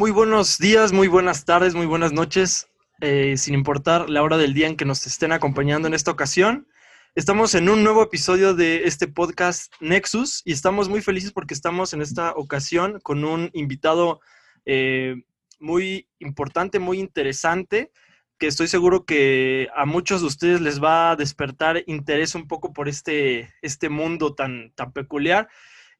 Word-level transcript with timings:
Muy 0.00 0.12
buenos 0.12 0.56
días, 0.56 0.92
muy 0.92 1.08
buenas 1.08 1.44
tardes, 1.44 1.74
muy 1.74 1.84
buenas 1.84 2.10
noches, 2.10 2.70
eh, 3.02 3.36
sin 3.36 3.52
importar 3.52 4.08
la 4.08 4.22
hora 4.22 4.38
del 4.38 4.54
día 4.54 4.66
en 4.66 4.78
que 4.78 4.86
nos 4.86 5.06
estén 5.06 5.30
acompañando 5.30 5.88
en 5.88 5.92
esta 5.92 6.10
ocasión. 6.10 6.66
Estamos 7.14 7.54
en 7.54 7.68
un 7.68 7.84
nuevo 7.84 8.02
episodio 8.02 8.54
de 8.54 8.84
este 8.84 9.08
podcast 9.08 9.70
Nexus 9.78 10.40
y 10.46 10.52
estamos 10.52 10.88
muy 10.88 11.02
felices 11.02 11.32
porque 11.32 11.52
estamos 11.52 11.92
en 11.92 12.00
esta 12.00 12.32
ocasión 12.32 12.98
con 13.02 13.26
un 13.26 13.50
invitado 13.52 14.22
eh, 14.64 15.16
muy 15.58 16.08
importante, 16.18 16.78
muy 16.78 16.98
interesante, 16.98 17.92
que 18.38 18.46
estoy 18.46 18.68
seguro 18.68 19.04
que 19.04 19.68
a 19.76 19.84
muchos 19.84 20.22
de 20.22 20.28
ustedes 20.28 20.62
les 20.62 20.82
va 20.82 21.10
a 21.10 21.16
despertar 21.16 21.84
interés 21.86 22.34
un 22.34 22.48
poco 22.48 22.72
por 22.72 22.88
este, 22.88 23.52
este 23.60 23.90
mundo 23.90 24.34
tan, 24.34 24.72
tan 24.74 24.92
peculiar. 24.94 25.50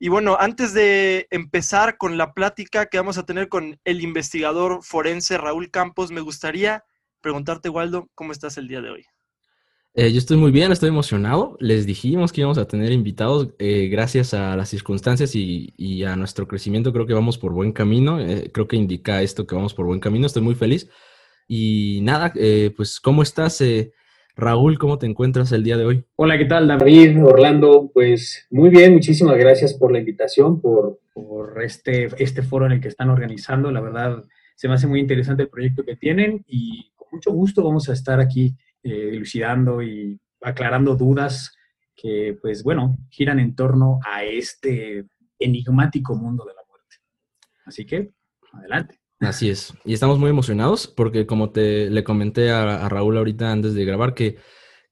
Y 0.02 0.08
bueno, 0.08 0.38
antes 0.40 0.72
de 0.72 1.28
empezar 1.30 1.98
con 1.98 2.16
la 2.16 2.32
plática 2.32 2.86
que 2.86 2.96
vamos 2.96 3.18
a 3.18 3.26
tener 3.26 3.50
con 3.50 3.78
el 3.84 4.00
investigador 4.00 4.82
forense 4.82 5.36
Raúl 5.36 5.70
Campos, 5.70 6.10
me 6.10 6.22
gustaría 6.22 6.84
preguntarte, 7.20 7.68
Waldo, 7.68 8.08
¿cómo 8.14 8.32
estás 8.32 8.56
el 8.56 8.66
día 8.66 8.80
de 8.80 8.88
hoy? 8.88 9.04
Eh, 9.92 10.10
yo 10.10 10.16
estoy 10.16 10.38
muy 10.38 10.52
bien, 10.52 10.72
estoy 10.72 10.88
emocionado. 10.88 11.58
Les 11.60 11.84
dijimos 11.84 12.32
que 12.32 12.40
íbamos 12.40 12.56
a 12.56 12.66
tener 12.66 12.92
invitados 12.92 13.50
eh, 13.58 13.88
gracias 13.88 14.32
a 14.32 14.56
las 14.56 14.70
circunstancias 14.70 15.32
y, 15.34 16.02
a 16.04 16.16
nuestro 16.16 16.48
crecimiento. 16.48 16.94
Creo 16.94 17.04
que 17.04 17.12
vamos 17.12 17.36
por 17.36 17.52
buen 17.52 17.72
camino. 17.72 18.18
Eh, 18.20 18.50
creo 18.54 18.66
que 18.66 18.76
indica 18.76 19.20
esto 19.20 19.46
que 19.46 19.54
vamos 19.54 19.74
por 19.74 19.84
buen 19.84 20.00
camino. 20.00 20.26
Estoy 20.26 20.42
muy 20.42 20.54
feliz. 20.54 20.88
Y 21.46 22.00
nada, 22.04 22.32
pues, 22.74 23.00
¿cómo 23.00 23.22
estás? 23.22 23.62
Raúl, 24.36 24.78
¿cómo 24.78 24.98
te 24.98 25.06
encuentras 25.06 25.52
el 25.52 25.64
día 25.64 25.76
de 25.76 25.84
hoy? 25.84 26.04
Hola, 26.16 26.38
¿qué 26.38 26.44
tal, 26.44 26.68
David, 26.68 27.22
Orlando? 27.24 27.90
Pues 27.92 28.46
muy 28.50 28.70
bien, 28.70 28.92
muchísimas 28.92 29.36
gracias 29.36 29.74
por 29.74 29.92
la 29.92 29.98
invitación, 29.98 30.60
por, 30.60 31.00
este, 31.62 32.08
este 32.22 32.42
foro 32.42 32.66
en 32.66 32.72
el 32.72 32.80
que 32.80 32.88
están 32.88 33.10
organizando. 33.10 33.70
La 33.70 33.80
verdad, 33.80 34.24
se 34.54 34.68
me 34.68 34.74
hace 34.74 34.86
muy 34.86 35.00
interesante 35.00 35.42
el 35.42 35.48
proyecto 35.48 35.84
que 35.84 35.96
tienen 35.96 36.44
y 36.46 36.90
con 36.96 37.08
mucho 37.12 37.32
gusto 37.32 37.64
vamos 37.64 37.88
a 37.88 37.92
estar 37.92 38.20
aquí 38.20 38.54
eh, 38.82 39.10
elucidando 39.12 39.82
y 39.82 40.18
aclarando 40.40 40.96
dudas 40.96 41.54
que, 41.94 42.38
pues 42.40 42.62
bueno, 42.62 42.96
giran 43.10 43.40
en 43.40 43.54
torno 43.54 43.98
a 44.06 44.24
este 44.24 45.04
enigmático 45.38 46.14
mundo 46.14 46.44
de 46.44 46.54
la 46.54 46.62
muerte. 46.68 46.96
Así 47.66 47.84
que, 47.84 48.10
adelante. 48.52 48.99
Así 49.20 49.50
es. 49.50 49.74
Y 49.84 49.92
estamos 49.92 50.18
muy 50.18 50.30
emocionados 50.30 50.86
porque 50.86 51.26
como 51.26 51.50
te 51.50 51.90
le 51.90 52.02
comenté 52.04 52.50
a, 52.50 52.88
Raúl 52.88 53.18
ahorita 53.18 53.52
antes 53.52 53.74
de 53.74 53.84
grabar 53.84 54.14
que, 54.14 54.38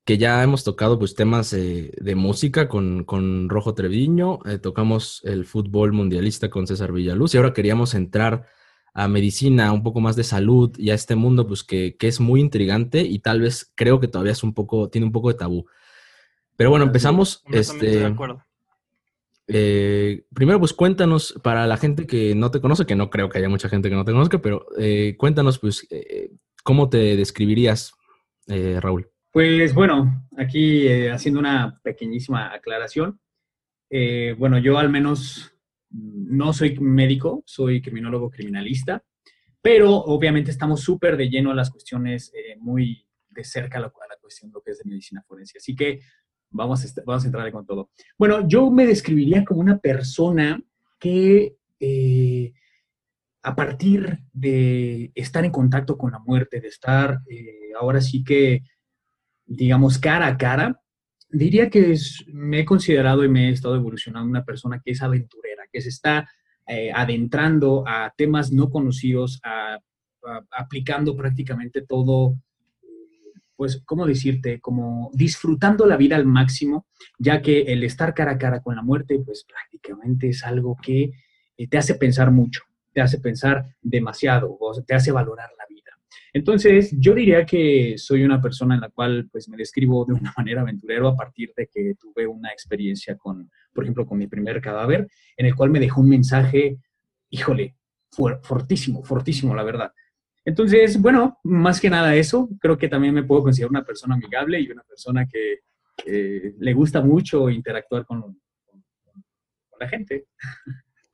que 0.04 0.18
ya 0.18 0.42
hemos 0.42 0.64
tocado 0.64 0.98
pues 0.98 1.14
temas 1.14 1.52
eh, 1.54 1.92
de 1.96 2.14
música 2.14 2.68
con, 2.68 3.04
con 3.04 3.48
Rojo 3.48 3.74
Treviño, 3.74 4.40
eh, 4.44 4.58
tocamos 4.58 5.22
el 5.24 5.46
fútbol 5.46 5.92
mundialista 5.92 6.50
con 6.50 6.66
César 6.66 6.92
Villaluz 6.92 7.34
y 7.34 7.38
ahora 7.38 7.54
queríamos 7.54 7.94
entrar 7.94 8.46
a 8.92 9.08
medicina, 9.08 9.72
un 9.72 9.82
poco 9.82 10.00
más 10.00 10.14
de 10.14 10.24
salud 10.24 10.76
y 10.76 10.90
a 10.90 10.94
este 10.94 11.14
mundo 11.14 11.46
pues 11.46 11.64
que, 11.64 11.96
que 11.96 12.08
es 12.08 12.20
muy 12.20 12.40
intrigante 12.40 13.00
y 13.00 13.20
tal 13.20 13.40
vez 13.40 13.72
creo 13.74 13.98
que 13.98 14.08
todavía 14.08 14.32
es 14.32 14.42
un 14.42 14.52
poco, 14.52 14.90
tiene 14.90 15.06
un 15.06 15.12
poco 15.12 15.28
de 15.28 15.38
tabú. 15.38 15.66
Pero 16.56 16.70
bueno, 16.70 16.84
empezamos. 16.84 17.44
Este, 17.52 18.00
de 18.00 18.06
acuerdo. 18.06 18.44
Eh, 19.50 20.26
primero, 20.34 20.58
pues 20.58 20.74
cuéntanos 20.74 21.40
para 21.42 21.66
la 21.66 21.78
gente 21.78 22.06
que 22.06 22.34
no 22.34 22.50
te 22.50 22.60
conoce, 22.60 22.84
que 22.84 22.94
no 22.94 23.08
creo 23.08 23.30
que 23.30 23.38
haya 23.38 23.48
mucha 23.48 23.70
gente 23.70 23.88
que 23.88 23.94
no 23.94 24.04
te 24.04 24.12
conozca, 24.12 24.38
pero 24.40 24.66
eh, 24.78 25.16
cuéntanos, 25.16 25.58
pues, 25.58 25.86
eh, 25.90 26.30
¿cómo 26.62 26.90
te 26.90 27.16
describirías, 27.16 27.94
Raúl? 28.46 29.10
Pues 29.30 29.74
bueno, 29.74 30.26
aquí 30.38 30.88
haciendo 31.08 31.38
una 31.38 31.78
pequeñísima 31.82 32.52
aclaración. 32.52 33.20
bueno, 34.38 34.58
yo 34.58 34.78
al 34.78 34.88
menos 34.88 35.54
no 35.90 36.54
soy 36.54 36.78
médico, 36.78 37.42
soy 37.44 37.82
criminólogo 37.82 38.30
criminalista, 38.30 39.04
pero 39.60 39.96
obviamente 39.96 40.50
estamos 40.50 40.80
súper 40.80 41.18
de 41.18 41.28
lleno 41.28 41.50
a 41.50 41.54
las 41.54 41.70
cuestiones 41.70 42.32
muy 42.58 43.06
de 43.28 43.44
cerca 43.44 43.76
a 43.76 43.82
la, 43.82 43.86
a 43.88 44.08
la 44.08 44.16
cuestión 44.18 44.50
lo 44.50 44.62
que 44.62 44.70
es 44.70 44.78
de 44.78 44.88
medicina 44.88 45.22
forense. 45.28 45.58
Así 45.58 45.76
que 45.76 46.00
Vamos 46.50 46.84
a, 46.84 47.02
vamos 47.04 47.26
a 47.26 47.52
con 47.52 47.66
todo. 47.66 47.90
Bueno, 48.16 48.46
yo 48.48 48.70
me 48.70 48.86
describiría 48.86 49.44
como 49.44 49.60
una 49.60 49.78
persona 49.78 50.62
que 50.98 51.56
eh, 51.80 52.52
a 53.42 53.54
partir 53.54 54.20
de 54.32 55.12
estar 55.14 55.44
en 55.44 55.52
contacto 55.52 55.96
con 55.96 56.12
la 56.12 56.18
muerte, 56.18 56.60
de 56.60 56.68
estar 56.68 57.20
eh, 57.30 57.70
ahora 57.78 58.00
sí 58.00 58.24
que, 58.24 58.62
digamos, 59.46 59.98
cara 59.98 60.26
a 60.26 60.36
cara, 60.36 60.80
diría 61.28 61.70
que 61.70 61.94
me 62.32 62.60
he 62.60 62.64
considerado 62.64 63.24
y 63.24 63.28
me 63.28 63.48
he 63.48 63.52
estado 63.52 63.76
evolucionando 63.76 64.28
una 64.28 64.44
persona 64.44 64.80
que 64.84 64.92
es 64.92 65.02
aventurera, 65.02 65.64
que 65.70 65.80
se 65.80 65.90
está 65.90 66.28
eh, 66.66 66.90
adentrando 66.92 67.84
a 67.86 68.12
temas 68.16 68.52
no 68.52 68.70
conocidos, 68.70 69.40
aplicando 70.50 71.16
prácticamente 71.16 71.82
todo 71.82 72.34
pues, 73.58 73.82
¿cómo 73.84 74.06
decirte? 74.06 74.60
Como 74.60 75.10
disfrutando 75.12 75.84
la 75.84 75.96
vida 75.96 76.14
al 76.14 76.26
máximo, 76.26 76.86
ya 77.18 77.42
que 77.42 77.62
el 77.62 77.82
estar 77.82 78.14
cara 78.14 78.30
a 78.32 78.38
cara 78.38 78.62
con 78.62 78.76
la 78.76 78.82
muerte, 78.82 79.18
pues 79.18 79.44
prácticamente 79.44 80.28
es 80.28 80.44
algo 80.44 80.76
que 80.80 81.10
eh, 81.56 81.66
te 81.66 81.76
hace 81.76 81.96
pensar 81.96 82.30
mucho, 82.30 82.62
te 82.92 83.00
hace 83.00 83.18
pensar 83.18 83.66
demasiado, 83.82 84.56
te 84.86 84.94
hace 84.94 85.10
valorar 85.10 85.50
la 85.58 85.64
vida. 85.68 85.90
Entonces, 86.32 86.94
yo 87.00 87.16
diría 87.16 87.44
que 87.44 87.94
soy 87.98 88.22
una 88.22 88.40
persona 88.40 88.76
en 88.76 88.80
la 88.80 88.90
cual, 88.90 89.28
pues, 89.32 89.48
me 89.48 89.56
describo 89.56 90.04
de 90.04 90.12
una 90.12 90.32
manera 90.38 90.60
aventurero 90.60 91.08
a 91.08 91.16
partir 91.16 91.52
de 91.56 91.66
que 91.66 91.94
tuve 91.98 92.28
una 92.28 92.52
experiencia 92.52 93.16
con, 93.16 93.50
por 93.72 93.82
ejemplo, 93.82 94.06
con 94.06 94.18
mi 94.18 94.28
primer 94.28 94.60
cadáver, 94.60 95.08
en 95.36 95.46
el 95.46 95.56
cual 95.56 95.70
me 95.70 95.80
dejó 95.80 96.00
un 96.00 96.10
mensaje, 96.10 96.78
híjole, 97.28 97.74
fortísimo, 98.42 99.02
fortísimo, 99.02 99.52
la 99.52 99.64
verdad. 99.64 99.92
Entonces, 100.48 100.98
bueno, 100.98 101.38
más 101.44 101.78
que 101.78 101.90
nada 101.90 102.16
eso, 102.16 102.48
creo 102.58 102.78
que 102.78 102.88
también 102.88 103.12
me 103.12 103.22
puedo 103.22 103.42
considerar 103.42 103.68
una 103.68 103.84
persona 103.84 104.14
amigable 104.14 104.58
y 104.58 104.70
una 104.70 104.82
persona 104.82 105.26
que, 105.26 105.58
le 106.06 106.72
gusta 106.72 107.02
mucho 107.02 107.50
interactuar 107.50 108.06
con, 108.06 108.40
la 109.78 109.88
gente. 109.88 110.26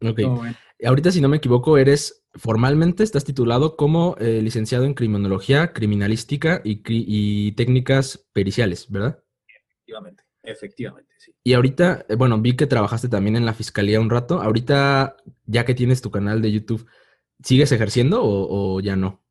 Ok. 0.00 0.20
Ahorita, 0.84 1.10
si 1.10 1.20
no 1.20 1.28
me 1.28 1.38
equivoco, 1.38 1.78
eres 1.78 2.24
formalmente, 2.34 3.02
estás 3.02 3.24
titulado 3.24 3.76
como 3.76 4.14
eh, 4.20 4.40
licenciado 4.40 4.84
en 4.84 4.94
criminología, 4.94 5.72
criminalística 5.72 6.60
y, 6.62 6.82
y, 6.86 7.52
técnicas 7.52 8.28
periciales, 8.32 8.88
¿verdad? 8.88 9.20
Efectivamente, 9.48 10.22
efectivamente, 10.44 11.12
sí. 11.18 11.34
Y 11.42 11.54
ahorita, 11.54 12.06
eh, 12.08 12.14
bueno, 12.14 12.40
vi 12.40 12.54
que 12.54 12.68
trabajaste 12.68 13.08
también 13.08 13.34
en 13.34 13.46
la 13.46 13.54
fiscalía 13.54 14.00
un 14.00 14.10
rato. 14.10 14.40
Ahorita, 14.40 15.16
ya 15.46 15.64
que 15.64 15.74
tienes 15.74 16.02
tu 16.02 16.12
canal 16.12 16.40
de 16.40 16.52
YouTube, 16.52 16.86
¿sigues 17.42 17.72
ejerciendo 17.72 18.20
o 18.22 18.78
ya 18.80 18.94
no? 18.94 19.23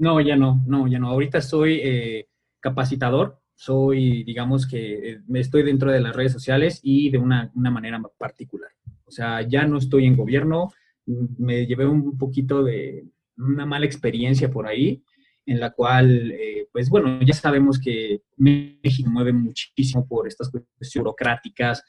No, 0.00 0.18
ya 0.18 0.34
no, 0.34 0.64
no, 0.66 0.88
ya 0.88 0.98
no. 0.98 1.08
Ahorita 1.08 1.42
soy 1.42 1.78
eh, 1.82 2.28
capacitador, 2.58 3.38
soy, 3.54 4.24
digamos 4.24 4.66
que 4.66 5.10
eh, 5.10 5.20
estoy 5.34 5.62
dentro 5.62 5.92
de 5.92 6.00
las 6.00 6.16
redes 6.16 6.32
sociales 6.32 6.80
y 6.82 7.10
de 7.10 7.18
una, 7.18 7.52
manera 7.54 8.00
particular. 8.16 8.70
O 9.04 9.10
sea, 9.10 9.42
ya 9.42 9.66
no 9.66 9.76
estoy 9.76 10.06
en 10.06 10.16
gobierno, 10.16 10.72
me 11.04 11.66
llevé 11.66 11.86
un 11.86 12.16
poquito 12.16 12.64
de 12.64 13.04
una 13.36 13.66
mala 13.66 13.84
experiencia 13.84 14.50
por 14.50 14.66
ahí, 14.66 15.04
en 15.44 15.60
la 15.60 15.70
cual, 15.70 16.30
eh, 16.32 16.66
pues 16.72 16.88
bueno, 16.88 17.20
ya 17.22 17.34
sabemos 17.34 17.78
que 17.78 18.22
México 18.38 19.10
mueve 19.10 19.34
muchísimo 19.34 20.08
por 20.08 20.26
estas 20.26 20.50
cuestiones 20.50 20.94
burocráticas, 20.94 21.84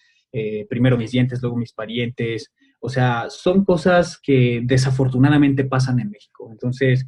primero 0.70 0.98
mis 0.98 1.12
dientes, 1.12 1.42
luego 1.42 1.56
mis 1.56 1.72
parientes, 1.72 2.52
o 2.82 2.90
sea, 2.90 3.30
son 3.30 3.64
cosas 3.64 4.20
que 4.22 4.62
desafortunadamente 4.64 5.64
pasan 5.64 6.00
en 6.00 6.10
México. 6.10 6.50
Entonces, 6.52 7.06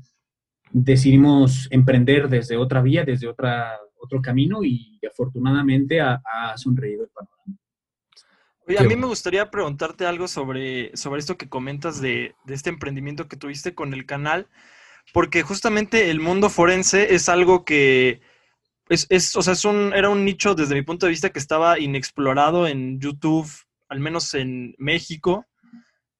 decidimos 0.73 1.67
emprender 1.71 2.27
desde 2.27 2.57
otra 2.57 2.81
vía, 2.81 3.05
desde 3.05 3.27
otra, 3.27 3.79
otro 4.01 4.21
camino 4.21 4.63
y 4.63 4.99
afortunadamente 5.09 6.01
ha, 6.01 6.21
sonreído 6.57 7.03
el 7.03 7.09
panorama. 7.09 7.59
Oye, 8.67 8.79
a 8.79 8.83
mí 8.83 8.95
me 8.95 9.07
gustaría 9.07 9.51
preguntarte 9.51 10.05
algo 10.05 10.27
sobre, 10.27 10.95
sobre 10.95 11.19
esto 11.19 11.37
que 11.37 11.49
comentas 11.49 12.01
de, 12.01 12.35
este 12.47 12.69
emprendimiento 12.69 13.27
que 13.27 13.37
tuviste 13.37 13.75
con 13.75 13.93
el 13.93 14.05
canal, 14.05 14.47
porque 15.13 15.43
justamente 15.43 16.09
el 16.09 16.19
mundo 16.19 16.49
forense 16.49 17.13
es 17.13 17.29
algo 17.29 17.65
que 17.65 18.21
es, 18.89 19.05
es 19.09 19.35
o 19.35 19.41
sea, 19.41 19.53
es 19.53 19.65
un, 19.65 19.93
era 19.93 20.09
un 20.09 20.25
nicho 20.25 20.55
desde 20.55 20.75
mi 20.75 20.81
punto 20.81 21.05
de 21.05 21.11
vista 21.11 21.29
que 21.29 21.39
estaba 21.39 21.77
inexplorado 21.77 22.67
en 22.67 22.99
YouTube, 22.99 23.49
al 23.89 23.99
menos 23.99 24.33
en 24.33 24.75
México. 24.77 25.45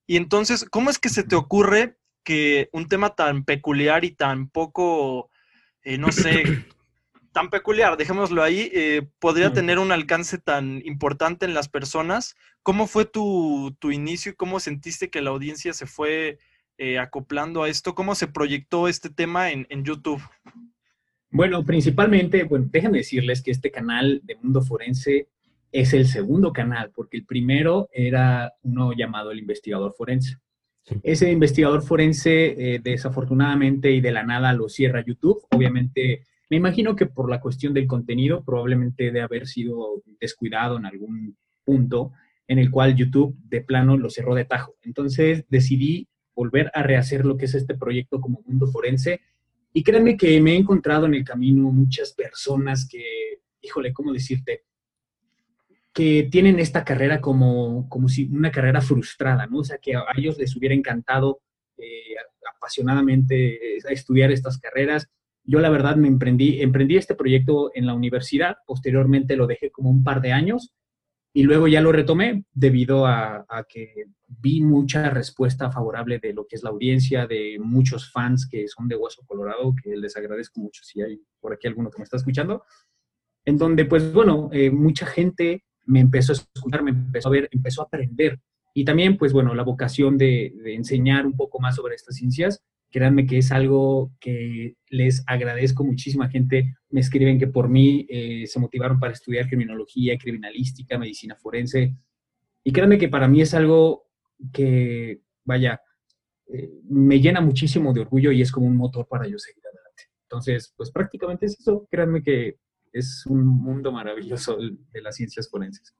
Y 0.06 0.18
entonces, 0.18 0.66
¿cómo 0.70 0.90
es 0.90 1.00
que 1.00 1.10
se 1.10 1.24
te 1.24 1.36
ocurre 1.36 1.98
que 2.24 2.70
un 2.72 2.88
tema 2.88 3.16
tan 3.16 3.44
peculiar 3.44 4.06
y 4.06 4.12
tan 4.12 4.50
poco, 4.50 5.30
eh, 5.84 5.98
no 5.98 6.12
sé, 6.12 6.44
tan 7.34 7.50
peculiar, 7.50 7.98
dejémoslo 7.98 8.44
ahí, 8.44 8.72
eh, 8.74 9.08
podría 9.20 9.52
tener 9.52 9.80
un 9.80 9.92
alcance 9.92 10.38
tan 10.38 10.82
importante 10.86 11.46
en 11.46 11.54
las 11.54 11.68
personas. 11.68 12.36
¿Cómo 12.62 12.88
fue 12.88 13.06
tu, 13.06 13.76
inicio 13.92 14.32
y 14.32 14.36
cómo 14.36 14.60
sentiste 14.60 15.10
que 15.10 15.22
la 15.22 15.32
audiencia 15.32 15.74
se 15.74 15.88
fue 15.88 16.38
eh, 16.78 17.00
acoplando 17.00 17.64
a 17.64 17.70
esto? 17.70 17.96
¿Cómo 17.96 18.16
se 18.16 18.28
proyectó 18.28 18.88
este 18.88 19.10
tema 19.10 19.52
en, 19.52 19.66
en, 19.70 19.84
YouTube? 19.84 20.22
Bueno, 21.32 21.66
principalmente, 21.66 22.44
bueno, 22.44 22.68
déjenme 22.72 23.00
decirles 23.00 23.42
que 23.42 23.52
este 23.52 23.72
canal 23.72 24.22
de 24.24 24.36
Mundo 24.36 24.62
Forense 24.62 25.28
es 25.72 25.94
el 25.94 26.06
segundo 26.06 26.54
canal, 26.54 26.92
porque 26.94 27.18
el 27.18 27.26
primero 27.26 27.90
era 27.92 28.54
uno 28.62 28.94
llamado 28.94 29.32
El 29.32 29.40
Investigador 29.40 29.94
Forense. 29.98 30.38
Ese 31.02 31.32
investigador 31.32 31.82
forense, 31.82 32.76
eh, 32.76 32.80
desafortunadamente 32.84 33.92
y 33.92 34.02
de 34.02 34.12
la 34.12 34.24
nada, 34.24 34.54
lo 34.54 34.68
cierra 34.68 35.04
YouTube. 35.06 35.46
Obviamente, 35.52 36.24
me 36.50 36.58
imagino 36.58 36.96
que 36.96 37.06
por 37.06 37.30
la 37.30 37.40
cuestión 37.40 37.74
del 37.74 37.88
contenido, 37.88 38.44
probablemente 38.44 39.12
de 39.12 39.22
haber 39.22 39.48
sido 39.48 40.04
descuidado 40.20 40.78
en 40.78 40.86
algún 40.86 41.38
punto 41.64 42.12
en 42.48 42.60
el 42.60 42.70
cual 42.70 42.96
YouTube 42.96 43.36
de 43.48 43.62
plano 43.62 43.98
lo 43.98 44.10
cerró 44.10 44.36
de 44.36 44.46
tajo. 44.46 44.76
Entonces 44.84 45.46
decidí 45.50 46.08
volver 46.36 46.70
a 46.74 46.84
rehacer 46.84 47.26
lo 47.26 47.38
que 47.38 47.46
es 47.46 47.56
este 47.56 47.76
proyecto 47.76 48.20
como 48.20 48.44
mundo 48.46 48.68
forense. 48.68 49.22
Y 49.72 49.84
créanme 49.84 50.18
que 50.18 50.40
me 50.42 50.54
he 50.54 50.58
encontrado 50.58 51.06
en 51.06 51.16
el 51.16 51.24
camino 51.24 51.72
muchas 51.72 52.14
personas 52.14 52.88
que, 52.88 53.04
híjole, 53.62 53.94
¿cómo 53.94 54.12
decirte? 54.12 54.64
Que 55.94 56.28
tienen 56.32 56.60
esta 56.60 56.84
carrera 56.84 57.22
como, 57.22 57.88
como 57.88 58.10
si 58.10 58.26
una 58.26 58.52
carrera 58.52 58.82
frustrada, 58.82 59.46
¿no? 59.46 59.60
O 59.60 59.64
sea, 59.64 59.78
que 59.78 59.96
a 59.96 60.06
ellos 60.18 60.38
les 60.38 60.56
hubiera 60.56 60.74
encantado 60.74 61.42
eh, 61.78 62.16
apasionadamente 62.56 63.78
estudiar 63.78 64.32
estas 64.32 64.58
carreras. 64.58 65.08
Yo 65.44 65.60
la 65.60 65.70
verdad 65.70 65.96
me 65.96 66.08
emprendí, 66.08 66.62
emprendí 66.62 66.98
este 66.98 67.16
proyecto 67.16 67.72
en 67.76 67.86
la 67.86 67.94
universidad, 67.94 68.58
posteriormente 68.66 69.36
lo 69.36 69.46
dejé 69.46 69.70
como 69.70 69.90
un 69.90 70.04
par 70.04 70.22
de 70.22 70.32
años 70.32 70.74
y 71.36 71.44
luego 71.44 71.68
ya 71.68 71.82
lo 71.82 71.92
retomé 71.92 72.46
debido 72.54 73.06
a, 73.06 73.46
a, 73.50 73.64
que 73.68 74.06
vi 74.28 74.62
mucha 74.62 75.10
respuesta 75.10 75.72
favorable 75.72 76.20
de 76.20 76.34
lo 76.34 76.46
que 76.46 76.56
es 76.56 76.64
la 76.64 76.70
audiencia, 76.70 77.28
de 77.28 77.58
muchos 77.60 78.12
fans 78.12 78.48
que 78.48 78.68
son 78.68 78.88
de 78.88 78.96
Hueso 78.96 79.24
Colorado, 79.26 79.74
que 79.82 79.96
les 79.98 80.16
agradezco 80.16 80.60
mucho 80.62 80.84
si 80.84 81.02
hay 81.02 81.20
por 81.40 81.54
aquí 81.54 81.68
alguno 81.68 81.90
que 81.90 81.98
me 81.98 82.04
está 82.04 82.18
escuchando, 82.18 82.64
en 83.46 83.58
donde 83.58 83.86
pues 83.86 84.14
bueno, 84.14 84.50
eh, 84.54 84.70
mucha 84.72 85.06
gente 85.06 85.64
me 85.86 86.00
empezó 86.00 86.34
a 86.34 86.36
escuchar, 86.36 86.84
me 86.84 86.92
empezó 86.92 87.30
a 87.30 87.32
ver, 87.32 87.50
empezó 87.52 87.82
a 87.82 87.86
aprender. 87.86 88.40
Y 88.74 88.86
también, 88.86 89.18
pues 89.18 89.34
bueno, 89.34 89.54
la 89.54 89.64
vocación 89.64 90.18
de, 90.18 90.54
enseñar 90.66 91.26
un 91.26 91.36
poco 91.36 91.60
más 91.60 91.76
sobre 91.76 91.96
estas 91.96 92.16
ciencias. 92.16 92.64
Créanme 92.90 93.26
que 93.26 93.40
es 93.40 93.52
algo 93.52 94.12
que 94.20 94.76
les 94.90 95.24
agradezco 95.28 95.84
muchísima 95.84 96.30
gente. 96.30 96.76
Me 96.90 97.00
escriben 97.00 97.40
que 97.40 97.48
por 97.48 97.70
mí 97.70 98.06
eh, 98.10 98.46
se 98.48 98.60
motivaron 98.60 99.00
para 99.00 99.14
estudiar 99.14 99.48
criminología, 99.48 100.18
criminalística, 100.18 100.98
medicina 100.98 101.36
forense. 101.36 101.96
Y 102.64 102.72
créanme 102.72 102.98
que 102.98 103.10
para 103.10 103.28
mí 103.28 103.42
es 103.42 103.54
algo 103.54 104.06
que, 104.52 105.22
vaya, 105.44 105.82
eh, 106.48 106.82
me 106.88 107.20
llena 107.20 107.42
muchísimo 107.42 107.94
de 107.94 108.02
orgullo 108.02 108.32
y 108.32 108.42
es 108.42 108.52
como 108.52 108.68
un 108.68 108.78
motor 108.78 109.08
para 109.08 109.28
yo 109.28 109.38
seguir 109.38 109.64
adelante. 109.66 110.04
Entonces, 110.24 110.74
pues 110.76 110.92
prácticamente 110.92 111.48
es 111.48 111.60
eso. 111.60 111.88
Créanme 111.90 112.22
que 112.22 112.58
es 112.94 113.26
un 113.26 113.46
mundo 113.46 113.92
maravilloso 113.92 114.58
de 114.58 115.02
las 115.02 115.16
ciencias 115.16 115.50
forenses. 115.50 115.94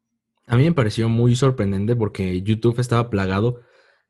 A 0.48 0.56
mí 0.58 0.64
me 0.64 0.74
pareció 0.74 1.10
muy 1.10 1.36
sorprendente 1.36 1.96
porque 1.96 2.42
YouTube 2.42 2.80
estaba 2.80 3.10
plagado 3.10 3.62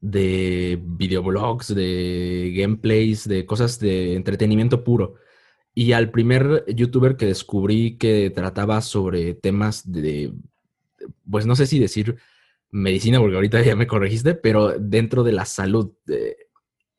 de 0.02 0.82
videoblogs, 0.84 1.74
de 1.74 2.54
gameplays, 2.56 3.28
de 3.28 3.46
cosas 3.46 3.80
de 3.80 4.16
entretenimiento 4.16 4.84
puro. 4.84 5.16
Y 5.74 5.94
al 5.94 6.12
primer 6.12 6.66
youtuber 6.68 7.16
que 7.16 7.26
descubrí 7.26 7.98
que 7.98 8.30
trataba 8.30 8.82
sobre 8.82 9.34
temas 9.34 9.90
de, 9.90 10.34
pues 11.30 11.46
no 11.46 11.56
sé 11.56 11.68
si 11.68 11.80
decir 11.80 12.18
medicina, 12.70 13.20
porque 13.20 13.36
ahorita 13.36 13.62
ya 13.62 13.76
me 13.76 13.88
corregiste, 13.88 14.36
pero 14.36 14.78
dentro 14.78 15.24
de 15.24 15.32
la 15.32 15.46
salud, 15.46 15.94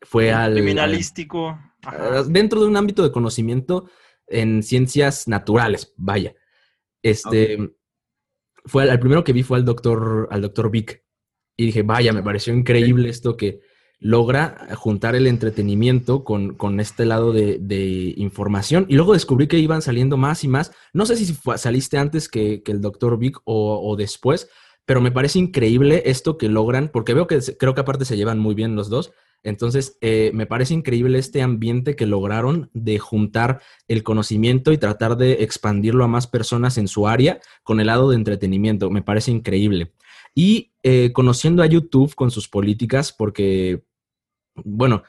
fue 0.01 0.33
al... 0.33 0.55
Criminalístico. 0.55 1.59
dentro 2.29 2.61
de 2.61 2.67
un 2.67 2.77
ámbito 2.77 3.03
de 3.03 3.13
conocimiento 3.13 3.91
en 4.27 4.63
ciencias 4.63 5.29
naturales, 5.29 5.93
vaya. 5.97 6.35
Este, 7.03 7.59
fue 8.65 8.89
el, 8.89 8.99
primero 8.99 9.25
que 9.25 9.33
vi 9.33 9.43
fue 9.43 9.59
al 9.59 9.65
doctor, 9.65 10.29
al 10.31 10.43
doctor 10.43 10.71
Vic. 10.71 11.05
Y 11.57 11.67
dije, 11.67 11.83
vaya, 11.83 12.13
me 12.13 12.23
pareció 12.23 12.53
increíble 12.53 13.09
esto 13.09 13.37
que 13.37 13.61
logra 14.01 14.69
juntar 14.75 15.15
el 15.15 15.27
entretenimiento 15.27 16.25
con, 16.25 16.55
con 16.57 16.81
este 16.81 17.05
lado 17.05 17.33
de, 17.33 18.15
información. 18.17 18.87
Y 18.89 18.97
luego 18.97 19.13
descubrí 19.13 19.47
que 19.47 19.59
iban 19.59 19.83
saliendo 19.83 20.17
más 20.17 20.45
y 20.45 20.49
más. 20.49 20.73
No 20.93 21.07
sé 21.07 21.17
si 21.17 21.35
saliste 21.57 21.97
antes 21.99 22.29
que, 22.29 22.63
el 22.67 22.81
doctor 22.81 23.19
Vic 23.19 23.39
o, 23.45 23.81
o, 23.83 23.97
después, 23.97 24.49
pero 24.85 25.01
me 25.01 25.13
parece 25.13 25.39
increíble 25.39 26.03
esto 26.07 26.37
que 26.37 26.49
logran, 26.49 26.91
porque 26.93 27.15
veo 27.15 27.27
que 27.27 27.41
creo 27.59 27.75
que 27.75 27.81
aparte 27.81 28.05
se 28.05 28.17
llevan 28.17 28.39
muy 28.39 28.55
bien 28.55 28.75
los 28.75 28.91
dos. 28.91 29.13
Entonces, 29.45 29.99
eh, 30.01 30.31
me 30.35 30.47
parece 30.47 30.73
increíble 30.73 31.19
este 31.19 31.43
ambiente 31.43 31.95
que 31.95 32.07
lograron 32.07 32.71
de 32.73 32.99
juntar 32.99 33.61
el 33.89 34.03
conocimiento 34.03 34.73
y 34.73 34.79
tratar 34.79 35.19
de 35.19 35.45
expandirlo 35.45 36.03
a 36.03 36.09
más 36.09 36.27
personas 36.27 36.79
en 36.79 36.89
su 36.89 37.07
área 37.07 37.41
con 37.63 37.79
el 37.79 37.89
lado 37.89 38.09
de 38.09 38.17
entretenimiento. 38.17 38.91
Me 38.91 39.03
parece 39.03 39.31
increíble. 39.31 39.93
Y 40.35 40.73
eh, 40.83 41.13
conociendo 41.13 41.63
a 41.63 41.67
YouTube 41.67 42.15
con 42.15 42.31
sus 42.31 42.49
políticas, 42.49 43.13
porque, 43.13 43.85
bueno, 44.57 45.03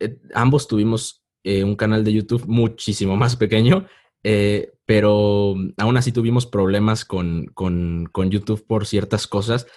eh, 0.00 0.18
ambos 0.34 0.66
tuvimos 0.66 1.22
un 1.48 1.76
canal 1.76 2.02
de 2.02 2.12
YouTube 2.12 2.44
muchísimo 2.48 3.16
más 3.16 3.36
pequeño, 3.36 3.86
pero 4.84 5.54
aún 5.76 5.96
así 5.96 6.10
tuvimos 6.10 6.44
problemas 6.44 7.04
con, 7.04 7.46
con, 7.54 8.08
con 8.10 8.32
YouTube 8.32 8.66
por 8.66 8.84
ciertas 8.84 9.28
cosas. 9.28 9.68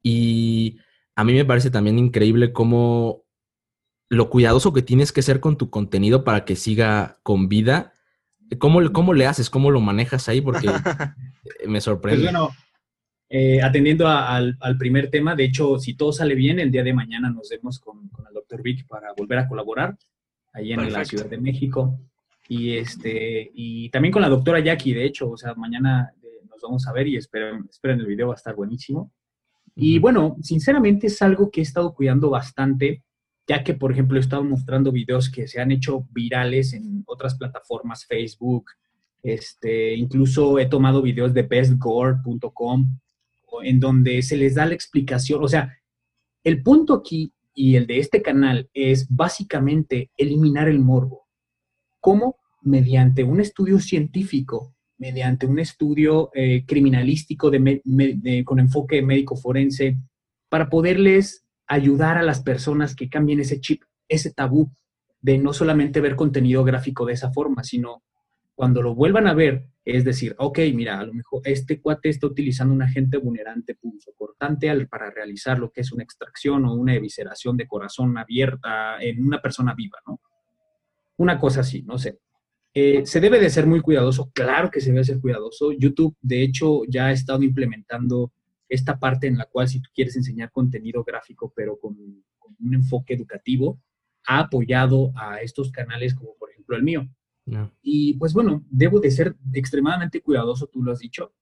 Y 0.00 0.78
a 1.16 1.24
mí 1.24 1.32
me 1.32 1.44
parece 1.44 1.72
también 1.72 1.98
increíble 1.98 2.52
cómo 2.52 3.24
lo 4.08 4.30
cuidadoso 4.30 4.72
que 4.72 4.82
tienes 4.82 5.12
que 5.12 5.22
ser 5.22 5.40
con 5.40 5.56
tu 5.56 5.70
contenido 5.70 6.24
para 6.24 6.44
que 6.44 6.56
siga 6.56 7.18
con 7.22 7.48
vida. 7.48 7.92
¿Cómo, 8.58 8.80
cómo 8.92 9.12
le 9.12 9.26
haces? 9.26 9.50
¿Cómo 9.50 9.70
lo 9.70 9.80
manejas 9.80 10.28
ahí? 10.28 10.40
Porque 10.40 10.68
me 11.66 11.80
sorprende. 11.80 12.22
Pues 12.22 12.32
bueno, 12.32 12.50
eh, 13.28 13.60
atendiendo 13.60 14.08
al, 14.08 14.56
primer 14.78 15.10
tema, 15.10 15.34
de 15.34 15.44
hecho, 15.44 15.78
si 15.78 15.94
todo 15.94 16.12
sale 16.12 16.34
bien, 16.34 16.58
el 16.58 16.70
día 16.70 16.82
de 16.82 16.94
mañana 16.94 17.28
nos 17.30 17.50
vemos 17.50 17.78
con, 17.78 18.10
el 18.26 18.34
doctor 18.34 18.62
Vic 18.62 18.86
para 18.86 19.12
volver 19.14 19.38
a 19.38 19.48
colaborar 19.48 19.96
ahí 20.54 20.72
en 20.72 20.90
la 20.90 21.04
Ciudad 21.04 21.26
de 21.26 21.38
México. 21.38 21.98
Y, 22.48 22.76
este, 22.76 23.50
y 23.52 23.90
también 23.90 24.12
con 24.12 24.22
la 24.22 24.30
doctora 24.30 24.60
Jackie, 24.60 24.94
de 24.94 25.04
hecho, 25.04 25.30
o 25.30 25.36
sea, 25.36 25.54
mañana 25.54 26.10
eh, 26.22 26.46
nos 26.48 26.62
vamos 26.62 26.86
a 26.86 26.92
ver 26.94 27.06
y 27.06 27.16
esperen, 27.16 27.66
esperen 27.68 28.00
el 28.00 28.06
video, 28.06 28.28
va 28.28 28.34
a 28.34 28.36
estar 28.36 28.54
buenísimo. 28.54 29.12
Y 29.74 29.98
bueno, 29.98 30.36
sinceramente 30.40 31.08
es 31.08 31.20
algo 31.20 31.50
que 31.50 31.60
he 31.60 31.62
estado 31.62 31.92
cuidando 31.94 32.30
bastante 32.30 33.04
ya 33.48 33.64
que, 33.64 33.72
por 33.72 33.90
ejemplo, 33.90 34.18
he 34.18 34.20
estado 34.20 34.44
mostrando 34.44 34.92
videos 34.92 35.30
que 35.30 35.48
se 35.48 35.60
han 35.60 35.72
hecho 35.72 36.06
virales 36.10 36.74
en 36.74 37.02
otras 37.06 37.34
plataformas, 37.36 38.04
Facebook, 38.04 38.66
este, 39.22 39.94
incluso 39.94 40.58
he 40.58 40.66
tomado 40.66 41.00
videos 41.00 41.32
de 41.32 41.42
bestgore.com, 41.42 42.98
en 43.62 43.80
donde 43.80 44.20
se 44.22 44.36
les 44.36 44.54
da 44.54 44.66
la 44.66 44.74
explicación, 44.74 45.42
o 45.42 45.48
sea, 45.48 45.74
el 46.44 46.62
punto 46.62 46.92
aquí 46.94 47.32
y 47.54 47.76
el 47.76 47.86
de 47.86 47.98
este 47.98 48.20
canal 48.20 48.68
es 48.74 49.08
básicamente 49.08 50.10
eliminar 50.16 50.68
el 50.68 50.78
morbo. 50.78 51.26
¿Cómo? 52.00 52.36
Mediante 52.62 53.24
un 53.24 53.40
estudio 53.40 53.80
científico, 53.80 54.76
mediante 54.98 55.46
un 55.46 55.58
estudio 55.58 56.30
eh, 56.34 56.64
criminalístico 56.66 57.50
con 58.44 58.60
enfoque 58.60 59.02
médico 59.02 59.36
forense, 59.36 59.96
para 60.48 60.68
poderles 60.68 61.47
ayudar 61.68 62.18
a 62.18 62.22
las 62.22 62.42
personas 62.42 62.96
que 62.96 63.08
cambien 63.08 63.40
ese 63.40 63.60
chip, 63.60 63.82
ese 64.08 64.32
tabú 64.32 64.72
de 65.20 65.38
no 65.38 65.52
solamente 65.52 66.00
ver 66.00 66.16
contenido 66.16 66.64
gráfico 66.64 67.04
de 67.04 67.12
esa 67.12 67.30
forma, 67.30 67.62
sino 67.62 68.02
cuando 68.54 68.82
lo 68.82 68.94
vuelvan 68.94 69.28
a 69.28 69.34
ver, 69.34 69.68
es 69.84 70.04
decir, 70.04 70.34
ok, 70.38 70.58
mira, 70.74 70.98
a 70.98 71.06
lo 71.06 71.14
mejor 71.14 71.42
este 71.44 71.80
cuate 71.80 72.08
está 72.08 72.26
utilizando 72.26 72.74
un 72.74 72.82
agente 72.82 73.16
vulnerante 73.16 73.78
cortante 74.16 74.86
para 74.86 75.10
realizar 75.10 75.58
lo 75.58 75.70
que 75.70 75.82
es 75.82 75.92
una 75.92 76.02
extracción 76.02 76.64
o 76.64 76.74
una 76.74 76.94
evisceración 76.94 77.56
de 77.56 77.68
corazón 77.68 78.18
abierta 78.18 79.00
en 79.00 79.24
una 79.24 79.40
persona 79.40 79.74
viva, 79.74 79.98
¿no? 80.06 80.20
Una 81.18 81.38
cosa 81.38 81.60
así, 81.60 81.82
no 81.82 81.98
sé. 81.98 82.18
Eh, 82.74 83.06
se 83.06 83.20
debe 83.20 83.40
de 83.40 83.50
ser 83.50 83.66
muy 83.66 83.80
cuidadoso, 83.80 84.30
claro 84.32 84.70
que 84.70 84.80
se 84.80 84.90
debe 84.90 85.04
ser 85.04 85.20
cuidadoso. 85.20 85.72
YouTube, 85.72 86.16
de 86.20 86.42
hecho, 86.42 86.82
ya 86.88 87.06
ha 87.06 87.12
estado 87.12 87.42
implementando 87.42 88.32
esta 88.68 88.98
parte 88.98 89.26
en 89.26 89.38
la 89.38 89.46
cual 89.46 89.68
si 89.68 89.80
tú 89.80 89.90
quieres 89.94 90.16
enseñar 90.16 90.50
contenido 90.50 91.02
gráfico, 91.04 91.52
pero 91.54 91.78
con, 91.78 91.96
un 92.60 92.74
enfoque 92.74 93.14
educativo, 93.14 93.80
ha 94.26 94.40
apoyado 94.40 95.12
a 95.14 95.40
estos 95.40 95.70
canales 95.70 96.14
como 96.14 96.34
por 96.38 96.50
ejemplo 96.50 96.76
el 96.76 96.82
mío. 96.82 97.08
Y 97.80 98.14
pues 98.14 98.34
bueno, 98.34 98.62
debo 98.70 99.00
de 99.00 99.10
ser 99.10 99.34
extremadamente 99.54 100.20
cuidadoso, 100.20 100.66
tú 100.66 100.82
lo 100.82 100.92
has 100.92 100.98
dicho. 100.98 101.32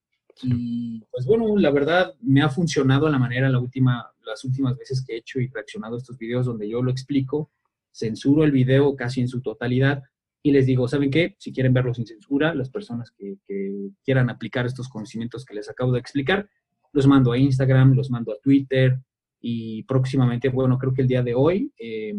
Y 0.42 1.02
pues 1.10 1.26
bueno, 1.26 1.56
la 1.56 1.70
verdad 1.70 2.14
me 2.20 2.42
ha 2.42 2.48
funcionado 2.48 3.06
a 3.06 3.10
la 3.10 3.18
manera 3.18 3.48
la 3.48 3.58
última, 3.58 4.12
las 4.24 4.44
últimas 4.44 4.76
veces 4.76 5.02
que 5.04 5.14
he 5.14 5.18
hecho 5.18 5.40
y 5.40 5.48
reaccionado 5.48 5.96
a 5.96 5.98
estos 5.98 6.18
videos 6.18 6.46
donde 6.46 6.68
yo 6.68 6.82
lo 6.82 6.90
explico, 6.90 7.50
censuro 7.90 8.44
el 8.44 8.52
video 8.52 8.94
casi 8.94 9.20
en 9.20 9.28
su 9.28 9.40
totalidad 9.40 10.02
y 10.42 10.52
les 10.52 10.66
digo, 10.66 10.86
¿saben 10.86 11.10
qué? 11.10 11.34
Si 11.38 11.52
quieren 11.52 11.72
verlo 11.72 11.92
sin 11.92 12.06
censura, 12.06 12.54
las 12.54 12.70
personas 12.70 13.10
que, 13.10 13.38
que 13.48 13.90
quieran 14.04 14.30
aplicar 14.30 14.66
estos 14.66 14.88
conocimientos 14.88 15.44
que 15.44 15.54
les 15.54 15.68
acabo 15.68 15.90
de 15.90 15.98
explicar, 15.98 16.48
los 16.96 17.06
mando 17.06 17.32
a 17.32 17.38
Instagram, 17.38 17.92
los 17.92 18.10
mando 18.10 18.32
a 18.32 18.38
Twitter 18.42 18.98
y 19.38 19.82
próximamente, 19.82 20.48
bueno, 20.48 20.78
creo 20.78 20.94
que 20.94 21.02
el 21.02 21.08
día 21.08 21.22
de 21.22 21.34
hoy, 21.34 21.70
eh, 21.78 22.14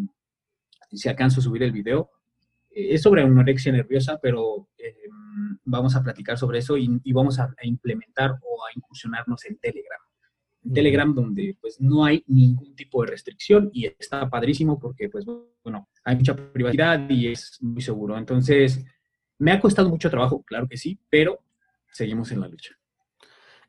si 0.91 1.09
alcanzo 1.09 1.39
a 1.39 1.43
subir 1.43 1.63
el 1.63 1.71
video, 1.71 2.11
eh, 2.69 2.93
es 2.93 3.01
sobre 3.01 3.23
anorexia 3.23 3.71
nerviosa, 3.71 4.19
pero 4.21 4.69
eh, 4.77 4.93
vamos 5.65 5.95
a 5.95 6.03
platicar 6.03 6.37
sobre 6.37 6.59
eso 6.59 6.77
y, 6.77 7.11
vamos 7.11 7.39
a, 7.39 7.51
implementar 7.63 8.33
o 8.33 8.65
a 8.65 8.69
incursionarnos 8.75 9.43
en 9.45 9.57
Telegram. 9.57 9.99
Telegram 10.71 11.11
donde 11.11 11.57
pues 11.59 11.81
no 11.81 12.05
hay 12.05 12.23
ningún 12.27 12.75
tipo 12.75 13.01
de 13.01 13.11
restricción 13.11 13.71
y 13.73 13.85
está 13.85 14.29
padrísimo 14.29 14.77
porque 14.77 15.09
pues 15.09 15.25
bueno, 15.63 15.89
hay 16.03 16.17
mucha 16.17 16.35
privacidad 16.35 17.09
y 17.09 17.29
es 17.29 17.57
muy 17.61 17.81
seguro. 17.81 18.15
Entonces, 18.15 18.85
me 19.39 19.53
ha 19.53 19.59
costado 19.59 19.89
mucho 19.89 20.11
trabajo, 20.11 20.43
claro 20.43 20.67
que 20.67 20.77
sí, 20.77 20.99
pero 21.09 21.39
seguimos 21.91 22.31
en 22.31 22.41
la 22.41 22.47
lucha. 22.47 22.77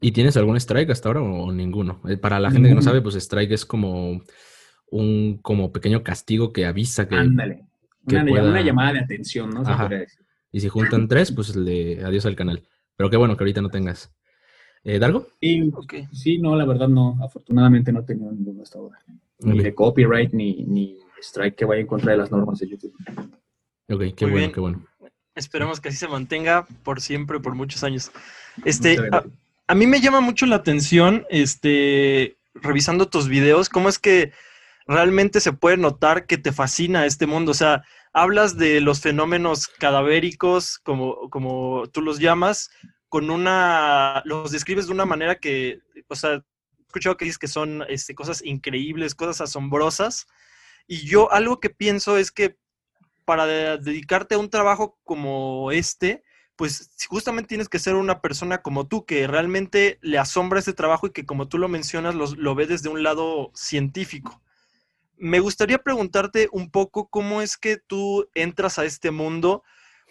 ¿Y 0.00 0.12
tienes 0.12 0.36
algún 0.36 0.56
strike 0.56 0.90
hasta 0.90 1.08
ahora 1.08 1.22
o 1.22 1.52
ninguno? 1.52 2.00
Eh, 2.08 2.16
para 2.16 2.38
la 2.38 2.50
gente 2.50 2.68
que 2.68 2.74
no 2.74 2.82
sabe, 2.82 3.02
pues 3.02 3.16
strike 3.16 3.52
es 3.52 3.64
como 3.64 4.22
un 4.90 5.38
como 5.42 5.72
pequeño 5.72 6.02
castigo 6.02 6.52
que 6.52 6.66
avisa 6.66 7.08
que... 7.08 7.16
Ándale. 7.16 7.64
Una, 8.06 8.62
llamada 8.62 8.94
de 8.94 9.00
atención, 9.00 9.50
¿no? 9.50 9.62
Y 10.50 10.60
si 10.60 10.68
juntan 10.68 11.08
tres, 11.08 11.32
pues 11.32 11.54
le 11.56 12.02
adiós 12.04 12.24
al 12.26 12.36
canal. 12.36 12.62
Pero 12.96 13.10
qué 13.10 13.16
bueno 13.16 13.36
que 13.36 13.44
ahorita 13.44 13.60
no 13.60 13.68
tengas. 13.68 14.14
Eh, 14.84 14.98
¿Dargo? 14.98 15.26
Sí, 15.40 15.70
sí, 16.12 16.38
no, 16.38 16.56
la 16.56 16.64
verdad 16.64 16.88
no. 16.88 17.18
Afortunadamente 17.22 17.92
no 17.92 18.00
he 18.00 18.04
tenido 18.04 18.32
ninguno 18.32 18.62
hasta 18.62 18.78
ahora. 18.78 18.98
Ni 19.40 19.58
de 19.58 19.74
copyright, 19.74 20.32
ni, 20.32 20.64
ni 20.64 20.96
strike 21.20 21.56
que 21.56 21.64
vaya 21.64 21.80
en 21.80 21.86
contra 21.86 22.12
de 22.12 22.18
las 22.18 22.30
normas 22.30 22.58
de 22.60 22.68
YouTube. 22.68 22.94
Ok, 23.90 24.14
qué 24.16 24.26
bueno, 24.26 24.52
qué 24.52 24.60
bueno. 24.60 24.86
Esperemos 25.34 25.80
que 25.80 25.90
así 25.90 25.98
se 25.98 26.08
mantenga 26.08 26.66
por 26.82 27.00
siempre, 27.00 27.40
por 27.40 27.54
muchos 27.54 27.84
años. 27.84 28.10
Este, 28.64 28.98
a, 29.68 29.74
mí 29.74 29.86
me 29.86 30.00
llama 30.00 30.20
mucho 30.20 30.46
la 30.46 30.56
atención, 30.56 31.26
este, 31.30 32.38
revisando 32.54 33.08
tus 33.08 33.28
videos, 33.28 33.68
cómo 33.68 33.88
es 33.88 33.98
que 33.98 34.32
realmente 34.86 35.40
se 35.40 35.52
puede 35.52 35.76
notar 35.76 36.26
que 36.26 36.38
te 36.38 36.52
fascina 36.52 37.06
este 37.06 37.26
mundo. 37.26 37.52
O 37.52 37.54
sea, 37.54 37.84
hablas 38.12 38.56
de 38.56 38.80
los 38.80 39.00
fenómenos 39.00 39.68
cadavéricos, 39.68 40.78
como, 40.78 41.30
como 41.30 41.84
tú 41.92 42.00
los 42.02 42.18
llamas, 42.18 42.70
con 43.08 43.30
una, 43.30 44.22
los 44.24 44.50
describes 44.50 44.86
de 44.86 44.92
una 44.92 45.06
manera 45.06 45.36
que, 45.36 45.80
o 46.08 46.16
sea, 46.16 46.34
he 46.34 46.42
escuchado 46.86 47.16
que 47.16 47.26
dices 47.26 47.38
que 47.38 47.48
son 47.48 47.84
este, 47.88 48.14
cosas 48.14 48.42
increíbles, 48.44 49.14
cosas 49.14 49.42
asombrosas. 49.42 50.26
Y 50.86 51.06
yo 51.06 51.30
algo 51.30 51.60
que 51.60 51.70
pienso 51.70 52.16
es 52.16 52.32
que 52.32 52.56
para 53.26 53.46
dedicarte 53.76 54.34
a 54.34 54.38
un 54.38 54.48
trabajo 54.48 54.98
como 55.04 55.70
este, 55.70 56.24
pues 56.58 56.90
justamente 57.08 57.46
tienes 57.46 57.68
que 57.68 57.78
ser 57.78 57.94
una 57.94 58.20
persona 58.20 58.62
como 58.62 58.88
tú, 58.88 59.06
que 59.06 59.28
realmente 59.28 60.00
le 60.02 60.18
asombra 60.18 60.58
este 60.58 60.72
trabajo 60.72 61.06
y 61.06 61.12
que 61.12 61.24
como 61.24 61.46
tú 61.46 61.56
lo 61.56 61.68
mencionas, 61.68 62.16
lo 62.16 62.54
ve 62.56 62.66
desde 62.66 62.88
un 62.88 63.04
lado 63.04 63.52
científico. 63.54 64.42
Me 65.16 65.38
gustaría 65.38 65.78
preguntarte 65.78 66.48
un 66.50 66.68
poco 66.72 67.06
cómo 67.06 67.42
es 67.42 67.56
que 67.56 67.76
tú 67.76 68.28
entras 68.34 68.80
a 68.80 68.84
este 68.84 69.12
mundo, 69.12 69.62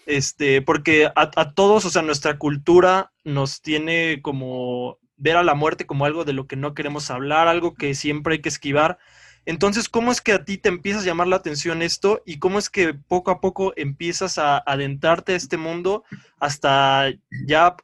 este, 0.06 0.62
porque 0.62 1.08
a, 1.08 1.32
a 1.36 1.54
todos, 1.54 1.84
o 1.84 1.90
sea, 1.90 2.02
nuestra 2.02 2.38
cultura 2.38 3.12
nos 3.26 3.62
tiene 3.62 4.22
como 4.22 5.00
ver 5.18 5.36
a 5.36 5.44
la 5.44 5.54
muerte 5.54 5.86
como 5.86 6.06
algo 6.06 6.24
de 6.24 6.32
lo 6.32 6.48
que 6.48 6.56
no 6.56 6.74
queremos 6.74 7.12
hablar, 7.12 7.50
algo 7.50 7.76
que 7.76 7.94
siempre 7.94 8.36
hay 8.36 8.42
que 8.42 8.48
esquivar. 8.48 9.00
Entonces, 9.48 9.88
¿cómo 9.88 10.12
es 10.12 10.20
que 10.20 10.34
a 10.34 10.44
ti 10.44 10.58
te 10.58 10.68
empiezas 10.68 11.04
a 11.04 11.06
llamar 11.06 11.28
la 11.28 11.38
atención 11.38 11.82
esto 11.82 12.22
y 12.26 12.38
cómo 12.38 12.60
es 12.60 12.70
que 12.70 12.94
poco 12.94 13.32
a 13.32 13.40
poco 13.40 13.72
empiezas 13.78 14.38
a 14.38 14.58
adentrarte 14.58 15.32
a 15.32 15.36
este 15.38 15.56
mundo 15.56 16.04
hasta 16.38 17.14
ya 17.46 17.78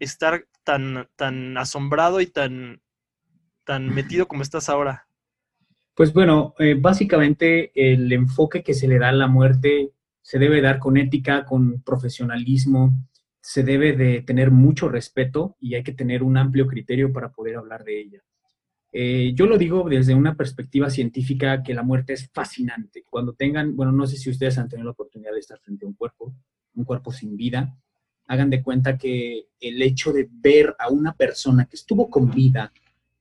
estar 0.00 0.46
tan, 0.64 1.06
tan 1.14 1.58
asombrado 1.58 2.22
y 2.22 2.26
tan, 2.26 2.80
tan 3.64 3.94
metido 3.94 4.26
como 4.26 4.40
estás 4.40 4.70
ahora? 4.70 5.06
Pues 5.94 6.14
bueno, 6.14 6.54
eh, 6.58 6.74
básicamente 6.80 7.72
el 7.74 8.10
enfoque 8.10 8.62
que 8.62 8.72
se 8.72 8.88
le 8.88 8.98
da 8.98 9.10
a 9.10 9.12
la 9.12 9.26
muerte 9.26 9.90
se 10.22 10.38
debe 10.38 10.62
dar 10.62 10.78
con 10.78 10.96
ética, 10.96 11.44
con 11.44 11.82
profesionalismo, 11.82 12.94
se 13.42 13.62
debe 13.62 13.92
de 13.92 14.22
tener 14.22 14.50
mucho 14.50 14.88
respeto 14.88 15.58
y 15.60 15.74
hay 15.74 15.82
que 15.82 15.92
tener 15.92 16.22
un 16.22 16.38
amplio 16.38 16.66
criterio 16.66 17.12
para 17.12 17.32
poder 17.32 17.56
hablar 17.56 17.84
de 17.84 18.00
ella. 18.00 18.22
Eh, 18.98 19.34
yo 19.34 19.44
lo 19.44 19.58
digo 19.58 19.86
desde 19.90 20.14
una 20.14 20.36
perspectiva 20.36 20.88
científica 20.88 21.62
que 21.62 21.74
la 21.74 21.82
muerte 21.82 22.14
es 22.14 22.30
fascinante. 22.32 23.04
Cuando 23.06 23.34
tengan, 23.34 23.76
bueno, 23.76 23.92
no 23.92 24.06
sé 24.06 24.16
si 24.16 24.30
ustedes 24.30 24.56
han 24.56 24.70
tenido 24.70 24.86
la 24.86 24.92
oportunidad 24.92 25.34
de 25.34 25.40
estar 25.40 25.58
frente 25.60 25.84
a 25.84 25.88
un 25.88 25.92
cuerpo, 25.92 26.34
un 26.74 26.84
cuerpo 26.84 27.12
sin 27.12 27.36
vida, 27.36 27.76
hagan 28.26 28.48
de 28.48 28.62
cuenta 28.62 28.96
que 28.96 29.48
el 29.60 29.82
hecho 29.82 30.14
de 30.14 30.26
ver 30.30 30.74
a 30.78 30.88
una 30.88 31.12
persona 31.12 31.66
que 31.66 31.76
estuvo 31.76 32.08
con 32.08 32.30
vida 32.30 32.72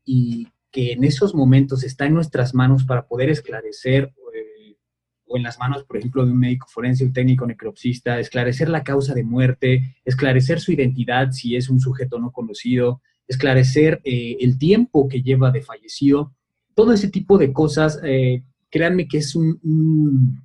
y 0.05 0.47
que 0.71 0.93
en 0.93 1.03
esos 1.03 1.35
momentos 1.35 1.83
está 1.83 2.05
en 2.05 2.13
nuestras 2.13 2.53
manos 2.53 2.85
para 2.85 3.05
poder 3.05 3.29
esclarecer, 3.29 4.13
eh, 4.33 4.77
o 5.25 5.35
en 5.35 5.43
las 5.43 5.59
manos, 5.59 5.83
por 5.83 5.97
ejemplo, 5.97 6.25
de 6.25 6.31
un 6.31 6.39
médico 6.39 6.67
forense, 6.69 7.03
un 7.03 7.11
técnico 7.11 7.45
necropsista, 7.45 8.17
esclarecer 8.17 8.69
la 8.69 8.85
causa 8.85 9.13
de 9.13 9.25
muerte, 9.25 9.97
esclarecer 10.05 10.61
su 10.61 10.71
identidad 10.71 11.31
si 11.31 11.57
es 11.57 11.67
un 11.67 11.81
sujeto 11.81 12.17
no 12.17 12.31
conocido, 12.31 13.01
esclarecer 13.27 14.01
eh, 14.03 14.37
el 14.39 14.57
tiempo 14.57 15.07
que 15.07 15.21
lleva 15.21 15.51
de 15.51 15.61
fallecido, 15.61 16.33
todo 16.73 16.93
ese 16.93 17.09
tipo 17.09 17.37
de 17.37 17.53
cosas, 17.53 17.99
eh, 18.03 18.43
créanme 18.69 19.07
que 19.07 19.19
es, 19.19 19.35
un, 19.35 20.41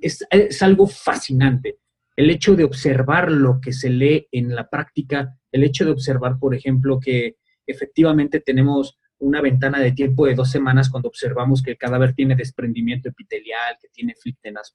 es, 0.00 0.62
algo 0.62 0.86
fascinante. 0.86 1.76
El 2.16 2.30
hecho 2.30 2.56
de 2.56 2.64
observar 2.64 3.30
lo 3.30 3.60
que 3.60 3.72
se 3.72 3.90
lee 3.90 4.26
en 4.32 4.54
la 4.54 4.68
práctica, 4.68 5.36
el 5.52 5.62
hecho 5.62 5.84
de 5.84 5.92
observar, 5.92 6.38
por 6.38 6.54
ejemplo, 6.54 6.98
que 6.98 7.36
efectivamente 7.66 8.40
tenemos 8.40 8.98
una 9.20 9.40
ventana 9.40 9.80
de 9.80 9.92
tiempo 9.92 10.26
de 10.26 10.34
dos 10.34 10.50
semanas 10.50 10.88
cuando 10.88 11.08
observamos 11.08 11.62
que 11.62 11.72
el 11.72 11.78
cadáver 11.78 12.14
tiene 12.14 12.34
desprendimiento 12.34 13.08
epitelial, 13.08 13.76
que 13.80 13.88
tiene 13.92 14.14
flíctenas 14.14 14.74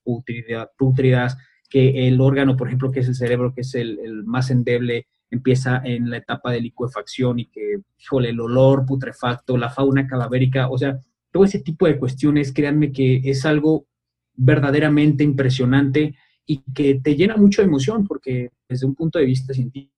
pútridas, 0.78 1.38
que 1.70 2.08
el 2.08 2.22
órgano, 2.22 2.56
por 2.56 2.68
ejemplo, 2.68 2.92
que 2.92 3.00
es 3.00 3.08
el 3.08 3.16
cerebro, 3.16 3.54
que 3.54 3.62
es 3.62 3.74
el, 3.74 4.00
el 4.00 4.24
más 4.26 4.52
endeble, 4.52 5.08
empieza 5.34 5.82
en 5.84 6.10
la 6.10 6.18
etapa 6.18 6.52
de 6.52 6.62
licuefacción 6.62 7.40
y 7.40 7.48
que, 7.48 7.82
híjole, 8.00 8.30
el 8.30 8.40
olor 8.40 8.86
putrefacto, 8.86 9.58
la 9.58 9.70
fauna 9.70 10.08
cadavérica, 10.08 10.70
o 10.70 10.78
sea, 10.78 11.00
todo 11.32 11.44
ese 11.44 11.60
tipo 11.60 11.88
de 11.88 11.98
cuestiones, 11.98 12.54
créanme 12.54 12.92
que 12.92 13.22
es 13.24 13.46
algo 13.46 13.88
verdaderamente 14.36 15.24
impresionante 15.24 16.16
y 16.46 16.62
que 16.74 16.96
te 16.96 17.16
llena 17.16 17.38
mucho 17.38 17.62
de 17.62 17.68
emoción 17.68 18.06
porque 18.06 18.52
desde 18.68 18.86
un 18.86 18.96
punto 18.96 19.20
de 19.20 19.26
vista 19.26 19.54
científico 19.54 19.92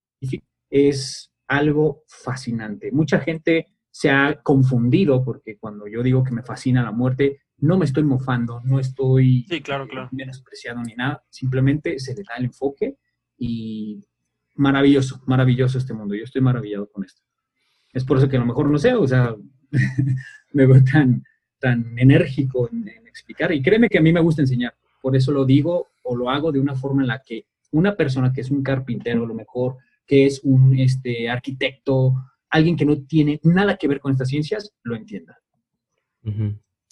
es 0.70 1.32
algo 1.48 2.04
fascinante. 2.08 2.92
Mucha 2.92 3.20
gente 3.20 3.68
se 3.92 4.10
ha 4.10 4.42
confundido 4.42 5.24
porque 5.24 5.58
cuando 5.58 5.88
yo 5.88 6.04
digo 6.04 6.24
que 6.24 6.32
me 6.32 6.44
fascina 6.44 6.84
la 6.84 6.92
muerte, 6.92 7.42
no 7.58 7.78
me 7.78 7.86
estoy 7.86 8.04
mofando, 8.04 8.62
no 8.66 8.80
estoy 8.80 9.46
sí, 9.48 9.62
claro, 9.62 9.88
claro. 9.88 10.10
menospreciado 10.12 10.82
ni 10.82 10.94
nada, 10.96 11.24
simplemente 11.30 12.00
se 12.00 12.14
le 12.14 12.24
da 12.24 12.36
el 12.38 12.46
enfoque 12.46 12.98
y 13.38 14.04
maravilloso, 14.56 15.22
maravilloso 15.26 15.78
este 15.78 15.94
mundo. 15.94 16.16
Yo 16.16 16.24
estoy 16.24 16.42
maravillado 16.42 16.90
con 16.90 17.04
esto. 17.04 17.22
Es 17.94 18.04
por 18.04 18.18
eso 18.18 18.28
que 18.28 18.38
a 18.38 18.40
lo 18.40 18.46
mejor 18.46 18.70
no 18.70 18.78
sé, 18.78 18.94
o 18.94 19.08
sea, 19.08 19.36
me 20.54 20.66
veo 20.66 20.84
tan, 20.84 21.24
tan 21.60 21.98
enérgico 21.98 22.70
en, 22.72 22.88
explicar. 23.06 23.54
Y 23.54 23.62
créeme 23.62 23.88
que 23.88 23.98
a 23.98 24.02
mí 24.02 24.12
me 24.12 24.20
gusta 24.20 24.42
enseñar. 24.42 24.76
Por 25.02 25.16
eso 25.16 25.32
lo 25.32 25.46
digo 25.46 25.88
o 26.04 26.16
lo 26.16 26.30
hago 26.30 26.52
de 26.52 26.60
una 26.60 26.76
forma 26.76 27.02
en 27.04 27.08
la 27.08 27.22
que 27.26 27.46
una 27.72 27.96
persona 27.96 28.34
que 28.34 28.42
es 28.42 28.52
un 28.52 28.64
carpintero, 28.64 29.24
a 29.24 29.28
lo 29.28 29.34
mejor, 29.34 29.78
que 30.06 30.26
es 30.26 30.42
un 30.44 30.78
este, 30.78 31.30
arquitecto, 31.30 32.14
alguien 32.50 32.76
que 32.76 32.86
no 32.86 32.98
tiene 33.04 33.40
nada 33.44 33.78
que 33.78 33.88
ver 33.88 34.00
con 34.00 34.12
estas 34.12 34.30
ciencias, 34.30 34.74
lo 34.84 34.96
entienda. 34.96 35.38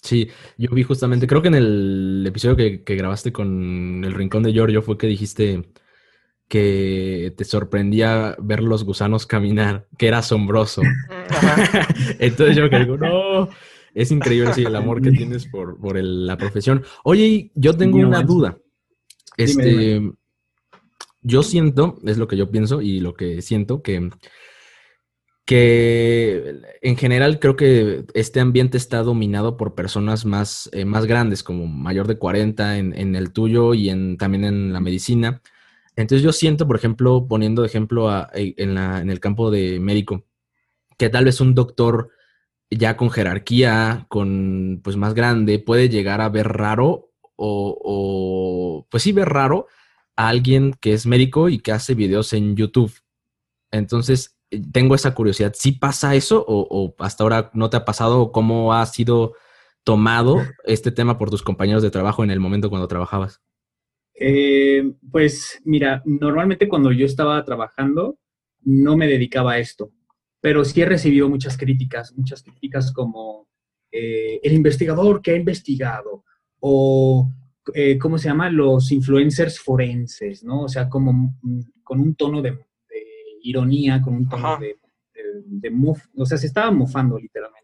Sí, 0.00 0.28
yo 0.56 0.70
vi 0.70 0.82
justamente, 0.82 1.26
creo 1.26 1.42
que 1.42 1.48
en 1.48 1.54
el 1.54 2.24
episodio 2.26 2.56
que, 2.56 2.82
que 2.82 2.94
grabaste 2.94 3.32
con 3.32 4.02
el 4.04 4.14
Rincón 4.14 4.42
de 4.42 4.52
Giorgio 4.52 4.80
fue 4.80 4.96
que 4.96 5.06
dijiste 5.06 5.64
que 6.48 7.32
te 7.36 7.44
sorprendía 7.44 8.36
ver 8.38 8.62
los 8.62 8.84
gusanos 8.84 9.26
caminar, 9.26 9.88
que 9.98 10.08
era 10.08 10.18
asombroso. 10.18 10.82
Entonces 12.18 12.56
yo 12.56 12.68
que 12.68 12.78
digo, 12.80 12.96
no, 12.96 13.48
es 13.94 14.10
increíble 14.10 14.52
sí, 14.52 14.64
el 14.64 14.76
amor 14.76 15.00
que 15.00 15.12
tienes 15.12 15.46
por, 15.46 15.78
por 15.78 15.96
la 15.96 16.36
profesión. 16.36 16.84
Oye, 17.04 17.50
yo 17.54 17.76
tengo 17.76 17.98
una 17.98 18.22
duda. 18.22 18.58
Este, 19.36 20.12
yo 21.22 21.42
siento, 21.42 21.98
es 22.04 22.18
lo 22.18 22.28
que 22.28 22.36
yo 22.36 22.50
pienso 22.50 22.82
y 22.82 23.00
lo 23.00 23.14
que 23.14 23.40
siento, 23.40 23.82
que, 23.82 24.10
que 25.44 26.60
en 26.82 26.96
general 26.96 27.40
creo 27.40 27.56
que 27.56 28.04
este 28.14 28.40
ambiente 28.40 28.76
está 28.76 29.02
dominado 29.02 29.56
por 29.56 29.74
personas 29.74 30.24
más, 30.24 30.68
eh, 30.72 30.84
más 30.84 31.06
grandes, 31.06 31.42
como 31.42 31.66
mayor 31.66 32.06
de 32.06 32.18
40 32.18 32.78
en, 32.78 32.96
en 32.96 33.16
el 33.16 33.32
tuyo 33.32 33.74
y 33.74 33.88
en, 33.88 34.18
también 34.18 34.44
en 34.44 34.72
la 34.72 34.80
medicina 34.80 35.40
entonces 35.96 36.22
yo 36.22 36.32
siento, 36.32 36.66
por 36.66 36.76
ejemplo, 36.76 37.26
poniendo 37.28 37.62
de 37.62 37.68
ejemplo 37.68 38.10
eh, 38.34 38.54
en, 38.56 38.76
el 38.78 39.20
campo 39.20 39.50
de 39.50 39.78
médico, 39.80 40.24
que 40.98 41.08
tal 41.08 41.24
vez 41.26 41.40
un 41.40 41.54
doctor 41.54 42.10
ya 42.70 42.96
con 42.96 43.10
jerarquía, 43.10 44.06
con 44.08 44.80
pues 44.82 44.96
más 44.96 45.14
grande, 45.14 45.58
puede 45.58 45.88
llegar 45.88 46.20
a 46.20 46.28
ver 46.28 46.48
raro 46.48 47.10
o, 47.36 48.86
pues 48.90 49.02
sí 49.02 49.12
ver 49.12 49.28
raro 49.28 49.66
a 50.16 50.28
alguien 50.28 50.74
que 50.80 50.92
es 50.92 51.06
médico 51.06 51.48
y 51.48 51.58
que 51.58 51.72
hace 51.72 51.94
videos 51.94 52.32
en 52.32 52.56
YouTube. 52.56 52.92
Entonces, 53.70 54.36
eh, 54.50 54.62
tengo 54.72 54.94
esa 54.94 55.14
curiosidad. 55.14 55.52
¿Sí 55.56 55.72
pasa 55.72 56.14
eso 56.14 56.44
o, 56.46 56.66
o 56.70 56.94
hasta 56.98 57.24
ahora 57.24 57.50
no 57.54 57.70
te 57.70 57.76
ha 57.76 57.84
pasado? 57.84 58.32
¿Cómo 58.32 58.72
ha 58.72 58.86
sido 58.86 59.34
tomado 59.84 60.36
este 60.64 60.90
tema 60.90 61.18
por 61.18 61.30
tus 61.30 61.42
compañeros 61.42 61.82
de 61.82 61.90
trabajo 61.90 62.24
en 62.24 62.30
el 62.30 62.40
momento 62.40 62.70
cuando 62.70 62.88
trabajabas? 62.88 63.40
Eh, 64.14 64.92
pues 65.10 65.60
mira, 65.64 66.02
normalmente 66.04 66.68
cuando 66.68 66.92
yo 66.92 67.04
estaba 67.04 67.44
trabajando 67.44 68.18
no 68.62 68.96
me 68.96 69.08
dedicaba 69.08 69.52
a 69.52 69.58
esto, 69.58 69.90
pero 70.40 70.64
sí 70.64 70.80
he 70.80 70.86
recibido 70.86 71.28
muchas 71.28 71.58
críticas, 71.58 72.14
muchas 72.16 72.42
críticas 72.42 72.92
como 72.92 73.48
eh, 73.90 74.40
el 74.42 74.52
investigador 74.52 75.20
que 75.20 75.32
ha 75.32 75.36
investigado 75.36 76.24
o, 76.60 77.30
eh, 77.74 77.98
¿cómo 77.98 78.18
se 78.18 78.28
llama? 78.28 78.50
Los 78.50 78.90
influencers 78.92 79.58
forenses, 79.58 80.44
¿no? 80.44 80.62
O 80.62 80.68
sea, 80.68 80.88
como 80.88 81.36
con 81.82 82.00
un 82.00 82.14
tono 82.14 82.40
de, 82.40 82.58
ironía, 83.42 84.00
con 84.00 84.14
un 84.14 84.28
tono 84.28 84.58
de, 84.58 84.78
de, 85.44 85.72
o 86.16 86.26
sea, 86.26 86.38
se 86.38 86.46
estaba 86.46 86.70
mofando 86.70 87.18
literalmente. 87.18 87.63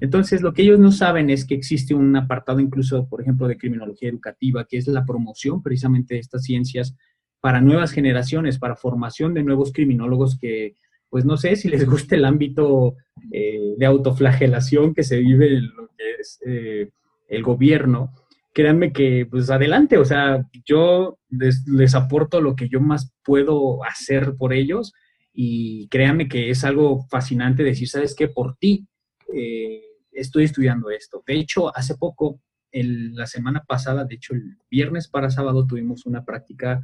Entonces, 0.00 0.42
lo 0.42 0.52
que 0.52 0.62
ellos 0.62 0.78
no 0.78 0.90
saben 0.90 1.30
es 1.30 1.44
que 1.44 1.54
existe 1.54 1.94
un 1.94 2.14
apartado 2.16 2.60
incluso, 2.60 3.08
por 3.08 3.20
ejemplo, 3.20 3.46
de 3.46 3.56
criminología 3.56 4.08
educativa, 4.08 4.64
que 4.64 4.78
es 4.78 4.86
la 4.88 5.04
promoción 5.04 5.62
precisamente 5.62 6.14
de 6.14 6.20
estas 6.20 6.44
ciencias 6.44 6.96
para 7.40 7.60
nuevas 7.60 7.92
generaciones, 7.92 8.58
para 8.58 8.76
formación 8.76 9.34
de 9.34 9.44
nuevos 9.44 9.72
criminólogos 9.72 10.38
que, 10.38 10.76
pues 11.08 11.24
no 11.24 11.36
sé 11.36 11.56
si 11.56 11.68
les 11.68 11.86
gusta 11.86 12.16
el 12.16 12.24
ámbito 12.24 12.96
eh, 13.32 13.74
de 13.76 13.86
autoflagelación 13.86 14.94
que 14.94 15.02
se 15.02 15.18
vive 15.18 15.58
en 15.58 15.66
lo 15.68 15.88
que 15.96 16.14
es 16.18 16.40
eh, 16.46 16.90
el 17.28 17.42
gobierno. 17.42 18.12
Créanme 18.52 18.92
que, 18.92 19.26
pues 19.30 19.50
adelante, 19.50 19.98
o 19.98 20.04
sea, 20.04 20.44
yo 20.66 21.18
les, 21.30 21.66
les 21.68 21.94
aporto 21.94 22.40
lo 22.40 22.56
que 22.56 22.68
yo 22.68 22.80
más 22.80 23.12
puedo 23.24 23.84
hacer 23.84 24.34
por 24.36 24.52
ellos 24.52 24.92
y 25.32 25.86
créanme 25.88 26.28
que 26.28 26.50
es 26.50 26.64
algo 26.64 27.06
fascinante 27.08 27.62
decir, 27.62 27.88
¿sabes 27.88 28.16
qué? 28.16 28.26
Por 28.26 28.56
ti 28.56 28.87
eh, 29.34 29.82
estoy 30.12 30.44
estudiando 30.44 30.90
esto. 30.90 31.22
De 31.26 31.34
hecho, 31.34 31.74
hace 31.76 31.96
poco, 31.96 32.40
la 32.72 33.26
semana 33.26 33.64
pasada, 33.66 34.04
de 34.04 34.16
hecho, 34.16 34.34
el 34.34 34.58
viernes 34.70 35.08
para 35.08 35.30
sábado 35.30 35.66
tuvimos 35.66 36.06
una 36.06 36.24
práctica 36.24 36.82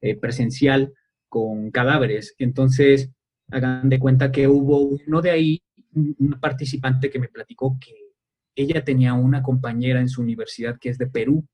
eh, 0.00 0.16
presencial 0.16 0.92
con 1.28 1.70
cadáveres. 1.70 2.34
Entonces, 2.38 3.10
hagan 3.50 3.88
de 3.88 3.98
cuenta 3.98 4.30
que 4.30 4.46
hubo 4.48 4.78
uno 5.06 5.20
de 5.20 5.30
ahí, 5.30 5.62
un 5.94 6.38
participante 6.40 7.10
que 7.10 7.18
me 7.18 7.28
platicó 7.28 7.78
que 7.80 8.04
ella 8.56 8.84
tenía 8.84 9.14
una 9.14 9.42
compañera 9.42 10.00
en 10.00 10.08
su 10.08 10.22
universidad 10.22 10.78
que 10.78 10.88
es 10.88 10.98
de 10.98 11.06
Perú 11.06 11.44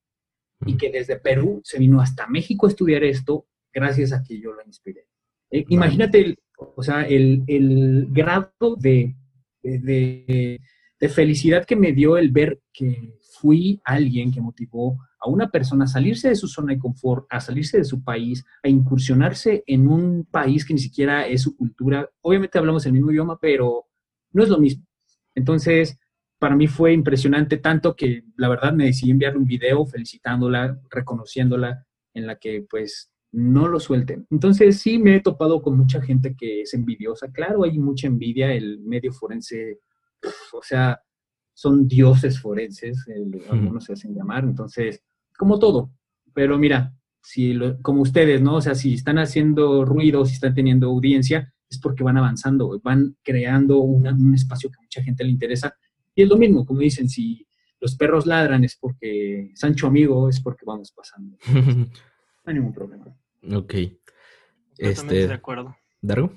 y 0.67 0.77
que 0.77 0.91
desde 0.91 1.19
Perú 1.19 1.61
se 1.65 1.79
vino 1.79 2.01
hasta 2.01 2.27
México 2.27 2.67
a 2.67 2.71
estudiar 2.71 3.05
esto 3.05 3.47
gracias 3.73 4.13
a 4.13 4.23
que 4.23 4.39
yo 4.41 4.55
la 4.55 4.65
inspiré. 4.65 5.07
Eh, 5.51 5.65
imagínate, 5.69 6.39
o 6.57 6.83
sea, 6.83 7.03
el, 7.03 8.07
grado 8.11 8.77
de, 8.77 9.17
de, 9.63 10.61
felicidad 11.09 11.65
que 11.65 11.77
me 11.77 11.93
dio 11.93 12.19
el 12.19 12.31
ver 12.31 12.61
que 12.73 13.15
fui 13.41 13.81
alguien 13.85 14.31
que 14.31 14.41
motivó 14.41 14.99
a 15.19 15.29
una 15.29 15.51
persona 15.51 15.85
a 15.85 15.89
salirse 15.89 16.29
de 16.29 16.37
su 16.37 16.47
zona 16.47 16.75
de 16.75 16.79
confort, 16.79 17.27
a 17.31 17.41
salirse 17.41 17.79
de 17.79 17.85
su 17.85 18.03
país, 18.03 18.45
a 18.63 18.69
incursionarse 18.69 19.65
en 19.67 19.89
un 19.89 20.27
país 20.31 20.65
que 20.65 20.75
ni 20.75 20.81
siquiera 20.81 21.27
es 21.27 21.43
su 21.43 21.57
cultura. 21.57 22.09
Obviamente 22.21 22.59
hablamos 22.59 22.85
el 22.87 22.93
mismo 22.93 23.11
idioma, 23.11 23.39
pero 23.41 23.87
no 24.33 24.43
es 24.43 24.49
lo 24.49 24.59
mismo. 24.59 24.85
Entonces, 25.35 25.99
para 26.39 26.57
mí 26.57 26.67
fue 26.67 26.93
impresionante 26.93 27.59
tanto 27.59 27.95
que 27.95 28.25
la 28.37 28.49
verdad 28.49 28.73
me 28.73 28.87
decidí 28.87 29.11
enviarle 29.11 29.39
un 29.39 29.47
video 29.47 29.85
felicitándola, 29.87 30.81
reconociéndola, 30.91 31.87
en 32.15 32.27
la 32.27 32.37
que 32.37 32.67
pues 32.69 33.11
no 33.33 33.69
lo 33.69 33.79
suelten. 33.79 34.27
Entonces 34.31 34.81
sí 34.81 34.99
me 34.99 35.17
he 35.17 35.21
topado 35.21 35.63
con 35.63 35.77
mucha 35.77 36.01
gente 36.03 36.35
que 36.37 36.63
es 36.63 36.75
envidiosa. 36.75 37.31
Claro, 37.31 37.65
hay 37.65 37.79
mucha 37.79 38.07
envidia, 38.07 38.53
el 38.53 38.81
medio 38.81 39.13
forense, 39.13 39.79
o 40.53 40.63
sea, 40.63 41.01
son 41.55 41.87
dioses 41.87 42.41
forenses, 42.41 43.05
algunos 43.51 43.85
se 43.85 43.93
hacen 43.93 44.15
llamar, 44.15 44.45
entonces, 44.45 45.03
como 45.37 45.59
todo. 45.59 45.93
Pero 46.33 46.59
mira, 46.59 46.95
si 47.23 47.59
como 47.83 48.03
ustedes, 48.03 48.41
¿no? 48.41 48.57
O 48.57 48.61
sea, 48.61 48.75
si 48.75 48.95
están 48.95 49.19
haciendo 49.19 49.85
ruido, 49.85 50.25
si 50.25 50.35
están 50.35 50.55
teniendo 50.55 50.89
audiencia, 50.89 51.53
es 51.69 51.79
porque 51.79 52.03
van 52.03 52.17
avanzando, 52.17 52.81
van 52.83 53.17
creando 53.23 53.79
un 53.79 54.35
espacio 54.35 54.71
que 54.71 54.77
a 54.79 54.83
mucha 54.83 55.03
gente 55.03 55.23
le 55.23 55.31
interesa. 55.31 55.75
Y 56.15 56.23
es 56.23 56.29
lo 56.29 56.37
mismo, 56.37 56.67
como 56.67 56.81
dicen, 56.81 57.09
si 57.09 57.47
los 57.81 57.97
perros 57.97 58.27
ladran 58.27 58.65
es 58.65 58.77
porque 58.77 59.53
Sancho 59.55 59.87
amigo, 59.87 60.29
es 60.29 60.41
porque 60.41 60.65
vamos 60.67 60.93
pasando. 60.93 61.37
No 62.43 62.53
hay 62.53 62.55
ningún 62.55 62.73
problema. 62.73 63.05
Ok. 63.43 63.75
Este, 64.79 65.27
de 65.27 65.35
acuerdo. 65.35 65.77
¿Dargo? 66.01 66.33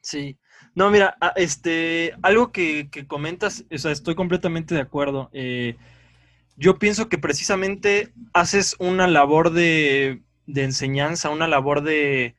Sí. 0.00 0.38
No, 0.74 0.90
mira, 0.90 1.16
ah, 1.20 1.32
este, 1.36 2.14
algo 2.22 2.50
que, 2.50 2.88
comentas, 3.06 3.64
o 3.70 3.78
sea, 3.78 3.92
estoy 3.92 4.14
completamente 4.14 4.74
de 4.74 4.80
acuerdo. 4.80 5.30
Eh, 5.32 5.76
yo 6.56 6.78
pienso 6.78 7.08
que 7.08 7.18
precisamente 7.18 8.12
haces 8.32 8.76
una 8.78 9.06
labor 9.06 9.50
de, 9.50 10.22
enseñanza, 10.46 11.30
una 11.30 11.48
labor 11.48 11.82
de, 11.82 12.36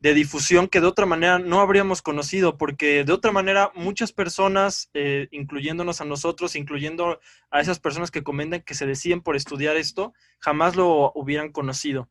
difusión 0.00 0.68
que 0.68 0.80
de 0.80 0.86
otra 0.86 1.04
manera 1.04 1.40
no 1.40 1.60
habríamos 1.60 2.00
conocido, 2.00 2.56
porque 2.56 3.02
de 3.02 3.12
otra 3.12 3.32
manera 3.32 3.72
muchas 3.74 4.12
personas, 4.12 4.88
eh, 4.94 5.26
incluyéndonos 5.32 6.00
a 6.00 6.04
nosotros, 6.04 6.54
incluyendo 6.54 7.18
a 7.50 7.60
esas 7.60 7.80
personas 7.80 8.12
que 8.12 8.22
comentan 8.22 8.62
que 8.62 8.74
se 8.74 8.86
deciden 8.86 9.20
por 9.20 9.34
estudiar 9.34 9.76
esto, 9.76 10.14
jamás 10.38 10.76
lo 10.76 11.10
hubieran 11.14 11.50
conocido. 11.50 12.08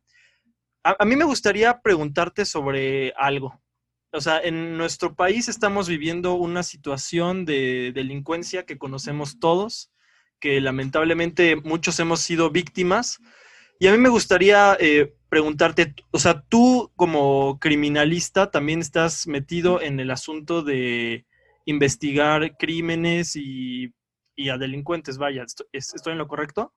A, 0.85 1.03
mí 1.03 1.15
me 1.15 1.25
gustaría 1.25 1.81
preguntarte 1.81 2.45
sobre 2.45 3.11
algo. 3.17 3.59
O 4.11 4.21
sea, 4.21 4.39
en 4.39 4.77
nuestro 4.77 5.15
país 5.15 5.49
estamos 5.49 5.89
viviendo 5.89 6.35
una 6.35 6.61
situación 6.61 7.43
de 7.43 7.91
delincuencia 7.91 8.67
que 8.67 8.77
conocemos 8.77 9.39
todos, 9.39 9.91
que 10.39 10.61
lamentablemente 10.61 11.55
muchos 11.55 11.99
hemos 11.99 12.19
sido 12.19 12.51
víctimas. 12.51 13.17
Y 13.79 13.87
a 13.87 13.93
mí 13.93 13.97
me 13.97 14.09
gustaría 14.09 14.77
eh, 14.79 15.15
preguntarte, 15.27 15.95
o 16.11 16.19
sea, 16.19 16.43
tú 16.49 16.91
como 16.95 17.57
criminalista 17.59 18.51
también 18.51 18.79
estás 18.79 19.25
metido 19.25 19.81
en 19.81 19.99
el 19.99 20.11
asunto 20.11 20.61
de 20.61 21.25
investigar 21.65 22.57
crímenes 22.57 23.35
y, 23.35 23.91
a 24.51 24.59
delincuentes, 24.59 25.17
vaya, 25.17 25.47
¿estoy 25.71 26.11
en 26.11 26.19
lo 26.19 26.27
correcto? 26.27 26.75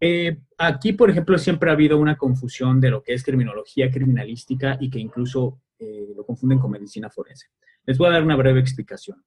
Eh, 0.00 0.38
aquí, 0.58 0.92
por 0.92 1.10
ejemplo, 1.10 1.38
siempre 1.38 1.70
ha 1.70 1.74
habido 1.74 1.98
una 1.98 2.16
confusión 2.16 2.80
de 2.80 2.90
lo 2.90 3.02
que 3.02 3.14
es 3.14 3.22
criminología 3.22 3.90
criminalística 3.90 4.76
y 4.80 4.90
que 4.90 4.98
incluso 4.98 5.60
eh, 5.78 6.12
lo 6.14 6.24
confunden 6.24 6.58
con 6.58 6.70
medicina 6.70 7.10
forense. 7.10 7.48
Les 7.84 7.98
voy 7.98 8.08
a 8.08 8.12
dar 8.12 8.22
una 8.22 8.36
breve 8.36 8.60
explicación. 8.60 9.22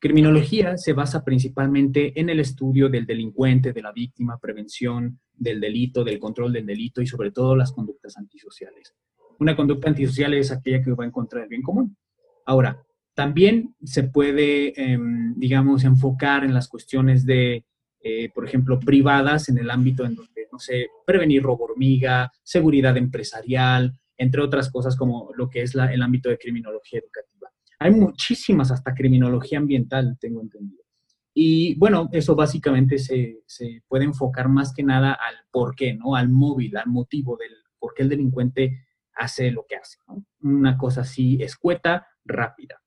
Criminología 0.00 0.76
se 0.76 0.92
basa 0.92 1.24
principalmente 1.24 2.18
en 2.20 2.30
el 2.30 2.38
estudio 2.38 2.88
del 2.88 3.04
delincuente, 3.04 3.72
de 3.72 3.82
la 3.82 3.92
víctima, 3.92 4.38
prevención 4.38 5.18
del 5.32 5.60
delito, 5.60 6.04
del 6.04 6.20
control 6.20 6.52
del 6.52 6.66
delito 6.66 7.02
y 7.02 7.06
sobre 7.06 7.32
todo 7.32 7.56
las 7.56 7.72
conductas 7.72 8.16
antisociales. 8.16 8.94
Una 9.40 9.56
conducta 9.56 9.88
antisocial 9.88 10.34
es 10.34 10.52
aquella 10.52 10.82
que 10.82 10.92
va 10.92 11.04
en 11.04 11.10
contra 11.10 11.40
del 11.40 11.48
bien 11.48 11.62
común. 11.62 11.96
Ahora, 12.46 12.84
también 13.14 13.74
se 13.82 14.04
puede, 14.04 14.80
em, 14.80 15.34
digamos, 15.36 15.82
enfocar 15.82 16.44
en 16.44 16.54
las 16.54 16.68
cuestiones 16.68 17.26
de 17.26 17.64
eh, 18.00 18.30
por 18.32 18.44
ejemplo, 18.44 18.78
privadas 18.78 19.48
en 19.48 19.58
el 19.58 19.70
ámbito 19.70 20.04
en 20.04 20.14
donde, 20.14 20.48
no 20.52 20.58
sé, 20.58 20.86
prevenir 21.06 21.42
robo 21.42 21.64
hormiga, 21.64 22.30
seguridad 22.42 22.96
empresarial, 22.96 23.98
entre 24.16 24.42
otras 24.42 24.70
cosas 24.70 24.96
como 24.96 25.30
lo 25.36 25.48
que 25.48 25.62
es 25.62 25.74
el 25.74 26.02
ámbito 26.02 26.28
de 26.28 26.38
criminología 26.38 27.00
educativa. 27.00 27.50
Hay 27.78 27.92
muchísimas, 27.92 28.70
hasta 28.70 28.94
criminología 28.94 29.58
ambiental, 29.58 30.16
tengo 30.20 30.40
entendido. 30.40 30.82
Y 31.34 31.76
bueno, 31.76 32.08
eso 32.12 32.34
básicamente 32.34 32.98
se, 32.98 33.42
se 33.46 33.82
puede 33.86 34.04
enfocar 34.04 34.48
más 34.48 34.74
que 34.74 34.82
nada 34.82 35.12
al 35.12 35.36
por 35.52 35.76
qué, 35.76 35.94
¿no? 35.94 36.16
Al 36.16 36.28
móvil, 36.28 36.76
al 36.76 36.88
motivo 36.88 37.36
del 37.36 37.52
por 37.78 37.94
qué 37.94 38.02
el 38.02 38.08
delincuente 38.08 38.86
hace 39.14 39.52
lo 39.52 39.64
que 39.68 39.76
hace, 39.76 39.98
¿no? 40.08 40.24
Una 40.40 40.76
cosa 40.76 41.02
así 41.02 41.40
escueta, 41.40 42.08
rápida. 42.24 42.82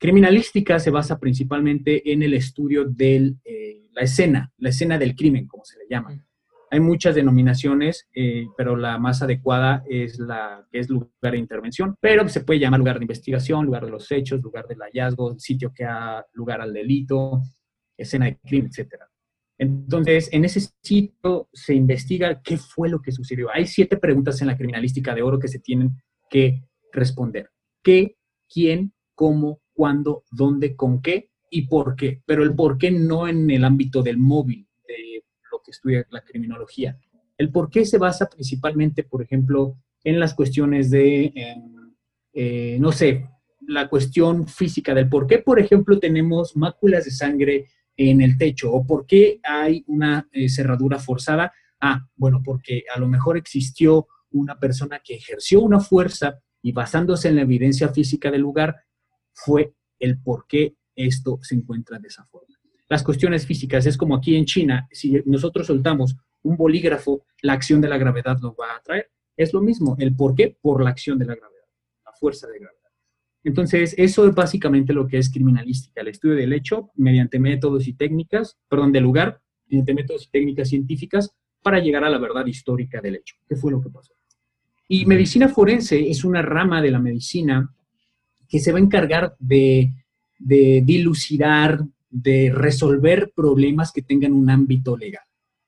Criminalística 0.00 0.80
se 0.80 0.90
basa 0.90 1.18
principalmente 1.18 2.10
en 2.10 2.22
el 2.22 2.32
estudio 2.32 2.86
de 2.86 3.34
eh, 3.44 3.86
la 3.92 4.00
escena, 4.00 4.50
la 4.56 4.70
escena 4.70 4.96
del 4.96 5.14
crimen, 5.14 5.46
como 5.46 5.62
se 5.66 5.78
le 5.78 5.84
llama. 5.90 6.18
Hay 6.70 6.80
muchas 6.80 7.14
denominaciones, 7.14 8.08
eh, 8.14 8.46
pero 8.56 8.76
la 8.76 8.96
más 8.96 9.20
adecuada 9.20 9.84
es 9.86 10.18
la 10.18 10.66
que 10.72 10.78
es 10.78 10.88
lugar 10.88 11.10
de 11.20 11.36
intervención, 11.36 11.96
pero 12.00 12.26
se 12.30 12.40
puede 12.40 12.60
llamar 12.60 12.80
lugar 12.80 12.98
de 12.98 13.04
investigación, 13.04 13.66
lugar 13.66 13.84
de 13.84 13.90
los 13.90 14.10
hechos, 14.10 14.40
lugar 14.40 14.66
del 14.66 14.78
hallazgo, 14.78 15.38
sitio 15.38 15.70
que 15.70 15.84
ha 15.84 16.24
lugar 16.32 16.62
al 16.62 16.72
delito, 16.72 17.42
escena 17.94 18.24
de 18.24 18.38
crimen, 18.38 18.70
etc. 18.74 19.02
Entonces, 19.58 20.30
en 20.32 20.46
ese 20.46 20.60
sitio 20.82 21.50
se 21.52 21.74
investiga 21.74 22.40
qué 22.40 22.56
fue 22.56 22.88
lo 22.88 23.02
que 23.02 23.12
sucedió. 23.12 23.50
Hay 23.52 23.66
siete 23.66 23.98
preguntas 23.98 24.40
en 24.40 24.46
la 24.46 24.56
criminalística 24.56 25.14
de 25.14 25.20
oro 25.20 25.38
que 25.38 25.48
se 25.48 25.58
tienen 25.58 25.90
que 26.30 26.64
responder. 26.90 27.50
¿Qué, 27.82 28.16
quién, 28.48 28.94
cómo, 29.14 29.60
cuándo, 29.80 30.24
dónde, 30.30 30.76
con 30.76 31.00
qué 31.00 31.30
y 31.50 31.62
por 31.62 31.96
qué. 31.96 32.20
Pero 32.26 32.42
el 32.42 32.54
por 32.54 32.76
qué 32.76 32.90
no 32.90 33.26
en 33.26 33.50
el 33.50 33.64
ámbito 33.64 34.02
del 34.02 34.18
móvil, 34.18 34.68
de 34.86 35.24
lo 35.50 35.62
que 35.64 35.70
estudia 35.70 36.06
la 36.10 36.20
criminología. 36.20 36.98
El 37.38 37.50
por 37.50 37.70
qué 37.70 37.86
se 37.86 37.96
basa 37.96 38.28
principalmente, 38.28 39.04
por 39.04 39.22
ejemplo, 39.22 39.78
en 40.04 40.20
las 40.20 40.34
cuestiones 40.34 40.90
de, 40.90 41.32
em, 41.34 41.94
eh, 42.34 42.76
no 42.78 42.92
sé, 42.92 43.26
la 43.66 43.88
cuestión 43.88 44.46
física 44.46 44.92
del 44.92 45.08
por 45.08 45.26
qué, 45.26 45.38
por 45.38 45.58
ejemplo, 45.58 45.98
tenemos 45.98 46.54
máculas 46.58 47.06
de 47.06 47.10
sangre 47.10 47.68
en 47.96 48.20
el 48.20 48.36
techo 48.36 48.70
o 48.70 48.86
por 48.86 49.06
qué 49.06 49.40
hay 49.42 49.82
una 49.86 50.28
eh, 50.30 50.50
cerradura 50.50 50.98
forzada. 50.98 51.54
Ah, 51.80 52.06
bueno, 52.16 52.42
porque 52.44 52.84
a 52.94 53.00
lo 53.00 53.08
mejor 53.08 53.38
existió 53.38 54.08
una 54.32 54.58
persona 54.58 55.00
que 55.02 55.14
ejerció 55.14 55.62
una 55.62 55.80
fuerza 55.80 56.38
y 56.60 56.72
basándose 56.72 57.28
en 57.28 57.36
la 57.36 57.42
evidencia 57.42 57.88
física 57.88 58.30
del 58.30 58.42
lugar, 58.42 58.76
fue 59.32 59.74
el 59.98 60.18
por 60.20 60.46
qué 60.46 60.74
esto 60.94 61.38
se 61.42 61.54
encuentra 61.54 61.98
de 61.98 62.08
esa 62.08 62.24
forma. 62.24 62.56
Las 62.88 63.02
cuestiones 63.02 63.46
físicas 63.46 63.86
es 63.86 63.96
como 63.96 64.16
aquí 64.16 64.34
en 64.34 64.44
China, 64.44 64.88
si 64.90 65.22
nosotros 65.24 65.66
soltamos 65.66 66.16
un 66.42 66.56
bolígrafo, 66.56 67.24
la 67.42 67.52
acción 67.52 67.80
de 67.80 67.88
la 67.88 67.98
gravedad 67.98 68.38
lo 68.40 68.54
va 68.54 68.72
a 68.72 68.76
atraer. 68.78 69.10
Es 69.36 69.52
lo 69.52 69.60
mismo, 69.60 69.96
el 69.98 70.14
por 70.14 70.34
qué, 70.34 70.56
por 70.60 70.82
la 70.82 70.90
acción 70.90 71.18
de 71.18 71.26
la 71.26 71.34
gravedad, 71.34 71.68
la 72.04 72.12
fuerza 72.12 72.46
de 72.48 72.58
gravedad. 72.58 72.80
Entonces, 73.42 73.94
eso 73.96 74.26
es 74.26 74.34
básicamente 74.34 74.92
lo 74.92 75.06
que 75.06 75.18
es 75.18 75.30
criminalística, 75.30 76.00
el 76.00 76.08
estudio 76.08 76.34
del 76.34 76.52
hecho 76.52 76.90
mediante 76.96 77.38
métodos 77.38 77.86
y 77.86 77.94
técnicas, 77.94 78.58
perdón, 78.68 78.92
del 78.92 79.04
lugar, 79.04 79.40
mediante 79.66 79.94
métodos 79.94 80.26
y 80.26 80.30
técnicas 80.30 80.68
científicas 80.68 81.34
para 81.62 81.78
llegar 81.78 82.04
a 82.04 82.10
la 82.10 82.18
verdad 82.18 82.44
histórica 82.46 83.00
del 83.00 83.16
hecho. 83.16 83.36
¿Qué 83.48 83.56
fue 83.56 83.70
lo 83.70 83.80
que 83.80 83.88
pasó? 83.88 84.14
Y 84.88 85.06
medicina 85.06 85.48
forense 85.48 86.10
es 86.10 86.24
una 86.24 86.42
rama 86.42 86.82
de 86.82 86.90
la 86.90 86.98
medicina 86.98 87.72
que 88.50 88.58
se 88.58 88.72
va 88.72 88.78
a 88.78 88.82
encargar 88.82 89.36
de, 89.38 89.92
de 90.38 90.82
dilucidar, 90.84 91.80
de 92.10 92.52
resolver 92.52 93.32
problemas 93.34 93.92
que 93.92 94.02
tengan 94.02 94.32
un 94.32 94.50
ámbito 94.50 94.96
legal. 94.96 95.24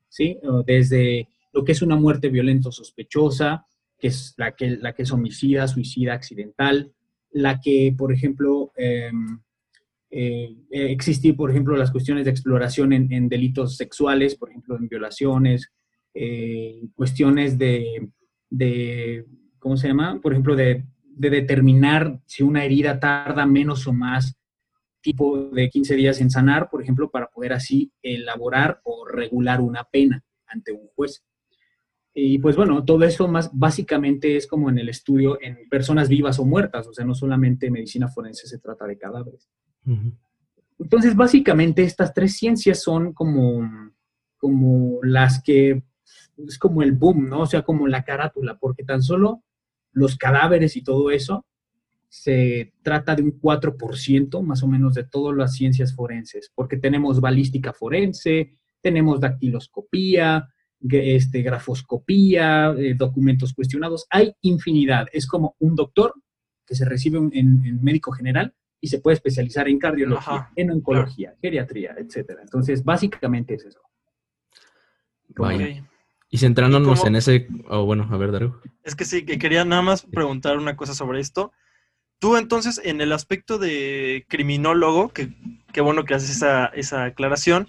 ¿sí? 0.09 0.37
Desde 0.66 1.29
lo 1.53 1.64
que 1.64 1.73
es 1.73 1.81
una 1.81 1.97
muerte 1.97 2.29
violenta 2.29 2.71
o 2.71 2.73
sospechosa, 2.73 3.64
que 3.99 4.09
es 4.09 4.35
la 4.37 4.53
que, 4.57 4.71
la 4.71 4.92
que 4.92 5.05
es 5.05 5.12
homicida, 5.12 5.68
suicida, 5.68 6.14
accidental, 6.14 6.92
la 7.31 7.61
que, 7.61 7.95
por 7.97 8.12
ejemplo, 8.12 8.73
eh, 8.77 9.12
eh, 10.11 10.57
existir, 10.71 11.37
por 11.37 11.51
ejemplo, 11.51 11.77
las 11.77 11.90
cuestiones 11.90 12.25
de 12.25 12.33
exploración 12.33 12.92
en, 12.92 13.29
delitos 13.29 13.77
sexuales, 13.77 14.35
por 14.35 14.51
ejemplo, 14.51 14.77
en 14.77 14.88
violaciones, 14.88 15.73
eh, 16.12 16.83
cuestiones 16.95 17.57
de, 17.57 18.11
de, 18.51 19.25
¿cómo 19.59 19.77
se 19.77 19.88
llama? 19.88 20.21
Por 20.21 20.33
ejemplo, 20.33 20.57
de, 20.57 20.85
de, 21.16 21.31
determinar 21.31 22.20
si 22.27 22.42
una 22.42 22.64
herida 22.64 22.98
tarda 22.98 23.46
menos 23.46 23.87
o 23.87 23.92
más 23.92 24.37
tipo 25.01 25.48
de 25.48 25.68
15 25.68 25.96
días 25.96 26.20
en 26.20 26.31
sanar, 26.31 26.70
por 26.70 26.83
ejemplo, 26.83 27.11
para 27.11 27.27
poder 27.27 27.53
así 27.53 27.92
elaborar 28.03 28.81
o 28.85 29.05
regular 29.05 29.61
una 29.61 29.85
pena 29.85 30.22
ante 30.46 30.72
un 30.72 30.87
juez. 30.94 31.25
Y 32.14 32.38
pues 32.38 32.57
bueno, 32.57 32.85
todo 32.85 33.05
eso 33.05 33.27
más 33.27 33.51
básicamente 33.53 34.37
es 34.37 34.46
como 34.46 34.68
en 34.68 34.79
el 34.79 34.88
estudio 34.88 35.38
en 35.40 35.68
personas 35.68 36.09
vivas 36.09 36.38
o 36.38 36.44
muertas, 36.44 36.87
o 36.87 36.92
sea, 36.92 37.05
no 37.05 37.14
solamente 37.14 37.70
medicina 37.70 38.09
forense 38.09 38.46
se 38.46 38.59
trata 38.59 38.87
de 38.87 38.98
cadáveres. 38.98 39.48
Entonces, 40.79 41.16
básicamente 41.16 41.83
estas 41.83 42.12
tres 42.12 42.37
ciencias 42.37 42.83
son 42.83 43.12
como, 43.12 43.68
como 44.37 44.98
las 45.03 45.42
que, 45.42 45.83
es 46.37 46.59
como 46.59 46.83
el 46.83 46.92
boom, 46.92 47.29
¿no? 47.29 47.40
O 47.40 47.46
sea, 47.46 47.62
como 47.62 47.88
la 47.88 48.05
carátula, 48.05 48.59
porque 48.59 48.85
tan 48.85 49.03
solo 49.03 49.42
los 49.92 50.16
cadáveres 50.16 50.76
y 50.76 50.83
todo 50.83 51.11
eso 51.11 51.46
se 52.09 52.74
trata 52.83 53.14
de 53.14 53.22
un 53.22 53.40
4% 53.40 54.42
más 54.42 54.62
o 54.62 54.68
menos 54.68 54.94
de 54.94 55.05
todas 55.05 55.37
las 55.37 55.55
ciencias 55.55 55.94
forenses, 55.94 56.52
porque 56.55 56.76
tenemos 56.76 57.20
balística 57.20 57.72
forense, 57.72 58.52
tenemos 58.83 59.20
dactiloscopía, 59.20 60.46
este, 60.90 61.42
grafoscopía, 61.42 62.74
eh, 62.76 62.94
documentos 62.94 63.55
cuestionados, 63.55 64.07
hay 64.11 64.35
infinidad. 64.42 65.07
Es 65.12 65.26
como 65.26 65.57
un 65.61 65.74
doctor 65.74 66.14
que 66.66 66.74
se 66.74 66.85
recibe 66.85 67.18
en, 67.33 67.83
médico 67.83 68.12
general 68.12 68.55
y 68.81 68.88
se 68.88 68.98
puede 68.98 69.14
especializar 69.14 69.68
en 69.68 69.78
cardiología, 69.78 70.50
en 70.57 70.70
oncología, 70.70 71.35
geriatría, 71.40 71.94
etc. 71.98 72.40
Entonces, 72.42 72.85
básicamente 72.85 73.55
es 73.55 73.64
eso. 73.64 73.81
Y 76.33 76.38
centrándonos 76.38 77.05
en 77.05 77.14
ese... 77.14 77.47
Oh, 77.68 77.85
bueno, 77.85 78.09
a 78.11 78.16
ver, 78.16 78.33
Daru. 78.33 78.59
Es 78.83 78.97
que 78.97 79.05
sí, 79.05 79.27
que 79.27 79.38
quería 79.38 79.66
nada 79.66 79.83
más 79.83 80.07
preguntar 80.07 80.57
una 80.57 80.77
cosa 80.77 80.95
sobre 80.95 81.21
esto. 81.21 81.53
Tú 82.18 82.38
entonces, 82.38 82.81
en 82.83 83.03
el 83.03 83.12
aspecto 83.12 83.59
de 83.59 84.25
criminólogo, 84.31 85.11
que 85.11 85.35
qué 85.75 85.83
bueno 85.83 86.07
que 86.07 86.14
haces 86.14 86.31
esa, 86.31 86.66
esa 86.68 87.05
aclaración, 87.05 87.68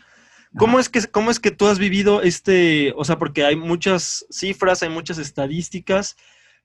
¿cómo 0.57 0.79
es, 0.79 0.87
que, 0.87 1.01
¿cómo 1.07 1.29
es 1.29 1.41
que 1.41 1.51
tú 1.51 1.67
has 1.67 1.77
vivido 1.77 2.21
este, 2.21 2.93
o 2.95 3.03
sea, 3.03 3.19
porque 3.19 3.43
hay 3.43 3.57
muchas 3.57 4.25
cifras, 4.29 4.81
hay 4.81 4.89
muchas 4.89 5.17
estadísticas, 5.17 6.15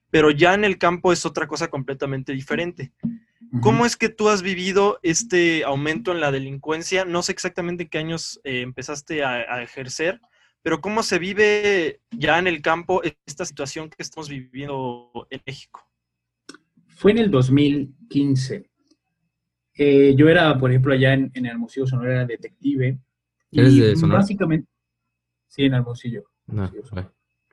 pero 0.09 0.31
ya 0.31 0.53
en 0.53 0.63
el 0.63 0.77
campo 0.77 1.11
es 1.11 1.25
otra 1.25 1.47
cosa 1.47 1.67
completamente 1.67 2.31
diferente. 2.31 2.93
¿Cómo 3.61 3.85
es 3.85 3.97
que 3.97 4.07
tú 4.07 4.29
has 4.29 4.41
vivido 4.41 4.99
este 5.03 5.65
aumento 5.65 6.13
en 6.13 6.21
la 6.21 6.31
delincuencia? 6.31 7.03
No 7.03 7.23
sé 7.23 7.33
exactamente 7.33 7.83
en 7.83 7.89
qué 7.89 7.97
años 7.97 8.39
eh, 8.45 8.61
empezaste 8.61 9.23
a, 9.25 9.61
ejercer, 9.61 10.21
pero 10.61 10.81
¿cómo 10.81 11.03
se 11.03 11.19
vive 11.19 12.01
ya 12.11 12.39
en 12.39 12.47
el 12.47 12.61
campo 12.61 13.01
esta 13.25 13.45
situación 13.45 13.89
que 13.89 14.03
estamos 14.03 14.29
viviendo 14.29 15.27
en 15.29 15.41
México? 15.45 15.87
Fue 16.87 17.11
en 17.11 17.19
el 17.19 17.31
2015. 17.31 18.69
Eh, 19.75 20.13
yo 20.17 20.27
era, 20.27 20.57
por 20.57 20.69
ejemplo, 20.69 20.93
allá 20.93 21.13
en, 21.13 21.31
en 21.33 21.45
Hermosillo, 21.45 21.87
Sonora, 21.87 22.11
era 22.11 22.25
detective. 22.25 22.99
¿Eres 23.51 23.75
de 23.77 23.95
Sonora? 23.95 24.19
Básicamente, 24.19 24.69
sí, 25.47 25.63
en 25.63 25.73
Hermosillo. 25.73 26.23
No, 26.47 26.69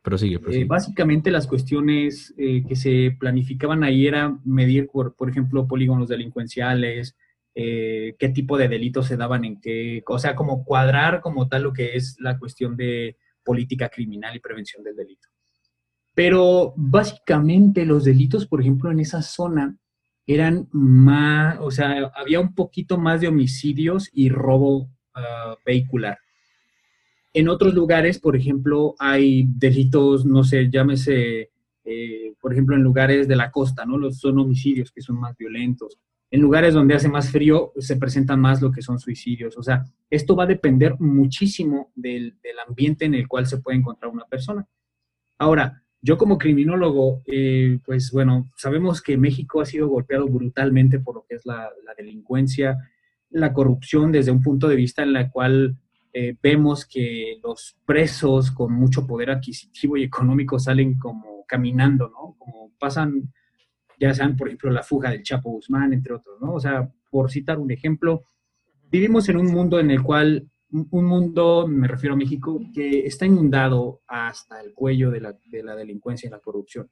pero 0.06 0.18
sigue, 0.18 0.38
eh, 0.52 0.64
básicamente 0.64 1.32
las 1.32 1.48
cuestiones 1.48 2.32
eh, 2.38 2.62
que 2.64 2.76
se 2.76 3.16
planificaban 3.18 3.82
ahí 3.82 4.06
era 4.06 4.38
medir, 4.44 4.86
por, 4.86 5.16
por 5.16 5.28
ejemplo, 5.28 5.66
polígonos 5.66 6.08
delincuenciales, 6.08 7.16
qué 7.56 8.32
tipo 8.34 8.58
de 8.58 8.68
delitos 8.68 9.06
se 9.06 9.16
daban 9.16 9.44
en 9.46 9.60
qué, 9.60 10.02
o 10.06 10.18
sea, 10.18 10.36
como 10.36 10.62
cuadrar 10.62 11.22
como 11.22 11.48
tal 11.48 11.62
lo 11.62 11.72
que 11.72 11.96
es 11.96 12.16
la 12.20 12.38
cuestión 12.38 12.76
de 12.76 13.16
política 13.42 13.88
criminal 13.88 14.36
y 14.36 14.40
prevención 14.40 14.84
del 14.84 14.94
delito. 14.94 15.28
Pero 16.14 16.74
básicamente 16.76 17.86
los 17.86 18.04
delitos, 18.04 18.46
por 18.46 18.60
ejemplo, 18.60 18.90
en 18.90 19.00
esa 19.00 19.22
zona 19.22 19.78
eran 20.26 20.68
más, 20.72 21.58
o 21.60 21.70
sea, 21.70 22.10
había 22.14 22.40
un 22.40 22.54
poquito 22.54 22.98
más 22.98 23.20
de 23.20 23.28
homicidios 23.28 24.10
y 24.12 24.28
robo 24.28 24.90
ah, 25.14 25.56
vehicular. 25.64 26.18
En 27.32 27.48
otros 27.48 27.74
lugares, 27.74 28.18
por 28.18 28.34
ejemplo, 28.34 28.94
hay 28.98 29.44
delitos, 29.46 30.24
no 30.24 30.42
sé, 30.42 30.68
llámese, 30.70 31.50
eh, 31.84 32.32
por 32.40 32.52
ejemplo, 32.52 32.74
en 32.74 32.82
lugares 32.82 33.28
de 33.28 33.36
la 33.36 33.50
costa, 33.50 33.84
¿no? 33.84 33.98
Los, 33.98 34.18
son 34.18 34.38
homicidios 34.38 34.90
que 34.90 35.02
son 35.02 35.20
más 35.20 35.36
violentos. 35.36 35.98
En 36.30 36.40
lugares 36.40 36.74
donde 36.74 36.94
hace 36.94 37.08
más 37.08 37.30
frío 37.30 37.72
se 37.78 37.96
presentan 37.96 38.40
más 38.40 38.60
lo 38.60 38.72
que 38.72 38.82
son 38.82 38.98
suicidios. 38.98 39.56
O 39.56 39.62
sea, 39.62 39.84
esto 40.10 40.34
va 40.34 40.44
a 40.44 40.48
depender 40.48 40.96
muchísimo 40.98 41.92
del, 41.94 42.36
del 42.42 42.58
ambiente 42.66 43.04
en 43.04 43.14
el 43.14 43.28
cual 43.28 43.46
se 43.46 43.58
puede 43.58 43.78
encontrar 43.78 44.10
una 44.10 44.24
persona. 44.24 44.66
Ahora, 45.38 45.82
yo 46.06 46.16
como 46.16 46.38
criminólogo, 46.38 47.22
eh, 47.26 47.80
pues 47.84 48.12
bueno, 48.12 48.48
sabemos 48.56 49.02
que 49.02 49.16
México 49.16 49.60
ha 49.60 49.66
sido 49.66 49.88
golpeado 49.88 50.28
brutalmente 50.28 51.00
por 51.00 51.16
lo 51.16 51.26
que 51.28 51.34
es 51.34 51.44
la, 51.44 51.68
delincuencia, 51.96 52.78
la 53.30 53.52
corrupción 53.52 54.12
desde 54.12 54.30
un 54.30 54.40
punto 54.40 54.68
de 54.68 54.76
vista 54.76 55.02
en 55.02 55.12
la 55.12 55.30
cual 55.30 55.76
eh, 56.12 56.36
vemos 56.40 56.86
que 56.86 57.40
los 57.42 57.76
presos 57.84 58.52
con 58.52 58.72
mucho 58.72 59.04
poder 59.04 59.30
adquisitivo 59.30 59.96
y 59.96 60.04
económico 60.04 60.60
salen 60.60 60.96
como 60.96 61.44
caminando, 61.44 62.08
¿no? 62.08 62.36
Como 62.38 62.70
pasan, 62.78 63.32
ya 63.98 64.14
sean, 64.14 64.36
por 64.36 64.48
ejemplo, 64.48 64.70
la 64.70 64.82
fuga 64.82 65.10
del 65.10 65.22
Chapo 65.22 65.50
Guzmán, 65.50 65.92
entre 65.92 66.14
otros, 66.14 66.40
¿no? 66.40 66.54
O 66.54 66.60
sea, 66.60 66.88
por 67.10 67.30
citar 67.30 67.58
un 67.58 67.70
ejemplo, 67.70 68.24
vivimos 68.90 69.28
en 69.28 69.36
un 69.36 69.46
mundo 69.46 69.80
en 69.80 69.90
el 69.90 70.02
cual 70.02 70.48
un 70.70 71.04
mundo, 71.04 71.66
me 71.66 71.88
refiero 71.88 72.14
a 72.14 72.18
México, 72.18 72.60
que 72.74 73.06
está 73.06 73.26
inundado 73.26 74.02
hasta 74.06 74.60
el 74.60 74.74
cuello 74.74 75.10
de 75.10 75.20
la, 75.20 75.76
delincuencia 75.76 76.26
y 76.26 76.30
la 76.30 76.40
corrupción. 76.40 76.90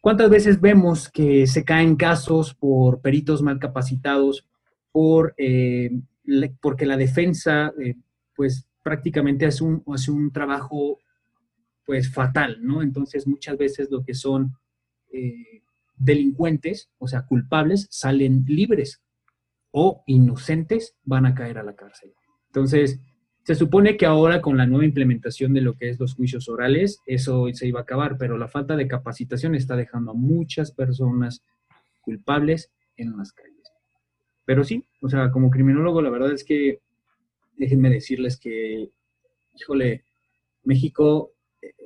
¿Cuántas 0.00 0.30
veces 0.30 0.60
vemos 0.60 1.08
que 1.10 1.46
se 1.46 1.64
caen 1.64 1.96
casos 1.96 2.54
por 2.54 3.00
peritos 3.00 3.42
mal 3.42 3.58
capacitados, 3.58 4.48
por, 4.90 5.34
eh, 5.36 5.90
porque 6.60 6.86
la 6.86 6.96
defensa, 6.96 7.72
eh, 7.78 7.96
pues 8.34 8.66
prácticamente 8.82 9.44
hace 9.44 9.62
un, 9.62 9.84
hace 9.92 10.10
un 10.10 10.32
trabajo 10.32 10.98
pues 11.84 12.12
fatal, 12.12 12.58
¿no? 12.62 12.82
Entonces 12.82 13.26
muchas 13.26 13.58
veces 13.58 13.90
lo 13.90 14.02
que 14.02 14.14
son 14.14 14.52
eh, 15.12 15.62
delincuentes, 16.00 16.90
o 16.98 17.06
sea, 17.06 17.26
culpables, 17.26 17.86
salen 17.90 18.44
libres 18.46 19.02
o 19.70 20.02
inocentes 20.06 20.96
van 21.04 21.26
a 21.26 21.34
caer 21.34 21.58
a 21.58 21.62
la 21.62 21.76
cárcel. 21.76 22.12
Entonces, 22.46 22.98
se 23.44 23.54
supone 23.54 23.96
que 23.96 24.06
ahora 24.06 24.40
con 24.40 24.56
la 24.56 24.66
nueva 24.66 24.84
implementación 24.84 25.52
de 25.54 25.60
lo 25.60 25.74
que 25.74 25.90
es 25.90 26.00
los 26.00 26.14
juicios 26.14 26.48
orales, 26.48 27.00
eso 27.06 27.46
se 27.52 27.68
iba 27.68 27.80
a 27.80 27.82
acabar, 27.82 28.16
pero 28.18 28.36
la 28.36 28.48
falta 28.48 28.76
de 28.76 28.88
capacitación 28.88 29.54
está 29.54 29.76
dejando 29.76 30.10
a 30.10 30.14
muchas 30.14 30.72
personas 30.72 31.44
culpables 32.00 32.72
en 32.96 33.16
las 33.16 33.32
calles. 33.32 33.70
Pero 34.44 34.64
sí, 34.64 34.84
o 35.00 35.08
sea, 35.08 35.30
como 35.30 35.50
criminólogo, 35.50 36.02
la 36.02 36.10
verdad 36.10 36.32
es 36.32 36.44
que 36.44 36.80
déjenme 37.56 37.90
decirles 37.90 38.38
que, 38.38 38.90
híjole, 39.54 40.04
México 40.64 41.32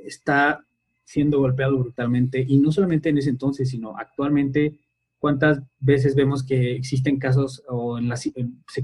está 0.05 0.65
siendo 1.05 1.39
golpeado 1.39 1.79
brutalmente 1.79 2.45
y 2.47 2.59
no 2.59 2.73
solamente 2.73 3.11
en 3.11 3.19
ese 3.19 3.31
entonces, 3.31 3.71
sino 3.71 3.97
actualmente 3.97 4.79
cuántas 5.19 5.63
veces 5.81 6.15
vemos 6.15 6.43
que 6.43 6.75
existen 6.75 7.19
casos 7.19 7.63
o 7.69 7.99
en 7.99 8.13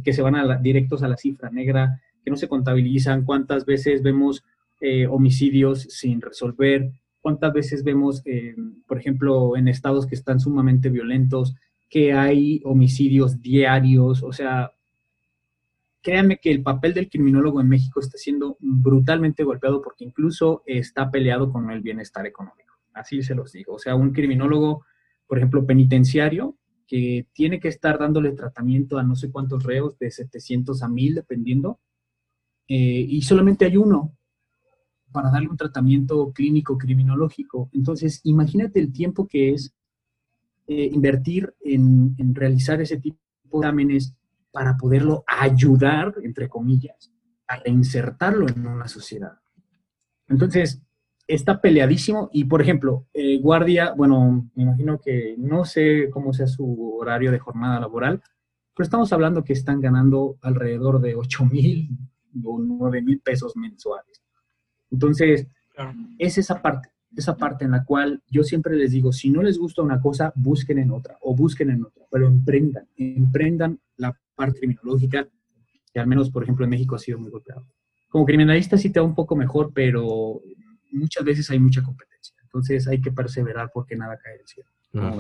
que 0.03 0.13
se 0.13 0.23
van 0.23 0.37
a 0.37 0.57
directos 0.57 1.03
a 1.03 1.09
la 1.09 1.17
cifra 1.17 1.51
negra, 1.51 2.01
que 2.25 2.31
no 2.31 2.37
se 2.37 2.49
contabilizan, 2.49 3.25
cuántas 3.25 3.67
veces 3.67 4.03
vemos 4.03 4.43
eh, 4.81 5.07
homicidios 5.07 5.83
sin 5.83 6.21
resolver, 6.21 6.93
cuántas 7.21 7.53
veces 7.53 7.85
vemos, 7.85 8.23
eh, 8.25 8.55
por 8.87 8.99
ejemplo, 8.99 9.57
en 9.57 9.69
estados 9.69 10.07
que 10.07 10.15
están 10.15 10.41
sumamente 10.41 10.89
violentos, 10.89 11.55
que 11.91 12.13
hay 12.13 12.63
homicidios 12.65 13.43
diarios, 13.43 14.23
o 14.23 14.33
sea, 14.33 14.73
créanme 16.03 16.39
que 16.39 16.51
el 16.51 16.63
papel 16.63 16.95
del 16.95 17.11
criminólogo 17.11 17.61
en 17.61 17.69
México 17.69 18.01
está 18.01 18.17
siendo 18.17 18.57
brutalmente 18.61 19.45
golpeado 19.45 19.83
porque 19.83 20.05
incluso 20.05 20.63
está 20.67 21.11
peleado 21.11 21.53
con 21.53 21.71
el 21.71 21.81
bienestar 21.81 22.27
económico. 22.27 22.75
Así 22.93 23.23
se 23.23 23.35
los 23.35 23.53
digo. 23.53 23.75
O 23.75 23.79
sea, 23.79 23.95
un 23.95 24.13
criminólogo, 24.13 24.85
por 25.27 25.39
ejemplo, 25.39 25.67
penitenciario, 25.67 26.57
que 26.87 27.29
tiene 27.33 27.61
que 27.61 27.69
estar 27.69 27.99
dándole 27.99 28.33
tratamiento 28.33 28.99
a 28.99 29.03
no 29.03 29.15
sé 29.15 29.31
cuántos 29.31 29.63
reos, 29.63 29.99
de 29.99 30.11
700 30.11 30.83
a 30.83 30.89
1000, 30.89 31.15
dependiendo, 31.15 31.79
eh, 32.67 33.07
y 33.09 33.23
solamente 33.23 33.65
hay 33.65 33.77
uno 33.77 34.17
para 35.13 35.31
darle 35.31 35.49
un 35.49 35.57
tratamiento 35.57 36.33
clínico 36.33 36.79
criminológico. 36.79 37.69
Entonces, 37.73 38.21
imagínate 38.25 38.81
el 38.81 38.93
tiempo 38.93 39.27
que 39.27 39.53
es 39.53 39.75
eh, 40.67 40.91
invertir 40.93 41.53
en, 41.61 42.15
en 42.19 42.35
realizar 42.35 42.81
ese 42.81 42.97
tipo 42.97 43.19
de 43.45 43.59
exámenes 43.59 44.15
para 44.53 44.77
poderlo 44.77 45.25
ayudar, 45.27 46.15
entre 46.23 46.49
comillas, 46.49 47.13
a 47.47 47.57
reinsertarlo 47.57 48.49
en 48.49 48.67
una 48.67 48.89
sociedad. 48.89 49.39
Entonces, 50.29 50.83
está 51.27 51.61
peleadísimo 51.61 52.29
y, 52.33 52.45
por 52.45 52.63
ejemplo, 52.63 53.07
eh, 53.15 53.39
guardia, 53.39 53.93
bueno, 53.93 54.51
me 54.55 54.63
imagino 54.63 55.01
que 55.01 55.35
no 55.39 55.65
sé 55.65 56.09
cómo 56.11 56.33
sea 56.33 56.47
su 56.47 56.97
horario 56.97 57.31
de 57.31 57.39
jornada 57.39 57.81
laboral, 57.81 58.23
pero 58.75 58.85
estamos 58.85 59.13
hablando 59.13 59.45
que 59.45 59.53
están 59.53 59.81
ganando 59.81 60.39
alrededor 60.43 61.01
de 61.01 61.15
8 61.15 61.45
mil 61.47 61.91
o 62.45 62.59
9 62.59 63.03
mil 63.03 63.21
pesos 63.21 63.57
mensuales. 63.57 64.23
Entonces, 64.91 65.47
es 66.19 66.39
esa 66.39 66.61
parte, 66.61 66.91
esa 67.17 67.37
parte 67.37 67.65
en 67.65 67.73
la 67.73 67.85
cual 67.85 68.23
yo 68.29 68.43
siempre 68.43 68.77
les 68.77 68.93
digo, 68.93 69.13
si 69.13 69.31
no 69.31 69.43
les 69.43 69.59
gusta 69.59 69.83
una 69.83 70.01
cosa, 70.01 70.33
busquen 70.37 70.79
en 70.79 70.91
otra 70.91 71.17
o 71.23 71.35
busquen 71.35 71.71
en 71.71 71.85
otra, 71.85 72.05
pero 72.11 72.27
emprendan, 72.27 72.87
emprendan 72.97 73.79
la 73.97 74.17
parte 74.35 74.61
criminológica, 74.61 75.27
que 75.93 76.01
al 76.01 76.07
menos, 76.07 76.31
por 76.31 76.43
ejemplo, 76.43 76.65
en 76.65 76.71
México 76.71 76.95
ha 76.95 76.99
sido 76.99 77.19
muy 77.19 77.31
golpeado. 77.31 77.67
Como 78.09 78.25
criminalista 78.25 78.77
sí 78.79 78.91
te 78.91 79.01
va 79.01 79.07
un 79.07 79.15
poco 79.15 79.37
mejor, 79.37 79.73
pero 79.75 80.41
muchas 80.93 81.25
veces 81.25 81.51
hay 81.51 81.59
mucha 81.59 81.83
competencia. 81.83 82.35
Entonces 82.43 82.87
hay 82.89 83.01
que 83.01 83.13
perseverar 83.13 83.71
porque 83.73 83.97
nada 83.97 84.19
cae 84.19 84.39
del 84.39 84.47
cielo. 84.47 84.69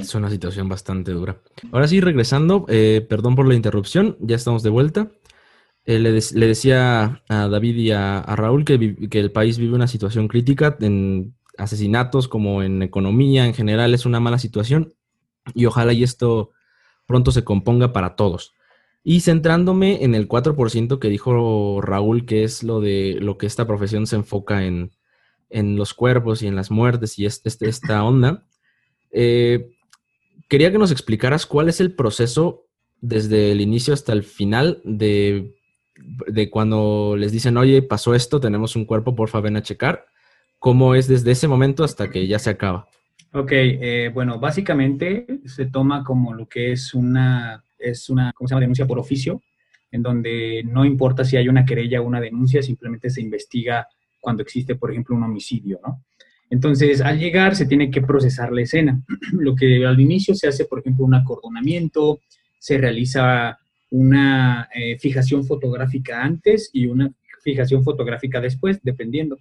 es 0.00 0.14
una 0.14 0.31
situación 0.31 0.68
bastante 0.68 1.12
dura. 1.12 1.40
Ahora 1.70 1.87
sí, 1.87 2.00
regresando, 2.00 2.66
eh, 2.68 3.07
perdón 3.09 3.37
por 3.37 3.46
la 3.46 3.55
interrupción, 3.55 4.16
ya 4.20 4.37
estamos 4.37 4.62
de 4.62 4.70
vuelta. 4.70 5.11
Eh, 5.85 5.98
le, 5.98 6.12
decía 6.12 7.22
a 7.29 7.48
David 7.48 7.76
y 7.76 7.90
a, 7.92 8.22
Raúl 8.37 8.64
que, 8.64 9.09
que, 9.09 9.18
el 9.18 9.33
país 9.33 9.59
vive 9.59 9.74
una 9.74 9.87
situación 9.87 10.29
crítica 10.29 10.76
en 10.81 11.35
asesinatos 11.60 12.28
como 12.28 12.62
en 12.62 12.82
economía, 12.82 13.46
en 13.46 13.54
general 13.54 13.94
es 13.94 14.06
una 14.06 14.20
mala 14.20 14.38
situación 14.38 14.94
y 15.54 15.66
ojalá 15.66 15.92
y 15.92 16.02
esto 16.02 16.50
pronto 17.06 17.32
se 17.32 17.44
componga 17.44 17.92
para 17.92 18.16
todos. 18.16 18.54
Y 19.02 19.20
centrándome 19.20 20.04
en 20.04 20.14
el 20.14 20.28
4% 20.28 20.98
que 20.98 21.08
dijo 21.08 21.80
Raúl, 21.80 22.26
que 22.26 22.44
es 22.44 22.62
lo 22.62 22.80
de 22.80 23.16
lo 23.20 23.38
que 23.38 23.46
esta 23.46 23.66
profesión 23.66 24.06
se 24.06 24.16
enfoca 24.16 24.64
en, 24.64 24.92
en 25.48 25.76
los 25.76 25.94
cuerpos 25.94 26.42
y 26.42 26.46
en 26.46 26.56
las 26.56 26.70
muertes 26.70 27.18
y 27.18 27.26
este, 27.26 27.50
esta 27.68 28.04
onda, 28.04 28.46
eh, 29.10 29.70
quería 30.48 30.70
que 30.70 30.78
nos 30.78 30.92
explicaras 30.92 31.46
cuál 31.46 31.68
es 31.68 31.80
el 31.80 31.94
proceso 31.94 32.66
desde 33.00 33.52
el 33.52 33.60
inicio 33.60 33.94
hasta 33.94 34.12
el 34.12 34.22
final 34.22 34.80
de, 34.84 35.56
de 35.96 36.50
cuando 36.50 37.16
les 37.16 37.32
dicen, 37.32 37.56
oye, 37.56 37.82
pasó 37.82 38.14
esto, 38.14 38.40
tenemos 38.40 38.76
un 38.76 38.84
cuerpo, 38.84 39.14
porfa, 39.14 39.40
ven 39.40 39.56
a 39.56 39.62
checar. 39.62 40.06
¿Cómo 40.60 40.94
es 40.94 41.08
desde 41.08 41.32
ese 41.32 41.48
momento 41.48 41.82
hasta 41.82 42.08
que 42.08 42.28
ya 42.28 42.38
se 42.38 42.50
acaba? 42.50 42.86
Ok, 43.32 43.50
eh, 43.52 44.10
bueno, 44.14 44.38
básicamente 44.38 45.26
se 45.44 45.66
toma 45.66 46.04
como 46.04 46.32
lo 46.34 46.46
que 46.46 46.70
es 46.70 46.94
una 46.94 47.64
es 47.80 48.10
una, 48.10 48.32
¿cómo 48.34 48.46
se 48.46 48.52
llama?, 48.52 48.60
denuncia 48.60 48.86
por 48.86 48.98
oficio, 48.98 49.42
en 49.90 50.02
donde 50.02 50.62
no 50.64 50.84
importa 50.84 51.24
si 51.24 51.36
hay 51.36 51.48
una 51.48 51.64
querella 51.64 52.00
o 52.00 52.04
una 52.04 52.20
denuncia, 52.20 52.62
simplemente 52.62 53.10
se 53.10 53.20
investiga 53.20 53.88
cuando 54.20 54.42
existe, 54.42 54.74
por 54.74 54.90
ejemplo, 54.90 55.16
un 55.16 55.22
homicidio, 55.22 55.80
¿no? 55.84 56.04
Entonces, 56.50 57.00
al 57.00 57.18
llegar 57.18 57.56
se 57.56 57.66
tiene 57.66 57.90
que 57.90 58.02
procesar 58.02 58.52
la 58.52 58.62
escena. 58.62 59.00
Lo 59.32 59.54
que 59.54 59.86
al 59.86 59.98
inicio 60.00 60.34
se 60.34 60.48
hace, 60.48 60.64
por 60.64 60.80
ejemplo, 60.80 61.04
un 61.04 61.14
acordonamiento, 61.14 62.20
se 62.58 62.76
realiza 62.76 63.58
una 63.90 64.68
eh, 64.74 64.98
fijación 64.98 65.44
fotográfica 65.44 66.22
antes 66.22 66.70
y 66.72 66.86
una 66.86 67.10
fijación 67.42 67.82
fotográfica 67.82 68.40
después, 68.40 68.80
dependiendo. 68.82 69.38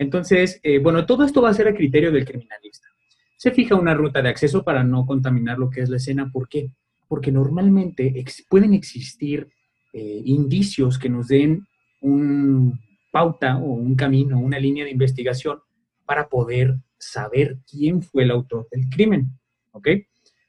Entonces, 0.00 0.58
eh, 0.62 0.78
bueno, 0.78 1.06
todo 1.06 1.24
esto 1.24 1.42
va 1.42 1.50
a 1.50 1.54
ser 1.54 1.68
a 1.68 1.74
criterio 1.74 2.10
del 2.10 2.24
criminalista. 2.24 2.88
Se 3.36 3.52
fija 3.52 3.76
una 3.76 3.94
ruta 3.94 4.20
de 4.20 4.30
acceso 4.30 4.64
para 4.64 4.82
no 4.82 5.06
contaminar 5.06 5.58
lo 5.58 5.70
que 5.70 5.80
es 5.82 5.88
la 5.88 5.96
escena. 5.96 6.30
¿Por 6.32 6.48
qué? 6.48 6.72
porque 7.10 7.32
normalmente 7.32 8.24
pueden 8.48 8.72
existir 8.72 9.48
eh, 9.92 10.22
indicios 10.26 10.96
que 10.96 11.08
nos 11.08 11.26
den 11.26 11.66
un 12.00 12.78
pauta 13.10 13.58
o 13.58 13.72
un 13.72 13.96
camino, 13.96 14.38
una 14.38 14.60
línea 14.60 14.84
de 14.84 14.92
investigación 14.92 15.58
para 16.06 16.28
poder 16.28 16.76
saber 16.98 17.58
quién 17.68 18.00
fue 18.00 18.22
el 18.22 18.30
autor 18.30 18.68
del 18.70 18.88
crimen. 18.88 19.26
¿Ok? 19.72 19.88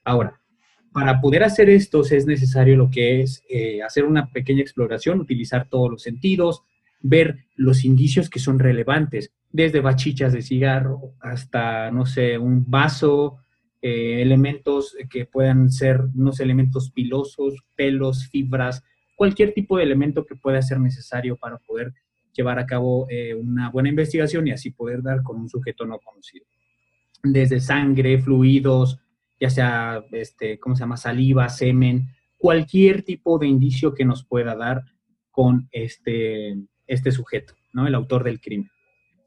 Ahora, 0.04 0.40
para 0.94 1.20
poder 1.20 1.44
hacer 1.44 1.68
esto 1.72 2.02
es 2.02 2.28
necesario 2.28 2.78
lo 2.78 2.92
que 2.92 3.22
es 3.22 3.44
eh, 3.50 3.82
hacer 3.82 4.06
una 4.06 4.30
pequeña 4.30 4.62
exploración, 4.62 5.20
utilizar 5.20 5.68
todos 5.68 5.90
los 5.90 6.04
sentidos, 6.04 6.62
ver 7.00 7.46
los 7.56 7.84
indicios 7.84 8.30
que 8.30 8.38
son 8.38 8.60
relevantes, 8.60 9.34
desde 9.52 9.82
bachichas 9.82 10.34
de 10.34 10.42
cigarro 10.42 11.14
hasta, 11.20 11.92
no 11.92 12.06
sé, 12.06 12.38
un 12.38 12.70
vaso, 12.70 13.38
eh, 13.82 14.22
elementos 14.22 14.96
que 15.10 15.26
puedan 15.26 15.72
ser 15.72 16.02
unos 16.16 16.40
elementos 16.40 16.92
pilosos, 16.92 17.56
pelos, 17.76 18.28
fibras, 18.28 18.84
cualquier 19.16 19.54
tipo 19.54 19.78
de 19.78 19.84
elemento 19.84 20.26
que 20.26 20.36
pueda 20.36 20.62
ser 20.62 20.80
necesario 20.80 21.36
para 21.36 21.58
poder 21.58 21.94
llevar 22.34 22.60
a 22.60 22.66
cabo 22.66 23.08
eh, 23.10 23.34
una 23.34 23.70
buena 23.70 23.90
investigación 23.90 24.48
y 24.48 24.52
así 24.52 24.72
poder 24.72 25.02
dar 25.02 25.22
con 25.24 25.38
un 25.38 25.50
sujeto 25.50 25.86
no 25.86 26.00
conocido. 26.00 26.46
Desde 27.24 27.60
sangre, 27.60 28.20
fluidos, 28.20 29.00
ya 29.40 29.50
sea, 29.50 30.04
este, 30.12 30.60
¿cómo 30.60 30.76
se 30.76 30.82
llama? 30.82 30.98
Saliva, 30.98 31.50
semen, 31.50 32.08
cualquier 32.38 33.04
tipo 33.04 33.38
de 33.38 33.48
indicio 33.48 33.94
que 33.94 34.06
nos 34.06 34.26
pueda 34.26 34.56
dar 34.56 34.84
con 35.30 35.68
este, 35.72 36.58
este 36.88 37.12
sujeto, 37.12 37.54
¿no? 37.74 37.88
El 37.88 37.96
autor 37.96 38.24
del 38.24 38.40
crimen. 38.40 38.70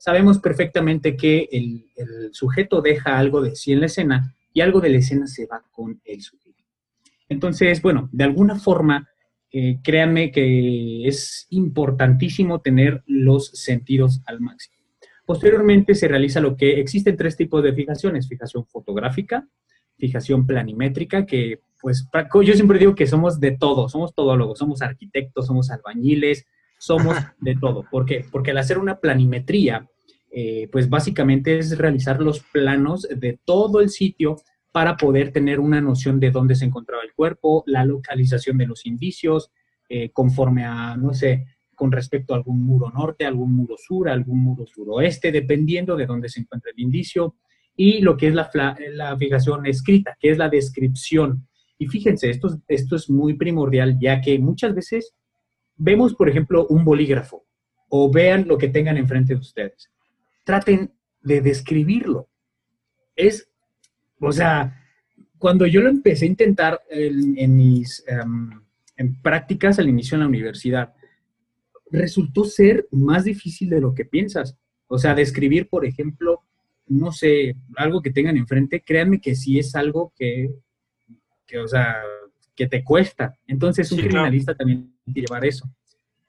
Sabemos 0.05 0.38
perfectamente 0.38 1.17
que 1.17 1.49
el, 1.51 1.87
el 1.97 2.35
sujeto 2.35 2.83
deja 2.83 3.17
algo 3.17 3.40
de 3.40 3.57
sí 3.57 3.73
en 3.73 3.81
la 3.81 3.87
escena 3.87 4.35
y 4.53 4.61
algo 4.61 4.83
de 4.83 4.90
la 4.90 4.99
escena 4.99 5.27
se 5.27 5.47
va 5.47 5.64
con 5.73 5.99
el 6.05 6.21
sujeto. 6.21 6.62
Entonces, 7.27 7.81
bueno, 7.81 8.11
de 8.12 8.25
alguna 8.25 8.57
forma, 8.57 9.09
eh, 9.51 9.79
créanme 9.83 10.31
que 10.31 11.09
es 11.09 11.47
importantísimo 11.49 12.61
tener 12.61 13.03
los 13.07 13.47
sentidos 13.47 14.21
al 14.27 14.43
máximo. 14.43 14.77
Posteriormente 15.25 15.95
se 15.95 16.07
realiza 16.07 16.38
lo 16.38 16.55
que 16.55 16.81
existen 16.81 17.17
tres 17.17 17.35
tipos 17.38 17.64
de 17.64 17.73
fijaciones, 17.73 18.29
fijación 18.29 18.67
fotográfica, 18.67 19.49
fijación 19.97 20.47
planimétrica, 20.47 21.25
que 21.25 21.61
pues 21.81 22.07
yo 22.43 22.53
siempre 22.53 22.79
digo 22.79 22.95
que 22.95 23.07
somos 23.07 23.40
de 23.40 23.53
todo, 23.53 23.88
somos 23.88 24.14
todólogos, 24.14 24.59
somos 24.59 24.83
arquitectos, 24.83 25.47
somos 25.47 25.71
albañiles, 25.71 26.45
somos 26.79 27.17
de 27.40 27.57
todo. 27.57 27.87
¿Por 27.90 28.05
qué? 28.05 28.27
Porque 28.31 28.51
al 28.51 28.59
hacer 28.59 28.77
una 28.77 29.01
planimetría 29.01 29.88
eh, 30.37 30.68
pues 30.73 30.88
básicamente 30.88 31.57
es 31.59 31.79
realizar 31.79 32.20
los 32.20 32.40
planos 32.40 33.07
de 33.09 33.38
todo 33.44 33.81
el 33.81 33.88
sitio 33.88 34.35
para 34.73 34.97
poder 34.97 35.31
tener 35.31 35.61
una 35.61 35.81
noción 35.81 36.18
de 36.18 36.33
dónde 36.33 36.57
se 36.57 36.64
encontraba 36.64 37.05
el 37.05 37.12
cuerpo, 37.14 37.62
la 37.68 37.85
localización 37.85 38.59
de 38.59 38.66
los 38.66 38.85
indicios, 38.85 39.53
eh, 39.88 40.11
conforme 40.11 40.64
a, 40.64 40.97
no 40.97 41.14
sé, 41.14 41.47
con 41.77 41.92
respecto 41.92 42.35
a 42.35 42.38
algún 42.38 42.61
muro 42.64 42.90
norte, 42.90 43.25
algún 43.25 43.55
muro 43.55 43.77
sur, 43.79 44.09
algún 44.09 44.42
muro 44.42 44.66
suroeste, 44.66 45.31
dependiendo 45.31 45.94
de 45.94 46.07
dónde 46.07 46.29
se 46.29 46.40
encuentra 46.40 46.73
el 46.73 46.83
indicio, 46.83 47.37
y 47.77 48.01
lo 48.01 48.16
que 48.16 48.27
es 48.27 48.35
la, 48.35 48.51
la 48.90 49.16
fijación 49.16 49.66
escrita, 49.66 50.16
que 50.18 50.31
es 50.31 50.38
la 50.38 50.49
descripción. 50.49 51.47
Y 51.79 51.87
fíjense, 51.87 52.29
esto, 52.31 52.59
esto 52.66 52.97
es 52.97 53.09
muy 53.09 53.35
primordial, 53.35 53.99
ya 54.01 54.20
que 54.20 54.37
muchas 54.40 54.75
veces 54.75 55.14
vemos, 55.77 56.12
por 56.16 56.29
ejemplo, 56.29 56.66
un 56.66 56.85
bolígrafo, 56.85 57.47
o 57.88 58.11
vean 58.11 58.49
lo 58.49 58.59
que 58.59 58.66
tengan 58.66 58.97
enfrente 58.97 59.35
de 59.35 59.40
ustedes 59.40 59.93
traten 60.44 60.92
de 61.20 61.40
describirlo. 61.40 62.28
Es, 63.16 63.48
o 64.20 64.33
sea, 64.33 64.80
cuando 65.38 65.66
yo 65.66 65.80
lo 65.80 65.88
empecé 65.88 66.26
a 66.26 66.28
intentar 66.28 66.80
en, 66.88 67.57
mis 67.57 68.04
em, 68.07 68.50
en 68.96 69.20
prácticas 69.20 69.78
al 69.78 69.88
inicio 69.88 70.14
en 70.16 70.20
la 70.20 70.28
universidad, 70.28 70.94
resultó 71.90 72.44
ser 72.44 72.87
más 72.90 73.24
difícil 73.24 73.70
de 73.70 73.80
lo 73.80 73.94
que 73.94 74.04
piensas. 74.04 74.57
O 74.87 74.98
sea, 74.98 75.14
describir, 75.14 75.68
por 75.68 75.85
ejemplo, 75.85 76.40
no 76.87 77.12
sé, 77.12 77.57
algo 77.76 78.02
que 78.02 78.11
tengan 78.11 78.37
enfrente, 78.37 78.83
créanme 78.83 79.20
que 79.20 79.35
sí 79.35 79.59
es 79.59 79.74
algo 79.74 80.12
que, 80.16 80.50
que 81.46 81.59
o 81.59 81.66
sea, 81.66 81.96
que 82.54 82.66
te 82.66 82.85
cuesta. 82.85 83.35
Entonces, 83.46 83.90
un 83.92 83.98
criminalista 83.98 84.54
también 84.54 84.94
tiene 85.04 85.14
que 85.14 85.20
llevar 85.22 85.44
eso. 85.44 85.68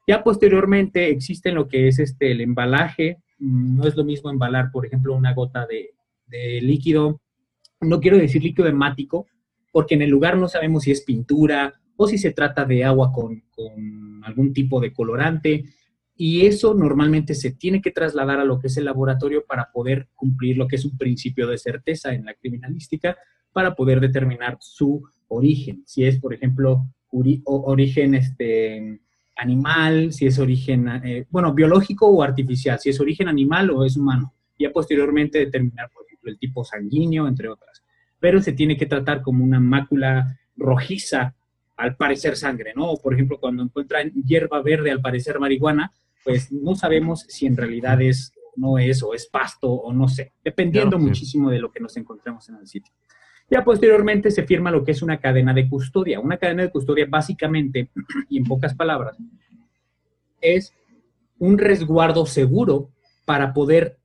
Ya 0.08 0.24
posteriormente 0.24 1.10
existe 1.10 1.52
lo 1.52 1.68
que 1.68 1.88
es 1.88 2.00
este, 2.00 2.32
el 2.32 2.42
embalaje, 2.42 3.18
no 3.40 3.88
es 3.88 3.96
lo 3.96 4.04
mismo 4.04 4.30
embalar, 4.30 4.72
por 4.72 4.86
ejemplo, 4.86 5.16
una 5.16 5.34
gota 5.34 5.66
de, 5.68 5.92
líquido, 6.62 7.22
no 7.82 8.00
quiero 8.00 8.18
decir 8.18 8.44
líquido 8.44 8.68
hemático, 8.68 9.28
porque 9.72 9.96
en 9.96 10.02
el 10.02 10.10
lugar 10.10 10.38
no 10.38 10.48
sabemos 10.48 10.84
si 10.84 10.92
es 10.92 11.02
pintura 11.02 11.74
o 11.96 12.08
si 12.08 12.18
se 12.18 12.32
trata 12.32 12.66
de 12.66 12.84
agua 12.84 13.12
con, 13.12 13.44
con 13.52 14.24
algún 14.24 14.54
tipo 14.54 14.80
de 14.80 14.92
colorante. 14.92 15.66
Y 16.18 16.46
eso 16.46 16.74
normalmente 16.74 17.36
se 17.36 17.52
tiene 17.52 17.82
que 17.82 17.92
trasladar 17.92 18.40
a 18.40 18.46
lo 18.46 18.60
que 18.60 18.68
es 18.68 18.78
el 18.78 18.86
laboratorio 18.86 19.46
para 19.46 19.70
poder 19.72 20.08
cumplir 20.16 20.58
lo 20.58 20.68
que 20.68 20.78
es 20.78 20.86
un 20.86 20.98
principio 20.98 21.46
de 21.48 21.58
certeza 21.58 22.14
en 22.14 22.26
la 22.26 22.34
criminalística, 22.34 23.18
para 23.56 23.76
poder 23.76 24.02
determinar 24.02 24.58
su 24.60 25.02
origen. 25.30 25.84
Si 25.86 26.04
es, 26.04 26.20
por 26.20 26.34
ejemplo, 26.34 26.88
origen 27.46 28.16
este, 28.16 29.00
animal, 29.36 30.14
si 30.14 30.28
es 30.28 30.40
origen, 30.40 30.88
eh, 31.04 31.26
bueno, 31.30 31.54
biológico 31.54 32.08
o 32.08 32.24
artificial, 32.24 32.80
si 32.80 32.90
es 32.90 33.00
origen 33.00 33.28
animal 33.28 33.70
o 33.72 33.84
es 33.84 33.98
humano. 33.98 34.34
Y 34.58 34.66
a 34.66 34.72
posteriormente 34.72 35.40
determinar, 35.40 35.90
por 35.92 36.06
ejemplo, 36.06 36.32
el 36.32 36.40
tipo 36.40 36.64
sanguíneo, 36.64 37.28
entre 37.28 37.50
otras. 37.50 37.84
Pero 38.20 38.42
se 38.42 38.54
tiene 38.54 38.78
que 38.78 38.86
tratar 38.86 39.22
como 39.22 39.44
una 39.44 39.60
mácula 39.60 40.40
rojiza, 40.56 41.36
al 41.78 41.96
parecer 41.96 42.38
sangre, 42.38 42.74
¿no? 42.76 42.96
Por 42.96 43.14
ejemplo, 43.14 43.40
cuando 43.40 43.64
encuentran 43.64 44.12
hierba 44.12 44.62
verde, 44.62 44.92
al 44.92 45.02
parecer 45.02 45.40
marihuana, 45.40 45.92
pues 46.24 46.52
no 46.52 46.76
sabemos 46.76 47.26
si 47.28 47.46
en 47.46 47.58
realidad 47.58 48.02
es, 48.02 48.32
no 48.56 48.78
es, 48.78 49.04
o 49.04 49.14
es 49.14 49.28
pasto, 49.28 49.70
o 49.70 49.94
no 49.94 50.08
sé, 50.08 50.34
dependiendo 50.44 50.98
muchísimo 50.98 51.50
de 51.50 51.60
lo 51.60 51.72
que 51.72 51.82
nos 51.82 51.98
encontremos 51.98 52.48
en 52.50 52.56
el 52.56 52.68
sitio. 52.68 52.94
Ya 53.50 53.64
posteriormente 53.64 54.32
se 54.32 54.44
firma 54.44 54.72
lo 54.72 54.84
que 54.84 54.92
es 54.92 55.02
una 55.02 55.20
cadena 55.20 55.54
de 55.54 55.70
custodia. 55.70 56.20
Una 56.20 56.38
cadena 56.38 56.64
de 56.64 56.72
custodia 56.72 57.06
básicamente, 57.08 57.90
y 58.30 58.38
en 58.38 58.44
pocas 58.46 58.74
palabras, 58.74 59.18
es 60.42 60.74
un 61.38 61.58
resguardo 61.58 62.26
seguro 62.26 62.90
para 63.26 63.54
poder 63.54 63.98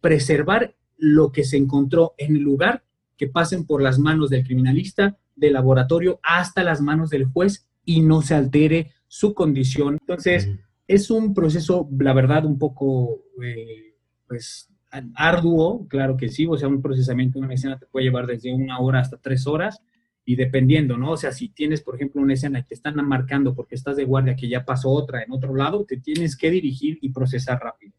preservar 0.00 0.74
lo 0.96 1.32
que 1.32 1.44
se 1.44 1.56
encontró 1.56 2.14
en 2.18 2.36
el 2.36 2.42
lugar, 2.42 2.84
que 3.16 3.26
pasen 3.26 3.66
por 3.66 3.82
las 3.82 3.98
manos 3.98 4.30
del 4.30 4.44
criminalista, 4.44 5.18
del 5.36 5.54
laboratorio, 5.54 6.20
hasta 6.22 6.62
las 6.62 6.80
manos 6.80 7.10
del 7.10 7.26
juez 7.26 7.66
y 7.84 8.00
no 8.00 8.22
se 8.22 8.34
altere 8.34 8.92
su 9.08 9.34
condición. 9.34 9.98
Entonces, 10.00 10.48
es 10.86 11.10
un 11.10 11.34
proceso, 11.34 11.88
la 11.98 12.12
verdad, 12.12 12.44
un 12.44 12.58
poco, 12.58 13.22
eh, 13.42 13.94
pues, 14.26 14.69
arduo, 15.14 15.86
claro 15.88 16.16
que 16.16 16.28
sí, 16.28 16.46
o 16.46 16.56
sea, 16.56 16.68
un 16.68 16.82
procesamiento 16.82 17.38
de 17.38 17.44
una 17.44 17.54
escena 17.54 17.78
te 17.78 17.86
puede 17.86 18.06
llevar 18.06 18.26
desde 18.26 18.52
una 18.52 18.78
hora 18.80 19.00
hasta 19.00 19.16
tres 19.18 19.46
horas, 19.46 19.82
y 20.24 20.36
dependiendo, 20.36 20.96
¿no? 20.96 21.12
O 21.12 21.16
sea, 21.16 21.32
si 21.32 21.48
tienes, 21.48 21.80
por 21.82 21.96
ejemplo, 21.96 22.20
una 22.20 22.34
escena 22.34 22.62
que 22.62 22.68
te 22.68 22.74
están 22.74 22.94
marcando 23.06 23.54
porque 23.54 23.74
estás 23.74 23.96
de 23.96 24.04
guardia, 24.04 24.36
que 24.36 24.48
ya 24.48 24.64
pasó 24.64 24.90
otra 24.90 25.22
en 25.22 25.32
otro 25.32 25.54
lado, 25.54 25.84
te 25.84 25.96
tienes 25.96 26.36
que 26.36 26.50
dirigir 26.50 26.98
y 27.00 27.10
procesar 27.10 27.58
rápido. 27.60 27.94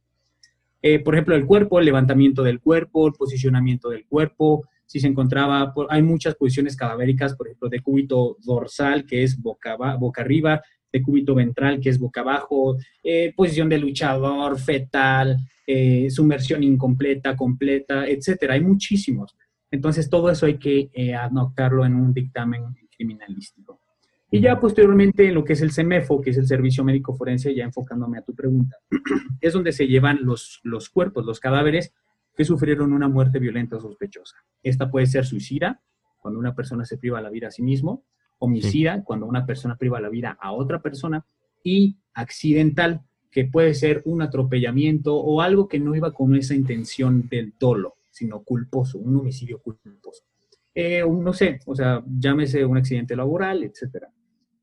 Eh, 0.81 0.99
por 0.99 1.15
ejemplo, 1.15 1.35
el 1.35 1.45
cuerpo, 1.45 1.79
el 1.79 1.85
levantamiento 1.85 2.41
del 2.43 2.59
cuerpo, 2.59 3.07
el 3.07 3.13
posicionamiento 3.13 3.89
del 3.89 4.05
cuerpo, 4.05 4.65
si 4.85 4.99
se 4.99 5.07
encontraba, 5.07 5.73
hay 5.89 6.01
muchas 6.01 6.35
posiciones 6.35 6.75
cadavéricas, 6.75 7.35
por 7.35 7.47
ejemplo, 7.47 7.69
de 7.69 7.81
cúbito 7.81 8.37
dorsal, 8.43 9.05
que 9.05 9.23
es 9.23 9.41
boca, 9.41 9.75
boca 9.97 10.21
arriba, 10.21 10.61
de 10.91 11.01
cúbito 11.01 11.35
ventral, 11.35 11.79
que 11.79 11.89
es 11.89 11.99
boca 11.99 12.21
abajo, 12.21 12.77
eh, 13.03 13.33
posición 13.35 13.69
de 13.69 13.77
luchador, 13.77 14.59
fetal, 14.59 15.37
eh, 15.65 16.09
sumersión 16.09 16.63
incompleta, 16.63 17.35
completa, 17.35 18.07
etcétera. 18.07 18.55
Hay 18.55 18.61
muchísimos. 18.61 19.35
Entonces, 19.69 20.09
todo 20.09 20.29
eso 20.29 20.45
hay 20.45 20.57
que 20.57 20.89
eh, 20.93 21.15
anotarlo 21.15 21.85
en 21.85 21.95
un 21.95 22.13
dictamen 22.13 22.63
criminalístico. 22.95 23.79
Y 24.29 24.39
ya 24.39 24.59
posteriormente, 24.59 25.27
en 25.27 25.33
lo 25.33 25.43
que 25.43 25.53
es 25.53 25.61
el 25.61 25.71
CEMEFO, 25.71 26.21
que 26.21 26.29
es 26.29 26.37
el 26.37 26.47
Servicio 26.47 26.83
Médico 26.83 27.13
Forense, 27.13 27.53
ya 27.53 27.65
enfocándome 27.65 28.17
a 28.17 28.21
tu 28.21 28.33
pregunta, 28.33 28.77
es 29.41 29.53
donde 29.53 29.71
se 29.73 29.87
llevan 29.87 30.19
los, 30.21 30.61
los 30.63 30.89
cuerpos, 30.89 31.25
los 31.25 31.39
cadáveres 31.39 31.93
que 32.35 32.45
sufrieron 32.45 32.93
una 32.93 33.09
muerte 33.09 33.39
violenta 33.39 33.75
o 33.75 33.81
sospechosa. 33.81 34.37
Esta 34.63 34.89
puede 34.89 35.05
ser 35.05 35.25
suicida, 35.25 35.81
cuando 36.17 36.39
una 36.39 36.55
persona 36.55 36.85
se 36.85 36.97
priva 36.97 37.19
la 37.19 37.29
vida 37.29 37.47
a 37.47 37.51
sí 37.51 37.61
mismo, 37.61 38.05
homicida, 38.41 39.03
cuando 39.03 39.27
una 39.27 39.45
persona 39.45 39.77
priva 39.77 40.01
la 40.01 40.09
vida 40.09 40.35
a 40.41 40.51
otra 40.51 40.81
persona, 40.81 41.23
y 41.63 41.97
accidental, 42.13 43.01
que 43.29 43.45
puede 43.45 43.75
ser 43.75 44.01
un 44.05 44.21
atropellamiento 44.21 45.15
o 45.15 45.41
algo 45.41 45.67
que 45.67 45.79
no 45.79 45.95
iba 45.95 46.11
con 46.11 46.35
esa 46.35 46.55
intención 46.55 47.29
del 47.29 47.53
dolo, 47.57 47.95
sino 48.09 48.43
culposo, 48.43 48.97
un 48.97 49.15
homicidio 49.15 49.59
culposo. 49.59 50.23
Eh, 50.73 51.03
no 51.07 51.33
sé, 51.33 51.59
o 51.65 51.75
sea, 51.75 52.03
llámese 52.19 52.65
un 52.65 52.77
accidente 52.77 53.15
laboral, 53.15 53.63
etcétera. 53.63 54.09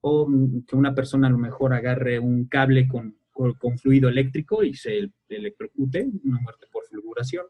O 0.00 0.28
que 0.66 0.76
una 0.76 0.94
persona 0.94 1.28
a 1.28 1.30
lo 1.30 1.38
mejor 1.38 1.72
agarre 1.72 2.18
un 2.18 2.46
cable 2.46 2.88
con, 2.88 3.16
con, 3.32 3.78
fluido 3.78 4.08
eléctrico 4.08 4.64
y 4.64 4.74
se 4.74 5.10
electrocute, 5.28 6.08
una 6.24 6.40
muerte 6.40 6.66
por 6.72 6.84
fulguración, 6.86 7.46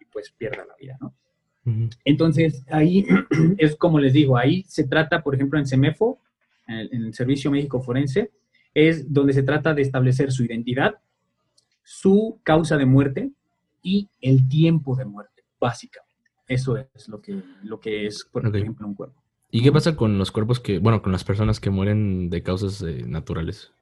y 0.00 0.04
pues 0.04 0.30
pierda 0.30 0.64
la 0.64 0.76
vida, 0.76 0.96
¿no? 1.00 1.14
Entonces, 2.04 2.64
ahí 2.70 3.06
es 3.58 3.76
como 3.76 4.00
les 4.00 4.12
digo, 4.12 4.36
ahí 4.36 4.64
se 4.68 4.84
trata, 4.84 5.22
por 5.22 5.34
ejemplo, 5.34 5.58
en 5.58 5.66
CEMEFO, 5.66 6.18
en 6.66 7.04
el, 7.04 7.14
Servicio 7.14 7.50
Médico 7.50 7.80
Forense, 7.80 8.30
es 8.74 9.12
donde 9.12 9.32
se 9.32 9.42
trata 9.42 9.74
de 9.74 9.82
establecer 9.82 10.32
su 10.32 10.44
identidad, 10.44 10.96
su 11.82 12.38
causa 12.42 12.76
de 12.76 12.86
muerte 12.86 13.30
y 13.82 14.08
el 14.20 14.48
tiempo 14.48 14.96
de 14.96 15.04
muerte, 15.04 15.44
básicamente. 15.60 16.12
Eso 16.48 16.76
es 16.76 17.08
lo 17.08 17.20
que, 17.20 17.42
lo 17.62 17.80
que 17.80 18.06
es, 18.06 18.24
por 18.24 18.46
ejemplo, 18.46 18.86
un 18.86 18.94
cuerpo. 18.94 19.22
¿Y 19.50 19.62
qué 19.62 19.70
pasa 19.70 19.96
con 19.96 20.18
los 20.18 20.32
cuerpos 20.32 20.60
que, 20.60 20.78
bueno, 20.78 21.02
con 21.02 21.12
las 21.12 21.24
personas 21.24 21.60
que 21.60 21.70
mueren 21.70 22.30
de 22.30 22.42
causas 22.42 22.82
eh, 22.82 23.04
naturales? 23.06 23.72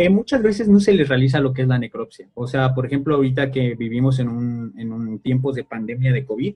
Eh, 0.00 0.10
muchas 0.10 0.40
veces 0.44 0.68
no 0.68 0.78
se 0.78 0.94
les 0.94 1.08
realiza 1.08 1.40
lo 1.40 1.52
que 1.52 1.62
es 1.62 1.68
la 1.68 1.76
necropsia. 1.76 2.30
O 2.34 2.46
sea, 2.46 2.72
por 2.72 2.86
ejemplo, 2.86 3.16
ahorita 3.16 3.50
que 3.50 3.74
vivimos 3.74 4.20
en 4.20 4.28
un, 4.28 4.72
en 4.78 4.92
un 4.92 5.18
tiempos 5.18 5.56
de 5.56 5.64
pandemia 5.64 6.12
de 6.12 6.24
COVID, 6.24 6.54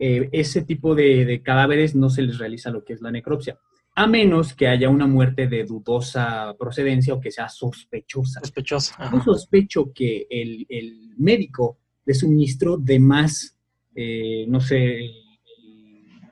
eh, 0.00 0.28
ese 0.32 0.62
tipo 0.62 0.96
de, 0.96 1.40
cadáveres 1.44 1.94
no 1.94 2.10
se 2.10 2.22
les 2.22 2.36
realiza 2.36 2.70
lo 2.70 2.84
que 2.84 2.94
es 2.94 3.00
la 3.00 3.12
necropsia, 3.12 3.56
a 3.94 4.08
menos 4.08 4.54
que 4.54 4.66
haya 4.66 4.88
una 4.88 5.06
muerte 5.06 5.46
de 5.46 5.62
dudosa 5.62 6.52
procedencia 6.58 7.14
o 7.14 7.20
que 7.20 7.30
sea 7.30 7.48
sospechosa. 7.48 8.40
Sospechosa. 8.40 9.08
Yo 9.12 9.20
sospecho 9.20 9.92
que 9.94 10.26
el, 10.28 10.66
el, 10.68 11.14
médico 11.16 11.78
le 12.04 12.12
suministró 12.12 12.76
de 12.76 12.98
más, 12.98 13.56
eh, 13.94 14.46
no 14.48 14.60
sé, 14.60 14.98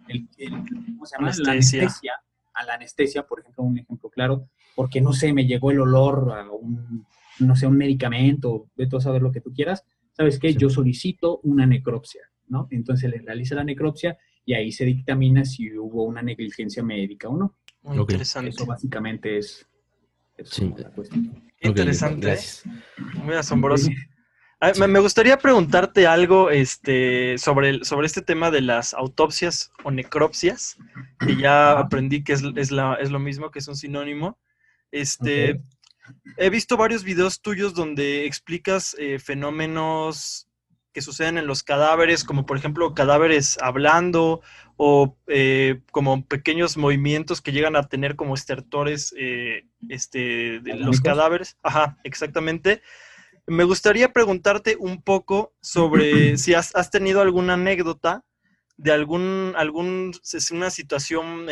el, 0.09 0.29
¿cómo 0.89 1.07
se 1.07 1.17
llama? 1.17 1.31
La 1.39 1.53
anestesia. 1.53 2.15
A 2.53 2.65
la 2.65 2.75
anestesia, 2.75 3.23
por 3.23 3.39
ejemplo, 3.39 3.63
un 3.63 3.79
ejemplo 3.79 4.11
claro, 4.11 4.49
porque 4.75 5.01
no 5.01 5.13
sé, 5.13 5.33
me 5.33 5.47
llegó 5.47 5.71
el 5.71 5.81
olor 5.81 6.33
a 6.33 6.51
un, 6.51 7.07
no 7.41 7.57
sé, 7.57 7.67
un 7.67 7.77
medicamento, 7.77 8.69
de 8.77 8.87
todo 8.87 9.01
saber 9.01 9.23
lo 9.23 9.33
que 9.33 9.41
tú 9.41 9.53
quieras, 9.53 9.85
¿sabes 10.13 10.39
qué? 10.39 10.55
Yo 10.55 10.69
solicito 10.69 11.41
una 11.43 11.67
necropsia, 11.67 12.23
¿no? 12.49 12.69
Entonces 12.71 13.11
le 13.11 13.19
realiza 13.19 13.55
la 13.55 13.65
necropsia 13.65 14.19
y 14.45 14.55
ahí 14.55 14.73
se 14.73 14.85
dictamina 14.85 15.45
si 15.45 15.77
hubo 15.77 16.05
una 16.05 16.23
negligencia 16.23 16.83
médica 16.83 17.29
o 17.29 17.37
no. 17.37 17.57
Muy 17.83 17.99
interesante. 17.99 18.51
Eso 18.51 18.67
básicamente 18.67 19.39
es, 19.39 19.67
la 20.37 20.91
cuestión. 20.91 21.43
Interesante. 21.61 22.37
Muy 23.23 23.35
asombroso. 23.35 23.91
Me 24.79 25.01
gustaría 25.01 25.39
preguntarte 25.39 26.07
algo 26.07 26.51
este, 26.51 27.37
sobre, 27.37 27.85
sobre 27.85 28.07
este 28.07 28.23
tema 28.23 28.53
de 28.53 28.61
las 28.61 28.95
autopsias 28.95 29.73
o 29.83 29.91
necropsias, 29.91 30.77
que 31.19 31.37
ya 31.37 31.73
aprendí 31.73 32.23
que 32.23 32.35
es, 32.35 32.45
es, 32.55 32.71
la, 32.71 32.95
es 32.95 33.11
lo 33.11 33.19
mismo, 33.19 33.51
que 33.51 33.59
es 33.59 33.67
un 33.67 33.75
sinónimo. 33.75 34.39
Este, 34.93 35.61
He 36.37 36.51
visto 36.51 36.77
varios 36.77 37.05
videos 37.05 37.41
tuyos 37.41 37.75
donde 37.75 38.27
explicas 38.27 38.97
eh, 38.99 39.19
fenómenos 39.19 40.49
que 40.93 41.01
suceden 41.01 41.39
en 41.39 41.47
los 41.47 41.63
cadáveres, 41.63 42.23
como 42.23 42.45
por 42.45 42.59
ejemplo 42.59 42.95
cadáveres 42.95 43.59
hablando 43.63 44.43
o 44.77 45.17
eh, 45.27 45.81
como 45.91 46.27
pequeños 46.27 46.77
movimientos 46.77 47.41
que 47.41 47.53
llegan 47.53 47.77
a 47.77 47.89
tener 47.89 48.15
como 48.15 48.35
estertores 48.35 49.15
eh, 49.17 49.65
este, 49.89 50.61
de 50.61 50.75
los 50.77 51.01
cadáveres. 51.01 51.57
Ajá, 51.63 51.99
exactamente. 52.05 52.83
Me 53.47 53.65
gustaría 53.65 54.13
preguntarte 54.13 54.77
un 54.79 55.03
poco 55.03 55.55
sobre 55.61 56.37
si 56.37 56.53
has, 56.55 56.75
has, 56.75 56.91
tenido 56.91 57.23
alguna 57.23 57.55
anécdota 57.55 58.25
de 58.77 58.93
algún, 58.93 59.55
algún 59.57 60.13
una 60.51 60.71
situación 60.71 61.47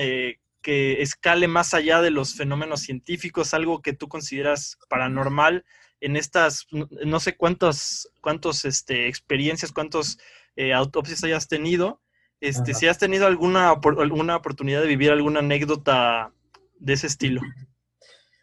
que 0.63 1.03
escale 1.03 1.49
más 1.49 1.75
allá 1.75 2.01
de 2.01 2.11
los 2.11 2.35
fenómenos 2.35 2.81
científicos, 2.81 3.55
algo 3.55 3.83
que 3.83 3.93
tú 3.93 4.09
consideras 4.09 4.79
paranormal 4.89 5.65
en 6.01 6.17
estas, 6.17 6.67
no 6.71 7.21
sé 7.21 7.37
cuántas 7.37 8.09
cuántos, 8.21 8.65
este, 8.65 9.09
experiencias, 9.09 9.73
cuántos 9.73 10.19
eh, 10.57 10.73
autopsias 10.73 11.25
hayas 11.25 11.49
tenido, 11.49 12.01
este, 12.41 12.73
si 12.75 12.87
has 12.87 12.99
tenido 12.99 13.27
alguna, 13.27 13.71
alguna 13.71 14.37
oportunidad 14.37 14.81
de 14.81 14.89
vivir 14.89 15.11
alguna 15.11 15.41
anécdota 15.41 16.33
de 16.79 16.95
ese 16.95 17.07
estilo. 17.07 17.43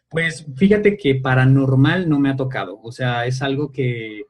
Pues 0.08 0.46
fíjate 0.56 0.96
que 0.96 1.16
paranormal 1.16 2.08
no 2.08 2.18
me 2.18 2.30
ha 2.30 2.36
tocado, 2.36 2.80
o 2.80 2.92
sea, 2.92 3.26
es 3.26 3.42
algo 3.42 3.72
que, 3.72 4.22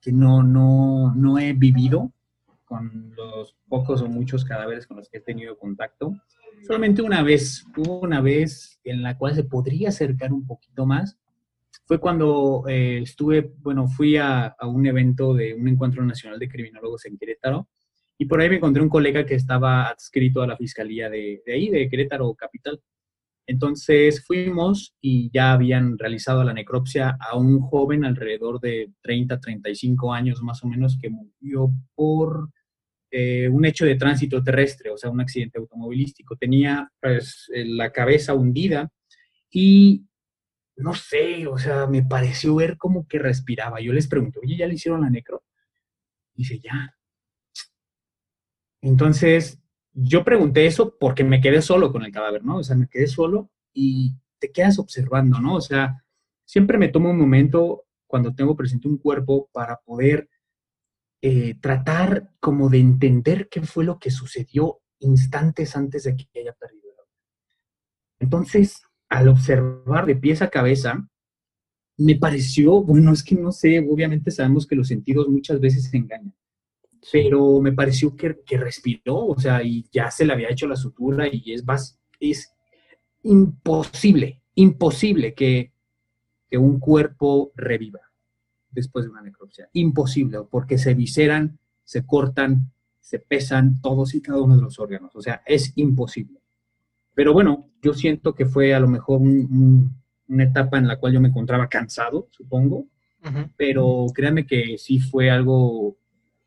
que 0.00 0.12
no, 0.12 0.42
no, 0.42 1.14
no 1.14 1.38
he 1.38 1.52
vivido 1.52 2.10
con 2.64 3.14
los 3.14 3.54
pocos 3.68 4.02
o 4.02 4.08
muchos 4.08 4.44
cadáveres 4.44 4.86
con 4.86 4.96
los 4.96 5.08
que 5.08 5.18
he 5.18 5.20
tenido 5.20 5.58
contacto. 5.58 6.14
Solamente 6.66 7.02
una 7.02 7.22
vez, 7.22 7.66
hubo 7.76 8.00
una 8.00 8.22
vez 8.22 8.80
en 8.84 9.02
la 9.02 9.18
cual 9.18 9.34
se 9.34 9.44
podría 9.44 9.90
acercar 9.90 10.32
un 10.32 10.46
poquito 10.46 10.86
más. 10.86 11.18
Fue 11.84 12.00
cuando 12.00 12.64
eh, 12.66 13.00
estuve, 13.02 13.52
bueno, 13.58 13.86
fui 13.86 14.16
a, 14.16 14.56
un 14.62 14.86
evento 14.86 15.34
de 15.34 15.52
un 15.52 15.68
encuentro 15.68 16.02
nacional 16.06 16.38
de 16.38 16.48
criminólogos 16.48 17.04
en 17.04 17.18
Querétaro 17.18 17.68
Y 18.16 18.24
por 18.24 18.40
ahí 18.40 18.48
me 18.48 18.56
encontré 18.56 18.82
un 18.82 18.88
colega 18.88 19.26
que 19.26 19.34
estaba 19.34 19.88
adscrito 19.90 20.40
a 20.40 20.46
la 20.46 20.56
fiscalía 20.56 21.10
de, 21.10 21.42
de 21.44 21.52
ahí, 21.52 21.68
de 21.68 21.86
Querétaro 21.86 22.32
Capital. 22.34 22.80
Entonces 23.46 24.24
fuimos 24.24 24.94
y 25.02 25.30
ya 25.34 25.52
habían 25.52 25.98
realizado 25.98 26.44
la 26.44 26.54
necropsia 26.54 27.18
a 27.20 27.36
un 27.36 27.60
joven 27.60 28.06
alrededor 28.06 28.58
de 28.58 28.90
30, 29.02 29.38
35 29.38 30.14
años 30.14 30.42
más 30.42 30.64
o 30.64 30.68
menos 30.68 30.96
que 30.98 31.10
murió 31.10 31.70
por 31.94 32.48
eh, 33.16 33.48
un 33.48 33.64
hecho 33.64 33.84
de 33.86 33.94
tránsito 33.94 34.42
terrestre, 34.42 34.90
o 34.90 34.96
sea, 34.96 35.08
un 35.08 35.20
accidente 35.20 35.60
automovilístico. 35.60 36.34
Tenía 36.34 36.90
pues, 37.00 37.48
la 37.54 37.92
cabeza 37.92 38.34
hundida 38.34 38.90
y 39.48 40.04
no 40.74 40.94
sé, 40.94 41.46
o 41.46 41.56
sea, 41.56 41.86
me 41.86 42.02
pareció 42.02 42.56
ver 42.56 42.76
como 42.76 43.06
que 43.06 43.20
respiraba. 43.20 43.80
Yo 43.80 43.92
les 43.92 44.08
pregunto, 44.08 44.40
oye, 44.42 44.56
¿ya 44.56 44.66
le 44.66 44.74
hicieron 44.74 45.02
la 45.02 45.10
necro? 45.10 45.44
Dice, 46.34 46.58
ya. 46.58 46.92
Entonces, 48.82 49.60
yo 49.92 50.24
pregunté 50.24 50.66
eso 50.66 50.96
porque 50.98 51.22
me 51.22 51.40
quedé 51.40 51.62
solo 51.62 51.92
con 51.92 52.02
el 52.04 52.10
cadáver, 52.10 52.44
¿no? 52.44 52.56
O 52.56 52.64
sea, 52.64 52.74
me 52.74 52.88
quedé 52.88 53.06
solo 53.06 53.48
y 53.72 54.16
te 54.40 54.50
quedas 54.50 54.80
observando, 54.80 55.38
¿no? 55.38 55.54
O 55.54 55.60
sea, 55.60 56.04
siempre 56.44 56.78
me 56.78 56.88
tomo 56.88 57.10
un 57.10 57.18
momento 57.18 57.84
cuando 58.08 58.34
tengo 58.34 58.56
presente 58.56 58.88
un 58.88 58.98
cuerpo 58.98 59.48
para 59.52 59.76
poder 59.84 60.28
eh, 61.26 61.54
tratar 61.58 62.28
como 62.38 62.68
de 62.68 62.80
entender 62.80 63.48
qué 63.48 63.62
fue 63.62 63.82
lo 63.82 63.98
que 63.98 64.10
sucedió 64.10 64.82
instantes 64.98 65.74
antes 65.74 66.04
de 66.04 66.14
que 66.16 66.26
haya 66.38 66.52
perdido 66.52 66.92
Entonces, 68.18 68.82
al 69.08 69.28
observar 69.28 70.04
de 70.04 70.16
pies 70.16 70.42
a 70.42 70.50
cabeza, 70.50 71.08
me 71.96 72.16
pareció, 72.16 72.82
bueno, 72.82 73.10
es 73.10 73.24
que 73.24 73.36
no 73.36 73.52
sé, 73.52 73.78
obviamente 73.90 74.30
sabemos 74.30 74.66
que 74.66 74.76
los 74.76 74.88
sentidos 74.88 75.26
muchas 75.30 75.58
veces 75.60 75.84
se 75.84 75.96
engañan, 75.96 76.34
pero 77.10 77.58
me 77.58 77.72
pareció 77.72 78.14
que, 78.14 78.36
respiró, 78.58 79.24
o 79.24 79.40
sea, 79.40 79.62
y 79.62 79.86
ya 79.90 80.10
se 80.10 80.26
le 80.26 80.34
había 80.34 80.50
hecho 80.50 80.66
la 80.66 80.76
sutura 80.76 81.26
y 81.26 81.54
es, 81.54 81.64
es 82.20 82.52
imposible, 83.22 84.42
imposible 84.56 85.32
que, 85.32 85.72
que 86.50 86.58
un 86.58 86.78
cuerpo 86.78 87.50
reviva 87.56 88.00
después 88.74 89.04
de 89.04 89.10
una 89.10 89.22
necropsia. 89.22 89.68
Imposible, 89.72 90.38
porque 90.50 90.78
se 90.78 90.94
visceran, 90.94 91.58
se 91.84 92.04
cortan, 92.04 92.72
se 93.00 93.18
pesan 93.18 93.80
todos 93.80 94.14
y 94.14 94.20
cada 94.20 94.40
uno 94.40 94.56
de 94.56 94.62
los 94.62 94.78
órganos. 94.78 95.14
O 95.14 95.22
sea, 95.22 95.42
es 95.46 95.72
imposible. 95.76 96.40
Pero 97.14 97.32
bueno, 97.32 97.70
yo 97.82 97.94
siento 97.94 98.34
que 98.34 98.46
fue 98.46 98.74
a 98.74 98.80
lo 98.80 98.88
mejor 98.88 99.20
una 99.20 100.44
etapa 100.44 100.78
en 100.78 100.88
la 100.88 100.98
cual 100.98 101.12
yo 101.12 101.20
me 101.20 101.28
encontraba 101.28 101.68
cansado, 101.68 102.28
supongo. 102.30 102.86
Pero 103.56 104.06
créanme 104.14 104.44
que 104.44 104.76
sí 104.76 104.98
fue 104.98 105.30
algo 105.30 105.96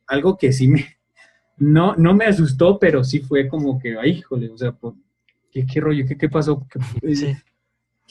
algo 0.08 0.38
que 0.38 0.54
sí 0.54 0.68
me, 0.68 0.86
no, 1.58 1.96
no 1.96 2.14
me 2.16 2.26
asustó, 2.26 2.80
pero 2.80 3.04
sí 3.04 3.20
fue 3.20 3.48
como 3.48 3.78
que, 3.78 3.98
ay, 3.98 4.12
híjole, 4.12 4.50
o 4.50 4.58
sea, 4.58 4.76
¿qué, 5.52 5.66
qué 5.66 5.80
rollo? 5.80 6.06
¿Qué, 6.08 6.18
qué 6.18 6.30
pasó? 6.30 6.66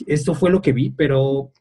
Esto 0.06 0.34
fue 0.34 0.50
lo 0.50 0.60
que 0.60 0.72
vi, 0.72 0.90
pero 0.90 1.52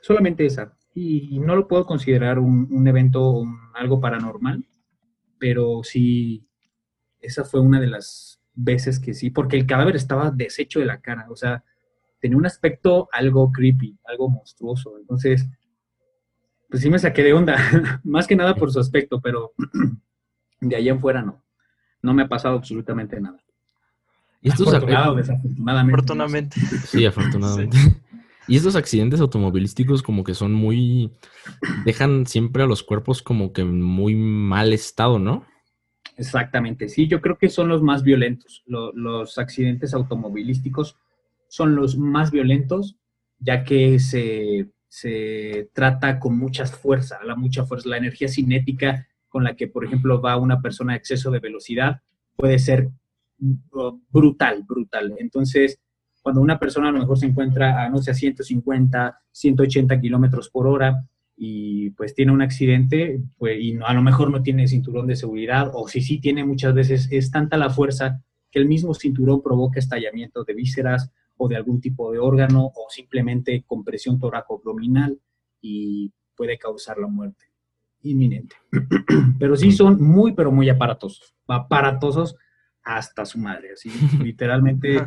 solamente 0.00 0.46
esa. 0.46 0.76
Y 1.00 1.38
no 1.38 1.54
lo 1.54 1.68
puedo 1.68 1.86
considerar 1.86 2.38
un, 2.38 2.66
un 2.70 2.88
evento, 2.88 3.44
algo 3.74 4.00
paranormal, 4.00 4.64
pero 5.38 5.82
sí, 5.84 6.46
esa 7.20 7.44
fue 7.44 7.60
una 7.60 7.80
de 7.80 7.86
las 7.86 8.40
veces 8.54 8.98
que 8.98 9.14
sí, 9.14 9.30
porque 9.30 9.56
el 9.56 9.66
cadáver 9.66 9.94
estaba 9.94 10.30
deshecho 10.32 10.80
de 10.80 10.86
la 10.86 11.00
cara, 11.00 11.26
o 11.30 11.36
sea, 11.36 11.62
tenía 12.20 12.36
un 12.36 12.46
aspecto 12.46 13.08
algo 13.12 13.52
creepy, 13.52 13.96
algo 14.04 14.28
monstruoso. 14.28 14.98
Entonces, 14.98 15.48
pues 16.68 16.82
sí 16.82 16.90
me 16.90 16.98
saqué 16.98 17.22
de 17.22 17.32
onda, 17.32 17.56
más 18.04 18.26
que 18.26 18.36
nada 18.36 18.54
por 18.54 18.72
su 18.72 18.80
aspecto, 18.80 19.20
pero 19.20 19.52
de 20.60 20.76
allá 20.76 20.90
en 20.90 21.00
fuera 21.00 21.22
no. 21.22 21.42
No 22.02 22.14
me 22.14 22.22
ha 22.22 22.28
pasado 22.28 22.56
absolutamente 22.56 23.20
nada. 23.20 23.38
¿Y 24.40 24.50
estos 24.50 24.66
desafortunadamente. 24.66 25.32
Afortunadamente. 25.92 26.60
Sí, 26.86 27.04
afortunadamente. 27.04 27.76
Y 28.48 28.56
estos 28.56 28.74
accidentes 28.76 29.20
automovilísticos 29.20 30.02
como 30.02 30.24
que 30.24 30.34
son 30.34 30.52
muy... 30.54 31.12
dejan 31.84 32.26
siempre 32.26 32.62
a 32.62 32.66
los 32.66 32.82
cuerpos 32.82 33.22
como 33.22 33.52
que 33.52 33.64
muy 33.64 34.14
mal 34.14 34.72
estado, 34.72 35.18
¿no? 35.18 35.46
Exactamente, 36.16 36.88
sí, 36.88 37.06
yo 37.06 37.20
creo 37.20 37.38
que 37.38 37.48
son 37.48 37.68
los 37.68 37.82
más 37.82 38.02
violentos. 38.02 38.64
los 38.66 39.38
accidentes 39.38 39.94
automovilísticos 39.94 40.96
son 41.48 41.76
los 41.76 41.96
más 41.96 42.32
violentos, 42.32 42.96
ya 43.38 43.62
que 43.62 44.00
se 44.00 44.68
se 44.88 45.70
trata 45.74 46.18
con 46.18 46.38
mucha 46.38 46.66
fuerza, 46.66 47.18
la 47.22 47.36
mucha 47.36 47.64
fuerza, 47.64 47.90
la 47.90 47.98
energía 47.98 48.28
cinética 48.28 49.06
con 49.28 49.44
la 49.44 49.54
que, 49.54 49.68
por 49.68 49.84
ejemplo, 49.84 50.20
va 50.20 50.38
una 50.38 50.60
persona 50.60 50.94
a 50.94 50.96
exceso 50.96 51.30
de 51.30 51.40
velocidad 51.40 52.00
puede 52.36 52.58
ser 52.58 52.88
brutal, 53.38 54.64
brutal. 54.66 55.14
Entonces, 55.18 55.80
cuando 56.28 56.42
una 56.42 56.58
persona 56.58 56.90
a 56.90 56.92
lo 56.92 56.98
mejor 56.98 57.18
se 57.18 57.24
encuentra 57.24 57.82
a, 57.82 57.88
no 57.88 58.02
sé, 58.02 58.10
a 58.10 58.14
150, 58.14 59.18
180 59.32 59.98
kilómetros 59.98 60.50
por 60.50 60.66
hora 60.66 61.08
y 61.34 61.88
pues 61.92 62.14
tiene 62.14 62.32
un 62.32 62.42
accidente 62.42 63.22
pues, 63.38 63.56
y 63.58 63.78
a 63.82 63.94
lo 63.94 64.02
mejor 64.02 64.30
no 64.30 64.42
tiene 64.42 64.68
cinturón 64.68 65.06
de 65.06 65.16
seguridad 65.16 65.70
o 65.72 65.88
si 65.88 66.02
sí 66.02 66.20
tiene 66.20 66.44
muchas 66.44 66.74
veces, 66.74 67.08
es 67.10 67.30
tanta 67.30 67.56
la 67.56 67.70
fuerza 67.70 68.22
que 68.50 68.58
el 68.58 68.66
mismo 68.66 68.92
cinturón 68.92 69.42
provoca 69.42 69.78
estallamiento 69.78 70.44
de 70.44 70.52
vísceras 70.52 71.10
o 71.38 71.48
de 71.48 71.56
algún 71.56 71.80
tipo 71.80 72.12
de 72.12 72.18
órgano 72.18 72.66
o 72.66 72.90
simplemente 72.90 73.64
compresión 73.66 74.18
toraco-abdominal 74.18 75.18
y 75.62 76.12
puede 76.36 76.58
causar 76.58 76.98
la 76.98 77.06
muerte 77.06 77.46
inminente. 78.02 78.54
pero 79.38 79.56
sí 79.56 79.72
son 79.72 80.02
muy, 80.02 80.34
pero 80.34 80.52
muy 80.52 80.68
aparatosos, 80.68 81.34
aparatosos 81.46 82.36
hasta 82.82 83.24
su 83.24 83.38
madre, 83.38 83.72
así 83.72 83.88
literalmente 84.22 85.00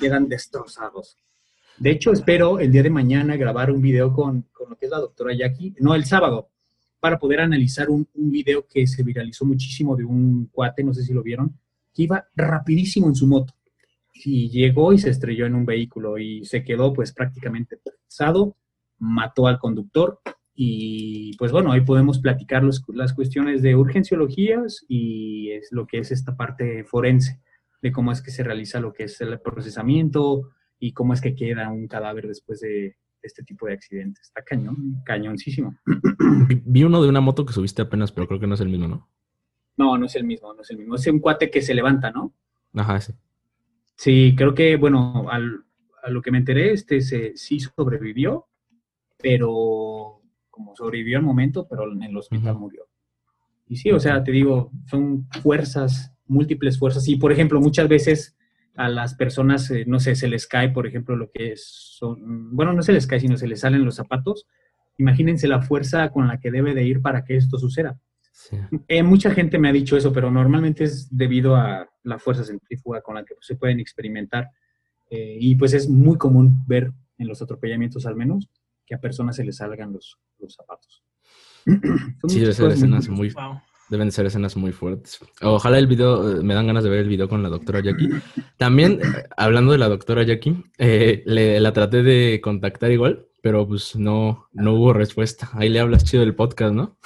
quedan 0.00 0.28
destrozados. 0.28 1.16
De 1.78 1.90
hecho, 1.90 2.12
espero 2.12 2.58
el 2.58 2.72
día 2.72 2.82
de 2.82 2.90
mañana 2.90 3.36
grabar 3.36 3.70
un 3.70 3.82
video 3.82 4.12
con, 4.12 4.42
con 4.52 4.70
lo 4.70 4.76
que 4.76 4.86
es 4.86 4.90
la 4.90 4.98
doctora 4.98 5.34
Jackie, 5.34 5.74
no 5.80 5.94
el 5.94 6.04
sábado, 6.04 6.48
para 7.00 7.18
poder 7.18 7.40
analizar 7.40 7.90
un, 7.90 8.08
un 8.14 8.30
video 8.30 8.66
que 8.66 8.86
se 8.86 9.02
viralizó 9.02 9.44
muchísimo 9.44 9.94
de 9.94 10.04
un 10.04 10.46
cuate, 10.46 10.82
no 10.82 10.94
sé 10.94 11.02
si 11.02 11.12
lo 11.12 11.22
vieron, 11.22 11.58
que 11.94 12.04
iba 12.04 12.26
rapidísimo 12.34 13.08
en 13.08 13.14
su 13.14 13.26
moto 13.26 13.54
y 14.24 14.48
llegó 14.48 14.92
y 14.92 14.98
se 14.98 15.10
estrelló 15.10 15.46
en 15.46 15.54
un 15.54 15.66
vehículo 15.66 16.18
y 16.18 16.44
se 16.44 16.64
quedó 16.64 16.92
pues 16.92 17.12
prácticamente 17.12 17.76
pesado, 17.76 18.56
mató 18.98 19.46
al 19.46 19.58
conductor 19.58 20.20
y 20.54 21.36
pues 21.36 21.52
bueno, 21.52 21.72
ahí 21.72 21.82
podemos 21.82 22.18
platicar 22.18 22.62
las 22.64 23.12
cuestiones 23.12 23.62
de 23.62 23.76
urgenciologías 23.76 24.84
y 24.88 25.50
es 25.50 25.68
lo 25.70 25.86
que 25.86 25.98
es 25.98 26.12
esta 26.12 26.34
parte 26.34 26.84
forense, 26.84 27.40
de 27.86 27.92
cómo 27.92 28.10
es 28.12 28.20
que 28.20 28.30
se 28.30 28.42
realiza 28.42 28.80
lo 28.80 28.92
que 28.92 29.04
es 29.04 29.20
el 29.20 29.40
procesamiento 29.40 30.50
y 30.78 30.92
cómo 30.92 31.14
es 31.14 31.20
que 31.20 31.34
queda 31.34 31.70
un 31.70 31.86
cadáver 31.86 32.26
después 32.26 32.60
de 32.60 32.96
este 33.22 33.44
tipo 33.44 33.66
de 33.66 33.74
accidentes. 33.74 34.26
Está 34.26 34.42
cañón, 34.42 35.02
cañoncísimo. 35.04 35.76
Vi 36.64 36.84
uno 36.84 37.02
de 37.02 37.08
una 37.08 37.20
moto 37.20 37.46
que 37.46 37.52
subiste 37.52 37.82
apenas, 37.82 38.12
pero 38.12 38.26
creo 38.26 38.40
que 38.40 38.46
no 38.46 38.54
es 38.54 38.60
el 38.60 38.68
mismo, 38.68 38.88
¿no? 38.88 39.08
No, 39.76 39.96
no 39.98 40.06
es 40.06 40.16
el 40.16 40.24
mismo, 40.24 40.52
no 40.52 40.62
es 40.62 40.70
el 40.70 40.78
mismo. 40.78 40.96
Es 40.96 41.06
un 41.06 41.20
cuate 41.20 41.50
que 41.50 41.62
se 41.62 41.74
levanta, 41.74 42.10
¿no? 42.10 42.34
Ajá, 42.74 43.00
sí. 43.00 43.12
Sí, 43.94 44.34
creo 44.36 44.54
que, 44.54 44.76
bueno, 44.76 45.28
al, 45.30 45.64
a 46.02 46.10
lo 46.10 46.22
que 46.22 46.30
me 46.30 46.38
enteré, 46.38 46.72
este 46.72 47.00
se, 47.00 47.36
sí 47.36 47.60
sobrevivió, 47.60 48.48
pero 49.18 50.22
como 50.50 50.74
sobrevivió 50.74 51.18
al 51.18 51.24
momento, 51.24 51.68
pero 51.68 51.92
en 51.92 52.02
el 52.02 52.16
hospital 52.16 52.56
murió. 52.56 52.86
Y 53.68 53.76
sí, 53.76 53.90
o 53.90 54.00
sea, 54.00 54.22
te 54.24 54.32
digo, 54.32 54.70
son 54.86 55.28
fuerzas, 55.42 56.15
múltiples 56.28 56.78
fuerzas. 56.78 57.08
Y, 57.08 57.16
por 57.16 57.32
ejemplo, 57.32 57.60
muchas 57.60 57.88
veces 57.88 58.36
a 58.76 58.88
las 58.88 59.14
personas, 59.14 59.70
eh, 59.70 59.84
no 59.86 60.00
sé, 60.00 60.14
se 60.14 60.28
les 60.28 60.46
cae, 60.46 60.68
por 60.68 60.86
ejemplo, 60.86 61.16
lo 61.16 61.30
que 61.30 61.52
es, 61.52 61.64
son, 61.64 62.54
bueno, 62.54 62.72
no 62.72 62.82
se 62.82 62.92
les 62.92 63.06
cae, 63.06 63.20
sino 63.20 63.36
se 63.36 63.48
les 63.48 63.60
salen 63.60 63.84
los 63.84 63.96
zapatos. 63.96 64.46
Imagínense 64.98 65.48
la 65.48 65.62
fuerza 65.62 66.10
con 66.10 66.28
la 66.28 66.40
que 66.40 66.50
debe 66.50 66.74
de 66.74 66.84
ir 66.84 67.00
para 67.00 67.24
que 67.24 67.36
esto 67.36 67.58
suceda. 67.58 67.98
Eh, 68.86 69.02
mucha 69.02 69.30
gente 69.30 69.58
me 69.58 69.68
ha 69.68 69.72
dicho 69.72 69.96
eso, 69.96 70.12
pero 70.12 70.30
normalmente 70.30 70.84
es 70.84 71.08
debido 71.10 71.56
a 71.56 71.88
la 72.02 72.18
fuerza 72.18 72.44
centrífuga 72.44 73.00
con 73.00 73.14
la 73.14 73.24
que 73.24 73.34
se 73.40 73.56
pueden 73.56 73.80
experimentar. 73.80 74.50
Eh, 75.10 75.38
y 75.40 75.54
pues 75.56 75.72
es 75.72 75.88
muy 75.88 76.18
común 76.18 76.64
ver 76.66 76.92
en 77.18 77.28
los 77.28 77.40
atropellamientos 77.40 78.06
al 78.06 78.16
menos 78.16 78.50
que 78.84 78.94
a 78.94 79.00
personas 79.00 79.36
se 79.36 79.44
les 79.44 79.56
salgan 79.56 79.92
los, 79.92 80.18
los 80.38 80.54
zapatos. 80.54 81.02
sí, 82.28 82.40
debe 82.40 82.52
ser 82.52 82.70
escenas 82.70 83.08
muy, 83.08 83.32
deben 83.88 84.12
ser 84.12 84.26
escenas 84.26 84.56
muy 84.56 84.72
fuertes. 84.72 85.20
Ojalá 85.42 85.78
el 85.78 85.86
video, 85.86 86.38
eh, 86.38 86.42
me 86.42 86.54
dan 86.54 86.66
ganas 86.66 86.84
de 86.84 86.90
ver 86.90 87.00
el 87.00 87.08
video 87.08 87.28
con 87.28 87.42
la 87.42 87.48
doctora 87.48 87.80
Jackie. 87.80 88.10
También, 88.56 89.00
hablando 89.36 89.72
de 89.72 89.78
la 89.78 89.88
doctora 89.88 90.22
Jackie, 90.22 90.64
le, 90.78 91.60
la 91.60 91.72
traté 91.72 92.02
de 92.02 92.40
contactar 92.42 92.90
igual, 92.90 93.26
pero 93.42 93.66
pues 93.66 93.96
no, 93.96 94.48
no 94.52 94.74
hubo 94.74 94.92
respuesta. 94.92 95.50
Ahí 95.52 95.68
le 95.68 95.80
hablas 95.80 96.04
chido 96.04 96.22
del 96.22 96.34
podcast, 96.34 96.74
¿no? 96.74 96.96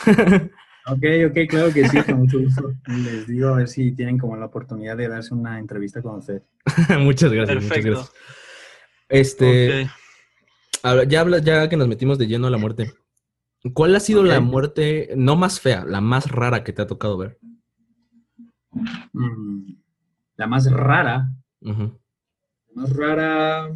Ok, 0.87 1.05
ok, 1.28 1.39
claro 1.49 1.72
que 1.72 1.89
sí, 1.89 2.03
con 2.03 2.20
mucho 2.20 2.41
gusto. 2.41 2.72
Les 2.89 3.26
digo 3.26 3.51
a 3.51 3.57
ver 3.59 3.68
si 3.68 3.93
tienen 3.93 4.18
como 4.18 4.37
la 4.37 4.47
oportunidad 4.47 4.97
de 4.97 5.09
darse 5.09 5.35
una 5.35 5.59
entrevista 5.59 6.03
con 6.03 6.16
usted. 6.16 6.43
muchas 6.99 7.31
gracias, 7.31 7.62
muchas 7.62 7.85
gracias. 7.85 8.12
Este, 9.09 9.91
ya, 11.09 11.20
habla, 11.20 11.39
ya 11.39 11.68
que 11.68 11.76
nos 11.76 11.89
metimos 11.89 12.18
de 12.18 12.26
lleno 12.26 12.47
a 12.47 12.51
la 12.51 12.59
muerte, 12.59 12.93
¿cuál 13.75 13.95
ha 13.95 14.01
sido 14.01 14.25
la 14.25 14.41
muerte 14.41 15.11
no 15.17 15.37
más 15.37 15.61
fea, 15.61 15.85
la 15.85 16.01
más 16.01 16.31
rara 16.31 16.65
que 16.65 16.73
te 16.73 16.83
ha 16.83 16.87
tocado 16.87 17.17
ver? 17.19 17.39
mm, 19.13 19.73
la 20.37 20.47
más 20.47 20.71
rara, 20.71 21.29
la 21.61 21.95
más 22.75 22.97
rara, 22.97 23.71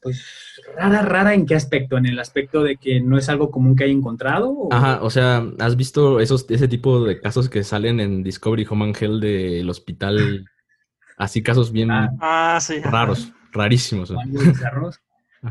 pues 0.00 0.60
rara, 0.76 1.02
rara 1.02 1.34
en 1.34 1.46
qué 1.46 1.54
aspecto, 1.54 1.96
en 1.96 2.06
el 2.06 2.18
aspecto 2.18 2.62
de 2.62 2.76
que 2.76 3.00
no 3.00 3.18
es 3.18 3.28
algo 3.28 3.50
común 3.50 3.76
que 3.76 3.84
haya 3.84 3.92
encontrado. 3.92 4.68
Ajá, 4.70 5.00
o 5.02 5.10
sea, 5.10 5.46
¿has 5.58 5.76
visto 5.76 6.20
esos, 6.20 6.46
ese 6.50 6.68
tipo 6.68 7.04
de 7.04 7.20
casos 7.20 7.48
que 7.48 7.64
salen 7.64 8.00
en 8.00 8.22
Discovery 8.22 8.66
Home 8.68 8.86
and 8.86 8.96
Health 9.00 9.20
del 9.20 9.68
hospital? 9.68 10.48
Así 11.18 11.42
casos 11.42 11.72
bien 11.72 11.90
ah, 11.90 12.14
ah 12.20 12.58
raros, 12.84 13.32
rarísimos. 13.50 14.12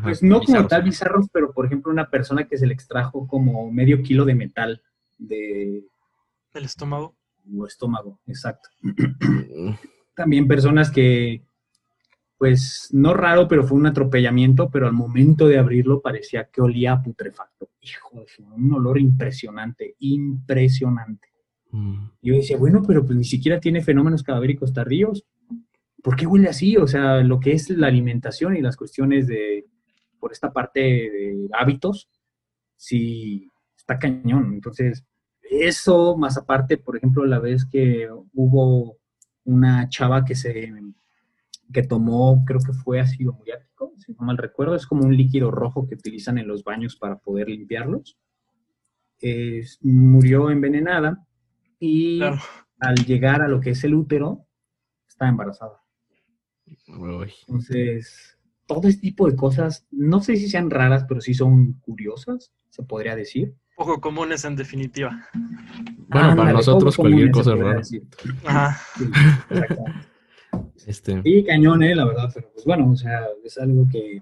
Pues 0.04 0.22
no 0.24 0.42
como 0.42 0.68
tal 0.68 0.84
bizarros, 0.84 1.28
pero 1.32 1.54
por 1.54 1.66
ejemplo 1.66 1.92
una 1.92 2.10
persona 2.10 2.48
que 2.48 2.58
se 2.58 2.68
le 2.68 2.74
extrajo 2.74 3.28
como 3.28 3.72
medio 3.72 4.02
kilo 4.02 4.26
de 4.26 4.36
metal 4.36 4.82
de... 5.18 5.84
¿Del 6.54 6.66
estómago? 6.66 7.16
O 7.58 7.66
estómago, 7.66 8.20
exacto. 8.28 8.70
También 10.16 10.48
personas 10.48 10.92
que 10.92 11.44
pues 12.38 12.90
no 12.92 13.14
raro, 13.14 13.48
pero 13.48 13.64
fue 13.64 13.78
un 13.78 13.88
atropellamiento, 13.88 14.70
pero 14.70 14.86
al 14.86 14.94
momento 14.94 15.48
de 15.48 15.58
abrirlo 15.58 16.02
parecía 16.02 16.50
que 16.52 16.62
olía 16.62 16.94
a 16.94 17.02
putrefacto. 17.02 17.70
Hijo 17.82 18.24
de 18.38 18.44
un 18.56 18.74
olor 18.74 19.00
impresionante, 19.00 19.96
impresionante. 20.00 21.30
Mm. 21.72 22.10
Yo 22.22 22.36
decía, 22.36 22.58
bueno, 22.58 22.84
pero 22.86 23.04
pues 23.04 23.18
ni 23.18 23.24
siquiera 23.24 23.60
tiene 23.60 23.82
fenómenos 23.82 24.22
cadavéricos 24.22 24.72
tardíos. 24.72 25.26
¿Por 26.04 26.16
qué 26.16 26.28
huele 26.28 26.50
así? 26.50 26.78
O 26.78 26.86
sea, 26.88 27.24
lo 27.24 27.40
que 27.40 27.54
es 27.54 27.70
la 27.72 27.88
alimentación 27.88 28.56
y 28.56 28.62
las 28.62 28.78
cuestiones 28.78 29.26
de, 29.28 29.66
por 30.20 30.32
esta 30.32 30.52
parte 30.52 30.80
de 30.80 31.48
hábitos, 31.54 32.10
sí, 32.76 33.52
está 33.76 34.00
cañón. 34.00 34.54
Entonces, 34.54 35.06
eso 35.42 36.18
más 36.18 36.38
aparte, 36.38 36.78
por 36.78 36.98
ejemplo, 36.98 37.26
la 37.26 37.40
vez 37.40 37.66
que 37.66 38.10
hubo 38.34 38.98
una 39.46 39.88
chava 39.90 40.26
que 40.26 40.36
se 40.36 40.74
que 41.74 41.84
tomó, 41.84 42.44
creo 42.46 42.60
que 42.60 42.72
fue 42.74 43.00
ácido 43.00 43.34
muriático, 43.34 43.92
si 43.98 44.14
no 44.14 44.26
mal 44.26 44.38
recuerdo, 44.38 44.76
es 44.76 44.88
como 44.88 45.06
un 45.06 45.18
líquido 45.18 45.52
rojo 45.52 45.86
que 45.88 45.96
utilizan 45.96 46.38
en 46.38 46.48
los 46.48 46.64
baños 46.64 46.96
para 46.96 47.18
poder 47.18 47.50
limpiarlos. 47.50 48.18
murió 49.82 50.50
envenenada 50.50 51.26
y 51.80 52.22
al 52.22 52.96
llegar 53.06 53.42
a 53.42 53.48
lo 53.48 53.60
que 53.60 53.72
es 53.72 53.84
el 53.84 53.96
útero, 53.96 54.46
está 55.08 55.28
embarazada. 55.28 55.82
Entonces, 57.48 58.37
todo 58.68 58.88
este 58.88 59.02
tipo 59.02 59.30
de 59.30 59.36
cosas, 59.36 59.88
no 59.92 60.22
sé 60.22 60.36
si 60.36 60.48
sean 60.50 60.70
raras, 60.70 61.06
pero 61.08 61.22
sí 61.22 61.34
son 61.34 61.74
curiosas, 61.82 62.52
se 62.70 62.84
podría 62.84 63.16
decir. 63.16 63.56
Poco 63.76 64.00
comunes 64.00 64.44
en 64.46 64.56
definitiva. 64.56 65.28
Bueno, 66.10 66.36
para 66.36 66.54
nosotros 66.54 66.96
cualquier 66.96 67.32
cosa 67.32 67.54
es 67.54 67.60
rara. 67.60 67.82
Ajá. 68.46 68.78
Este... 70.86 71.22
Y 71.24 71.44
cañón, 71.44 71.84
eh, 71.84 71.96
la 71.96 72.06
verdad, 72.06 72.32
pero 72.34 72.50
pues 72.54 72.66
bueno, 72.66 72.90
o 72.92 72.96
sea, 72.96 73.26
es 73.44 73.58
algo 73.58 73.88
que, 73.92 74.22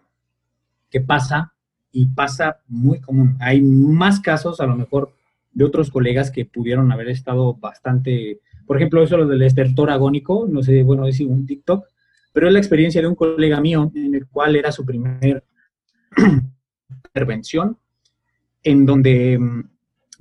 que 0.89 1.01
pasa 1.01 1.53
y 1.91 2.07
pasa 2.07 2.61
muy 2.67 2.99
común. 2.99 3.37
Hay 3.39 3.61
más 3.61 4.19
casos, 4.19 4.59
a 4.59 4.65
lo 4.65 4.75
mejor, 4.75 5.13
de 5.53 5.63
otros 5.63 5.89
colegas 5.89 6.31
que 6.31 6.45
pudieron 6.45 6.91
haber 6.91 7.09
estado 7.09 7.53
bastante, 7.53 8.41
por 8.65 8.77
ejemplo, 8.77 9.01
eso 9.01 9.15
lo 9.17 9.27
del 9.27 9.43
estertor 9.43 9.89
agónico, 9.89 10.47
no 10.49 10.61
sé, 10.61 10.83
bueno, 10.83 11.07
es 11.07 11.19
un 11.21 11.45
TikTok, 11.45 11.85
pero 12.35 12.47
es 12.47 12.53
la 12.53 12.59
experiencia 12.59 12.99
de 12.99 13.07
un 13.07 13.15
colega 13.15 13.61
mío 13.61 13.89
en 13.95 14.13
el 14.13 14.27
cual 14.27 14.57
era 14.57 14.69
su 14.69 14.85
primer 14.85 15.45
intervención, 17.05 17.77
en 18.61 18.85
donde 18.85 19.39
mm, 19.39 19.69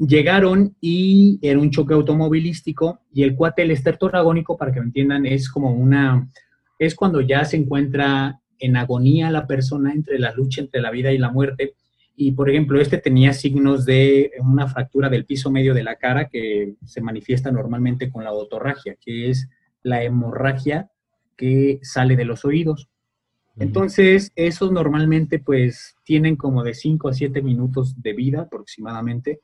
llegaron 0.07 0.77
y 0.81 1.41
era 1.43 1.59
un 1.59 1.73
choque 1.73 1.93
automovilístico 1.93 3.01
y 3.13 3.25
el 3.25 3.35
cuate, 3.35 3.63
el 3.63 3.73
estertor 3.73 4.15
agónico, 4.15 4.57
para 4.57 4.71
que 4.71 4.79
me 4.79 4.87
entiendan, 4.87 5.27
es 5.27 5.51
como 5.51 5.73
una, 5.73 6.31
es 6.79 6.95
cuando 6.95 7.21
ya 7.21 7.45
se 7.45 7.57
encuentra 7.57 8.39
en 8.61 8.77
agonía 8.77 9.29
la 9.33 9.49
persona 9.49 9.93
entre 9.93 10.21
la 10.21 10.33
lucha 10.35 10.61
entre 10.61 10.81
la 10.81 10.93
vida 10.93 11.11
y 11.11 11.19
la 11.19 11.33
muerte. 11.33 11.75
Y, 12.15 12.31
por 12.31 12.49
ejemplo, 12.49 12.81
este 12.81 12.99
tenía 12.99 13.33
signos 13.33 13.85
de 13.85 14.31
una 14.39 14.69
fractura 14.69 15.09
del 15.09 15.25
piso 15.25 15.51
medio 15.51 15.75
de 15.75 15.83
la 15.83 15.97
cara 15.97 16.29
que 16.29 16.77
se 16.85 17.01
manifiesta 17.01 17.51
normalmente 17.51 18.09
con 18.09 18.23
la 18.23 18.33
otorragia, 18.33 18.95
que 19.01 19.31
es 19.31 19.49
la 19.83 20.05
hemorragia 20.05 20.93
que 21.37 21.81
sale 21.83 22.17
de 22.17 22.25
los 22.25 22.45
oídos. 22.45 22.89
Entonces, 23.57 24.33
esos 24.35 24.73
normalmente 24.73 25.39
pues 25.39 25.97
tienen 26.05 26.37
como 26.37 26.65
de 26.65 26.75
5 26.75 27.09
a 27.09 27.15
7 27.15 27.41
minutos 27.41 28.03
de 28.03 28.13
vida 28.13 28.43
aproximadamente 28.43 29.41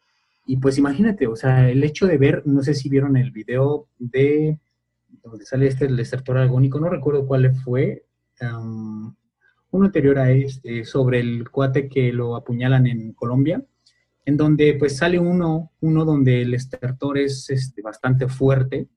y 0.46 0.56
pues 0.56 0.78
imagínate, 0.78 1.28
o 1.28 1.36
sea, 1.36 1.70
el 1.70 1.84
hecho 1.84 2.08
de 2.08 2.18
ver, 2.18 2.42
no 2.44 2.62
sé 2.62 2.74
si 2.74 2.88
vieron 2.88 3.16
el 3.16 3.30
video 3.30 3.86
de 3.98 4.58
donde 5.22 5.44
sale 5.44 5.66
este 5.66 5.86
el 5.86 5.96
desertor 5.96 6.38
agónico, 6.38 6.80
no 6.80 6.88
recuerdo 6.88 7.26
cuál 7.26 7.54
fue, 7.54 8.04
uno 8.40 9.84
anterior 9.84 10.18
a 10.18 10.32
este, 10.32 10.84
sobre 10.84 11.20
el 11.20 11.48
cuate 11.50 11.88
que 11.88 12.12
lo 12.12 12.36
apuñalan 12.36 12.86
en 12.86 13.12
Colombia, 13.12 13.62
en 14.24 14.36
donde 14.36 14.74
pues 14.74 14.96
sale 14.96 15.18
uno, 15.18 15.70
uno 15.80 16.04
donde 16.04 16.42
el 16.42 16.54
estertor 16.54 17.18
es 17.18 17.50
este, 17.50 17.82
bastante 17.82 18.28
fuerte 18.28 18.88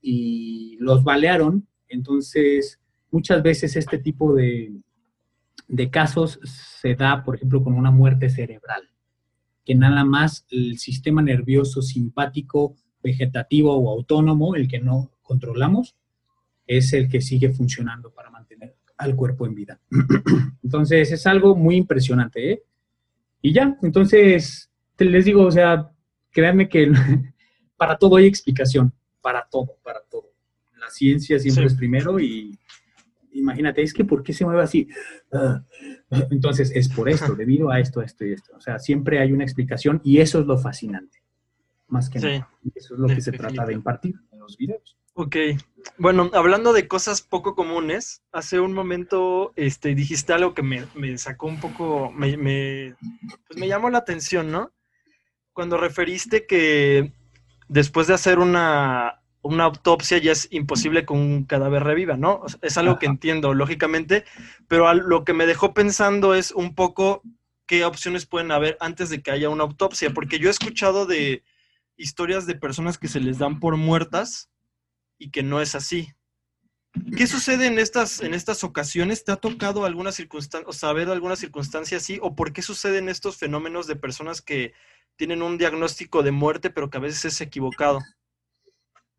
y 0.00 0.76
los 0.80 1.04
balearon, 1.04 1.68
entonces 1.90 2.80
muchas 3.10 3.42
veces 3.42 3.76
este 3.76 3.98
tipo 3.98 4.34
de, 4.34 4.72
de 5.68 5.90
casos 5.90 6.40
se 6.80 6.94
da, 6.94 7.22
por 7.24 7.36
ejemplo, 7.36 7.62
con 7.62 7.74
una 7.74 7.90
muerte 7.90 8.30
cerebral 8.30 8.90
que 9.64 9.74
nada 9.74 10.04
más 10.04 10.46
el 10.50 10.78
sistema 10.78 11.22
nervioso 11.22 11.82
simpático, 11.82 12.74
vegetativo 13.02 13.76
o 13.76 13.90
autónomo, 13.90 14.56
el 14.56 14.68
que 14.68 14.80
no 14.80 15.12
controlamos, 15.22 15.94
es 16.66 16.92
el 16.92 17.08
que 17.08 17.20
sigue 17.20 17.50
funcionando 17.50 18.12
para 18.12 18.30
mantener 18.30 18.76
al 18.96 19.14
cuerpo 19.14 19.46
en 19.46 19.54
vida. 19.54 19.80
Entonces, 20.64 21.12
es 21.12 21.26
algo 21.26 21.54
muy 21.56 21.76
impresionante, 21.76 22.52
¿eh? 22.52 22.62
Y 23.42 23.52
ya, 23.52 23.78
entonces, 23.80 24.70
les 24.98 25.24
digo, 25.24 25.44
o 25.44 25.50
sea, 25.50 25.90
créanme 26.30 26.68
que 26.68 26.92
para 27.76 27.96
todo 27.96 28.16
hay 28.16 28.26
explicación, 28.26 28.92
para 29.22 29.46
todo, 29.50 29.78
para 29.82 30.00
todo. 30.09 30.09
La 30.90 30.94
ciencia 30.94 31.38
siempre 31.38 31.66
es 31.66 31.74
primero 31.74 32.18
y 32.18 32.58
imagínate, 33.32 33.80
es 33.80 33.94
que 33.94 34.04
¿por 34.04 34.24
qué 34.24 34.32
se 34.32 34.44
mueve 34.44 34.62
así? 34.62 34.88
Ah, 35.32 35.62
entonces, 36.30 36.72
es 36.74 36.88
por 36.88 37.08
esto, 37.08 37.36
debido 37.36 37.70
a 37.70 37.78
esto, 37.78 38.02
esto 38.02 38.24
y 38.24 38.32
esto. 38.32 38.56
O 38.56 38.60
sea, 38.60 38.80
siempre 38.80 39.20
hay 39.20 39.32
una 39.32 39.44
explicación 39.44 40.00
y 40.02 40.18
eso 40.18 40.40
es 40.40 40.46
lo 40.46 40.58
fascinante. 40.58 41.22
Más 41.86 42.10
que 42.10 42.18
nada. 42.18 42.50
Eso 42.74 42.94
es 42.94 43.00
lo 43.00 43.06
que 43.06 43.20
se 43.20 43.30
trata 43.30 43.64
de 43.66 43.74
impartir 43.74 44.16
en 44.32 44.40
los 44.40 44.56
videos. 44.56 44.96
Ok. 45.14 45.36
Bueno, 45.96 46.28
hablando 46.34 46.72
de 46.72 46.88
cosas 46.88 47.22
poco 47.22 47.54
comunes, 47.54 48.22
hace 48.32 48.58
un 48.58 48.72
momento 48.72 49.52
este, 49.54 49.94
dijiste 49.94 50.32
algo 50.32 50.52
que 50.54 50.62
me, 50.62 51.18
sacó 51.18 51.46
un 51.46 51.60
poco, 51.60 52.10
me, 52.10 52.36
me, 52.36 52.96
pues 53.46 53.58
me 53.58 53.68
llamó 53.68 53.90
la 53.90 53.98
atención, 53.98 54.50
¿no? 54.50 54.72
Cuando 55.52 55.76
referiste 55.76 56.46
que 56.46 57.12
después 57.68 58.08
de 58.08 58.14
hacer 58.14 58.40
una, 58.40 59.19
una 59.42 59.64
autopsia 59.64 60.18
ya 60.18 60.32
es 60.32 60.48
imposible 60.50 61.06
que 61.06 61.12
un 61.12 61.44
cadáver 61.44 61.82
reviva, 61.82 62.16
¿no? 62.16 62.42
Es 62.62 62.76
algo 62.76 62.98
que 62.98 63.06
entiendo, 63.06 63.54
lógicamente, 63.54 64.24
pero 64.68 64.92
lo 64.92 65.24
que 65.24 65.32
me 65.32 65.46
dejó 65.46 65.72
pensando 65.72 66.34
es 66.34 66.50
un 66.50 66.74
poco 66.74 67.22
qué 67.66 67.84
opciones 67.84 68.26
pueden 68.26 68.50
haber 68.50 68.76
antes 68.80 69.08
de 69.08 69.22
que 69.22 69.30
haya 69.30 69.48
una 69.48 69.64
autopsia, 69.64 70.10
porque 70.10 70.38
yo 70.38 70.48
he 70.48 70.50
escuchado 70.50 71.06
de 71.06 71.42
historias 71.96 72.46
de 72.46 72.54
personas 72.54 72.98
que 72.98 73.08
se 73.08 73.20
les 73.20 73.38
dan 73.38 73.60
por 73.60 73.76
muertas 73.76 74.50
y 75.18 75.30
que 75.30 75.42
no 75.42 75.60
es 75.60 75.74
así. 75.74 76.12
¿Qué 77.16 77.26
sucede 77.26 77.66
en 77.66 77.78
estas, 77.78 78.20
en 78.20 78.34
estas 78.34 78.64
ocasiones? 78.64 79.24
¿Te 79.24 79.32
ha 79.32 79.36
tocado 79.36 79.84
alguna 79.84 80.10
circunstancia, 80.10 80.68
o 80.68 80.72
saber 80.72 81.08
alguna 81.08 81.36
circunstancia 81.36 81.98
así? 81.98 82.18
¿O 82.20 82.34
por 82.34 82.52
qué 82.52 82.62
suceden 82.62 83.08
estos 83.08 83.36
fenómenos 83.36 83.86
de 83.86 83.96
personas 83.96 84.42
que 84.42 84.72
tienen 85.14 85.42
un 85.42 85.56
diagnóstico 85.56 86.22
de 86.22 86.32
muerte, 86.32 86.70
pero 86.70 86.90
que 86.90 86.98
a 86.98 87.00
veces 87.00 87.24
es 87.26 87.40
equivocado? 87.40 88.00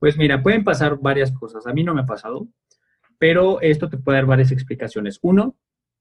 Pues 0.02 0.18
mira, 0.18 0.42
pueden 0.42 0.64
pasar 0.64 0.98
varias 1.00 1.32
cosas. 1.32 1.68
A 1.68 1.74
mí 1.74 1.84
no 1.84 1.94
me 1.94 2.02
ha 2.02 2.06
pasado, 2.08 2.48
pero 3.20 3.62
esto 3.62 3.88
te 3.88 4.00
puede 4.00 4.18
dar 4.18 4.26
varias 4.26 4.52
explicaciones. 4.52 5.20
Uno, 5.22 5.56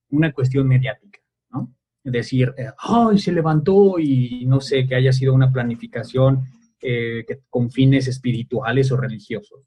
una 0.08 0.32
cuestión 0.32 0.66
mediática, 0.66 1.20
¿no? 1.50 1.70
Es 2.02 2.10
decir, 2.10 2.54
eh, 2.56 2.70
ay, 2.78 3.18
se 3.18 3.30
levantó 3.30 3.98
y 3.98 4.46
no 4.46 4.62
sé, 4.62 4.86
que 4.86 4.94
haya 4.94 5.12
sido 5.12 5.34
una 5.34 5.52
planificación 5.52 6.44
eh, 6.80 7.26
con 7.50 7.70
fines 7.70 8.08
espirituales 8.08 8.90
o 8.90 8.96
religiosos. 8.96 9.60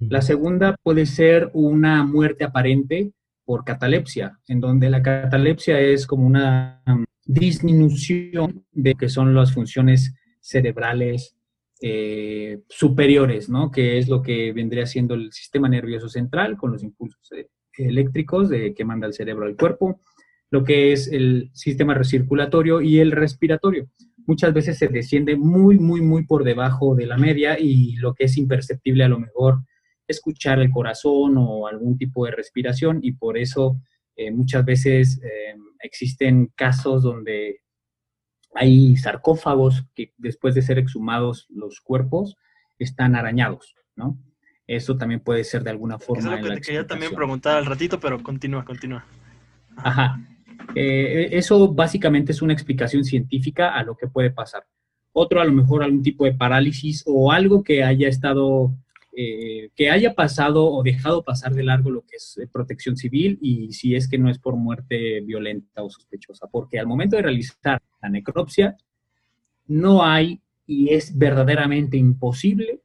La 0.00 0.22
segunda 0.22 0.74
puede 0.82 1.06
ser 1.06 1.48
una 1.52 2.02
muerte 2.02 2.42
aparente 2.42 3.12
por 3.44 3.64
catalepsia, 3.64 4.40
en 4.48 4.58
donde 4.58 4.90
la 4.90 5.04
catalepsia 5.04 5.78
es 5.78 6.08
como 6.08 6.26
una 6.26 6.82
disminución 7.24 8.66
de 8.72 8.96
que 8.96 9.08
son 9.08 9.36
las 9.36 9.52
funciones 9.52 10.16
cerebrales 10.40 11.36
eh, 11.82 12.60
superiores, 12.68 13.48
¿no? 13.48 13.70
Que 13.70 13.98
es 13.98 14.08
lo 14.08 14.22
que 14.22 14.52
vendría 14.52 14.86
siendo 14.86 15.14
el 15.14 15.32
sistema 15.32 15.68
nervioso 15.68 16.08
central 16.08 16.56
con 16.56 16.70
los 16.70 16.82
impulsos 16.82 17.20
eh, 17.32 17.48
eléctricos 17.76 18.48
de, 18.48 18.72
que 18.72 18.84
manda 18.84 19.06
el 19.06 19.14
cerebro 19.14 19.46
al 19.46 19.56
cuerpo, 19.56 20.00
lo 20.50 20.62
que 20.62 20.92
es 20.92 21.08
el 21.08 21.50
sistema 21.54 21.94
recirculatorio 21.94 22.80
y 22.80 23.00
el 23.00 23.10
respiratorio. 23.10 23.88
muchas 24.26 24.54
veces 24.54 24.78
se 24.78 24.86
desciende 24.88 25.34
muy, 25.34 25.78
muy, 25.78 26.00
muy 26.00 26.24
por 26.24 26.44
debajo 26.44 26.94
de 26.94 27.06
la 27.06 27.16
media 27.16 27.58
y 27.58 27.96
lo 27.96 28.14
que 28.14 28.24
es 28.24 28.36
imperceptible 28.36 29.02
a 29.02 29.08
lo 29.08 29.18
mejor 29.18 29.64
escuchar 30.06 30.60
el 30.60 30.70
corazón 30.70 31.34
o 31.36 31.66
algún 31.66 31.98
tipo 31.98 32.24
de 32.26 32.30
respiración 32.30 33.00
y 33.02 33.12
por 33.12 33.36
eso 33.36 33.80
eh, 34.14 34.30
muchas 34.30 34.64
veces 34.64 35.20
eh, 35.24 35.56
existen 35.80 36.52
casos 36.54 37.02
donde 37.02 37.60
hay 38.54 38.96
sarcófagos 38.96 39.84
que 39.94 40.12
después 40.18 40.54
de 40.54 40.62
ser 40.62 40.78
exhumados 40.78 41.46
los 41.50 41.80
cuerpos 41.80 42.36
están 42.78 43.16
arañados, 43.16 43.74
¿no? 43.96 44.18
Eso 44.66 44.96
también 44.96 45.20
puede 45.20 45.44
ser 45.44 45.64
de 45.64 45.70
alguna 45.70 45.98
forma. 45.98 46.34
Es 46.34 46.42
lo 46.42 46.48
que 46.48 46.54
te 46.54 46.60
quería 46.60 46.86
también 46.86 47.14
preguntar 47.14 47.56
al 47.56 47.66
ratito, 47.66 47.98
pero 47.98 48.22
continúa, 48.22 48.64
continúa. 48.64 49.04
Ajá. 49.76 50.20
Eh, 50.74 51.28
eso 51.32 51.72
básicamente 51.72 52.32
es 52.32 52.42
una 52.42 52.52
explicación 52.52 53.04
científica 53.04 53.74
a 53.74 53.82
lo 53.82 53.96
que 53.96 54.06
puede 54.06 54.30
pasar. 54.30 54.64
Otro, 55.12 55.40
a 55.40 55.44
lo 55.44 55.52
mejor 55.52 55.82
algún 55.82 56.02
tipo 56.02 56.24
de 56.24 56.32
parálisis 56.32 57.02
o 57.06 57.32
algo 57.32 57.62
que 57.62 57.84
haya 57.84 58.08
estado, 58.08 58.74
eh, 59.14 59.70
que 59.76 59.90
haya 59.90 60.14
pasado 60.14 60.66
o 60.66 60.82
dejado 60.82 61.22
pasar 61.22 61.54
de 61.54 61.62
largo 61.62 61.90
lo 61.90 62.02
que 62.02 62.16
es 62.16 62.38
eh, 62.38 62.48
protección 62.50 62.96
civil 62.96 63.38
y 63.40 63.72
si 63.72 63.94
es 63.94 64.08
que 64.08 64.18
no 64.18 64.30
es 64.30 64.38
por 64.38 64.56
muerte 64.56 65.20
violenta 65.20 65.82
o 65.82 65.90
sospechosa, 65.90 66.46
porque 66.46 66.78
al 66.78 66.86
momento 66.86 67.16
de 67.16 67.22
realizar 67.22 67.82
la 68.00 68.08
necropsia, 68.08 68.76
no 69.66 70.04
hay 70.04 70.40
y 70.66 70.90
es 70.90 71.16
verdaderamente 71.16 71.96
imposible 71.96 72.80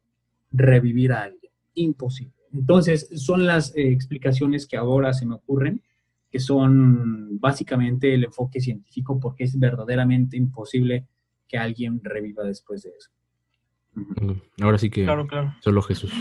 revivir 0.51 1.13
a 1.13 1.23
alguien. 1.23 1.51
Imposible. 1.75 2.34
Entonces, 2.53 3.09
son 3.15 3.45
las 3.45 3.73
explicaciones 3.75 4.67
que 4.67 4.78
ahora 4.78 5.13
se 5.13 5.25
me 5.25 5.36
ocurren 5.36 5.82
que 6.30 6.39
son 6.39 7.39
básicamente 7.39 8.13
el 8.13 8.25
enfoque 8.25 8.59
científico 8.59 9.19
porque 9.19 9.45
es 9.45 9.57
verdaderamente 9.57 10.38
imposible 10.38 11.05
que 11.47 11.57
alguien 11.57 12.01
reviva 12.03 12.43
después 12.43 12.84
de 12.84 12.89
eso. 12.89 13.09
Ahora 14.62 14.78
sí 14.78 14.89
que 14.89 15.06
solo 15.62 15.82
Jesús. 15.82 16.12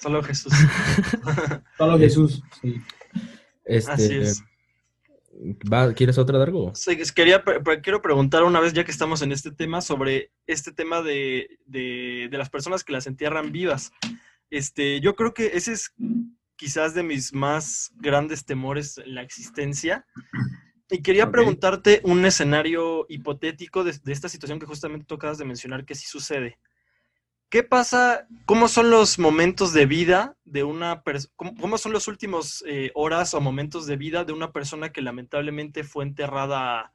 Solo 0.00 0.22
Jesús. 0.22 0.52
solo 1.78 1.98
Jesús, 1.98 2.42
sí. 2.60 2.80
Este, 3.64 3.92
Así 3.92 4.14
es. 4.14 4.44
¿Quieres 5.96 6.18
otra, 6.18 6.38
Dargo? 6.38 6.72
Sí, 6.74 6.96
quería, 7.14 7.42
quiero 7.82 8.00
preguntar 8.00 8.44
una 8.44 8.60
vez, 8.60 8.72
ya 8.72 8.84
que 8.84 8.90
estamos 8.90 9.22
en 9.22 9.32
este 9.32 9.52
tema, 9.52 9.80
sobre 9.80 10.30
este 10.46 10.72
tema 10.72 11.02
de, 11.02 11.58
de, 11.66 12.28
de 12.30 12.38
las 12.38 12.48
personas 12.48 12.84
que 12.84 12.92
las 12.92 13.06
entierran 13.06 13.52
vivas. 13.52 13.92
Este, 14.50 15.00
yo 15.00 15.14
creo 15.14 15.34
que 15.34 15.52
ese 15.54 15.72
es 15.72 15.92
quizás 16.56 16.94
de 16.94 17.02
mis 17.02 17.32
más 17.32 17.92
grandes 17.96 18.44
temores 18.44 18.98
en 18.98 19.14
la 19.14 19.22
existencia. 19.22 20.06
Y 20.88 21.02
quería 21.02 21.30
preguntarte 21.30 22.00
un 22.04 22.24
escenario 22.24 23.06
hipotético 23.08 23.84
de, 23.84 23.98
esta 24.06 24.28
situación 24.28 24.58
que 24.58 24.66
justamente 24.66 25.06
tú 25.06 25.16
acabas 25.16 25.38
de 25.38 25.44
mencionar 25.44 25.84
que 25.84 25.94
sí 25.94 26.06
sucede. 26.06 26.58
¿Qué 27.48 27.62
pasa? 27.62 28.26
¿Cómo 28.44 28.66
son 28.66 28.90
los 28.90 29.20
momentos 29.20 29.72
de 29.72 29.86
vida 29.86 30.36
de 30.44 30.64
una 30.64 31.02
persona? 31.02 31.32
Cómo, 31.36 31.78
son 31.78 31.92
los 31.92 32.08
últimos 32.08 32.64
eh, 32.66 32.90
horas 32.94 33.34
o 33.34 33.40
momentos 33.40 33.86
de 33.86 33.96
vida 33.96 34.24
de 34.24 34.32
una 34.32 34.50
persona 34.50 34.90
que 34.90 35.00
lamentablemente 35.00 35.84
fue 35.84 36.04
enterrada, 36.04 36.92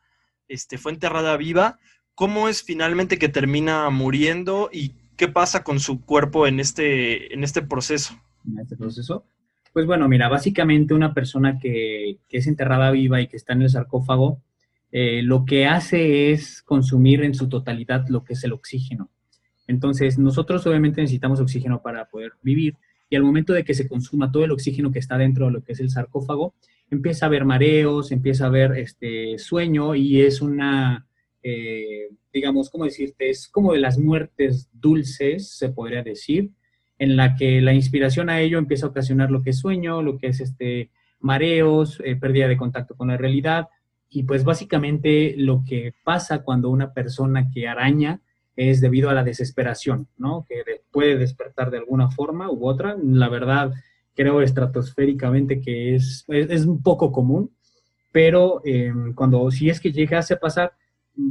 este, 0.49 0.77
fue 0.77 0.91
enterrada 0.91 1.37
viva? 1.37 1.79
¿Cómo 2.15 2.49
es 2.49 2.63
finalmente 2.63 3.17
que 3.17 3.29
termina 3.29 3.89
muriendo 3.89 4.69
y 4.73 4.93
qué 5.15 5.29
pasa 5.29 5.63
con 5.63 5.79
su 5.79 6.01
cuerpo 6.01 6.45
en 6.47 6.59
este, 6.59 7.33
en 7.33 7.45
este 7.45 7.61
proceso? 7.61 8.13
En 8.45 8.59
este 8.59 8.75
proceso. 8.75 9.23
Pues 9.71 9.85
bueno, 9.85 10.09
mira, 10.09 10.27
básicamente 10.27 10.93
una 10.93 11.13
persona 11.13 11.59
que, 11.59 12.19
es 12.29 12.47
enterrada 12.47 12.91
viva 12.91 13.21
y 13.21 13.27
que 13.27 13.37
está 13.37 13.53
en 13.53 13.61
el 13.61 13.69
sarcófago, 13.69 14.41
eh, 14.91 15.21
lo 15.23 15.45
que 15.45 15.65
hace 15.65 16.33
es 16.33 16.61
consumir 16.61 17.23
en 17.23 17.35
su 17.35 17.47
totalidad 17.47 18.05
lo 18.09 18.25
que 18.25 18.33
es 18.33 18.43
el 18.43 18.51
oxígeno. 18.51 19.09
Entonces, 19.71 20.19
nosotros 20.19 20.67
obviamente 20.67 21.01
necesitamos 21.01 21.39
oxígeno 21.39 21.81
para 21.81 22.05
poder 22.05 22.33
vivir 22.43 22.75
y 23.09 23.15
al 23.15 23.23
momento 23.23 23.53
de 23.53 23.63
que 23.63 23.73
se 23.73 23.87
consuma 23.87 24.31
todo 24.31 24.45
el 24.45 24.51
oxígeno 24.51 24.91
que 24.91 24.99
está 24.99 25.17
dentro 25.17 25.45
de 25.45 25.51
lo 25.51 25.63
que 25.63 25.73
es 25.73 25.79
el 25.79 25.89
sarcófago, 25.89 26.53
empieza 26.89 27.25
a 27.25 27.27
haber 27.27 27.43
mareos, 27.43 28.11
empieza 28.11 28.45
a 28.45 28.47
haber 28.47 28.77
este 28.77 29.37
sueño 29.37 29.95
y 29.95 30.21
es 30.21 30.41
una, 30.41 31.05
eh, 31.43 32.09
digamos, 32.31 32.69
¿cómo 32.69 32.85
decirte? 32.85 33.29
Es 33.29 33.49
como 33.49 33.73
de 33.73 33.79
las 33.79 33.97
muertes 33.97 34.69
dulces, 34.73 35.49
se 35.49 35.69
podría 35.69 36.03
decir, 36.03 36.51
en 36.99 37.17
la 37.17 37.35
que 37.35 37.61
la 37.61 37.73
inspiración 37.73 38.29
a 38.29 38.39
ello 38.39 38.57
empieza 38.57 38.85
a 38.85 38.89
ocasionar 38.89 39.29
lo 39.29 39.41
que 39.41 39.49
es 39.49 39.59
sueño, 39.59 40.01
lo 40.01 40.17
que 40.17 40.27
es 40.27 40.39
este, 40.39 40.89
mareos, 41.19 42.01
eh, 42.05 42.15
pérdida 42.15 42.47
de 42.47 42.57
contacto 42.57 42.95
con 42.95 43.09
la 43.09 43.17
realidad. 43.17 43.67
Y 44.09 44.23
pues 44.23 44.43
básicamente 44.45 45.35
lo 45.37 45.63
que 45.67 45.93
pasa 46.03 46.43
cuando 46.43 46.69
una 46.69 46.93
persona 46.93 47.49
que 47.51 47.67
araña 47.67 48.21
es 48.55 48.81
debido 48.81 49.09
a 49.09 49.13
la 49.13 49.23
desesperación, 49.23 50.07
¿no? 50.17 50.45
Que 50.47 50.63
puede 50.91 51.17
despertar 51.17 51.71
de 51.71 51.77
alguna 51.77 52.11
forma 52.11 52.51
u 52.51 52.67
otra. 52.67 52.97
La 53.01 53.29
verdad, 53.29 53.73
creo 54.15 54.41
estratosféricamente 54.41 55.61
que 55.61 55.95
es, 55.95 56.25
es, 56.27 56.65
un 56.65 56.81
poco 56.81 57.11
común, 57.11 57.51
pero 58.11 58.61
em, 58.65 59.13
cuando 59.13 59.49
si 59.51 59.69
es 59.69 59.79
que 59.79 59.91
llegase 59.91 60.33
a 60.33 60.39
pasar, 60.39 60.73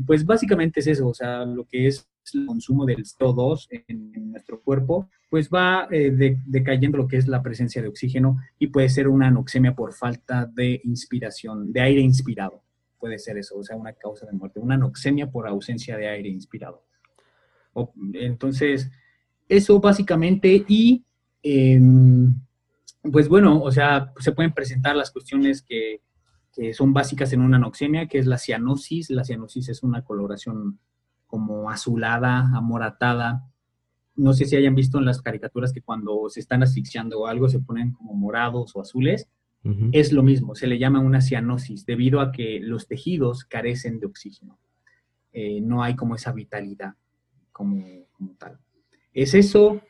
pues 0.07 0.25
básicamente 0.25 0.81
es 0.81 0.87
eso, 0.87 1.09
o 1.09 1.15
sea, 1.15 1.45
lo 1.45 1.65
que 1.65 1.87
es 1.87 2.07
el 2.35 2.47
consumo 2.47 2.85
del 2.85 3.05
CO2 3.05 3.69
en, 3.89 4.31
nuestro 4.31 4.61
cuerpo, 4.61 5.09
pues 5.29 5.49
va 5.49 5.89
eh, 5.91 6.37
decayendo 6.47 6.99
lo 6.99 7.09
que 7.09 7.17
es 7.17 7.27
la 7.27 7.43
presencia 7.43 7.83
de 7.83 7.89
oxígeno 7.89 8.39
y 8.59 8.69
puede 8.69 8.89
ser 8.89 9.09
una 9.09 9.29
anoxemia 9.29 9.75
por 9.75 9.93
falta 9.93 10.47
de 10.47 10.81
inspiración, 10.85 11.73
de 11.73 11.81
aire 11.81 12.01
inspirado. 12.01 12.63
Puede 12.99 13.19
ser 13.19 13.39
eso, 13.39 13.57
o 13.57 13.65
sea, 13.65 13.77
una 13.77 13.95
causa 13.95 14.27
de 14.27 14.33
muerte, 14.33 14.61
una 14.61 14.75
anoxemia 14.75 15.31
por 15.31 15.49
ausencia 15.49 15.97
de 15.97 16.09
aire 16.09 16.29
inspirado. 16.29 16.85
Entonces, 18.15 18.91
eso 19.49 19.81
básicamente 19.81 20.65
y, 20.69 21.05
em, 21.43 22.35
pues 23.03 23.29
bueno, 23.29 23.61
o 23.63 23.71
sea, 23.71 24.13
se 24.19 24.33
pueden 24.33 24.53
presentar 24.53 24.97
las 24.97 25.11
cuestiones 25.11 25.63
que, 25.63 26.03
que 26.53 26.75
son 26.75 26.93
básicas 26.93 27.33
en 27.33 27.41
una 27.41 27.57
anoxemia, 27.57 28.07
que 28.07 28.19
es 28.19 28.27
la 28.27 28.39
cianosis. 28.39 29.11
La 29.11 29.25
cianosis 29.25 29.69
es 29.69 29.83
una 29.83 30.03
coloración 30.03 30.79
como 31.27 31.71
azulada, 31.71 32.51
amoratada. 32.55 33.47
No 34.17 34.33
sé 34.33 34.45
si 34.45 34.57
hayan 34.57 34.75
visto 34.75 34.99
en 34.99 35.05
las 35.05 35.23
caricaturas 35.23 35.73
que 35.73 35.83
cuando 35.83 36.29
se 36.29 36.41
están 36.41 36.63
asfixiando 36.63 37.21
o 37.21 37.27
algo 37.27 37.49
se 37.49 37.61
ponen 37.61 37.93
como 37.93 38.15
morados 38.15 38.75
o 38.75 38.81
azules. 38.81 39.29
Es 39.93 40.11
lo 40.11 40.23
mismo, 40.23 40.55
se 40.55 40.67
le 40.67 40.79
llama 40.79 41.01
una 41.01 41.21
cianosis 41.21 41.85
debido 41.85 42.23
a 42.23 42.33
que 42.33 42.61
los 42.61 42.89
tejidos 42.89 43.45
carecen 43.45 44.01
de 44.01 44.07
oxígeno. 44.07 44.59
Eh, 45.33 45.61
no 45.61 45.83
hay 45.83 45.97
como 45.97 46.15
esa 46.15 46.33
vitalidad 46.33 46.95
como, 47.61 48.35
tal. 48.39 48.59
Es 49.13 49.35
eso. 49.35 49.81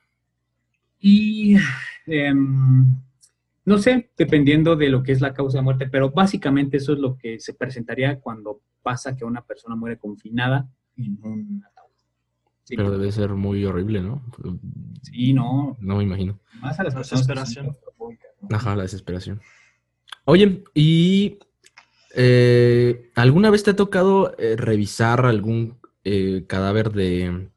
Y 0.99 1.57
em, 2.07 2.97
no 3.65 3.79
sé, 3.79 4.11
dependiendo 4.17 4.77
de 4.77 4.89
lo 4.89 5.03
que 5.03 5.13
es 5.13 5.21
la 5.21 5.33
causa 5.35 5.59
de 5.59 5.63
muerte, 5.63 5.89
pero 5.89 6.11
básicamente 6.11 6.79
eso 6.79 6.93
es 6.93 6.99
lo 6.99 7.17
que 7.17 7.41
se 7.41 7.55
presentaría 7.55 8.21
cuando 8.21 8.61
pasa 8.83 9.17
que 9.17 9.25
una 9.25 9.43
persona 9.43 9.77
muere 9.77 9.99
confinada 9.99 10.69
pero 12.77 12.91
debe 12.91 13.11
ser 13.13 13.31
muy 13.31 13.65
horrible, 13.65 14.01
¿no? 14.01 14.23
Sí, 15.03 15.33
no. 15.33 15.77
No 15.81 15.97
me 15.97 16.05
imagino. 16.05 16.39
Más 16.61 16.79
a 16.79 16.85
la 16.85 16.91
desesperación. 16.91 17.77
Ajá, 18.51 18.77
la 18.77 18.83
desesperación. 18.83 19.41
Oye, 20.25 20.63
¿y 20.75 21.39
eh, 22.15 23.11
alguna 23.17 23.51
vez 23.51 23.63
te 23.63 23.73
ha 23.73 23.77
tocado 23.77 24.35
eh, 24.39 24.57
revisar 24.57 25.27
algún 25.27 25.79
eh, 26.05 26.45
cadáver 26.47 26.93
de, 26.93 27.49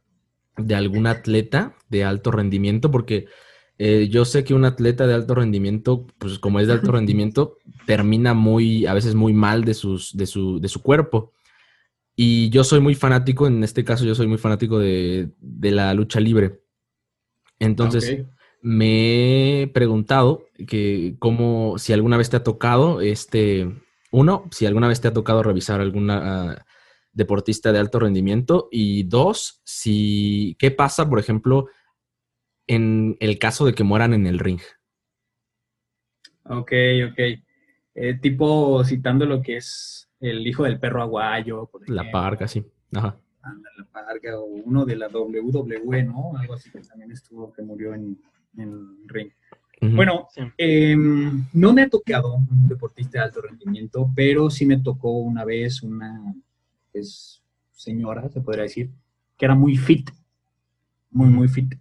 de, 0.57 0.75
algún 0.75 1.07
atleta 1.07 1.75
de 1.89 2.03
alto 2.03 2.31
rendimiento? 2.31 2.91
Porque 2.91 3.27
yo 4.09 4.23
sé 4.23 4.45
que 4.45 4.53
un 4.53 4.63
atleta 4.63 5.07
de 5.07 5.13
alto 5.13 5.35
rendimiento, 5.35 6.07
pues 6.17 6.39
como 6.39 6.59
es 6.59 6.67
de 6.67 6.73
alto 6.73 6.91
rendimiento, 6.93 7.57
termina 7.85 8.33
muy, 8.33 8.85
a 8.85 8.93
veces 8.93 9.15
muy 9.15 9.33
mal 9.33 9.65
de, 9.65 9.73
sus, 9.73 10.15
de, 10.15 10.25
su, 10.25 10.59
de 10.59 10.69
su 10.69 10.81
cuerpo. 10.81 11.33
Y 12.15 12.49
yo 12.49 12.63
soy 12.63 12.79
muy 12.79 12.95
fanático, 12.95 13.47
en 13.47 13.63
este 13.63 13.83
caso 13.83 14.05
yo 14.05 14.13
soy 14.15 14.27
muy 14.27 14.37
fanático 14.37 14.79
de, 14.79 15.31
la 15.41 15.93
lucha 15.93 16.19
libre. 16.19 16.61
Entonces, 17.59 18.25
me 18.61 19.63
he 19.63 19.67
preguntado 19.67 20.45
que 20.67 21.15
cómo, 21.19 21.77
si 21.77 21.91
alguna 21.91 22.17
vez 22.17 22.29
te 22.29 22.37
ha 22.37 22.43
tocado, 22.43 23.01
este, 23.01 23.69
uno, 24.11 24.47
si 24.51 24.65
alguna 24.65 24.87
vez 24.87 25.01
te 25.01 25.07
ha 25.07 25.13
tocado 25.13 25.41
revisar 25.41 25.81
alguna 25.81 26.65
deportista 27.13 27.71
de 27.71 27.79
alto 27.79 27.99
rendimiento 27.99 28.67
y 28.71 29.03
dos, 29.03 29.61
si, 29.63 30.55
¿qué 30.59 30.71
pasa, 30.71 31.09
por 31.09 31.19
ejemplo, 31.19 31.67
en 32.67 33.15
el 33.19 33.39
caso 33.39 33.65
de 33.65 33.73
que 33.73 33.83
mueran 33.83 34.13
en 34.13 34.27
el 34.27 34.39
ring? 34.39 34.61
Ok, 36.45 36.71
ok. 37.09 37.19
Eh, 37.95 38.15
tipo 38.19 38.83
citando 38.83 39.25
lo 39.25 39.41
que 39.41 39.57
es 39.57 40.09
el 40.19 40.45
hijo 40.45 40.63
del 40.63 40.79
perro 40.79 41.03
aguayo. 41.03 41.69
la 41.87 42.09
parca, 42.11 42.47
sí. 42.47 42.65
Ajá. 42.93 43.17
la 43.77 43.85
parca, 43.85 44.39
o 44.39 44.45
uno 44.45 44.85
de 44.85 44.95
la 44.95 45.07
WWE, 45.07 46.03
¿no? 46.03 46.35
Algo 46.37 46.55
así 46.55 46.71
que 46.71 46.79
también 46.79 47.11
estuvo, 47.11 47.53
que 47.53 47.61
murió 47.61 47.93
en, 47.93 48.17
en 48.57 49.07
ring. 49.07 49.31
Bueno, 49.91 50.27
em, 50.57 51.45
no 51.51 51.73
me 51.73 51.81
ha 51.81 51.89
tocado 51.89 52.35
un 52.35 52.67
deportista 52.67 53.19
de 53.19 53.25
alto 53.25 53.41
rendimiento, 53.41 54.09
pero 54.15 54.49
sí 54.49 54.65
me 54.65 54.79
tocó 54.79 55.11
una 55.19 55.43
vez 55.43 55.83
una, 55.83 56.33
pues, 56.93 57.41
señora, 57.73 58.29
se 58.29 58.39
podría 58.39 58.63
decir, 58.63 58.91
que 59.37 59.45
era 59.45 59.55
muy 59.55 59.75
fit, 59.75 60.09
muy, 61.11 61.27
muy 61.27 61.47
fit. 61.47 61.75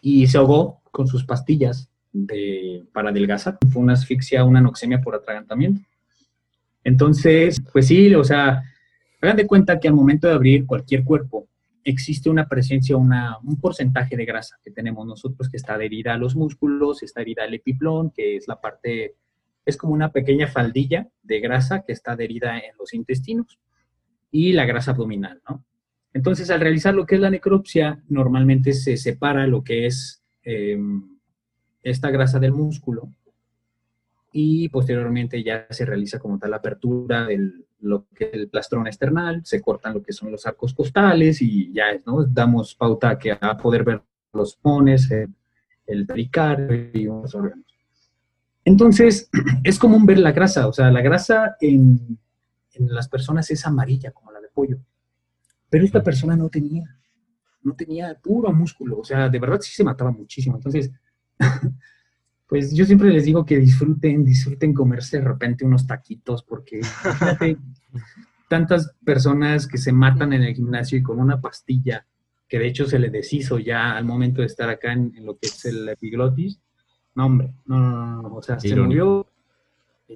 Y 0.00 0.26
se 0.26 0.38
ahogó 0.38 0.80
con 0.90 1.06
sus 1.06 1.24
pastillas 1.24 1.90
de, 2.12 2.84
para 2.92 3.10
adelgazar. 3.10 3.58
Fue 3.70 3.82
una 3.82 3.94
asfixia, 3.94 4.44
una 4.44 4.60
anoxemia 4.60 5.00
por 5.00 5.14
atragantamiento. 5.14 5.82
Entonces, 6.84 7.60
pues 7.72 7.88
sí, 7.88 8.14
o 8.14 8.24
sea, 8.24 8.62
hagan 9.20 9.36
de 9.36 9.46
cuenta 9.46 9.80
que 9.80 9.88
al 9.88 9.94
momento 9.94 10.28
de 10.28 10.34
abrir 10.34 10.66
cualquier 10.66 11.02
cuerpo, 11.02 11.48
existe 11.82 12.30
una 12.30 12.48
presencia, 12.48 12.96
una, 12.96 13.38
un 13.42 13.60
porcentaje 13.60 14.16
de 14.16 14.24
grasa 14.24 14.56
que 14.62 14.70
tenemos 14.70 15.06
nosotros 15.06 15.50
que 15.50 15.56
está 15.56 15.74
adherida 15.74 16.14
a 16.14 16.18
los 16.18 16.34
músculos, 16.34 17.02
está 17.02 17.20
adherida 17.20 17.44
al 17.44 17.54
epiplón, 17.54 18.10
que 18.10 18.36
es 18.36 18.48
la 18.48 18.60
parte, 18.60 19.16
es 19.66 19.76
como 19.76 19.92
una 19.92 20.12
pequeña 20.12 20.46
faldilla 20.46 21.08
de 21.22 21.40
grasa 21.40 21.82
que 21.82 21.92
está 21.92 22.12
adherida 22.12 22.58
en 22.58 22.76
los 22.78 22.94
intestinos 22.94 23.58
y 24.34 24.52
la 24.52 24.66
grasa 24.66 24.90
abdominal, 24.90 25.40
¿no? 25.48 25.64
Entonces, 26.12 26.50
al 26.50 26.58
realizar 26.58 26.92
lo 26.92 27.06
que 27.06 27.14
es 27.14 27.20
la 27.20 27.30
necropsia, 27.30 28.02
normalmente 28.08 28.72
se 28.72 28.96
separa 28.96 29.46
lo 29.46 29.62
que 29.62 29.86
es 29.86 30.24
em, 30.42 31.18
esta 31.84 32.10
grasa 32.10 32.40
del 32.40 32.50
músculo 32.50 33.12
y 34.32 34.68
posteriormente 34.70 35.40
ya 35.44 35.68
se 35.70 35.86
realiza 35.86 36.18
como 36.18 36.36
tal 36.40 36.50
la 36.50 36.56
apertura 36.56 37.26
del 37.26 37.64
lo 37.78 38.06
que 38.12 38.30
el 38.32 38.48
plastrón 38.48 38.88
external, 38.88 39.42
se 39.44 39.60
cortan 39.60 39.94
lo 39.94 40.02
que 40.02 40.12
son 40.12 40.32
los 40.32 40.46
arcos 40.46 40.74
costales 40.74 41.40
y 41.40 41.72
ya 41.72 41.84
¿no? 42.04 42.24
damos 42.24 42.74
pauta 42.74 43.16
que 43.16 43.36
a 43.38 43.56
poder 43.56 43.84
ver 43.84 44.02
los 44.32 44.56
pones, 44.56 45.10
el, 45.12 45.28
el 45.86 46.06
y 46.92 47.06
unos 47.06 47.34
órganos. 47.36 47.66
Entonces, 48.64 49.30
es 49.62 49.78
común 49.78 50.06
ver 50.06 50.18
la 50.18 50.32
grasa, 50.32 50.66
o 50.66 50.72
sea, 50.72 50.90
la 50.90 51.02
grasa 51.02 51.56
en, 51.60 52.18
en 52.76 52.92
las 52.94 53.08
personas 53.08 53.50
es 53.50 53.66
amarilla, 53.66 54.12
como 54.12 54.32
la 54.32 54.40
de 54.40 54.48
pollo, 54.48 54.78
pero 55.74 55.84
esta 55.84 56.02
persona 56.02 56.36
no 56.36 56.48
tenía, 56.48 56.84
no 57.62 57.74
tenía 57.74 58.14
puro 58.14 58.52
músculo, 58.52 58.98
o 58.98 59.04
sea, 59.04 59.28
de 59.28 59.38
verdad 59.38 59.60
sí 59.60 59.72
se 59.72 59.82
mataba 59.82 60.12
muchísimo. 60.12 60.56
Entonces, 60.56 60.92
pues 62.46 62.72
yo 62.72 62.84
siempre 62.84 63.10
les 63.10 63.24
digo 63.24 63.44
que 63.44 63.58
disfruten, 63.58 64.24
disfruten 64.24 64.72
comerse 64.72 65.18
de 65.18 65.24
repente 65.24 65.64
unos 65.64 65.86
taquitos, 65.86 66.44
porque 66.44 66.80
tantas 68.48 68.94
personas 69.04 69.66
que 69.66 69.78
se 69.78 69.92
matan 69.92 70.32
en 70.32 70.44
el 70.44 70.54
gimnasio 70.54 70.98
y 70.98 71.02
con 71.02 71.18
una 71.18 71.40
pastilla, 71.40 72.06
que 72.46 72.58
de 72.58 72.68
hecho 72.68 72.86
se 72.86 72.98
le 72.98 73.10
deshizo 73.10 73.58
ya 73.58 73.96
al 73.96 74.04
momento 74.04 74.42
de 74.42 74.46
estar 74.46 74.68
acá 74.68 74.92
en, 74.92 75.12
lo 75.24 75.36
que 75.38 75.48
es 75.48 75.64
el 75.64 75.88
epiglotis. 75.88 76.60
No, 77.16 77.26
hombre, 77.26 77.54
no, 77.66 77.80
no, 77.80 78.22
no, 78.22 78.34
o 78.34 78.42
sea, 78.42 78.60
se 78.60 78.76
murió. 78.76 79.26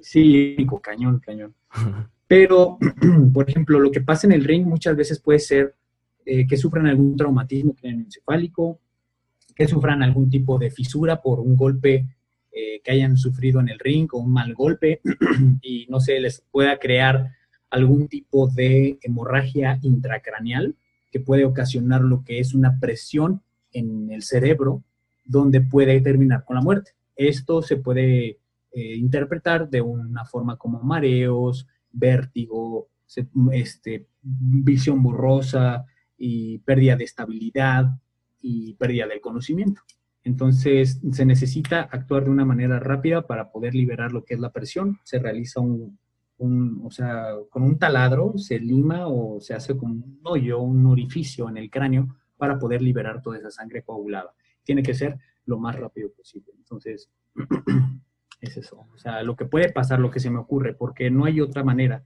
Sí, 0.01 0.55
cañón, 0.81 1.19
cañón. 1.19 1.53
Pero, 2.29 2.77
por 3.33 3.49
ejemplo, 3.49 3.79
lo 3.79 3.89
que 3.89 4.01
pasa 4.01 4.27
en 4.27 4.33
el 4.33 4.43
ring 4.43 4.63
muchas 4.63 4.95
veces 4.95 5.19
puede 5.19 5.39
ser 5.39 5.73
eh, 6.25 6.45
que 6.45 6.57
sufran 6.57 6.85
algún 6.85 7.17
traumatismo 7.17 7.75
encefálico, 7.81 8.79
que 9.55 9.67
sufran 9.67 10.03
algún 10.03 10.29
tipo 10.29 10.59
de 10.59 10.69
fisura 10.69 11.23
por 11.23 11.39
un 11.39 11.55
golpe 11.55 12.05
eh, 12.51 12.81
que 12.83 12.91
hayan 12.91 13.17
sufrido 13.17 13.59
en 13.59 13.69
el 13.69 13.79
ring 13.79 14.07
o 14.11 14.19
un 14.19 14.31
mal 14.31 14.53
golpe 14.53 15.01
y 15.63 15.87
no 15.89 15.99
sé, 15.99 16.19
les 16.19 16.43
pueda 16.51 16.77
crear 16.77 17.31
algún 17.71 18.07
tipo 18.07 18.47
de 18.47 18.99
hemorragia 19.01 19.79
intracraneal 19.81 20.75
que 21.11 21.19
puede 21.19 21.45
ocasionar 21.45 22.01
lo 22.01 22.23
que 22.23 22.39
es 22.39 22.53
una 22.53 22.79
presión 22.79 23.41
en 23.73 24.11
el 24.11 24.21
cerebro 24.21 24.83
donde 25.25 25.61
puede 25.61 25.99
terminar 26.01 26.45
con 26.45 26.57
la 26.57 26.61
muerte. 26.61 26.91
Esto 27.15 27.63
se 27.63 27.77
puede 27.77 28.37
eh, 28.71 28.95
interpretar 28.95 29.67
de 29.67 29.81
una 29.81 30.25
forma 30.25 30.57
como 30.57 30.79
mareos, 30.83 31.67
vértigo, 31.91 32.89
este, 33.51 34.07
visión 34.21 35.01
borrosa 35.01 35.85
y 36.17 36.59
pérdida 36.59 36.95
de 36.95 37.05
estabilidad 37.05 37.85
y 38.41 38.73
pérdida 38.75 39.07
del 39.07 39.21
conocimiento. 39.21 39.81
Entonces, 40.23 41.01
se 41.11 41.25
necesita 41.25 41.81
actuar 41.81 42.25
de 42.25 42.29
una 42.29 42.45
manera 42.45 42.79
rápida 42.79 43.25
para 43.25 43.51
poder 43.51 43.73
liberar 43.73 44.11
lo 44.11 44.23
que 44.25 44.33
es 44.33 44.39
la 44.39 44.51
presión. 44.51 44.99
Se 45.03 45.17
realiza 45.17 45.59
un, 45.59 45.97
o 46.83 46.91
sea, 46.91 47.33
con 47.49 47.63
un 47.63 47.79
taladro, 47.79 48.33
se 48.37 48.59
lima 48.59 49.07
o 49.07 49.39
se 49.39 49.53
hace 49.53 49.75
con 49.77 49.91
un 49.91 50.19
hoyo, 50.23 50.59
un 50.59 50.85
orificio 50.85 51.49
en 51.49 51.57
el 51.57 51.69
cráneo 51.69 52.15
para 52.37 52.59
poder 52.59 52.81
liberar 52.81 53.21
toda 53.21 53.37
esa 53.37 53.51
sangre 53.51 53.83
coagulada. 53.83 54.33
Tiene 54.63 54.83
que 54.83 54.93
ser 54.93 55.17
lo 55.45 55.57
más 55.57 55.75
rápido 55.75 56.11
posible. 56.11 56.53
Entonces, 56.57 57.09
es 58.41 58.57
eso. 58.57 58.87
O 58.93 58.97
sea, 58.97 59.23
lo 59.23 59.35
que 59.35 59.45
puede 59.45 59.71
pasar, 59.71 59.99
lo 59.99 60.11
que 60.11 60.19
se 60.19 60.29
me 60.29 60.39
ocurre, 60.39 60.73
porque 60.73 61.09
no 61.09 61.25
hay 61.25 61.41
otra 61.41 61.63
manera 61.63 62.03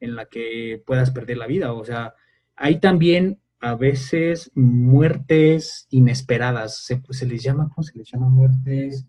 en 0.00 0.14
la 0.14 0.26
que 0.26 0.82
puedas 0.86 1.10
perder 1.10 1.38
la 1.38 1.46
vida. 1.46 1.72
O 1.72 1.84
sea, 1.84 2.14
hay 2.56 2.80
también 2.80 3.40
a 3.60 3.74
veces 3.74 4.50
muertes 4.54 5.86
inesperadas. 5.90 6.84
Se, 6.84 7.02
se 7.10 7.26
les 7.26 7.42
llama, 7.42 7.70
¿cómo 7.74 7.82
se 7.82 7.98
les 7.98 8.10
llama? 8.10 8.28
Muertes. 8.28 9.06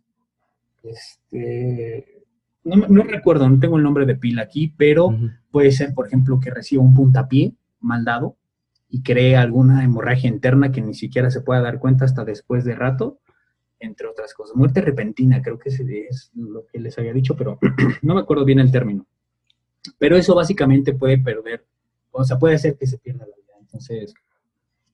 Este, 0.83 2.23
no, 2.63 3.03
recuerdo, 3.03 3.49
no 3.49 3.59
tengo 3.59 3.77
el 3.77 3.83
nombre 3.83 4.05
de 4.05 4.15
pila 4.15 4.43
aquí, 4.43 4.73
pero 4.77 5.15
puede 5.51 5.71
ser, 5.71 5.93
por 5.93 6.07
ejemplo, 6.07 6.39
que 6.39 6.51
reciba 6.51 6.83
un 6.83 6.93
puntapié 6.93 7.53
mal 7.79 8.03
dado 8.03 8.37
y 8.89 9.01
cree 9.01 9.37
alguna 9.37 9.83
hemorragia 9.83 10.29
interna 10.29 10.71
que 10.71 10.81
ni 10.81 10.93
siquiera 10.93 11.29
se 11.29 11.41
pueda 11.41 11.61
dar 11.61 11.79
cuenta 11.79 12.05
hasta 12.05 12.25
después 12.25 12.65
de 12.65 12.75
rato, 12.75 13.19
entre 13.79 14.07
otras 14.07 14.33
cosas. 14.33 14.55
Muerte 14.55 14.81
repentina, 14.81 15.41
creo 15.41 15.57
que 15.57 15.69
es 15.69 16.31
lo 16.35 16.65
que 16.67 16.79
les 16.79 16.97
había 16.97 17.13
dicho, 17.13 17.35
pero 17.35 17.59
no 18.01 18.15
me 18.15 18.21
acuerdo 18.21 18.45
bien 18.45 18.59
el 18.59 18.71
término. 18.71 19.05
Pero 19.97 20.17
eso 20.17 20.35
básicamente 20.35 20.93
puede 20.93 21.17
perder, 21.17 21.65
o 22.11 22.23
sea, 22.23 22.37
puede 22.37 22.55
hacer 22.55 22.77
que 22.77 22.87
se 22.87 22.97
pierda 22.97 23.25
la 23.25 23.35
vida. 23.35 23.53
Entonces, 23.59 24.13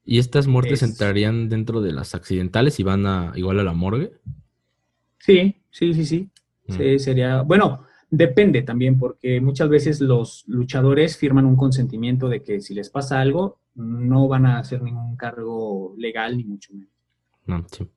¿Y 0.05 0.19
estas 0.19 0.45
muertes 0.45 0.83
entrarían 0.83 1.49
dentro 1.49 1.81
de 1.81 1.91
las 1.91 2.13
accidentales 2.13 2.79
y 2.79 2.83
van 2.83 3.07
a 3.07 3.33
igual 3.35 3.59
a 3.59 3.63
la 3.63 3.73
morgue? 3.73 4.11
Sí, 5.17 5.55
sí, 5.71 5.93
sí, 5.95 6.05
sí. 6.05 6.29
Mm. 6.67 6.99
sería, 6.99 7.41
bueno, 7.41 7.85
depende 8.11 8.61
también, 8.61 8.99
porque 8.99 9.41
muchas 9.41 9.67
veces 9.67 9.99
los 10.01 10.43
luchadores 10.47 11.17
firman 11.17 11.45
un 11.45 11.55
consentimiento 11.55 12.29
de 12.29 12.43
que 12.43 12.61
si 12.61 12.75
les 12.75 12.91
pasa 12.91 13.19
algo, 13.19 13.59
no 13.73 14.27
van 14.27 14.45
a 14.45 14.59
hacer 14.59 14.83
ningún 14.83 15.17
cargo 15.17 15.95
legal, 15.97 16.37
ni 16.37 16.43
mucho 16.43 16.71
menos. 16.73 16.93
No, 17.47 17.65
sí. 17.71 17.87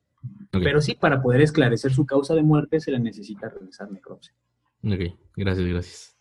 Pero 0.51 0.81
sí, 0.81 0.95
para 0.95 1.21
poder 1.21 1.41
esclarecer 1.41 1.93
su 1.93 2.05
causa 2.05 2.33
de 2.35 2.43
muerte 2.43 2.79
se 2.79 2.91
le 2.91 2.99
necesita 2.99 3.49
realizar 3.49 3.91
necropsia. 3.91 4.33
Ok, 4.83 5.15
gracias, 5.35 5.67
gracias. 5.67 6.17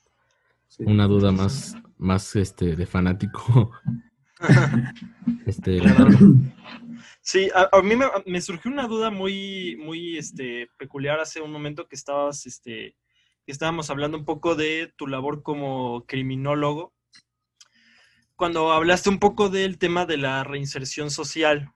Una 0.81 1.07
duda 1.07 1.33
más, 1.33 1.77
más 1.97 2.37
este, 2.37 2.77
de 2.77 2.87
fanático. 2.87 3.73
este, 5.47 5.81
Sí, 7.31 7.51
a, 7.55 7.83
mí 7.83 7.95
me, 8.25 8.41
surgió 8.41 8.71
una 8.71 8.87
duda 8.87 9.11
muy, 9.11 9.77
muy 9.77 10.17
este, 10.17 10.71
peculiar 10.79 11.21
hace 11.21 11.43
un 11.43 11.53
momento 11.53 11.87
que 11.87 11.95
estabas, 11.95 12.47
este, 12.47 12.97
estábamos 13.47 13.91
hablando 13.91 14.17
un 14.17 14.25
poco 14.25 14.55
de 14.55 14.95
tu 14.97 15.07
labor 15.07 15.43
como 15.43 16.07
criminólogo. 16.07 16.95
Cuando 18.35 18.73
hablaste 18.73 19.11
un 19.11 19.19
poco 19.19 19.51
del 19.51 19.77
tema 19.77 20.07
de 20.07 20.17
la 20.17 20.43
reinserción 20.43 21.11
social, 21.11 21.71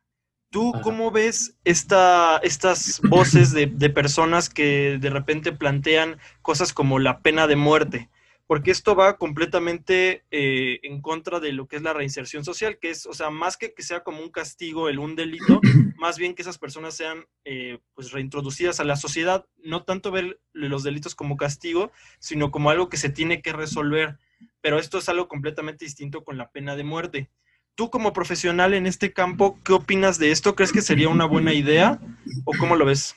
¿tú 0.53 0.73
cómo 0.83 1.11
ves 1.11 1.57
esta, 1.65 2.39
estas 2.45 3.01
voces 3.09 3.53
de, 3.53 3.67
de 3.67 3.91
personas 3.91 4.49
que 4.49 4.99
de 5.01 5.11
repente 5.11 5.51
plantean 5.51 6.19
cosas 6.43 6.73
como 6.73 7.01
la 7.01 7.19
pena 7.21 7.49
de 7.49 7.57
muerte? 7.57 8.09
porque 8.53 8.71
esto 8.71 8.95
va 8.95 9.17
completamente 9.17 10.25
eh, 10.31 10.79
en 10.83 11.01
contra 11.01 11.41
de 11.41 11.53
lo 11.53 11.69
que 11.69 11.77
es 11.77 11.83
la 11.83 11.95
reinserción 11.95 12.45
social, 12.45 12.79
que 12.79 12.91
es, 12.91 13.07
o 13.07 13.15
sea, 13.15 13.31
más 13.31 13.57
que 13.57 13.73
que 13.73 13.83
sea 13.83 14.03
como 14.03 14.21
un 14.21 14.31
castigo, 14.31 14.91
el 14.91 14.99
un 14.99 15.17
delito, 15.17 15.61
más 15.97 16.19
bien 16.19 16.35
que 16.35 16.43
esas 16.43 16.59
personas 16.59 16.95
sean 16.95 17.25
eh, 17.47 17.79
pues 17.95 18.13
reintroducidas 18.13 18.79
a 18.79 18.85
la 18.85 18.97
sociedad, 18.97 19.47
no 19.65 19.85
tanto 19.85 20.11
ver 20.11 20.39
los 20.53 20.83
delitos 20.83 21.15
como 21.15 21.39
castigo, 21.39 21.93
sino 22.19 22.51
como 22.51 22.69
algo 22.69 22.91
que 22.91 22.99
se 22.99 23.09
tiene 23.09 23.41
que 23.41 23.55
resolver. 23.55 24.19
Pero 24.61 24.79
esto 24.79 24.99
es 24.99 25.09
algo 25.09 25.29
completamente 25.29 25.87
distinto 25.87 26.23
con 26.23 26.37
la 26.37 26.51
pena 26.51 26.77
de 26.77 26.85
muerte. 26.85 27.31
Tú 27.75 27.91
como 27.91 28.13
profesional 28.13 28.75
en 28.75 28.87
este 28.87 29.13
campo, 29.13 29.59
¿qué 29.65 29.73
opinas 29.73 30.19
de 30.19 30.31
esto? 30.31 30.55
¿Crees 30.55 30.73
que 30.73 30.83
sería 30.83 31.09
una 31.09 31.25
buena 31.25 31.55
idea 31.55 31.99
o 32.45 32.53
cómo 32.59 32.77
lo 32.77 32.85
ves? 32.85 33.15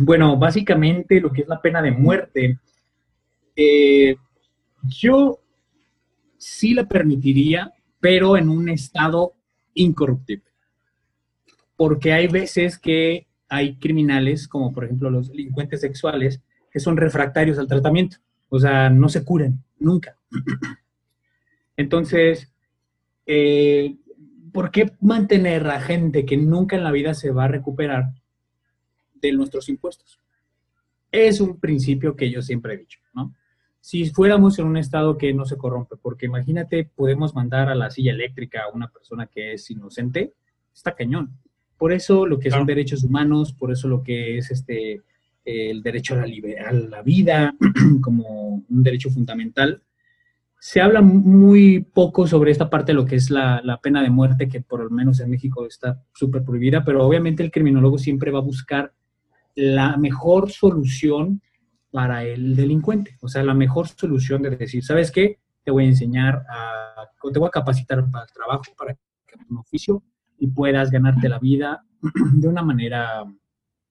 Bueno, 0.00 0.36
básicamente 0.36 1.20
lo 1.20 1.32
que 1.32 1.42
es 1.42 1.48
la 1.48 1.60
pena 1.62 1.80
de 1.80 1.92
muerte 1.92 2.58
eh, 3.60 4.16
yo 4.84 5.40
sí 6.36 6.72
la 6.72 6.86
permitiría, 6.86 7.72
pero 7.98 8.36
en 8.36 8.48
un 8.48 8.68
estado 8.68 9.34
incorruptible. 9.74 10.44
Porque 11.76 12.12
hay 12.12 12.28
veces 12.28 12.78
que 12.78 13.26
hay 13.48 13.76
criminales, 13.76 14.46
como 14.46 14.72
por 14.72 14.84
ejemplo 14.84 15.10
los 15.10 15.30
delincuentes 15.30 15.80
sexuales, 15.80 16.40
que 16.70 16.78
son 16.78 16.96
refractarios 16.96 17.58
al 17.58 17.66
tratamiento. 17.66 18.18
O 18.48 18.60
sea, 18.60 18.90
no 18.90 19.08
se 19.08 19.24
curan, 19.24 19.64
nunca. 19.80 20.16
Entonces, 21.76 22.52
eh, 23.28 23.96
¿por 24.52 24.72
qué 24.72 24.90
mantener 25.00 25.64
a 25.68 25.80
gente 25.80 26.26
que 26.26 26.36
nunca 26.36 26.74
en 26.74 26.82
la 26.82 26.90
vida 26.90 27.14
se 27.14 27.30
va 27.30 27.44
a 27.44 27.48
recuperar 27.48 28.10
de 29.14 29.32
nuestros 29.32 29.68
impuestos? 29.68 30.18
Es 31.12 31.40
un 31.40 31.60
principio 31.60 32.16
que 32.16 32.30
yo 32.30 32.42
siempre 32.42 32.74
he 32.74 32.78
dicho, 32.78 32.98
¿no? 33.14 33.32
si 33.80 34.10
fuéramos 34.10 34.58
en 34.58 34.66
un 34.66 34.76
estado 34.76 35.16
que 35.16 35.32
no 35.32 35.44
se 35.44 35.56
corrompe, 35.56 35.96
porque 35.96 36.26
imagínate, 36.26 36.84
podemos 36.84 37.34
mandar 37.34 37.68
a 37.68 37.74
la 37.74 37.90
silla 37.90 38.12
eléctrica 38.12 38.64
a 38.64 38.74
una 38.74 38.88
persona 38.88 39.26
que 39.26 39.54
es 39.54 39.70
inocente, 39.70 40.34
está 40.74 40.94
cañón. 40.94 41.32
Por 41.78 41.92
eso 41.92 42.26
lo 42.26 42.38
que 42.38 42.50
son 42.50 42.66
derechos 42.66 43.04
humanos, 43.04 43.52
por 43.52 43.72
eso 43.72 43.88
lo 43.88 44.02
que 44.02 44.36
es 44.36 44.50
este 44.50 45.00
el 45.44 45.82
derecho 45.82 46.14
a 46.14 46.18
la, 46.18 46.68
a 46.68 46.72
la 46.72 47.00
vida 47.02 47.54
como 48.02 48.62
un 48.68 48.82
derecho 48.82 49.08
fundamental, 49.08 49.82
se 50.60 50.80
habla 50.80 51.00
muy 51.00 51.80
poco 51.80 52.26
sobre 52.26 52.50
esta 52.50 52.68
parte 52.68 52.92
de 52.92 52.96
lo 52.96 53.04
que 53.04 53.16
es 53.16 53.30
la, 53.30 53.60
la 53.62 53.80
pena 53.80 54.02
de 54.02 54.10
muerte, 54.10 54.48
que 54.48 54.60
por 54.60 54.82
lo 54.82 54.90
menos 54.90 55.20
en 55.20 55.30
México 55.30 55.66
está 55.66 56.02
súper 56.12 56.42
prohibida, 56.42 56.84
pero 56.84 57.06
obviamente 57.06 57.42
el 57.42 57.50
criminólogo 57.50 57.98
siempre 57.98 58.30
va 58.30 58.40
a 58.40 58.42
buscar 58.42 58.92
la 59.54 59.96
mejor 59.96 60.50
solución 60.50 61.42
para 61.90 62.24
el 62.24 62.54
delincuente. 62.54 63.16
O 63.20 63.28
sea, 63.28 63.42
la 63.42 63.54
mejor 63.54 63.88
solución 63.88 64.42
de 64.42 64.50
decir, 64.50 64.84
¿sabes 64.84 65.10
qué? 65.10 65.38
Te 65.64 65.70
voy 65.70 65.84
a 65.84 65.88
enseñar, 65.88 66.44
a, 66.48 67.08
te 67.32 67.38
voy 67.38 67.48
a 67.48 67.50
capacitar 67.50 68.08
para 68.10 68.24
el 68.24 68.32
trabajo, 68.32 68.64
para 68.76 68.94
que 68.94 69.36
un 69.48 69.58
oficio 69.58 70.02
y 70.38 70.48
puedas 70.48 70.90
ganarte 70.90 71.28
la 71.28 71.38
vida 71.38 71.84
de 72.34 72.48
una 72.48 72.62
manera 72.62 73.24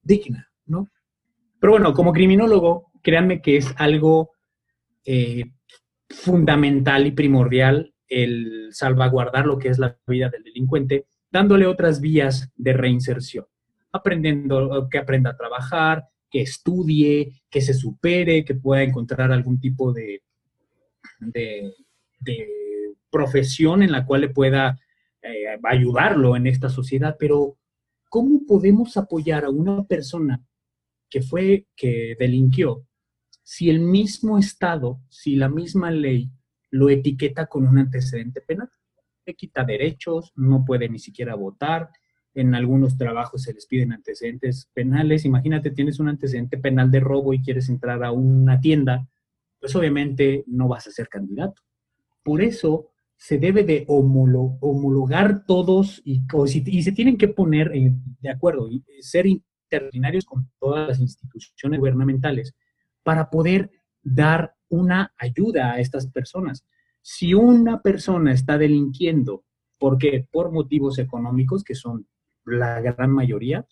digna, 0.02 0.50
¿no? 0.66 0.88
Pero 1.60 1.74
bueno, 1.74 1.94
como 1.94 2.14
criminólogo, 2.14 2.92
créanme 3.02 3.42
que 3.42 3.58
es 3.58 3.74
algo 3.78 4.32
eh, 5.04 5.52
fundamental 6.10 7.08
y 7.08 7.12
primordial 7.12 7.94
el 8.08 8.70
salvaguardar 8.72 9.46
lo 9.46 9.58
que 9.58 9.70
es 9.70 9.80
la 9.80 9.98
vida 10.08 10.30
del 10.30 10.44
delincuente, 10.44 11.06
dándole 11.32 11.66
otras 11.66 12.00
vías 12.00 12.50
de 12.56 12.74
reinserción, 12.74 13.46
aprendiendo 13.92 14.88
que 14.90 14.98
aprenda 14.98 15.32
a 15.32 15.38
trabajar, 15.38 16.06
que 16.30 16.42
estudie, 16.42 17.42
que 17.50 17.62
se 17.62 17.74
supere, 17.74 18.46
que 18.46 18.56
pueda 18.56 18.84
encontrar 18.84 19.32
algún 19.32 19.60
tipo 19.60 19.94
de, 19.94 20.22
de, 21.20 21.74
profesión 23.10 23.84
en 23.84 23.92
la 23.92 24.06
cual 24.06 24.22
le 24.22 24.30
pueda 24.30 24.78
eh, 25.22 25.58
ayudarlo 25.64 26.36
en 26.36 26.48
esta 26.48 26.70
sociedad. 26.70 27.16
Pero, 27.18 27.58
¿cómo 28.10 28.46
podemos 28.46 28.98
apoyar 28.98 29.46
a 29.46 29.50
una 29.50 29.84
persona 29.86 30.42
que 31.10 31.22
fue, 31.22 31.68
que 31.76 32.16
delinquió, 32.20 32.87
si 33.50 33.70
el 33.70 33.80
mismo 33.80 34.38
Estado, 34.38 35.00
si 35.08 35.38
la 35.38 35.48
misma 35.48 35.90
ley 35.90 36.30
lo 36.70 36.90
etiqueta 36.90 37.46
con 37.46 37.66
un 37.66 37.78
antecedente 37.78 38.42
penal? 38.42 38.70
Le 39.26 39.36
quita 39.36 39.64
derechos, 39.64 40.34
no 40.36 40.66
puede 40.66 40.90
ni 40.90 41.00
siquiera 41.00 41.34
votar, 41.34 41.90
en 42.34 42.54
algunos 42.56 42.98
trabajos 42.98 43.44
se 43.44 43.54
les 43.54 43.66
piden 43.66 43.94
antecedentes 43.94 44.70
penales. 44.74 45.24
Imagínate, 45.24 45.72
tienes 45.72 46.02
un 46.02 46.10
antecedente 46.10 46.58
penal 46.58 46.92
de 46.92 47.00
robo 47.00 47.34
y 47.34 47.42
quieres 47.42 47.70
entrar 47.70 48.04
a 48.04 48.12
una 48.12 48.60
tienda, 48.60 49.08
pues 49.62 49.74
obviamente 49.78 50.44
no 50.46 50.68
vas 50.68 50.88
a 50.88 50.92
ser 50.92 51.08
candidato. 51.08 51.62
Por 52.24 52.42
eso 52.42 52.90
se 53.16 53.38
debe 53.38 53.64
de 53.64 53.86
homologar 53.88 55.46
todos 55.46 56.02
y, 56.04 56.22
se 56.84 56.92
tienen 56.92 57.18
que 57.18 57.30
poner 57.30 57.72
de 57.72 58.30
acuerdo 58.30 58.70
y 58.70 58.84
ser 59.00 59.26
interdisciplinarios 59.26 60.26
con 60.26 60.52
todas 60.60 60.90
las 60.90 61.00
instituciones 61.00 61.80
gubernamentales 61.80 62.54
para 63.08 63.30
poder 63.30 63.72
dar 64.04 64.54
una 64.68 65.14
ayuda 65.18 65.72
a 65.72 65.80
estas 65.80 66.08
personas. 66.08 66.66
Si 67.02 67.34
una 67.34 67.82
persona 67.82 68.34
está 68.34 68.58
delinquiendo, 68.58 69.46
¿por 69.80 69.98
qué? 69.98 70.28
Por 70.30 70.52
motivos 70.52 71.00
económicos, 71.00 71.64
que 71.64 71.74
son 71.74 72.06
la 72.44 72.82
gran 72.82 73.12
mayoría, 73.12 73.66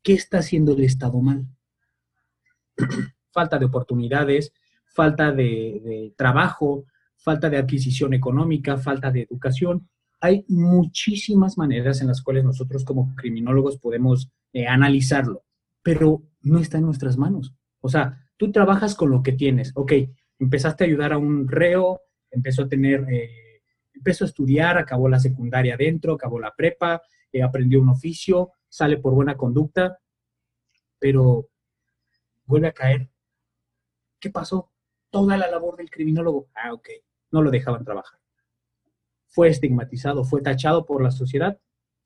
¿qué 0.00 0.12
está 0.12 0.38
haciendo 0.38 0.74
el 0.74 0.84
Estado 0.84 1.20
mal? 1.20 1.44
falta 3.32 3.58
de 3.58 3.64
oportunidades, 3.64 4.52
falta 4.86 5.32
de, 5.32 6.14
trabajo, 6.16 6.84
falta 7.16 7.50
de 7.50 7.56
adquisición 7.56 8.14
económica, 8.14 8.76
falta 8.76 9.10
de 9.10 9.22
educación. 9.22 9.88
Hay 10.20 10.44
muchísimas 10.46 11.58
maneras 11.58 12.00
en 12.00 12.06
las 12.06 12.22
cuales 12.22 12.44
nosotros 12.44 12.84
como 12.84 13.12
criminólogos 13.16 13.78
podemos 13.78 14.30
eh, 14.52 14.68
analizarlo, 14.68 15.42
pero 15.82 16.22
no 16.42 16.60
está 16.60 16.78
en 16.78 16.84
nuestras 16.84 17.18
manos. 17.18 17.56
O 17.80 17.88
sea, 17.88 18.21
tú 18.42 18.50
trabajas 18.50 18.96
con 18.96 19.08
lo 19.08 19.22
que 19.22 19.30
tienes. 19.30 19.70
Ok, 19.76 19.92
empezaste 20.40 20.82
a 20.82 20.86
ayudar 20.88 21.12
a 21.12 21.16
un 21.16 21.46
reo, 21.46 22.00
empezó 22.28 22.62
a 22.62 22.68
tener, 22.68 23.06
eh, 23.08 23.62
empezó 23.94 24.24
a 24.24 24.26
estudiar, 24.26 24.78
acabó 24.78 25.08
la 25.08 25.20
secundaria 25.20 25.74
adentro, 25.74 26.14
acabó 26.14 26.40
la 26.40 26.52
prepa, 26.52 27.00
aprendió 27.40 27.80
un 27.80 27.90
oficio, 27.90 28.50
sale 28.68 28.98
por 28.98 29.14
buena 29.14 29.36
conducta, 29.36 30.00
pero 30.98 31.50
vuelve 32.44 32.66
a 32.66 32.72
caer. 32.72 33.08
¿Qué 34.18 34.30
pasó? 34.30 34.72
Toda 35.08 35.36
la 35.36 35.48
labor 35.48 35.76
del 35.76 35.88
criminólogo. 35.88 36.48
Ah, 36.52 36.72
ok, 36.72 36.88
no 37.30 37.42
lo 37.42 37.50
dejaban 37.52 37.84
trabajar. 37.84 38.18
Fue 39.28 39.50
estigmatizado, 39.50 40.24
fue 40.24 40.42
tachado 40.42 40.84
por 40.84 41.00
la 41.00 41.12
sociedad. 41.12 41.60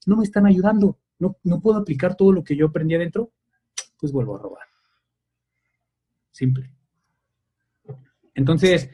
No 0.04 0.18
me 0.18 0.24
están 0.24 0.44
ayudando. 0.44 0.98
No, 1.18 1.38
no 1.44 1.62
puedo 1.62 1.78
aplicar 1.78 2.14
todo 2.14 2.30
lo 2.30 2.44
que 2.44 2.56
yo 2.56 2.66
aprendí 2.66 2.94
adentro. 2.94 3.32
Pues 3.98 4.12
vuelvo 4.12 4.36
a 4.36 4.38
robar. 4.38 4.65
Simple. 6.36 6.70
Entonces, 8.34 8.90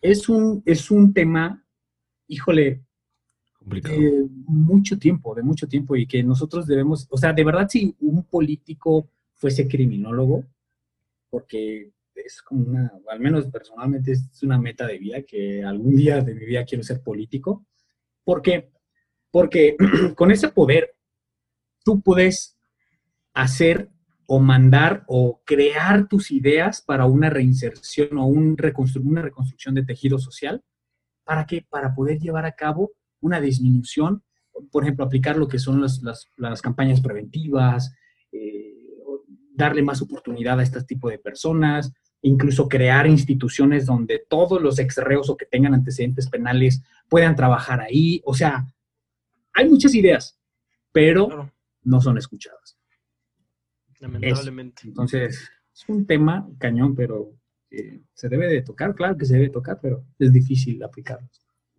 es 0.00 0.28
un, 0.28 0.60
es 0.66 0.90
un 0.90 1.14
tema, 1.14 1.64
híjole, 2.26 2.82
de 3.60 4.26
mucho 4.48 4.98
tiempo, 4.98 5.32
de 5.36 5.44
mucho 5.44 5.68
tiempo, 5.68 5.94
y 5.94 6.04
que 6.04 6.24
nosotros 6.24 6.66
debemos, 6.66 7.06
o 7.08 7.16
sea, 7.16 7.32
de 7.32 7.44
verdad, 7.44 7.68
si 7.68 7.94
un 8.00 8.24
político 8.24 9.08
fuese 9.34 9.68
criminólogo, 9.68 10.44
porque 11.30 11.92
es 12.12 12.42
como 12.42 12.64
una, 12.64 12.92
al 13.08 13.20
menos 13.20 13.46
personalmente 13.46 14.10
es 14.10 14.42
una 14.42 14.58
meta 14.58 14.84
de 14.88 14.98
vida, 14.98 15.22
que 15.22 15.62
algún 15.62 15.94
día 15.94 16.20
de 16.22 16.34
mi 16.34 16.44
vida 16.44 16.64
quiero 16.64 16.82
ser 16.82 17.00
político, 17.04 17.66
porque, 18.24 18.72
porque 19.30 19.76
con 20.16 20.32
ese 20.32 20.48
poder 20.48 20.96
tú 21.84 22.00
puedes 22.00 22.58
hacer 23.32 23.90
o 24.32 24.38
mandar 24.38 25.02
o 25.08 25.42
crear 25.44 26.06
tus 26.06 26.30
ideas 26.30 26.82
para 26.82 27.04
una 27.04 27.30
reinserción 27.30 28.16
o 28.16 28.26
un 28.26 28.56
una 29.02 29.22
reconstrucción 29.22 29.74
de 29.74 29.84
tejido 29.84 30.20
social. 30.20 30.62
¿Para 31.24 31.46
qué? 31.46 31.66
Para 31.68 31.96
poder 31.96 32.20
llevar 32.20 32.46
a 32.46 32.52
cabo 32.52 32.92
una 33.18 33.40
disminución, 33.40 34.22
por 34.70 34.84
ejemplo, 34.84 35.04
aplicar 35.04 35.36
lo 35.36 35.48
que 35.48 35.58
son 35.58 35.82
las, 35.82 36.00
las, 36.36 36.62
campañas 36.62 37.00
preventivas, 37.00 37.92
eh, 38.30 38.72
darle 39.52 39.82
más 39.82 40.00
oportunidad 40.00 40.60
a 40.60 40.62
este 40.62 40.80
tipo 40.84 41.10
de 41.10 41.18
personas, 41.18 41.92
incluso 42.22 42.68
crear 42.68 43.08
instituciones 43.08 43.84
donde 43.84 44.24
todos 44.28 44.62
los 44.62 44.78
exreos 44.78 45.28
o 45.28 45.36
que 45.36 45.46
tengan 45.46 45.74
antecedentes 45.74 46.30
penales 46.30 46.84
puedan 47.08 47.34
trabajar 47.34 47.80
ahí. 47.80 48.22
O 48.24 48.32
sea, 48.32 48.64
hay 49.54 49.68
muchas 49.68 49.92
ideas, 49.92 50.38
pero 50.92 51.50
no 51.82 52.00
son 52.00 52.16
escuchadas. 52.16 52.79
Lamentablemente. 54.00 54.82
entonces, 54.84 55.50
es 55.72 55.88
un 55.88 56.06
tema 56.06 56.48
cañón, 56.58 56.96
pero 56.96 57.34
se 58.14 58.28
debe 58.28 58.48
de 58.48 58.62
tocar, 58.62 58.94
claro 58.94 59.16
que 59.16 59.24
se 59.24 59.34
debe 59.34 59.50
tocar, 59.50 59.78
pero 59.80 60.04
es 60.18 60.32
difícil 60.32 60.82
aplicarlo. 60.82 61.28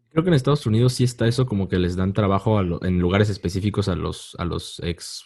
Creo 0.09 0.23
que 0.23 0.29
en 0.29 0.33
Estados 0.33 0.65
Unidos 0.65 0.93
sí 0.93 1.03
está 1.03 1.27
eso, 1.27 1.45
como 1.45 1.67
que 1.67 1.79
les 1.79 1.95
dan 1.95 2.13
trabajo 2.13 2.59
en 2.83 2.99
lugares 2.99 3.29
específicos 3.29 3.87
a 3.87 3.95
los, 3.95 4.35
a 4.39 4.45
los 4.45 4.81
ex, 4.83 5.25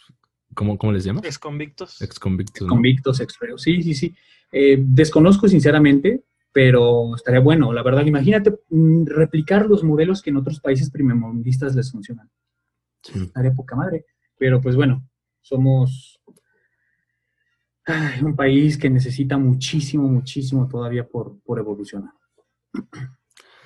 ¿cómo, 0.53 0.77
cómo 0.77 0.91
les 0.93 1.03
llama? 1.03 1.21
Ex 1.23 1.39
convictos. 1.39 2.01
Ex 2.01 2.19
convictos. 2.19 2.67
Convictos, 2.67 3.19
ex 3.19 3.37
Sí, 3.57 3.81
sí, 3.81 3.93
sí. 3.93 4.15
Eh, 4.51 4.77
desconozco 4.79 5.47
sinceramente, 5.47 6.23
pero 6.51 7.15
estaría 7.15 7.39
bueno. 7.39 7.73
La 7.73 7.81
verdad, 7.81 8.05
imagínate 8.05 8.59
mm, 8.69 9.07
replicar 9.07 9.65
los 9.67 9.83
modelos 9.83 10.21
que 10.21 10.29
en 10.29 10.37
otros 10.37 10.59
países 10.59 10.91
primermundistas 10.91 11.75
les 11.75 11.91
funcionan. 11.91 12.29
Sí. 13.01 13.23
Estaría 13.23 13.53
poca 13.53 13.75
madre. 13.75 14.05
Pero 14.37 14.61
pues 14.61 14.75
bueno, 14.75 15.07
somos 15.41 16.14
un 18.21 18.35
país 18.35 18.77
que 18.77 18.89
necesita 18.89 19.37
muchísimo, 19.37 20.07
muchísimo 20.07 20.67
todavía 20.67 21.07
por, 21.07 21.39
por 21.41 21.59
evolucionar. 21.59 22.13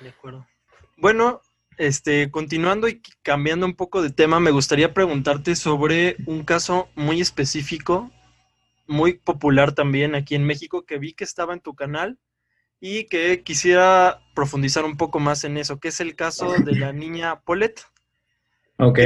De 0.02 0.08
acuerdo. 0.08 0.46
Bueno, 0.96 1.40
este, 1.78 2.30
continuando 2.30 2.88
y 2.88 3.00
cambiando 3.22 3.64
un 3.64 3.74
poco 3.74 4.02
de 4.02 4.10
tema, 4.10 4.38
me 4.40 4.50
gustaría 4.50 4.92
preguntarte 4.92 5.56
sobre 5.56 6.16
un 6.26 6.44
caso 6.44 6.88
muy 6.94 7.20
específico, 7.20 8.10
muy 8.86 9.14
popular 9.14 9.72
también 9.72 10.14
aquí 10.14 10.34
en 10.34 10.44
México, 10.44 10.84
que 10.84 10.98
vi 10.98 11.14
que 11.14 11.24
estaba 11.24 11.54
en 11.54 11.60
tu 11.60 11.74
canal 11.74 12.18
y 12.80 13.04
que 13.04 13.42
quisiera 13.42 14.20
profundizar 14.34 14.84
un 14.84 14.96
poco 14.96 15.20
más 15.20 15.44
en 15.44 15.56
eso, 15.56 15.80
que 15.80 15.88
es 15.88 16.00
el 16.00 16.16
caso 16.16 16.52
de 16.52 16.76
la 16.76 16.92
niña 16.92 17.40
Paulette. 17.40 17.82
Ok. 18.76 18.98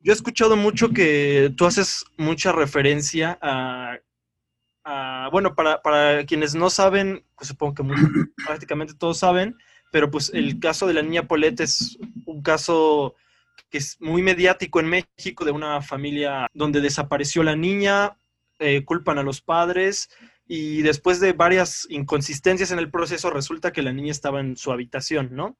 Yo 0.00 0.12
he 0.12 0.14
escuchado 0.14 0.56
mucho 0.56 0.90
que 0.90 1.52
tú 1.56 1.64
haces 1.66 2.04
mucha 2.16 2.52
referencia 2.52 3.38
a, 3.40 3.98
bueno, 5.30 5.54
para, 5.54 5.82
para, 5.82 6.24
quienes 6.26 6.54
no 6.54 6.70
saben, 6.70 7.24
pues 7.36 7.48
supongo 7.48 7.74
que 7.74 7.82
prácticamente 8.46 8.94
todos 8.94 9.18
saben, 9.18 9.56
pero 9.90 10.10
pues 10.10 10.30
el 10.34 10.58
caso 10.58 10.86
de 10.86 10.94
la 10.94 11.02
niña 11.02 11.28
Paulette 11.28 11.60
es 11.60 11.98
un 12.26 12.42
caso 12.42 13.14
que 13.70 13.78
es 13.78 14.00
muy 14.00 14.22
mediático 14.22 14.80
en 14.80 14.88
México 14.88 15.44
de 15.44 15.52
una 15.52 15.82
familia 15.82 16.48
donde 16.54 16.80
desapareció 16.80 17.42
la 17.42 17.56
niña, 17.56 18.16
eh, 18.58 18.84
culpan 18.84 19.18
a 19.18 19.22
los 19.22 19.40
padres, 19.40 20.10
y 20.46 20.82
después 20.82 21.20
de 21.20 21.32
varias 21.32 21.86
inconsistencias 21.90 22.70
en 22.70 22.78
el 22.78 22.90
proceso 22.90 23.30
resulta 23.30 23.72
que 23.72 23.82
la 23.82 23.92
niña 23.92 24.12
estaba 24.12 24.40
en 24.40 24.56
su 24.56 24.72
habitación, 24.72 25.30
¿no? 25.32 25.56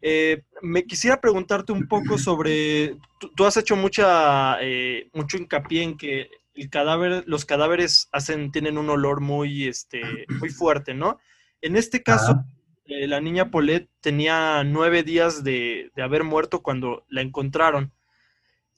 Eh, 0.00 0.42
me 0.62 0.84
quisiera 0.84 1.20
preguntarte 1.20 1.72
un 1.72 1.88
poco 1.88 2.18
sobre, 2.18 2.96
tú, 3.36 3.44
has 3.44 3.56
hecho 3.56 3.76
mucha, 3.76 4.58
eh, 4.60 5.08
mucho 5.12 5.36
hincapié 5.36 5.82
en 5.82 5.96
que 5.96 6.30
el 6.62 6.70
cadáver, 6.70 7.24
los 7.26 7.44
cadáveres 7.44 8.08
hacen, 8.12 8.50
tienen 8.52 8.78
un 8.78 8.90
olor 8.90 9.20
muy, 9.20 9.66
este, 9.66 10.26
muy 10.40 10.50
fuerte, 10.50 10.94
¿no? 10.94 11.18
En 11.60 11.76
este 11.76 12.02
caso, 12.02 12.44
eh, 12.84 13.06
la 13.06 13.20
niña 13.20 13.50
Paulette 13.50 13.90
tenía 14.00 14.62
nueve 14.64 15.02
días 15.02 15.44
de, 15.44 15.90
de, 15.94 16.02
haber 16.02 16.24
muerto 16.24 16.62
cuando 16.62 17.04
la 17.08 17.20
encontraron. 17.20 17.92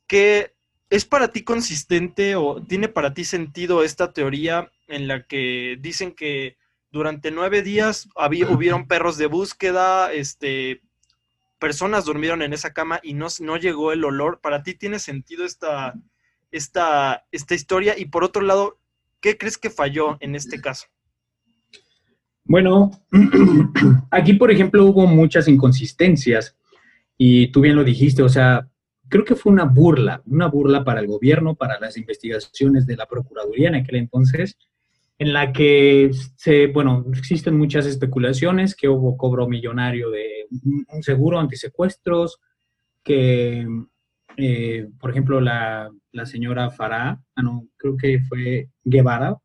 ¿Qué 0.06 0.54
es 0.88 1.04
para 1.04 1.28
ti 1.28 1.44
consistente 1.44 2.34
o 2.36 2.62
tiene 2.62 2.88
para 2.88 3.14
ti 3.14 3.24
sentido 3.24 3.84
esta 3.84 4.12
teoría 4.12 4.72
en 4.88 5.06
la 5.06 5.24
que 5.24 5.78
dicen 5.80 6.12
que 6.12 6.56
durante 6.90 7.30
nueve 7.30 7.62
días 7.62 8.08
había, 8.16 8.50
hubieron 8.50 8.88
perros 8.88 9.16
de 9.16 9.26
búsqueda, 9.26 10.12
este, 10.12 10.82
personas 11.60 12.04
durmieron 12.04 12.42
en 12.42 12.52
esa 12.52 12.72
cama 12.72 12.98
y 13.02 13.14
no, 13.14 13.28
no 13.40 13.56
llegó 13.56 13.92
el 13.92 14.04
olor. 14.04 14.40
¿Para 14.40 14.64
ti 14.64 14.74
tiene 14.74 14.98
sentido 14.98 15.44
esta, 15.44 15.94
esta, 16.50 17.26
esta 17.32 17.54
historia? 17.54 17.98
Y 17.98 18.06
por 18.06 18.24
otro 18.24 18.42
lado, 18.42 18.78
¿qué 19.20 19.36
crees 19.36 19.58
que 19.58 19.70
falló 19.70 20.16
en 20.20 20.34
este 20.34 20.60
caso? 20.60 20.86
Bueno, 22.44 22.90
aquí 24.10 24.34
por 24.34 24.50
ejemplo 24.50 24.84
hubo 24.84 25.06
muchas 25.06 25.46
inconsistencias 25.46 26.56
y 27.16 27.48
tú 27.48 27.60
bien 27.60 27.76
lo 27.76 27.84
dijiste, 27.84 28.22
o 28.22 28.28
sea, 28.28 28.68
creo 29.08 29.24
que 29.24 29.36
fue 29.36 29.52
una 29.52 29.64
burla, 29.64 30.22
una 30.26 30.46
burla 30.46 30.82
para 30.82 31.00
el 31.00 31.06
gobierno, 31.06 31.54
para 31.54 31.78
las 31.78 31.96
investigaciones 31.96 32.86
de 32.86 32.96
la 32.96 33.06
Procuraduría 33.06 33.68
en 33.68 33.74
aquel 33.76 33.96
entonces, 33.96 34.56
en 35.18 35.32
la 35.34 35.52
que 35.52 36.10
se, 36.36 36.68
bueno, 36.68 37.04
existen 37.12 37.58
muchas 37.58 37.84
especulaciones, 37.84 38.74
que 38.74 38.88
hubo 38.88 39.18
cobro 39.18 39.46
millonario 39.46 40.10
de 40.10 40.46
un 40.88 41.02
seguro 41.02 41.38
antisecuestros, 41.38 42.40
que, 43.04 43.66
eh, 44.36 44.88
por 44.98 45.10
ejemplo, 45.10 45.40
la, 45.40 45.90
señora 46.24 46.70
Farah, 46.70 47.20
ah, 47.34 47.42
no, 47.42 47.68
creo 47.76 47.96
que 47.96 48.20
fue 48.20 48.68
Guevara, 48.84 49.36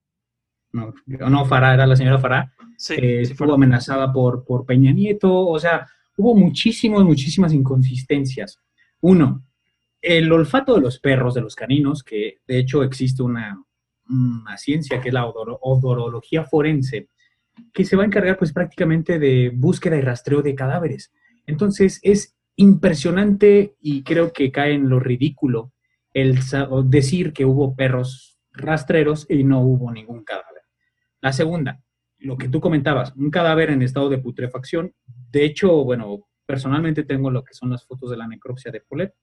no, 0.71 0.93
no 1.05 1.45
Farah, 1.45 1.73
era 1.73 1.87
la 1.87 1.95
señora 1.95 2.19
Farah, 2.19 2.51
eh, 2.89 3.21
estuvo 3.21 3.53
amenazada 3.53 4.11
por, 4.11 4.43
por 4.45 4.65
Peña 4.65 4.91
Nieto, 4.91 5.33
o 5.33 5.59
sea, 5.59 5.87
hubo 6.17 6.35
muchísimas, 6.35 7.03
muchísimas 7.03 7.53
inconsistencias. 7.53 8.59
Uno, 9.01 9.43
el 10.01 10.31
olfato 10.31 10.75
de 10.75 10.81
los 10.81 10.99
perros, 10.99 11.33
de 11.33 11.41
los 11.41 11.55
caninos, 11.55 12.03
que 12.03 12.39
de 12.47 12.59
hecho 12.59 12.83
existe 12.83 13.23
una, 13.23 13.63
una 14.09 14.57
ciencia 14.57 15.01
que 15.01 15.09
es 15.09 15.13
la 15.13 15.25
odorología 15.25 16.43
forense, 16.43 17.09
que 17.73 17.85
se 17.85 17.95
va 17.95 18.03
a 18.03 18.05
encargar 18.05 18.37
pues 18.37 18.53
prácticamente 18.53 19.17
de 19.19 19.51
búsqueda 19.53 19.97
y 19.97 20.01
rastreo 20.01 20.41
de 20.41 20.55
cadáveres. 20.55 21.11
Entonces 21.45 21.99
es 22.03 22.34
impresionante 22.55 23.75
y 23.81 24.03
creo 24.03 24.31
que 24.31 24.51
cae 24.51 24.73
en 24.73 24.89
lo 24.89 24.99
ridículo 24.99 25.73
el 26.13 26.39
decir 26.85 27.33
que 27.33 27.45
hubo 27.45 27.75
perros 27.75 28.39
rastreros 28.53 29.25
y 29.29 29.43
no 29.43 29.61
hubo 29.61 29.91
ningún 29.91 30.23
cadáver. 30.23 30.63
La 31.21 31.33
segunda, 31.33 31.81
lo 32.19 32.37
que 32.37 32.47
tú 32.47 32.61
comentabas, 32.61 33.13
un 33.15 33.29
cadáver 33.29 33.69
en 33.69 33.81
estado 33.81 34.09
de 34.09 34.19
putrefacción. 34.19 34.93
De 35.05 35.43
hecho, 35.43 35.83
bueno, 35.83 36.29
personalmente 36.45 37.03
tengo 37.03 37.29
lo 37.29 37.43
que 37.43 37.53
son 37.53 37.69
las 37.69 37.85
fotos 37.85 38.09
de 38.11 38.17
la 38.17 38.27
necropsia 38.27 38.71
de 38.71 38.81
Polet. 38.81 39.13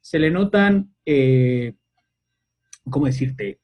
Se 0.00 0.18
le 0.18 0.30
notan, 0.30 0.94
eh, 1.06 1.76
¿cómo 2.90 3.06
decirte? 3.06 3.60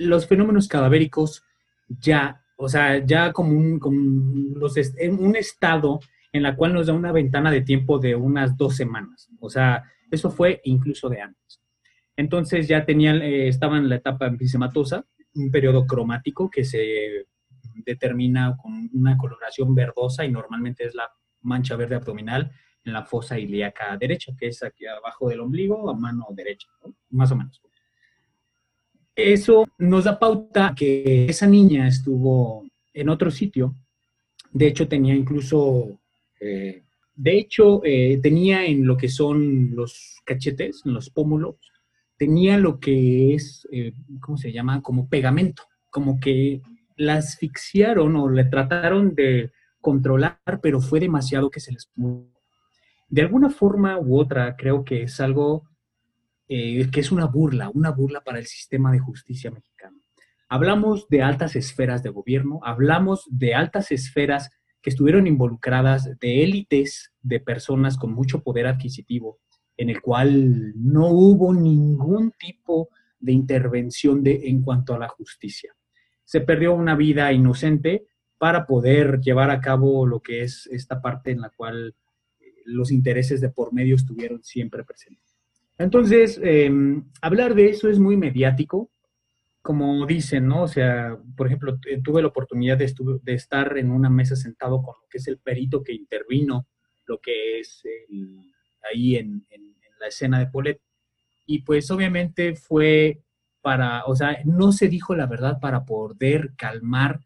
los 0.00 0.26
fenómenos 0.26 0.66
cadavéricos 0.66 1.44
ya, 1.88 2.42
o 2.56 2.68
sea, 2.68 3.04
ya 3.04 3.32
como 3.32 3.50
un, 3.52 4.54
los 4.56 4.76
un 4.76 5.36
estado 5.36 6.00
en 6.32 6.42
la 6.42 6.56
cual 6.56 6.74
nos 6.74 6.86
da 6.86 6.92
una 6.92 7.12
ventana 7.12 7.50
de 7.50 7.62
tiempo 7.62 7.98
de 7.98 8.14
unas 8.14 8.56
dos 8.56 8.76
semanas. 8.76 9.28
O 9.40 9.50
sea, 9.50 9.84
eso 10.10 10.30
fue 10.30 10.60
incluso 10.64 11.08
de 11.08 11.20
antes. 11.20 11.60
Entonces 12.16 12.68
ya 12.68 12.84
tenían, 12.84 13.22
eh, 13.22 13.48
estaba 13.48 13.78
en 13.78 13.88
la 13.88 13.96
etapa 13.96 14.26
episematosa, 14.26 15.04
un 15.34 15.50
periodo 15.50 15.86
cromático 15.86 16.50
que 16.50 16.64
se 16.64 17.26
determina 17.84 18.56
con 18.60 18.90
una 18.92 19.16
coloración 19.16 19.74
verdosa 19.74 20.24
y 20.24 20.30
normalmente 20.30 20.84
es 20.84 20.94
la 20.94 21.10
mancha 21.42 21.76
verde 21.76 21.96
abdominal 21.96 22.50
en 22.84 22.92
la 22.92 23.04
fosa 23.04 23.38
ilíaca 23.38 23.96
derecha, 23.96 24.32
que 24.38 24.48
es 24.48 24.62
aquí 24.62 24.86
abajo 24.86 25.28
del 25.28 25.40
ombligo, 25.40 25.90
a 25.90 25.94
mano 25.94 26.26
derecha, 26.30 26.68
más 27.10 27.30
o 27.32 27.36
menos. 27.36 27.60
Eso 29.14 29.66
nos 29.78 30.04
da 30.04 30.18
pauta 30.18 30.74
que 30.74 31.26
esa 31.26 31.46
niña 31.46 31.86
estuvo 31.86 32.64
en 32.92 33.08
otro 33.08 33.30
sitio. 33.30 33.74
De 34.52 34.66
hecho, 34.66 34.88
tenía 34.88 35.14
incluso, 35.14 35.99
eh, 36.40 36.84
de 37.14 37.36
hecho, 37.36 37.82
eh, 37.84 38.18
tenía 38.22 38.64
en 38.64 38.86
lo 38.86 38.96
que 38.96 39.08
son 39.08 39.76
los 39.76 40.16
cachetes, 40.24 40.82
en 40.86 40.94
los 40.94 41.10
pómulos, 41.10 41.56
tenía 42.16 42.56
lo 42.56 42.80
que 42.80 43.34
es, 43.34 43.68
eh, 43.70 43.92
¿cómo 44.20 44.38
se 44.38 44.52
llama? 44.52 44.80
Como 44.80 45.08
pegamento, 45.08 45.64
como 45.90 46.18
que 46.18 46.62
la 46.96 47.16
asfixiaron 47.16 48.16
o 48.16 48.30
le 48.30 48.44
trataron 48.44 49.14
de 49.14 49.52
controlar, 49.82 50.38
pero 50.62 50.80
fue 50.80 50.98
demasiado 50.98 51.50
que 51.50 51.60
se 51.60 51.72
les... 51.72 51.90
De 53.08 53.22
alguna 53.22 53.50
forma 53.50 53.98
u 53.98 54.18
otra, 54.18 54.56
creo 54.56 54.84
que 54.84 55.02
es 55.02 55.20
algo 55.20 55.68
eh, 56.48 56.88
que 56.90 57.00
es 57.00 57.12
una 57.12 57.26
burla, 57.26 57.70
una 57.72 57.90
burla 57.90 58.22
para 58.22 58.38
el 58.38 58.46
sistema 58.46 58.90
de 58.92 58.98
justicia 58.98 59.50
mexicano. 59.50 59.98
Hablamos 60.48 61.06
de 61.08 61.22
altas 61.22 61.54
esferas 61.54 62.02
de 62.02 62.10
gobierno, 62.10 62.60
hablamos 62.64 63.24
de 63.30 63.54
altas 63.54 63.92
esferas 63.92 64.50
que 64.82 64.90
estuvieron 64.90 65.26
involucradas, 65.26 66.18
de 66.18 66.42
élites, 66.42 67.12
de 67.22 67.40
personas 67.40 67.96
con 67.96 68.12
mucho 68.12 68.42
poder 68.42 68.66
adquisitivo, 68.66 69.38
en 69.76 69.90
el 69.90 70.00
cual 70.00 70.72
no 70.76 71.08
hubo 71.08 71.52
ningún 71.54 72.32
tipo 72.32 72.88
de 73.18 73.32
intervención 73.32 74.22
en 74.24 74.62
cuanto 74.62 74.94
a 74.94 74.98
la 74.98 75.08
justicia. 75.08 75.74
Se 76.24 76.40
perdió 76.40 76.74
una 76.74 76.96
vida 76.96 77.32
inocente 77.32 78.06
para 78.38 78.66
poder 78.66 79.20
llevar 79.20 79.50
a 79.50 79.60
cabo 79.60 80.06
lo 80.06 80.20
que 80.20 80.42
es 80.42 80.66
esta 80.72 81.02
parte 81.02 81.30
en 81.30 81.42
la 81.42 81.50
cual 81.50 81.94
eh, 82.40 82.44
los 82.64 82.90
intereses 82.90 83.40
de 83.40 83.50
por 83.50 83.72
medio 83.74 83.96
estuvieron 83.96 84.42
siempre 84.42 84.82
presentes. 84.82 85.36
Entonces, 85.76 86.40
em, 86.42 87.04
hablar 87.20 87.54
de 87.54 87.70
eso 87.70 87.88
es 87.88 87.98
muy 87.98 88.16
mediático, 88.16 88.90
como 89.70 90.04
dicen, 90.04 90.48
¿no? 90.48 90.64
O 90.64 90.66
sea, 90.66 91.16
por 91.36 91.46
ejemplo, 91.46 91.78
tuve 92.02 92.22
la 92.22 92.26
oportunidad 92.26 92.76
de, 92.76 92.92
estar 93.26 93.78
en 93.78 93.92
una 93.92 94.10
mesa 94.10 94.34
sentado 94.34 94.82
con 94.82 94.96
lo 95.00 95.06
que 95.08 95.18
es 95.18 95.28
el 95.28 95.38
perito 95.38 95.84
que 95.84 95.92
intervino, 95.92 96.66
lo 97.06 97.20
que 97.20 97.60
es 97.60 97.84
ahí 98.92 99.14
en, 99.14 99.46
la 100.00 100.08
escena 100.08 100.40
de 100.40 100.48
Polet. 100.48 100.80
Y 101.46 101.60
pues 101.60 101.88
obviamente 101.92 102.56
fue 102.56 103.22
para, 103.60 104.06
o 104.06 104.16
sea, 104.16 104.38
no 104.44 104.72
se 104.72 104.88
dijo 104.88 105.14
la 105.14 105.26
verdad 105.26 105.60
para 105.60 105.84
poder 105.84 106.54
calmar 106.56 107.20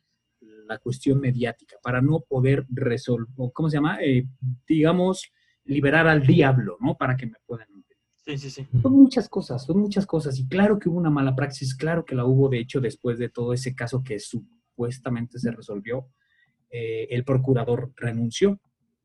la 0.68 0.76
cuestión 0.76 1.20
mediática, 1.20 1.76
para 1.82 2.03
no 2.03 2.20
poder 2.28 2.66
resolver, 2.68 3.26
¿cómo 3.55 3.70
se 3.70 3.78
llama? 3.78 4.03
Eh, 4.03 4.26
digamos, 4.68 5.32
liberar 5.64 6.09
al 6.09 6.26
diablo, 6.26 6.76
¿no? 6.78 6.95
Para 6.95 7.16
que 7.16 7.24
me 7.24 7.38
puedan 7.47 7.68
Sí, 8.27 8.39
sí. 8.39 8.66
Son 8.81 8.93
muchas 8.93 9.29
cosas, 9.29 9.64
son 9.64 9.79
muchas 9.79 10.07
cosas. 10.07 10.39
Y 10.39 10.49
claro 10.49 10.79
que 10.79 10.89
hubo 10.89 10.99
una 10.99 11.11
mala 11.11 11.37
praxis, 11.37 11.75
claro 11.75 12.05
que 12.05 12.14
la 12.14 12.25
hubo, 12.25 12.49
de 12.49 12.59
hecho, 12.59 12.81
después 12.81 13.18
de 13.18 13.29
todo 13.29 13.53
ese 13.53 13.75
caso 13.75 14.03
que 14.03 14.18
supuestamente 14.18 15.39
se 15.39 15.51
resolvió, 15.51 16.09
eh, 16.70 17.07
el 17.11 17.25
procurador 17.25 17.93
renunció. 17.97 18.61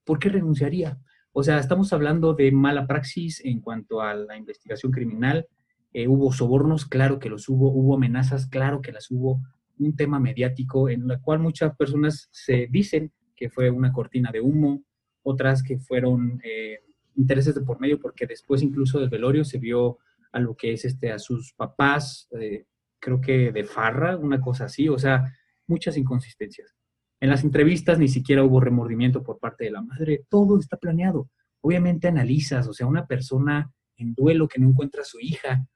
¿Por 0.06 0.20
qué 0.20 0.30
renunciaría? 0.30 0.98
O 1.34 1.44
sea, 1.44 1.60
estamos 1.60 1.92
hablando 1.94 2.34
de 2.34 2.52
mala 2.52 2.88
praxis 2.88 3.44
en 3.44 3.60
cuanto 3.60 4.02
a 4.02 4.14
la 4.14 4.38
investigación 4.38 4.92
criminal. 4.92 5.48
Eh, 5.92 6.08
hubo 6.08 6.32
sobornos, 6.32 6.86
claro 6.86 7.20
que 7.20 7.30
los 7.30 7.50
hubo, 7.50 7.72
hubo 7.72 7.96
amenazas, 7.96 8.48
claro 8.48 8.82
que 8.82 8.92
las 8.92 9.12
hubo, 9.12 9.42
un 9.80 9.96
tema 9.96 10.20
mediático 10.20 10.90
en 10.90 11.10
el 11.10 11.22
cual 11.22 11.40
muchas 11.40 11.76
personas 11.76 12.28
se 12.32 12.68
dicen 12.70 13.12
que 13.36 13.50
fue 13.50 13.70
una 13.70 13.94
cortina 13.94 14.32
de 14.32 14.42
humo, 14.42 14.84
otras 15.24 15.64
que 15.64 15.80
fueron 15.80 16.42
eh, 16.44 16.80
intereses 17.20 17.54
de 17.54 17.62
por 17.62 17.80
medio, 17.80 18.00
porque 18.00 18.26
después 18.26 18.62
incluso 18.62 19.00
del 19.00 19.10
velorio 19.10 19.44
se 19.44 19.60
vio 19.60 20.00
a 20.32 20.40
lo 20.40 20.56
que 20.56 20.74
es 20.74 20.86
este, 20.86 21.12
a 21.12 21.20
sus 21.20 21.54
papás, 21.54 22.28
eh, 22.40 22.66
creo 23.00 23.20
que 23.20 23.52
de 23.52 23.66
farra, 23.66 24.18
una 24.18 24.40
cosa 24.40 24.66
así, 24.66 24.88
o 24.90 24.98
sea, 24.98 25.34
muchas 25.68 25.98
inconsistencias. 25.98 26.76
En 27.20 27.30
las 27.30 27.44
entrevistas 27.44 28.00
ni 28.00 28.08
siquiera 28.08 28.44
hubo 28.44 28.62
remordimiento 28.62 29.22
por 29.24 29.40
parte 29.40 29.66
de 29.66 29.72
la 29.72 29.82
madre, 29.82 30.26
todo 30.30 30.58
está 30.58 30.78
planeado. 30.78 31.30
Obviamente 31.62 32.08
analizas, 32.08 32.68
o 32.68 32.74
sea, 32.74 32.88
una 32.88 33.06
persona 33.06 33.72
en 33.98 34.14
duelo 34.14 34.48
que 34.48 34.60
no 34.60 34.70
encuentra 34.70 35.02
a 35.02 35.06
su 35.06 35.20
hija, 35.20 35.68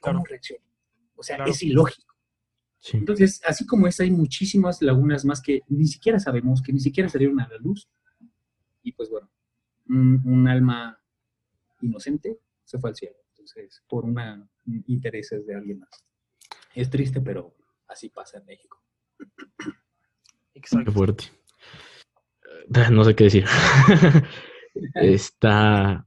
¿cómo 0.00 0.24
reacciona? 0.24 0.64
O 1.16 1.22
sea, 1.22 1.44
es 1.44 1.62
ilógico. 1.62 2.14
Entonces, 2.92 3.42
así 3.44 3.66
como 3.66 3.86
esa, 3.86 4.04
hay 4.04 4.10
muchísimas 4.10 4.80
lagunas 4.80 5.24
más 5.24 5.42
que 5.42 5.60
ni 5.68 5.86
siquiera 5.86 6.18
sabemos, 6.18 6.62
que 6.62 6.72
ni 6.72 6.80
siquiera 6.80 7.08
salieron 7.08 7.40
a 7.40 7.48
la 7.48 7.58
luz. 7.58 7.90
Y 8.82 8.92
pues 8.92 9.10
bueno, 9.10 9.28
un, 9.90 10.48
alma 10.48 10.98
inocente 11.80 12.38
se 12.64 12.78
fue 12.78 12.90
al 12.90 12.96
cielo. 12.96 13.16
Entonces, 13.30 13.82
por 13.88 14.04
una 14.04 14.48
intereses 14.86 15.46
de 15.46 15.54
alguien 15.54 15.80
más. 15.80 16.04
Es 16.74 16.90
triste, 16.90 17.20
pero 17.20 17.54
así 17.88 18.08
pasa 18.08 18.38
en 18.38 18.46
México. 18.46 18.82
Exacto. 20.54 20.90
Qué 20.90 20.96
fuerte. 20.96 21.24
Eh, 22.74 22.90
no 22.90 23.04
sé 23.04 23.14
qué 23.14 23.24
decir. 23.24 23.44
está, 24.94 26.06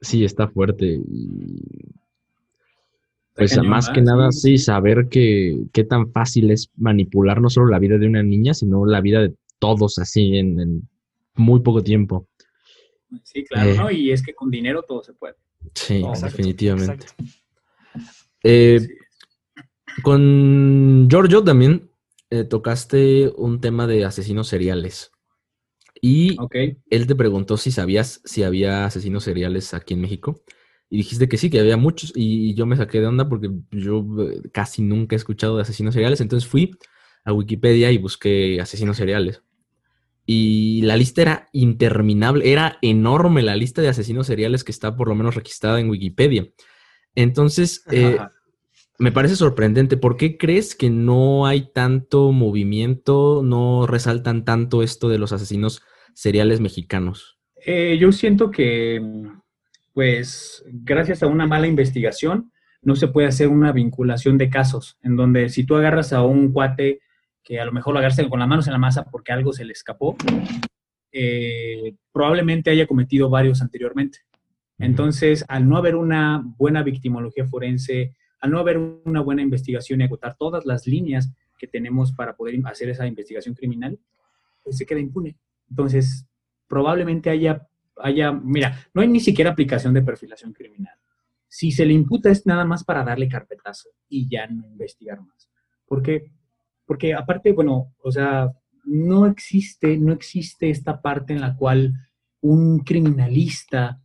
sí, 0.00 0.24
está 0.24 0.48
fuerte. 0.48 1.00
Pues 3.34 3.62
más 3.62 3.90
que 3.90 4.00
nada, 4.00 4.32
sí, 4.32 4.56
saber 4.56 5.08
que 5.10 5.64
qué 5.72 5.84
tan 5.84 6.10
fácil 6.10 6.50
es 6.50 6.70
manipular 6.76 7.40
no 7.42 7.50
solo 7.50 7.66
la 7.66 7.78
vida 7.78 7.98
de 7.98 8.06
una 8.06 8.22
niña, 8.22 8.54
sino 8.54 8.86
la 8.86 9.02
vida 9.02 9.20
de 9.20 9.34
todos 9.58 9.98
así 9.98 10.36
en, 10.38 10.88
muy 11.34 11.60
poco 11.60 11.82
tiempo. 11.82 12.28
Sí, 13.22 13.44
claro, 13.44 13.74
¿no? 13.74 13.90
Eh. 13.90 13.94
Y 13.94 14.12
es 14.12 14.22
que 14.22 14.34
con 14.34 14.50
dinero 14.50 14.82
todo 14.82 15.02
se 15.02 15.12
puede. 15.14 15.34
Sí, 15.74 16.04
definitivamente. 16.22 17.06
Eh, 18.42 18.80
con 20.02 21.08
Giorgio 21.10 21.42
también 21.42 21.90
eh, 22.30 22.44
tocaste 22.44 23.32
un 23.36 23.60
tema 23.60 23.86
de 23.86 24.04
asesinos 24.04 24.48
seriales. 24.48 25.10
Y 26.00 26.36
él 26.90 27.06
te 27.06 27.14
preguntó 27.14 27.56
si 27.56 27.72
sabías 27.72 28.20
si 28.24 28.42
había 28.42 28.84
asesinos 28.84 29.24
seriales 29.24 29.74
aquí 29.74 29.94
en 29.94 30.02
México. 30.02 30.42
Y 30.88 30.98
dijiste 30.98 31.28
que 31.28 31.36
sí, 31.36 31.50
que 31.50 31.58
había 31.58 31.76
muchos. 31.76 32.12
Y 32.14 32.54
yo 32.54 32.66
me 32.66 32.76
saqué 32.76 33.00
de 33.00 33.06
onda 33.06 33.28
porque 33.28 33.50
yo 33.70 34.06
casi 34.52 34.82
nunca 34.82 35.16
he 35.16 35.18
escuchado 35.18 35.56
de 35.56 35.62
asesinos 35.62 35.94
seriales. 35.94 36.20
Entonces 36.20 36.48
fui 36.48 36.76
a 37.24 37.32
Wikipedia 37.32 37.90
y 37.90 37.98
busqué 37.98 38.60
asesinos 38.60 38.96
seriales. 38.96 39.42
Y 40.26 40.82
la 40.82 40.96
lista 40.96 41.22
era 41.22 41.48
interminable, 41.52 42.50
era 42.50 42.78
enorme 42.82 43.42
la 43.42 43.54
lista 43.54 43.80
de 43.80 43.88
asesinos 43.88 44.26
seriales 44.26 44.64
que 44.64 44.72
está 44.72 44.96
por 44.96 45.08
lo 45.08 45.14
menos 45.14 45.36
registrada 45.36 45.78
en 45.78 45.88
Wikipedia. 45.88 46.48
Entonces, 47.14 47.84
eh, 47.92 48.18
me 48.98 49.12
parece 49.12 49.36
sorprendente. 49.36 49.96
¿Por 49.96 50.16
qué 50.16 50.36
crees 50.36 50.74
que 50.74 50.90
no 50.90 51.46
hay 51.46 51.72
tanto 51.72 52.32
movimiento, 52.32 53.42
no 53.44 53.86
resaltan 53.86 54.44
tanto 54.44 54.82
esto 54.82 55.08
de 55.08 55.18
los 55.18 55.32
asesinos 55.32 55.82
seriales 56.14 56.60
mexicanos? 56.60 57.38
Eh, 57.64 57.96
yo 58.00 58.10
siento 58.12 58.50
que, 58.50 59.00
pues, 59.92 60.64
gracias 60.66 61.22
a 61.22 61.26
una 61.26 61.46
mala 61.46 61.66
investigación, 61.66 62.52
no 62.82 62.96
se 62.96 63.08
puede 63.08 63.26
hacer 63.26 63.48
una 63.48 63.72
vinculación 63.72 64.38
de 64.38 64.48
casos, 64.48 64.98
en 65.02 65.16
donde 65.16 65.48
si 65.48 65.64
tú 65.64 65.74
agarras 65.74 66.12
a 66.12 66.22
un 66.22 66.52
cuate 66.52 67.00
que 67.46 67.60
a 67.60 67.64
lo 67.64 67.72
mejor 67.72 67.94
lo 67.94 68.00
agarraste 68.00 68.28
con 68.28 68.40
las 68.40 68.48
manos 68.48 68.66
en 68.66 68.72
la 68.72 68.78
masa 68.78 69.04
porque 69.04 69.30
algo 69.30 69.52
se 69.52 69.64
le 69.64 69.72
escapó, 69.72 70.16
eh, 71.12 71.94
probablemente 72.12 72.70
haya 72.70 72.88
cometido 72.88 73.30
varios 73.30 73.62
anteriormente. 73.62 74.18
Entonces, 74.78 75.44
al 75.46 75.68
no 75.68 75.76
haber 75.76 75.94
una 75.94 76.42
buena 76.44 76.82
victimología 76.82 77.46
forense, 77.46 78.16
al 78.40 78.50
no 78.50 78.58
haber 78.58 78.78
una 78.78 79.20
buena 79.20 79.42
investigación 79.42 80.00
y 80.00 80.04
agotar 80.04 80.36
todas 80.36 80.66
las 80.66 80.88
líneas 80.88 81.32
que 81.56 81.68
tenemos 81.68 82.12
para 82.12 82.36
poder 82.36 82.60
hacer 82.64 82.90
esa 82.90 83.06
investigación 83.06 83.54
criminal, 83.54 83.96
pues 84.64 84.76
se 84.76 84.84
queda 84.84 84.98
impune. 84.98 85.38
Entonces, 85.70 86.28
probablemente 86.66 87.30
haya, 87.30 87.68
haya, 87.96 88.32
mira, 88.32 88.76
no 88.92 89.02
hay 89.02 89.08
ni 89.08 89.20
siquiera 89.20 89.52
aplicación 89.52 89.94
de 89.94 90.02
perfilación 90.02 90.52
criminal. 90.52 90.94
Si 91.46 91.70
se 91.70 91.86
le 91.86 91.92
imputa 91.92 92.28
es 92.28 92.44
nada 92.44 92.64
más 92.64 92.82
para 92.82 93.04
darle 93.04 93.28
carpetazo 93.28 93.90
y 94.08 94.28
ya 94.28 94.48
no 94.48 94.66
investigar 94.66 95.20
más. 95.20 95.48
¿Por 95.86 96.02
qué? 96.02 96.32
Porque 96.86 97.14
aparte, 97.14 97.52
bueno, 97.52 97.92
o 97.98 98.10
sea, 98.10 98.50
no 98.84 99.26
existe, 99.26 99.98
no 99.98 100.12
existe 100.12 100.70
esta 100.70 101.02
parte 101.02 101.32
en 101.32 101.40
la 101.40 101.56
cual 101.56 101.92
un 102.40 102.80
criminalista 102.80 104.00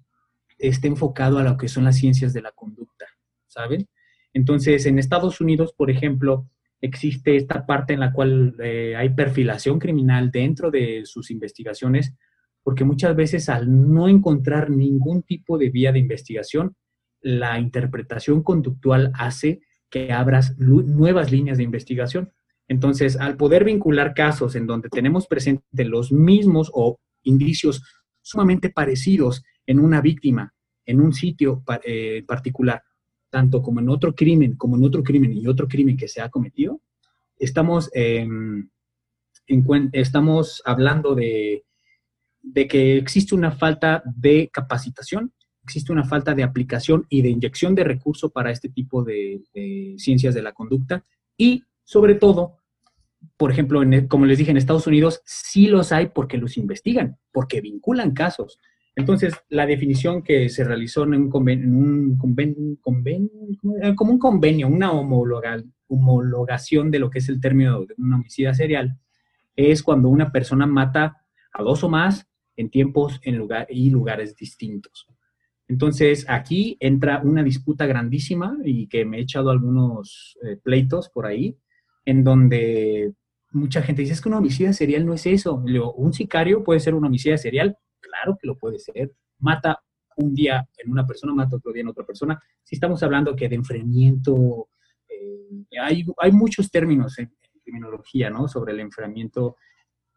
esté 0.58 0.88
enfocado 0.88 1.38
a 1.38 1.44
lo 1.44 1.58
que 1.58 1.68
son 1.68 1.84
las 1.86 1.98
ciencias 1.98 2.34
de 2.34 2.42
la 2.42 2.52
conducta, 2.52 3.06
¿saben? 3.48 3.88
Entonces, 4.34 4.86
en 4.86 5.00
Estados 5.00 5.42
Unidos, 5.42 5.74
por 5.74 5.92
ejemplo, 5.92 6.48
existe 6.82 7.36
esta 7.36 7.66
parte 7.66 7.94
en 7.94 8.00
la 8.00 8.12
cual 8.12 8.56
eh, 8.62 8.96
hay 8.96 9.10
perfilación 9.10 9.80
criminal 9.80 10.32
dentro 10.32 10.72
de 10.72 11.04
sus 11.06 11.30
investigaciones, 11.30 12.14
porque 12.64 12.84
muchas 12.84 13.16
veces 13.16 13.50
al 13.50 13.92
no 13.92 14.08
encontrar 14.08 14.70
ningún 14.70 15.24
tipo 15.24 15.58
de 15.58 15.70
vía 15.70 15.92
de 15.92 16.00
investigación, 16.00 16.76
la 17.22 17.60
interpretación 17.60 18.42
conductual 18.42 19.12
hace 19.14 19.62
que 19.90 20.12
abras 20.12 20.58
nuevas 20.58 21.32
líneas 21.32 21.58
de 21.58 21.64
investigación. 21.64 22.32
Entonces, 22.68 23.18
al 23.18 23.36
poder 23.38 23.66
vincular 23.66 24.14
casos 24.14 24.56
en 24.56 24.66
donde 24.66 24.90
tenemos 24.90 25.28
presentes 25.28 25.88
los 25.88 26.12
mismos 26.12 26.72
o 26.74 27.00
indicios 27.24 27.84
sumamente 28.22 28.70
parecidos 28.70 29.44
en 29.66 29.80
una 29.80 30.02
víctima, 30.02 30.54
en 30.86 31.02
un 31.02 31.14
sitio 31.14 31.64
eh, 31.84 32.24
particular, 32.28 32.82
tanto 33.30 33.62
como 33.62 33.80
en 33.80 33.90
otro 33.90 34.14
crimen, 34.14 34.56
como 34.56 34.78
en 34.78 34.84
otro 34.84 35.04
crimen 35.04 35.34
y 35.34 35.48
otro 35.48 35.68
crimen 35.68 35.98
que 35.98 36.08
se 36.08 36.22
ha 36.22 36.30
cometido, 36.30 36.82
estamos, 37.38 37.90
em, 37.94 38.70
estamos 39.94 40.62
hablando 40.66 41.16
de, 41.16 41.66
de 42.42 42.68
que 42.68 42.98
existe 42.98 43.36
una 43.36 43.52
falta 43.52 44.04
de 44.06 44.50
capacitación, 44.52 45.34
existe 45.64 45.92
una 45.92 46.04
falta 46.04 46.34
de 46.34 46.44
aplicación 46.44 47.06
y 47.10 47.22
de 47.22 47.30
inyección 47.30 47.76
de 47.76 47.84
recursos 47.84 48.32
para 48.32 48.52
este 48.52 48.70
tipo 48.70 49.04
de, 49.04 49.42
ciencias 49.98 50.34
de 50.34 50.42
la 50.42 50.54
conducta 50.54 51.06
y 51.38 51.64
sobre 51.92 52.16
todo, 52.16 52.56
por 53.36 53.52
ejemplo, 53.52 53.82
como 54.08 54.26
les 54.26 54.38
dije, 54.38 54.52
en 54.52 54.56
Estados 54.56 54.88
Unidos 54.88 55.22
sí 55.26 55.68
los 55.68 55.92
hay 55.92 56.08
porque 56.08 56.38
los 56.38 56.56
investigan, 56.56 57.18
porque 57.34 57.60
vinculan 57.60 58.12
casos. 58.12 58.62
Entonces, 58.96 59.34
la 59.50 59.66
definición 59.66 60.24
que 60.24 60.48
se 60.48 60.64
realizó 60.64 61.04
en 61.04 61.16
un 61.16 61.30
convenio, 61.30 61.68
un 61.68 62.18
como 63.98 64.14
un 64.14 64.20
convenio, 64.20 64.70
una 64.70 64.94
homologación 64.94 66.92
de 66.92 67.00
lo 67.00 67.10
que 67.10 67.20
es 67.20 67.28
el 67.28 67.42
término 67.42 67.82
de 67.86 67.94
un 67.98 68.14
homicida 68.14 68.54
serial, 68.54 68.98
es 69.58 69.84
cuando 69.84 70.08
una 70.08 70.32
persona 70.32 70.66
mata 70.66 71.18
a 71.52 71.62
dos 71.62 71.84
o 71.84 71.90
más 71.90 72.26
en 72.56 72.70
tiempos 72.70 73.20
en 73.24 73.36
lugar, 73.36 73.68
y 73.70 73.90
lugares 73.90 74.34
distintos. 74.38 75.08
Entonces, 75.68 76.26
aquí 76.30 76.78
entra 76.80 77.22
una 77.22 77.44
disputa 77.44 77.86
grandísima 77.86 78.58
y 78.64 78.88
que 78.88 79.04
me 79.04 79.18
he 79.18 79.22
echado 79.24 79.50
algunos 79.50 80.38
eh, 80.42 80.56
pleitos 80.56 81.10
por 81.10 81.26
ahí, 81.26 81.58
en 82.06 82.24
donde 82.24 83.14
mucha 83.52 83.82
gente 83.82 84.02
dice, 84.02 84.14
es 84.14 84.22
que 84.22 84.30
un 84.30 84.36
homicida 84.36 84.74
serial 84.74 85.06
no 85.06 85.14
es 85.14 85.26
eso. 85.26 85.56
un 85.56 86.14
sicario 86.14 86.64
puede 86.64 86.80
ser 86.80 86.96
un 86.96 87.06
homicida 87.06 87.38
serial, 87.38 87.78
Claro 88.02 88.38
que 88.40 88.48
lo 88.48 88.58
puede 88.58 88.80
ser. 88.80 89.14
Mata 89.40 89.80
un 90.18 90.34
día 90.34 90.68
en 90.78 90.92
una 90.92 91.06
persona, 91.06 91.34
mata 91.34 91.56
otro 91.56 91.72
día 91.72 91.82
en 91.82 91.88
otra 91.88 92.06
persona. 92.06 92.42
Si 92.64 92.76
estamos 92.76 93.02
hablando 93.04 93.36
que 93.36 93.48
de 93.48 93.56
enfriamiento, 93.56 94.70
eh, 95.08 95.80
hay, 95.80 96.04
hay, 96.18 96.32
muchos 96.32 96.70
términos 96.70 97.18
en, 97.20 97.32
criminología, 97.64 98.30
¿no? 98.30 98.48
Sobre 98.48 98.74
el 98.74 98.80
enfriamiento 98.80 99.56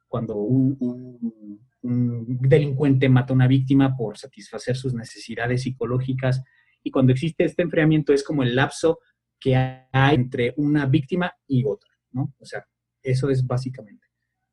cuando 0.08 0.36
un, 0.36 1.60
delincuente 1.82 3.08
mata 3.10 3.32
a 3.32 3.36
una 3.36 3.46
víctima 3.46 3.94
por 3.94 4.16
satisfacer 4.16 4.76
sus 4.76 4.94
necesidades 4.94 5.62
psicológicas. 5.62 6.42
Y 6.82 6.90
cuando 6.90 7.12
existe 7.12 7.44
este 7.44 7.62
enfriamiento 7.62 8.12
es 8.12 8.24
como 8.24 8.42
el 8.42 8.56
lapso 8.56 9.00
que 9.44 9.54
hay 9.54 10.14
entre 10.14 10.54
una 10.56 10.86
víctima 10.86 11.30
y 11.46 11.64
otra, 11.66 11.90
¿no? 12.12 12.32
O 12.38 12.46
sea, 12.46 12.66
eso 13.02 13.28
es 13.28 13.46
básicamente. 13.46 14.06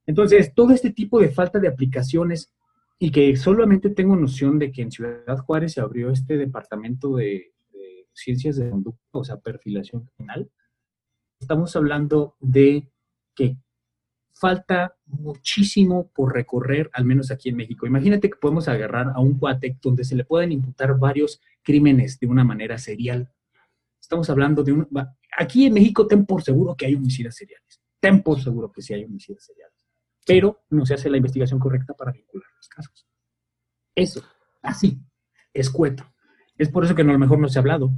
Entonces, 0.06 0.54
todo 0.54 0.74
este 0.74 0.92
tipo 0.92 1.22
de 1.22 1.30
falta 1.30 1.60
de 1.60 1.70
aplicaciones 1.70 2.52
y 3.00 3.10
que 3.10 3.38
solamente 3.38 3.92
tengo 3.92 4.18
noción 4.18 4.60
de 4.60 4.70
que 4.70 4.82
en 4.82 4.92
Ciudad 4.92 5.38
Juárez 5.38 5.72
se 5.72 5.80
abrió 5.80 6.12
este 6.12 6.36
departamento 6.36 7.16
de, 7.16 7.54
ciencias 8.12 8.58
de 8.58 8.70
conducta, 8.70 9.02
o 9.14 9.24
sea, 9.24 9.38
perfilación 9.38 10.04
criminal. 10.04 10.52
Estamos 11.40 11.74
hablando 11.78 12.36
de 12.42 12.92
que 13.34 13.56
falta 14.34 14.98
muchísimo 15.06 16.12
por 16.14 16.34
recorrer, 16.34 16.90
al 16.92 17.06
menos 17.06 17.32
aquí 17.32 17.48
en 17.48 17.56
México. 17.56 17.88
Imagínate 17.88 18.30
que 18.30 18.36
podemos 18.36 18.68
agarrar 18.68 19.14
a 19.16 19.22
un 19.22 19.40
cuate 19.40 19.78
donde 19.82 20.04
se 20.04 20.18
le 20.18 20.26
pueden 20.26 20.52
imputar 20.52 21.00
varios 21.00 21.40
crímenes 21.64 22.20
de 22.20 22.28
una 22.28 22.44
manera 22.44 22.78
serial. 22.78 23.32
Estamos 24.12 24.30
hablando 24.30 24.62
de 24.64 24.74
un... 24.74 24.88
Aquí 25.38 25.66
en 25.66 25.74
México 25.74 26.06
ten 26.06 26.26
por 26.26 26.44
seguro 26.44 26.76
que 26.76 26.86
hay 26.86 26.96
homicidas 26.96 27.36
seriales. 27.36 27.82
Ten 28.00 28.22
por 28.22 28.42
seguro 28.42 28.72
que 28.72 28.82
sí 28.82 28.94
hay 28.94 29.06
homicidas 29.06 29.46
seriales 29.46 29.82
pero 30.26 30.64
no 30.70 30.86
se 30.86 30.94
hace 30.94 31.10
la 31.10 31.18
investigación 31.18 31.60
correcta 31.60 31.94
para 31.94 32.12
vincular 32.12 32.48
los 32.56 32.68
casos. 32.68 33.08
Eso, 33.96 34.24
así, 34.62 35.02
escueto. 35.54 36.06
Es 36.58 36.70
por 36.70 36.86
eso 36.86 36.96
que 36.96 37.02
a 37.02 37.06
lo 37.06 37.18
mejor 37.20 37.40
no 37.40 37.50
se 37.50 37.58
ha 37.58 37.62
hablado. 37.62 37.92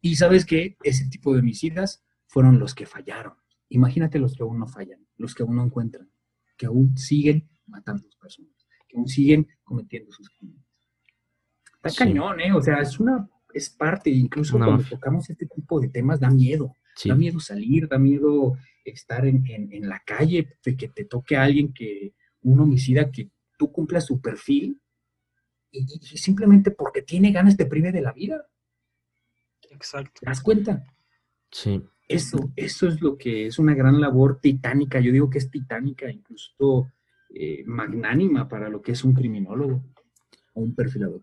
Y 0.00 0.16
sabes 0.16 0.46
que 0.46 0.76
ese 0.82 1.08
tipo 1.08 1.32
de 1.32 1.40
homicidas 1.40 2.04
fueron 2.26 2.58
los 2.58 2.74
que 2.74 2.86
fallaron. 2.86 3.34
Imagínate 3.68 4.18
los 4.18 4.34
que 4.34 4.42
aún 4.42 4.58
no 4.58 4.66
fallan, 4.66 5.06
los 5.16 5.34
que 5.34 5.42
aún 5.42 5.56
no 5.56 5.64
encuentran, 5.64 6.10
que 6.56 6.66
aún 6.66 6.96
siguen 6.96 7.50
matando 7.66 8.08
a 8.08 8.20
personas, 8.20 8.66
que 8.88 8.96
aún 8.96 9.06
siguen 9.06 9.46
cometiendo 9.62 10.10
sus 10.10 10.30
crímenes. 10.30 10.64
Está 11.82 12.04
cañón, 12.04 12.40
¿eh? 12.40 12.52
O 12.52 12.60
sea, 12.60 12.80
es 12.80 12.98
una, 12.98 13.28
es 13.54 13.70
parte, 13.70 14.10
incluso 14.10 14.58
cuando 14.58 14.84
tocamos 14.84 15.28
este 15.30 15.46
tipo 15.46 15.80
de 15.80 15.88
temas 15.88 16.20
da 16.20 16.30
miedo. 16.30 16.76
Da 17.04 17.14
miedo 17.14 17.40
salir, 17.40 17.88
da 17.88 17.98
miedo 17.98 18.58
estar 18.84 19.26
en, 19.26 19.88
la 19.88 20.02
calle, 20.04 20.48
de 20.64 20.76
que 20.76 20.88
te 20.88 21.04
toque 21.04 21.36
a 21.36 21.44
alguien 21.44 21.72
que, 21.72 22.14
un 22.42 22.60
homicida 22.60 23.10
que 23.10 23.30
tú 23.58 23.70
cumplas 23.70 24.06
su 24.06 24.20
perfil 24.20 24.80
y, 25.70 25.84
simplemente 26.16 26.70
porque 26.70 27.02
tiene 27.02 27.32
ganas 27.32 27.56
te 27.56 27.66
prive 27.66 27.92
de 27.92 28.00
la 28.00 28.12
vida. 28.12 28.46
Exacto. 29.70 30.20
¿Te 30.20 30.26
das 30.26 30.40
cuenta? 30.40 30.84
Sí. 31.50 31.82
Eso, 32.08 32.52
eso 32.56 32.88
es 32.88 33.00
lo 33.00 33.16
que 33.16 33.46
es 33.46 33.58
una 33.58 33.74
gran 33.74 34.00
labor 34.00 34.40
titánica. 34.40 34.98
Yo 34.98 35.12
digo 35.12 35.30
que 35.30 35.38
es 35.38 35.50
titánica, 35.50 36.10
incluso 36.10 36.90
eh, 37.32 37.62
magnánima 37.66 38.48
para 38.48 38.68
lo 38.68 38.82
que 38.82 38.92
es 38.92 39.04
un 39.04 39.14
criminólogo 39.14 39.84
o 40.54 40.60
un 40.60 40.74
perfilador 40.74 41.22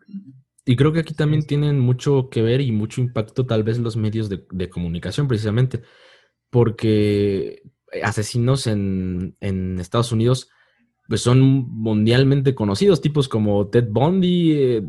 Y 0.67 0.75
creo 0.75 0.91
que 0.91 0.99
aquí 0.99 1.13
también 1.13 1.47
tienen 1.47 1.79
mucho 1.79 2.29
que 2.29 2.41
ver 2.41 2.59
y 2.59 2.73
mucho 2.73 2.99
impacto 2.99 3.45
tal 3.45 3.63
vez 3.63 3.79
los 3.79 3.95
medios 3.95 4.27
de, 4.27 4.69
comunicación 4.69 5.25
precisamente, 5.25 5.81
porque 6.49 7.63
asesinos 8.03 8.67
en, 8.67 9.37
Estados 9.79 10.11
Unidos 10.11 10.49
pues 11.07 11.21
son 11.21 11.39
mundialmente 11.39 12.53
conocidos, 12.53 12.99
tipos 12.99 13.29
como 13.29 13.69
Ted 13.69 13.87
Bundy, 13.89 14.51
eh, 14.51 14.83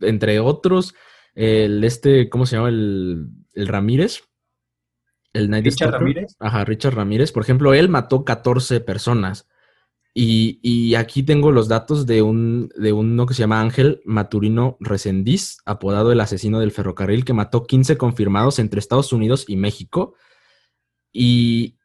entre 0.00 0.40
otros, 0.40 0.96
el 1.36 1.84
este, 1.84 2.28
¿cómo 2.28 2.44
se 2.44 2.56
llama? 2.56 2.70
El, 2.70 3.28
el 3.54 3.68
Ramírez. 3.68 4.24
El 5.32 5.48
Richard 5.62 5.92
Ramírez. 5.92 6.34
Ajá, 6.40 6.64
Richard 6.64 6.96
Ramírez. 6.96 7.30
Por 7.30 7.44
ejemplo, 7.44 7.72
él 7.72 7.88
mató 7.88 8.24
14 8.24 8.80
personas. 8.80 9.46
Y, 10.12 10.94
aquí 10.96 11.22
tengo 11.22 11.52
los 11.52 11.68
datos 11.68 12.04
de, 12.06 12.22
un, 12.22 12.70
de 12.76 12.92
uno 12.92 13.26
que 13.26 13.34
se 13.34 13.40
llama 13.40 13.60
Ángel 13.60 14.00
Maturino 14.04 14.76
Resendiz, 14.80 15.58
apodado 15.64 16.10
el 16.10 16.20
asesino 16.20 16.58
del 16.58 16.72
ferrocarril, 16.72 17.24
que 17.24 17.32
mató 17.32 17.64
15 17.64 17.96
confirmados 17.96 18.58
entre 18.58 18.80
Estados 18.80 19.12
Unidos 19.12 19.44
y 19.46 19.56
México. 19.56 20.14
Y, 21.12 21.76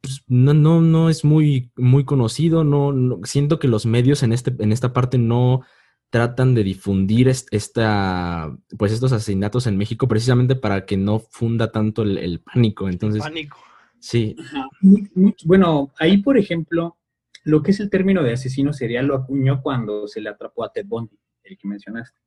pues, 0.00 0.22
no, 0.28 0.54
no, 0.54 0.80
no 0.80 1.08
es 1.08 1.24
muy, 1.24 1.72
muy 1.76 2.04
conocido. 2.04 2.64
No, 2.64 3.20
siento 3.24 3.58
que 3.58 3.68
los 3.68 3.86
medios 3.86 4.22
en, 4.22 4.32
este, 4.32 4.54
en 4.58 4.72
esta 4.72 4.92
parte 4.92 5.16
no 5.16 5.62
tratan 6.10 6.54
de 6.54 6.64
difundir 6.64 7.28
esta, 7.28 8.54
pues 8.76 8.92
estos 8.92 9.12
asesinatos 9.12 9.66
en 9.68 9.76
México 9.76 10.08
precisamente 10.08 10.56
para 10.56 10.84
que 10.84 10.96
no 10.96 11.20
funda 11.20 11.70
tanto 11.70 12.02
el, 12.02 12.40
pánico. 12.40 12.88
Entonces, 12.88 13.22
pánico. 13.22 13.58
Sí. 14.00 14.34
bueno, 15.44 15.92
ahí, 15.98 16.18
por 16.18 16.36
ejemplo, 16.36 16.96
lo 17.44 17.62
que 17.62 17.70
es 17.70 17.80
el 17.80 17.90
término 17.90 18.22
de 18.22 18.32
asesino 18.32 18.72
serial 18.72 19.06
lo 19.06 19.14
acuñó 19.14 19.62
cuando 19.62 20.06
se 20.06 20.20
le 20.20 20.30
atrapó 20.30 20.64
a 20.64 20.72
Ted 20.72 20.86
Bundy, 20.86 21.18
el 21.44 21.56
que 21.56 21.68
mencionaste. 21.68 22.18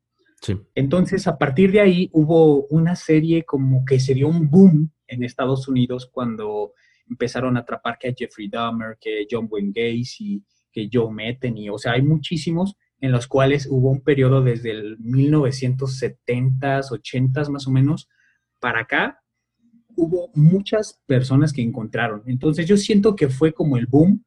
Sí. 0.41 0.59
Entonces, 0.75 1.27
a 1.27 1.37
partir 1.37 1.71
de 1.71 1.79
ahí 1.79 2.09
hubo 2.11 2.65
una 2.67 2.95
serie 2.95 3.43
como 3.43 3.85
que 3.85 3.99
se 3.99 4.13
dio 4.13 4.27
un 4.27 4.49
boom 4.49 4.91
en 5.07 5.23
Estados 5.23 5.67
Unidos 5.67 6.09
cuando 6.11 6.73
empezaron 7.07 7.55
a 7.55 7.61
atrapar 7.61 7.97
que 7.97 8.09
a 8.09 8.13
Jeffrey 8.17 8.49
Dahmer, 8.49 8.97
que 8.99 9.25
John 9.29 9.47
Wayne 9.49 9.71
Gacy, 9.73 10.43
que 10.71 10.89
Joe 10.91 11.13
Metheny, 11.13 11.69
o 11.69 11.77
sea, 11.77 11.93
hay 11.93 12.01
muchísimos 12.01 12.75
en 12.99 13.11
los 13.11 13.27
cuales 13.27 13.67
hubo 13.69 13.91
un 13.91 14.01
periodo 14.01 14.41
desde 14.41 14.71
el 14.71 14.97
1970s, 14.99 16.89
80s 16.89 17.49
más 17.49 17.67
o 17.67 17.71
menos, 17.71 18.09
para 18.59 18.81
acá, 18.81 19.19
hubo 19.95 20.31
muchas 20.33 21.01
personas 21.05 21.53
que 21.53 21.61
encontraron. 21.61 22.23
Entonces 22.25 22.65
yo 22.65 22.77
siento 22.77 23.15
que 23.15 23.29
fue 23.29 23.53
como 23.53 23.77
el 23.77 23.87
boom 23.87 24.23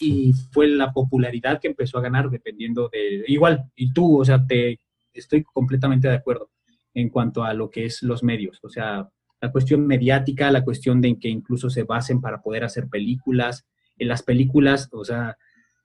y 0.00 0.32
fue 0.50 0.66
la 0.66 0.92
popularidad 0.92 1.60
que 1.60 1.68
empezó 1.68 1.98
a 1.98 2.02
ganar 2.02 2.30
dependiendo 2.30 2.88
de, 2.90 3.24
igual, 3.28 3.70
y 3.76 3.92
tú, 3.92 4.20
o 4.20 4.24
sea, 4.24 4.46
te 4.46 4.80
estoy 5.12 5.42
completamente 5.42 6.08
de 6.08 6.14
acuerdo 6.14 6.50
en 6.94 7.08
cuanto 7.08 7.44
a 7.44 7.54
lo 7.54 7.70
que 7.70 7.84
es 7.84 8.02
los 8.02 8.22
medios, 8.22 8.58
o 8.62 8.68
sea, 8.68 9.08
la 9.40 9.52
cuestión 9.52 9.86
mediática, 9.86 10.50
la 10.50 10.64
cuestión 10.64 11.00
de 11.00 11.18
que 11.18 11.28
incluso 11.28 11.70
se 11.70 11.84
basen 11.84 12.20
para 12.20 12.42
poder 12.42 12.64
hacer 12.64 12.88
películas, 12.88 13.66
en 13.96 14.08
las 14.08 14.22
películas, 14.22 14.88
o 14.92 15.04
sea, 15.04 15.36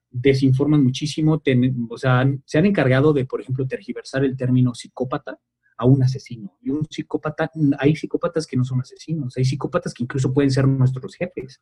desinforman 0.09 0.83
muchísimo, 0.83 1.41
o 1.89 1.97
sea, 1.97 2.25
se 2.45 2.57
han 2.57 2.65
encargado 2.65 3.13
de, 3.13 3.25
por 3.25 3.41
ejemplo, 3.41 3.67
tergiversar 3.67 4.23
el 4.23 4.37
término 4.37 4.73
psicópata 4.73 5.37
a 5.77 5.85
un 5.85 6.03
asesino. 6.03 6.57
Y 6.61 6.69
un 6.69 6.85
psicópata, 6.89 7.51
hay 7.79 7.95
psicópatas 7.95 8.47
que 8.47 8.55
no 8.55 8.63
son 8.63 8.79
asesinos, 8.79 9.35
hay 9.37 9.45
psicópatas 9.45 9.93
que 9.93 10.03
incluso 10.03 10.33
pueden 10.33 10.51
ser 10.51 10.67
nuestros 10.67 11.15
jefes. 11.15 11.61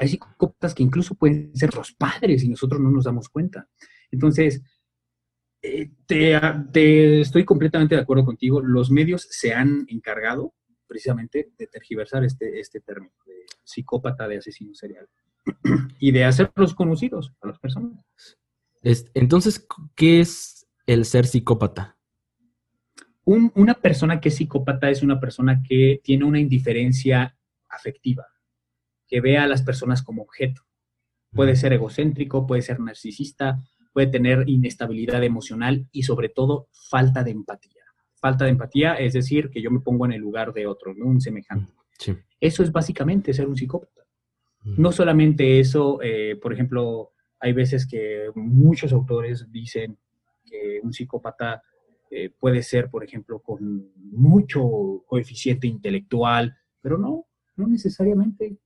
Hay 0.00 0.08
psicópatas 0.08 0.74
que 0.74 0.82
incluso 0.82 1.14
pueden 1.14 1.54
ser 1.54 1.74
los 1.74 1.92
padres 1.92 2.42
y 2.42 2.48
nosotros 2.48 2.80
no 2.80 2.90
nos 2.90 3.04
damos 3.04 3.28
cuenta. 3.28 3.68
Entonces, 4.10 4.62
eh, 5.60 5.90
te, 6.06 7.20
estoy 7.20 7.44
completamente 7.44 7.96
de 7.96 8.00
acuerdo 8.00 8.24
contigo. 8.24 8.62
Los 8.62 8.90
medios 8.90 9.28
se 9.30 9.52
han 9.52 9.84
encargado 9.88 10.54
precisamente 10.86 11.52
de 11.58 11.66
tergiversar 11.66 12.24
este, 12.24 12.60
este 12.60 12.80
término 12.80 13.12
de 13.26 13.44
psicópata, 13.62 14.26
de 14.26 14.38
asesino 14.38 14.74
serial 14.74 15.06
y 16.00 16.12
de 16.12 16.24
hacerlos 16.24 16.74
conocidos 16.74 17.34
a 17.42 17.48
las 17.48 17.58
personas. 17.58 18.02
Entonces, 18.82 19.66
¿qué 19.94 20.20
es 20.20 20.66
el 20.86 21.04
ser 21.04 21.26
psicópata? 21.26 21.98
una 23.22 23.74
persona 23.74 24.18
que 24.18 24.30
es 24.30 24.34
psicópata 24.34 24.90
es 24.90 25.04
una 25.04 25.20
persona 25.20 25.62
que 25.62 26.00
tiene 26.02 26.24
una 26.24 26.40
indiferencia 26.40 27.38
afectiva 27.68 28.26
que 29.10 29.20
vea 29.20 29.42
a 29.42 29.48
las 29.48 29.62
personas 29.62 30.02
como 30.02 30.22
objeto. 30.22 30.62
Puede 31.32 31.56
ser 31.56 31.72
egocéntrico, 31.72 32.46
puede 32.46 32.62
ser 32.62 32.80
narcisista, 32.80 33.62
puede 33.92 34.06
tener 34.06 34.48
inestabilidad 34.48 35.22
emocional 35.24 35.88
y 35.92 36.04
sobre 36.04 36.28
todo 36.28 36.68
falta 36.88 37.24
de 37.24 37.32
empatía. 37.32 37.82
Falta 38.14 38.44
de 38.44 38.50
empatía 38.50 38.94
es 38.94 39.12
decir, 39.12 39.50
que 39.50 39.60
yo 39.60 39.70
me 39.70 39.80
pongo 39.80 40.06
en 40.06 40.12
el 40.12 40.20
lugar 40.20 40.52
de 40.52 40.66
otro, 40.66 40.94
¿no? 40.94 41.06
un 41.06 41.20
semejante. 41.20 41.72
Eso 42.40 42.62
es 42.62 42.72
básicamente 42.72 43.34
ser 43.34 43.46
un 43.46 43.56
psicópata. 43.56 44.00
No 44.62 44.92
solamente 44.92 45.58
eso, 45.58 46.00
eh, 46.02 46.36
por 46.40 46.52
ejemplo, 46.52 47.12
hay 47.38 47.52
veces 47.52 47.86
que 47.86 48.30
muchos 48.34 48.92
autores 48.92 49.50
dicen 49.50 49.98
que 50.44 50.80
un 50.82 50.92
psicópata 50.92 51.62
eh, 52.10 52.30
puede 52.38 52.62
ser, 52.62 52.90
por 52.90 53.04
ejemplo, 53.04 53.40
con 53.40 53.92
mucho 53.96 55.04
coeficiente 55.06 55.66
intelectual, 55.66 56.56
pero 56.80 56.98
no, 56.98 57.26
no 57.56 57.68
necesariamente. 57.68 58.58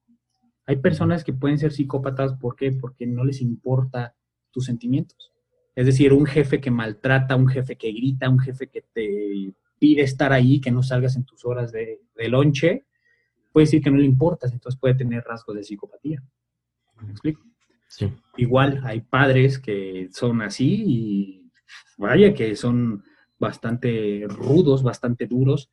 Hay 0.66 0.77
personas 0.77 1.24
que 1.24 1.32
pueden 1.32 1.59
ser 1.59 1.73
psicópatas, 1.73 2.35
¿por 2.35 2.57
qué? 2.57 2.73
Porque 2.73 3.07
no 3.07 3.24
les 3.24 3.41
importa 3.41 4.15
tus 4.51 4.65
sentimientos. 4.65 5.32
Es 5.74 5.86
decir, 5.86 6.12
un 6.12 6.27
jefe 6.27 6.61
que 6.61 6.70
maltrata, 6.70 7.36
un 7.36 7.49
jefe 7.49 7.77
que 7.77 7.93
grita, 7.93 8.28
un 8.28 8.39
jefe 8.39 8.69
que 8.69 8.82
te 8.93 9.53
pide 9.78 10.03
estar 10.03 10.32
ahí, 10.32 10.61
que 10.61 10.70
no 10.70 10.82
salgas 10.82 11.16
en 11.16 11.24
tus 11.24 11.45
horas 11.45 11.73
de, 11.73 12.01
de 12.15 12.28
lonche, 12.28 12.85
puede 13.53 13.66
decir 13.66 13.82
que 13.82 13.91
no 13.91 13.99
le 13.99 14.05
importas, 14.05 14.53
entonces 14.53 14.81
puede 14.81 14.95
tener 14.95 15.23
rasgos 15.24 15.57
de 15.57 15.65
psicopatía. 15.65 16.23
¿Me 17.03 17.11
explico? 17.11 17.43
Sí. 17.89 18.12
Igual 18.36 18.81
hay 18.85 19.01
padres 19.01 19.59
que 19.59 20.09
son 20.12 20.43
así 20.43 20.85
y 20.86 21.53
vaya 21.99 22.35
que 22.35 22.57
son 22.57 23.05
bastante 23.39 24.24
rudos, 24.28 24.82
bastante 24.82 25.27
duros, 25.27 25.70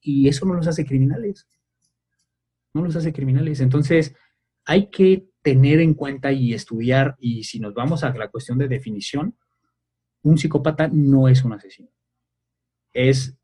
y 0.00 0.28
eso 0.28 0.46
no 0.46 0.54
los 0.54 0.66
hace 0.66 0.84
criminales. 0.86 1.48
No 2.72 2.82
los 2.82 2.96
hace 2.96 3.12
criminales. 3.12 3.60
Entonces, 3.60 4.14
hay 4.68 4.90
que 4.90 5.24
tener 5.40 5.80
en 5.80 5.94
cuenta 5.94 6.30
y 6.30 6.52
estudiar, 6.52 7.16
y 7.18 7.44
si 7.44 7.58
nos 7.58 7.72
vamos 7.72 8.04
a 8.04 8.12
la 8.12 8.28
cuestión 8.28 8.58
de 8.58 8.68
definición, 8.68 9.34
un 10.22 10.36
psicópata 10.36 10.88
no 10.92 11.26
es 11.26 11.42
un 11.42 11.54
asesino. 11.54 11.88
Es 12.92 13.34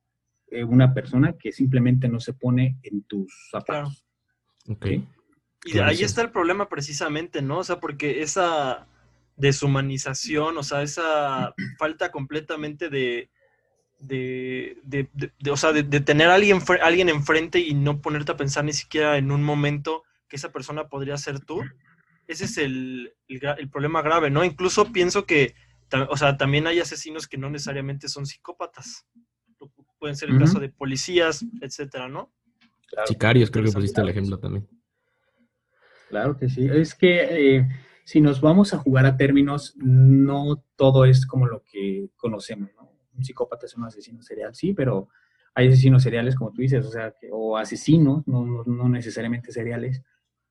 eh, 0.48 0.64
una 0.64 0.92
persona 0.92 1.32
que 1.32 1.50
simplemente 1.50 2.10
no 2.10 2.20
se 2.20 2.34
pone 2.34 2.76
en 2.82 3.04
tus 3.04 3.48
zapatos. 3.50 4.04
Y 5.64 5.78
ahí 5.78 6.02
está 6.02 6.20
el 6.20 6.30
problema 6.30 6.68
precisamente, 6.68 7.40
¿no? 7.40 7.60
O 7.60 7.64
sea, 7.64 7.80
porque 7.80 8.20
esa 8.20 8.86
deshumanización, 9.36 10.58
o 10.58 10.62
sea, 10.62 10.82
esa 10.82 11.54
falta 11.78 12.12
completamente 12.12 12.90
de, 12.90 13.30
de, 13.98 15.18
o 15.50 15.56
sea, 15.56 15.72
de, 15.72 16.00
tener 16.00 16.28
a 16.28 16.34
alguien, 16.34 16.58
alguien 16.82 17.08
enfrente 17.08 17.60
y 17.60 17.72
no 17.72 18.02
ponerte 18.02 18.32
a 18.32 18.36
pensar 18.36 18.66
ni 18.66 18.74
siquiera 18.74 19.16
en 19.16 19.30
un 19.30 19.42
momento 19.42 20.02
que 20.34 20.38
esa 20.38 20.50
persona 20.50 20.88
podría 20.88 21.16
ser 21.16 21.38
tú, 21.38 21.62
ese 22.26 22.46
es 22.46 22.58
el, 22.58 23.14
problema 23.70 24.02
grave, 24.02 24.30
¿no? 24.30 24.42
Incluso 24.42 24.90
pienso 24.90 25.26
que, 25.26 25.54
o 26.10 26.16
sea, 26.16 26.36
también 26.36 26.66
hay 26.66 26.80
asesinos 26.80 27.28
que 27.28 27.38
no 27.38 27.50
necesariamente 27.50 28.08
son 28.08 28.26
psicópatas. 28.26 29.06
Pueden 30.00 30.16
ser 30.16 30.30
el 30.30 30.40
caso 30.40 30.58
de 30.58 30.70
policías, 30.70 31.44
etcétera, 31.60 32.08
¿no? 32.08 32.32
Sicarios, 33.06 33.48
creo 33.48 33.64
que 33.64 33.70
pusiste 33.70 34.00
el 34.00 34.08
ejemplo 34.08 34.36
también. 34.40 34.66
Claro 36.08 36.36
que 36.36 36.48
sí. 36.48 36.66
Es 36.68 36.96
que 36.96 37.58
eh, 37.58 37.68
si 38.02 38.20
nos 38.20 38.40
vamos 38.40 38.74
a 38.74 38.78
jugar 38.78 39.06
a 39.06 39.16
términos, 39.16 39.74
no 39.76 40.64
todo 40.74 41.04
es 41.04 41.26
como 41.26 41.46
lo 41.46 41.62
que 41.62 42.08
conocemos, 42.16 42.70
¿no? 42.74 42.90
Un 43.14 43.22
psicópata 43.22 43.66
es 43.66 43.76
un 43.76 43.84
asesino 43.84 44.20
serial, 44.20 44.52
sí, 44.52 44.74
pero 44.74 45.10
hay 45.54 45.68
asesinos 45.68 46.02
seriales, 46.02 46.34
como 46.34 46.50
tú 46.50 46.62
dices, 46.62 46.84
o 46.84 46.90
sea, 46.90 47.14
o 47.30 47.56
asesinos, 47.56 48.26
no, 48.26 48.64
no 48.64 48.88
necesariamente 48.88 49.52
seriales, 49.52 50.02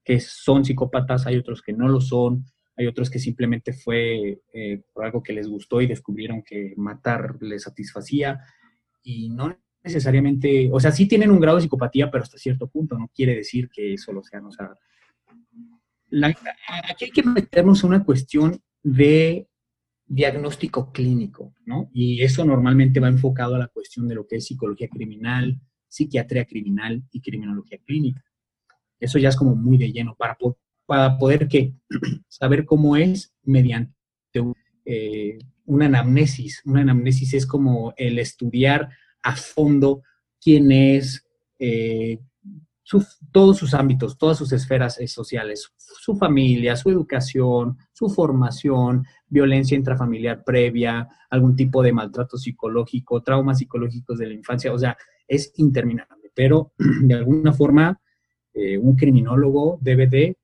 que 0.04 0.20
son 0.20 0.66
psicópatas, 0.66 1.26
hay 1.26 1.38
otros 1.38 1.62
que 1.62 1.74
no 1.74 1.88
lo 1.88 2.02
son, 2.02 2.46
hay 2.76 2.88
otros 2.88 3.10
que 3.10 3.20
simplemente 3.20 3.74
fue 3.74 4.42
eh, 4.54 4.82
por 4.92 5.06
algo 5.06 5.22
que 5.22 5.34
les 5.34 5.48
gustó 5.48 5.82
y 5.82 5.88
descubrieron 5.88 6.44
que 6.44 6.74
matar 6.76 7.38
les 7.42 7.64
satisfacía 7.64 8.40
y 9.04 9.30
no 9.30 9.56
necesariamente, 9.84 10.70
o 10.72 10.80
sea, 10.80 10.92
sí 10.92 11.08
tienen 11.08 11.30
un 11.30 11.40
grado 11.40 11.58
de 11.58 11.64
psicopatía, 11.64 12.10
pero 12.10 12.24
hasta 12.24 12.38
cierto 12.38 12.68
punto, 12.68 12.98
no 12.98 13.12
quiere 13.14 13.36
decir 13.36 13.70
que 13.70 13.94
eso 13.94 14.14
lo 14.14 14.24
sean, 14.24 14.46
o 14.46 14.52
sea, 14.52 14.72
aquí 16.90 17.06
hay 17.06 17.12
que 17.12 17.24
meternos 17.24 17.84
una 17.84 18.04
cuestión 18.04 18.62
de 18.82 19.48
diagnóstico 20.06 20.92
clínico, 20.92 21.54
¿no? 21.66 21.90
Y 21.94 22.22
eso 22.22 22.46
normalmente 22.46 23.00
va 23.00 23.08
enfocado 23.08 23.56
a 23.56 23.60
la 23.60 23.68
cuestión 23.68 24.08
de 24.08 24.16
lo 24.16 24.28
que 24.28 24.38
es 24.38 24.46
psicología 24.46 24.88
criminal, 24.88 25.60
psiquiatría 25.88 26.46
criminal 26.46 27.04
y 27.12 27.22
criminología 27.22 27.80
clínica. 27.86 28.24
Eso 29.04 29.20
ya 29.20 29.30
es 29.30 29.36
como 29.36 29.56
muy 29.56 29.78
de 29.78 29.92
lleno 29.92 30.16
para, 30.16 30.38
para 30.86 31.18
poder 31.18 31.48
que 31.48 31.74
saber 32.28 32.66
cómo 32.66 32.96
es 32.96 33.34
mediante 33.44 33.94
eh, 34.86 35.38
una 35.66 35.86
anamnesis. 35.86 36.62
Una 36.66 36.82
anamnesis 36.82 37.34
es 37.34 37.46
como 37.46 37.94
el 37.98 38.20
estudiar 38.20 38.90
a 39.22 39.36
fondo 39.36 40.04
quién 40.42 40.72
es, 40.72 41.26
eh, 41.60 42.20
todos 43.32 43.58
sus 43.58 43.74
ámbitos, 43.74 44.18
todas 44.18 44.38
sus 44.38 44.52
esferas 44.52 45.00
eh, 45.00 45.08
sociales, 45.08 45.72
su 45.78 46.16
familia, 46.16 46.76
su 46.76 46.90
educación, 46.90 47.78
su 47.94 48.10
formación, 48.10 49.06
violencia 49.28 49.78
intrafamiliar 49.78 50.44
previa, 50.44 51.08
algún 51.30 51.56
tipo 51.56 51.82
de 51.82 51.94
maltrato 51.94 52.38
psicológico, 52.38 53.24
traumas 53.24 53.60
psicológicos 53.60 54.20
de 54.20 54.28
la 54.28 54.34
infancia, 54.34 54.72
o 54.72 54.78
sea, 54.78 54.98
es 55.28 55.54
interminable, 55.58 56.32
pero 56.36 56.74
de 57.04 57.16
alguna 57.16 57.54
forma 57.54 58.00
eh, 58.54 58.78
un 58.78 58.96
criminólogo 58.96 59.80
debe 59.82 60.08
de 60.08 60.38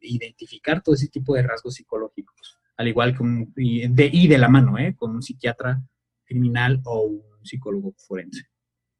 identificar 0.00 0.82
todo 0.82 0.94
ese 0.94 1.08
tipo 1.08 1.34
de 1.34 1.42
rasgos 1.42 1.74
psicológicos, 1.74 2.58
al 2.76 2.88
igual 2.88 3.16
que 3.16 3.22
un, 3.22 3.52
y 3.56 3.88
de, 3.88 4.10
y 4.12 4.28
de 4.28 4.38
la 4.38 4.48
mano, 4.48 4.78
¿eh? 4.78 4.94
con 4.96 5.12
un 5.12 5.22
psiquiatra 5.22 5.82
criminal 6.24 6.80
o 6.84 7.02
un 7.02 7.44
psicólogo 7.44 7.94
forense, 7.96 8.44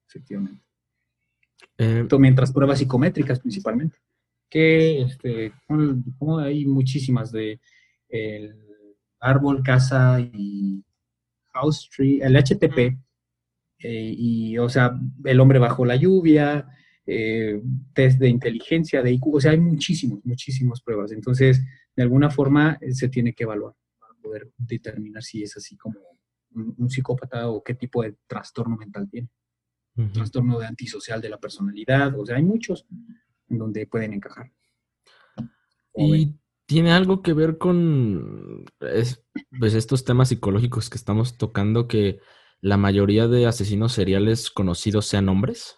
efectivamente. 0.08 0.62
Eh, 1.78 2.06
mientras 2.18 2.52
pruebas 2.52 2.78
psicométricas 2.78 3.40
principalmente, 3.40 3.98
que 4.48 5.02
este, 5.02 5.52
como 5.66 6.38
hay 6.38 6.64
muchísimas 6.64 7.32
de 7.32 7.60
el 8.08 8.56
árbol, 9.20 9.62
casa 9.62 10.20
y 10.20 10.84
house 11.52 11.90
tree, 11.94 12.20
el 12.22 12.36
HTP, 12.36 12.96
eh, 13.78 14.14
y 14.16 14.58
o 14.58 14.68
sea, 14.68 14.98
el 15.24 15.40
hombre 15.40 15.58
bajo 15.58 15.84
la 15.84 15.96
lluvia, 15.96 16.68
eh, 17.06 17.60
test 17.92 18.18
de 18.18 18.28
inteligencia, 18.28 19.02
de 19.02 19.12
IQ, 19.12 19.34
o 19.34 19.40
sea, 19.40 19.52
hay 19.52 19.60
muchísimos, 19.60 20.20
muchísimas 20.24 20.80
pruebas. 20.80 21.12
Entonces, 21.12 21.62
de 21.94 22.02
alguna 22.02 22.30
forma 22.30 22.78
eh, 22.80 22.94
se 22.94 23.08
tiene 23.08 23.34
que 23.34 23.44
evaluar 23.44 23.74
para 23.98 24.14
poder 24.14 24.50
determinar 24.56 25.22
si 25.22 25.42
es 25.42 25.56
así 25.56 25.76
como 25.76 26.00
un, 26.54 26.88
psicópata 26.88 27.48
o 27.48 27.62
qué 27.62 27.74
tipo 27.74 28.02
de 28.02 28.16
trastorno 28.26 28.76
mental 28.76 29.08
tiene. 29.10 29.28
Trastorno 30.12 30.58
de 30.58 30.66
antisocial 30.66 31.20
de 31.20 31.28
la 31.28 31.38
personalidad, 31.38 32.18
o 32.18 32.26
sea, 32.26 32.36
hay 32.36 32.42
muchos 32.42 32.84
en 33.48 33.58
donde 33.58 33.86
pueden 33.86 34.12
encajar. 34.12 34.50
Y 35.94 36.34
tiene 36.66 36.92
algo 36.92 37.22
que 37.22 37.32
ver 37.32 37.58
con 37.58 38.64
pues 38.78 39.74
estos 39.74 40.04
temas 40.04 40.30
psicológicos 40.30 40.90
que 40.90 40.96
estamos 40.96 41.38
tocando, 41.38 41.86
que 41.86 42.18
la 42.60 42.76
mayoría 42.76 43.28
de 43.28 43.46
asesinos 43.46 43.92
seriales 43.92 44.50
conocidos 44.50 45.06
sean 45.06 45.28
hombres. 45.28 45.76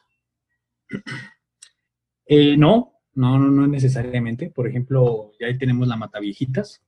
Eh, 2.27 2.57
no, 2.57 3.01
no, 3.15 3.39
no, 3.39 3.51
no 3.51 3.67
necesariamente. 3.67 4.51
Por 4.51 4.67
ejemplo, 4.67 5.33
ya 5.39 5.47
ahí 5.47 5.57
tenemos 5.59 5.87
la 5.87 5.97
Mataviejitas, 5.97 6.83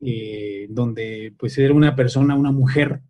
eh, 0.00 0.66
donde 0.70 1.34
pues 1.38 1.56
era 1.58 1.74
una 1.74 1.94
persona, 1.94 2.34
una 2.34 2.50
mujer 2.50 3.02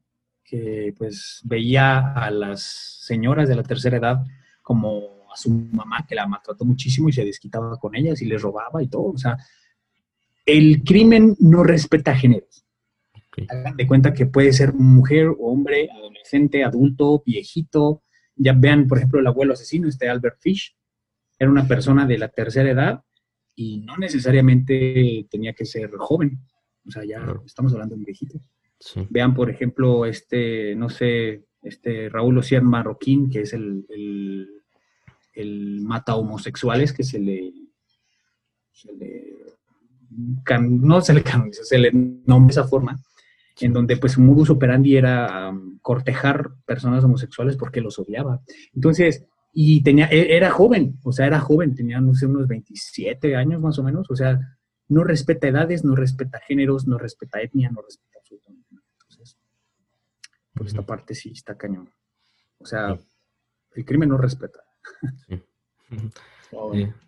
que 0.44 0.94
pues 0.98 1.40
veía 1.44 2.12
a 2.12 2.30
las 2.30 2.62
señoras 3.06 3.48
de 3.48 3.56
la 3.56 3.62
tercera 3.62 3.96
edad 3.96 4.24
como 4.60 5.26
a 5.32 5.36
su 5.36 5.50
mamá 5.50 6.04
que 6.06 6.14
la 6.14 6.26
maltrató 6.26 6.64
muchísimo 6.64 7.08
y 7.08 7.12
se 7.12 7.24
desquitaba 7.24 7.78
con 7.78 7.94
ellas 7.94 8.20
y 8.20 8.26
les 8.26 8.42
robaba 8.42 8.82
y 8.82 8.88
todo. 8.88 9.04
O 9.04 9.18
sea, 9.18 9.36
el 10.44 10.82
crimen 10.82 11.36
no 11.38 11.62
respeta 11.64 12.14
géneros. 12.14 12.66
Hagan 13.48 13.76
de 13.76 13.86
cuenta 13.86 14.12
que 14.12 14.26
puede 14.26 14.52
ser 14.52 14.74
mujer, 14.74 15.28
hombre, 15.40 15.88
adolescente, 15.90 16.64
adulto, 16.64 17.22
viejito, 17.24 18.02
ya 18.42 18.52
vean, 18.52 18.86
por 18.86 18.98
ejemplo, 18.98 19.20
el 19.20 19.26
abuelo 19.26 19.52
asesino, 19.52 19.88
este 19.88 20.08
Albert 20.08 20.38
Fish, 20.40 20.76
era 21.38 21.50
una 21.50 21.66
persona 21.66 22.06
de 22.06 22.18
la 22.18 22.28
tercera 22.28 22.70
edad 22.70 23.04
y 23.54 23.80
no 23.80 23.96
necesariamente 23.96 25.26
tenía 25.30 25.52
que 25.52 25.64
ser 25.64 25.90
joven. 25.96 26.38
O 26.86 26.90
sea, 26.90 27.04
ya 27.04 27.24
estamos 27.46 27.72
hablando 27.72 27.94
de 27.94 28.00
un 28.00 28.04
viejito. 28.04 28.40
Vean, 29.10 29.34
por 29.34 29.48
ejemplo, 29.48 30.04
este, 30.04 30.74
no 30.74 30.88
sé, 30.88 31.44
este 31.62 32.08
Raúl 32.08 32.38
Ociar 32.38 32.62
Marroquín, 32.62 33.30
que 33.30 33.42
es 33.42 33.52
el, 33.52 33.86
el, 35.34 35.80
mata 35.82 36.16
homosexuales, 36.16 36.92
que 36.92 37.04
se 37.04 37.20
le, 37.20 37.52
no 40.60 41.00
se 41.00 41.14
le 41.14 41.22
canoniza, 41.22 41.62
se 41.62 41.78
le 41.78 41.92
nombra 41.92 42.46
de 42.46 42.60
esa 42.60 42.66
forma 42.68 43.00
en 43.62 43.72
donde 43.72 43.96
pues 43.96 44.12
su 44.12 44.20
modus 44.20 44.50
operandi 44.50 44.96
era 44.96 45.52
cortejar 45.80 46.50
personas 46.66 47.04
homosexuales 47.04 47.56
porque 47.56 47.80
los 47.80 47.98
odiaba. 47.98 48.40
Entonces, 48.74 49.24
y 49.52 49.82
tenía, 49.82 50.06
e, 50.06 50.36
era 50.36 50.50
joven, 50.50 50.98
o 51.04 51.12
sea, 51.12 51.26
era 51.26 51.40
joven, 51.40 51.74
tenía, 51.74 52.00
no 52.00 52.14
sé, 52.14 52.26
unos 52.26 52.48
27 52.48 53.36
años 53.36 53.60
más 53.60 53.78
o 53.78 53.82
menos, 53.82 54.10
o 54.10 54.16
sea, 54.16 54.38
no 54.88 55.04
respeta 55.04 55.48
edades, 55.48 55.84
no 55.84 55.94
respeta 55.94 56.40
géneros, 56.40 56.86
no 56.86 56.98
respeta 56.98 57.40
etnia, 57.40 57.70
no 57.70 57.82
respeta 57.82 58.18
absolutamente 58.18 58.74
nada. 58.74 58.86
Entonces, 59.00 59.38
por 60.54 60.66
esta 60.66 60.82
parte 60.82 61.14
sí 61.14 61.30
está 61.32 61.56
cañón. 61.56 61.90
O 62.58 62.66
sea, 62.66 62.98
el 63.74 63.84
crimen 63.84 64.08
no 64.08 64.18
respeta. 64.18 64.60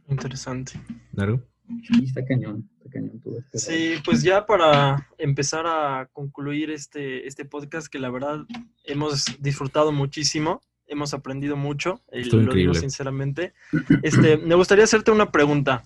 Interesante. 0.08 0.80
¿Largo? 1.12 1.42
Sí, 1.82 2.04
está 2.04 2.24
cañón, 2.24 2.68
está 2.84 2.90
cañón 2.90 3.20
todo 3.20 3.38
esto. 3.38 3.58
Sí, 3.58 3.94
pues 4.04 4.22
ya 4.22 4.46
para 4.46 5.08
empezar 5.18 5.66
a 5.66 6.08
concluir 6.12 6.70
este, 6.70 7.26
este 7.26 7.44
podcast 7.44 7.88
que 7.88 7.98
la 7.98 8.10
verdad 8.10 8.44
hemos 8.84 9.24
disfrutado 9.40 9.92
muchísimo, 9.92 10.60
hemos 10.86 11.14
aprendido 11.14 11.56
mucho, 11.56 12.02
y 12.12 12.24
lo 12.24 12.52
digo 12.52 12.74
sinceramente. 12.74 13.54
Este, 14.02 14.36
me 14.38 14.54
gustaría 14.54 14.84
hacerte 14.84 15.10
una 15.10 15.30
pregunta. 15.30 15.82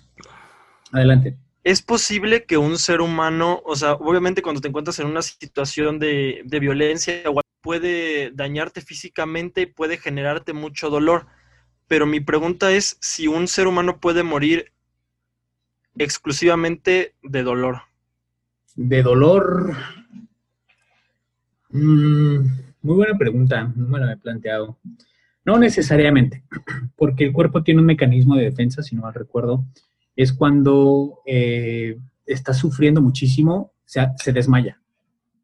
Adelante. 0.92 1.36
¿Es 1.64 1.82
posible 1.82 2.44
que 2.44 2.56
un 2.56 2.78
ser 2.78 3.00
humano, 3.00 3.60
o 3.64 3.76
sea, 3.76 3.92
obviamente 3.94 4.42
cuando 4.42 4.60
te 4.60 4.68
encuentras 4.68 4.98
en 5.00 5.06
una 5.06 5.22
situación 5.22 5.98
de, 5.98 6.42
de 6.44 6.60
violencia, 6.60 7.22
puede 7.60 8.30
dañarte 8.30 8.80
físicamente 8.80 9.62
y 9.62 9.66
puede 9.66 9.98
generarte 9.98 10.52
mucho 10.52 10.88
dolor? 10.88 11.26
Pero 11.86 12.06
mi 12.06 12.20
pregunta 12.20 12.70
es 12.72 12.96
si 13.00 13.26
un 13.26 13.48
ser 13.48 13.66
humano 13.66 13.98
puede 13.98 14.22
morir 14.22 14.72
exclusivamente 15.98 17.14
de 17.22 17.42
dolor? 17.42 17.82
De 18.76 19.02
dolor. 19.02 19.76
Mm, 21.70 22.38
muy 22.82 22.96
buena 22.96 23.18
pregunta, 23.18 23.72
no 23.74 23.88
me 23.88 23.98
la 23.98 24.12
he 24.12 24.16
planteado. 24.16 24.78
No 25.44 25.58
necesariamente, 25.58 26.44
porque 26.96 27.24
el 27.24 27.32
cuerpo 27.32 27.62
tiene 27.62 27.80
un 27.80 27.86
mecanismo 27.86 28.36
de 28.36 28.44
defensa, 28.44 28.82
si 28.82 28.94
no 28.94 29.02
mal 29.02 29.14
recuerdo, 29.14 29.64
es 30.16 30.32
cuando 30.32 31.20
eh, 31.26 31.98
está 32.26 32.54
sufriendo 32.54 33.00
muchísimo, 33.00 33.72
se, 33.84 34.06
se 34.16 34.32
desmaya. 34.32 34.80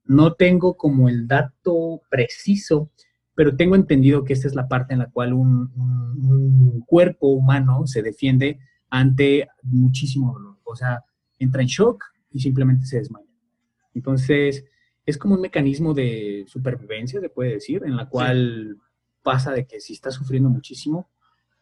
No 0.05 0.35
tengo 0.35 0.77
como 0.77 1.09
el 1.09 1.27
dato 1.27 2.03
preciso, 2.11 2.91
pero 3.35 3.57
tengo 3.57 3.75
entendido 3.75 4.25
que 4.25 4.35
esta 4.35 4.49
es 4.49 4.55
la 4.55 4.69
parte 4.69 4.93
en 4.93 5.01
la 5.01 5.11
cual 5.11 5.33
un 5.33 6.85
cuerpo 6.87 7.29
humano 7.29 7.87
se 7.87 8.03
defiende 8.03 8.61
ante 8.95 9.49
muchísimo 9.63 10.33
dolor. 10.33 10.57
O 10.63 10.77
sea, 10.77 11.03
entra 11.41 11.63
en 11.63 11.67
shock 11.67 12.05
y 12.31 12.39
simplemente 12.39 12.87
se 12.87 12.99
desmaya. 12.99 13.27
Entonces, 13.93 14.65
es 15.05 15.19
como 15.19 15.35
un 15.35 15.41
mecanismo 15.41 15.95
de 15.95 16.45
supervivencia, 16.47 17.21
se 17.21 17.29
puede 17.29 17.55
decir, 17.55 17.83
en 17.85 17.97
la 17.97 18.09
cual 18.09 18.79
pasa 19.21 19.51
de 19.51 19.67
que 19.67 19.81
si 19.81 19.95
está 19.95 20.13
sufriendo 20.13 20.49
muchísimo, 20.49 21.11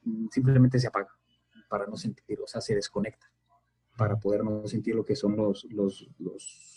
mm, 0.02 0.26
simplemente 0.30 0.78
se 0.78 0.88
apaga 0.88 1.08
para 1.70 1.86
no 1.86 1.96
sentir, 1.96 2.38
o 2.38 2.46
sea, 2.46 2.60
se 2.60 2.74
desconecta 2.74 3.30
para 3.96 4.18
poder 4.18 4.44
no 4.44 4.66
sentir 4.66 4.94
lo 4.94 5.04
que 5.04 5.16
son 5.16 5.34
los, 5.36 5.66
los, 5.70 6.08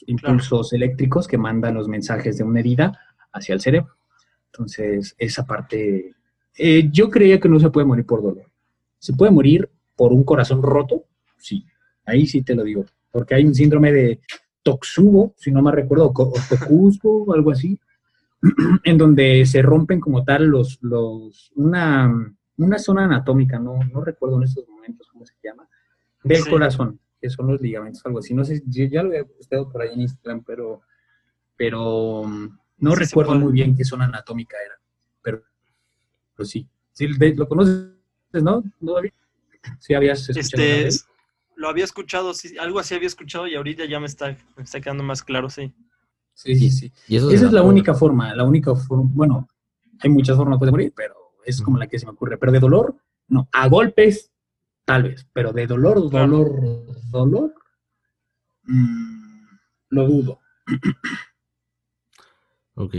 impulsos 0.07 0.72
eléctricos 0.73 1.27
que 1.27 1.38
mandan 1.38 1.73
los 1.73 1.88
mensajes 1.88 2.38
de 2.38 2.44
una 2.44 2.60
herida 2.60 2.98
hacia 3.34 3.53
el 3.56 3.61
cerebro. 3.61 3.95
Entonces, 4.48 5.15
esa 5.18 5.45
parte, 5.45 6.14
eh, 6.57 6.90
yo 6.91 7.10
creía 7.10 7.40
que 7.40 7.49
no 7.49 7.60
se 7.60 7.69
puede 7.69 7.88
morir 7.88 8.06
por 8.06 8.22
dolor. 8.22 8.52
Se 8.99 9.14
puede 9.14 9.32
morir 9.32 9.69
por 9.96 10.12
un 10.14 10.24
corazón 10.24 10.62
roto, 10.62 11.06
sí, 11.38 11.66
ahí 12.06 12.26
sí 12.26 12.42
te 12.42 12.56
lo 12.56 12.64
digo, 12.64 12.86
porque 13.12 13.36
hay 13.36 13.46
un 13.46 13.56
síndrome 13.56 13.92
de 13.92 14.20
Toxubo, 14.64 15.34
si 15.38 15.52
no 15.52 15.62
me 15.62 15.72
recuerdo, 15.72 16.12
o 16.14 16.34
Tocusco 16.50 17.24
o 17.24 17.34
algo 17.34 17.52
así, 17.52 17.80
en 18.84 18.98
donde 18.98 19.46
se 19.46 19.62
rompen 19.62 20.00
como 20.00 20.24
tal 20.24 20.46
los, 20.46 20.80
los, 20.82 21.52
una, 21.56 22.12
una 22.58 22.80
zona 22.80 23.06
anatómica, 23.06 23.60
no, 23.60 23.80
no 23.92 24.04
recuerdo 24.04 24.38
en 24.38 24.44
estos 24.44 24.68
momentos 24.68 25.08
cómo 25.12 25.26
se 25.26 25.36
llama, 25.44 25.68
del 26.24 26.48
corazón, 26.50 27.00
que 27.22 27.30
son 27.30 27.48
los 27.48 27.62
ligamentos, 27.62 28.04
algo 28.06 28.20
así. 28.20 28.34
No 28.34 28.44
sé, 28.44 28.64
ya 28.66 29.04
lo 29.04 29.10
había 29.10 29.26
puesto 29.26 29.70
por 29.70 29.82
ahí 29.82 29.94
en 29.94 30.02
Instagram, 30.02 30.44
pero, 30.44 30.82
pero 31.56 32.24
no 32.80 32.96
recuerdo 32.96 33.36
muy 33.36 33.54
bien 33.54 33.76
qué 33.76 33.84
zona 33.84 34.06
anatómica 34.06 34.58
era, 34.66 34.76
pero, 35.22 35.44
pero 36.36 36.46
sí. 36.46 36.68
sí 36.92 37.08
¿Lo 37.08 37.48
conoces, 37.48 37.94
no? 38.34 38.64
¿No, 38.80 38.94
David? 38.94 39.12
Sí, 39.80 39.94
habías 39.94 40.30
escuchado. 40.30 40.64
Este, 40.64 41.06
lo 41.56 41.70
había 41.70 41.86
escuchado, 41.86 42.34
sí, 42.34 42.58
algo 42.58 42.80
así 42.80 42.96
había 42.96 43.08
escuchado 43.08 43.48
y 43.48 43.56
ahorita 43.56 43.86
ya 43.86 44.00
me 44.00 44.08
está, 44.08 44.38
me 44.58 44.64
está 44.64 44.82
quedando 44.82 45.04
más 45.04 45.24
claro, 45.24 45.50
sí. 45.50 45.74
Sí, 46.34 46.56
sí, 46.56 46.70
sí. 46.70 46.92
Esa 47.08 47.46
es 47.46 47.54
la 47.54 47.64
única 47.64 47.94
forma, 47.94 48.36
la 48.36 48.44
única 48.44 48.76
forma, 48.76 49.10
bueno, 49.14 49.48
hay 50.00 50.10
muchas 50.10 50.36
formas 50.36 50.60
de 50.60 50.72
morir, 50.72 50.94
pero 50.96 51.16
Es 51.46 51.62
como 51.62 51.78
la 51.78 51.88
que 51.88 52.00
se 52.00 52.06
me 52.06 52.12
ocurre. 52.12 52.38
Pero 52.38 52.52
de 52.52 52.60
dolor, 52.60 52.96
no. 53.28 53.48
A 53.52 53.68
golpes, 53.68 54.32
tal 54.84 55.04
vez. 55.04 55.28
Pero 55.32 55.54
de 55.54 55.68
dolor, 55.68 56.10
dolor, 56.10 56.52
dolor, 57.12 57.54
mm, 58.64 59.46
lo 59.90 60.08
dudo. 60.08 60.40
Ok. 62.78 62.94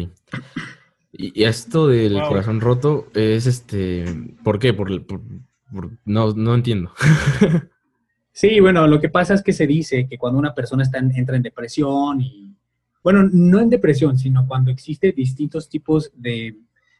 Y, 1.12 1.44
esto 1.44 1.86
del 1.86 2.14
corazón 2.22 2.62
roto 2.62 3.08
es 3.12 3.46
este. 3.46 4.06
¿Por 4.42 4.58
qué? 4.58 4.72
Por, 4.72 4.90
no, 6.04 6.32
no 6.32 6.54
entiendo. 6.54 6.92
sí, 8.32 8.60
bueno, 8.60 8.86
lo 8.86 9.00
que 9.00 9.08
pasa 9.08 9.34
es 9.34 9.42
que 9.42 9.52
se 9.52 9.66
dice 9.66 10.06
que 10.08 10.18
cuando 10.18 10.38
una 10.38 10.54
persona 10.54 10.82
está 10.82 10.98
entra 10.98 11.36
en 11.36 11.42
depresión 11.42 12.20
y. 12.20 12.54
Bueno, 13.02 13.28
no 13.32 13.60
en 13.60 13.70
depresión, 13.70 14.18
sino 14.18 14.48
cuando 14.48 14.72
existe 14.72 15.12
distintos 15.12 15.68
tipos 15.68 16.10
de, 16.16 16.56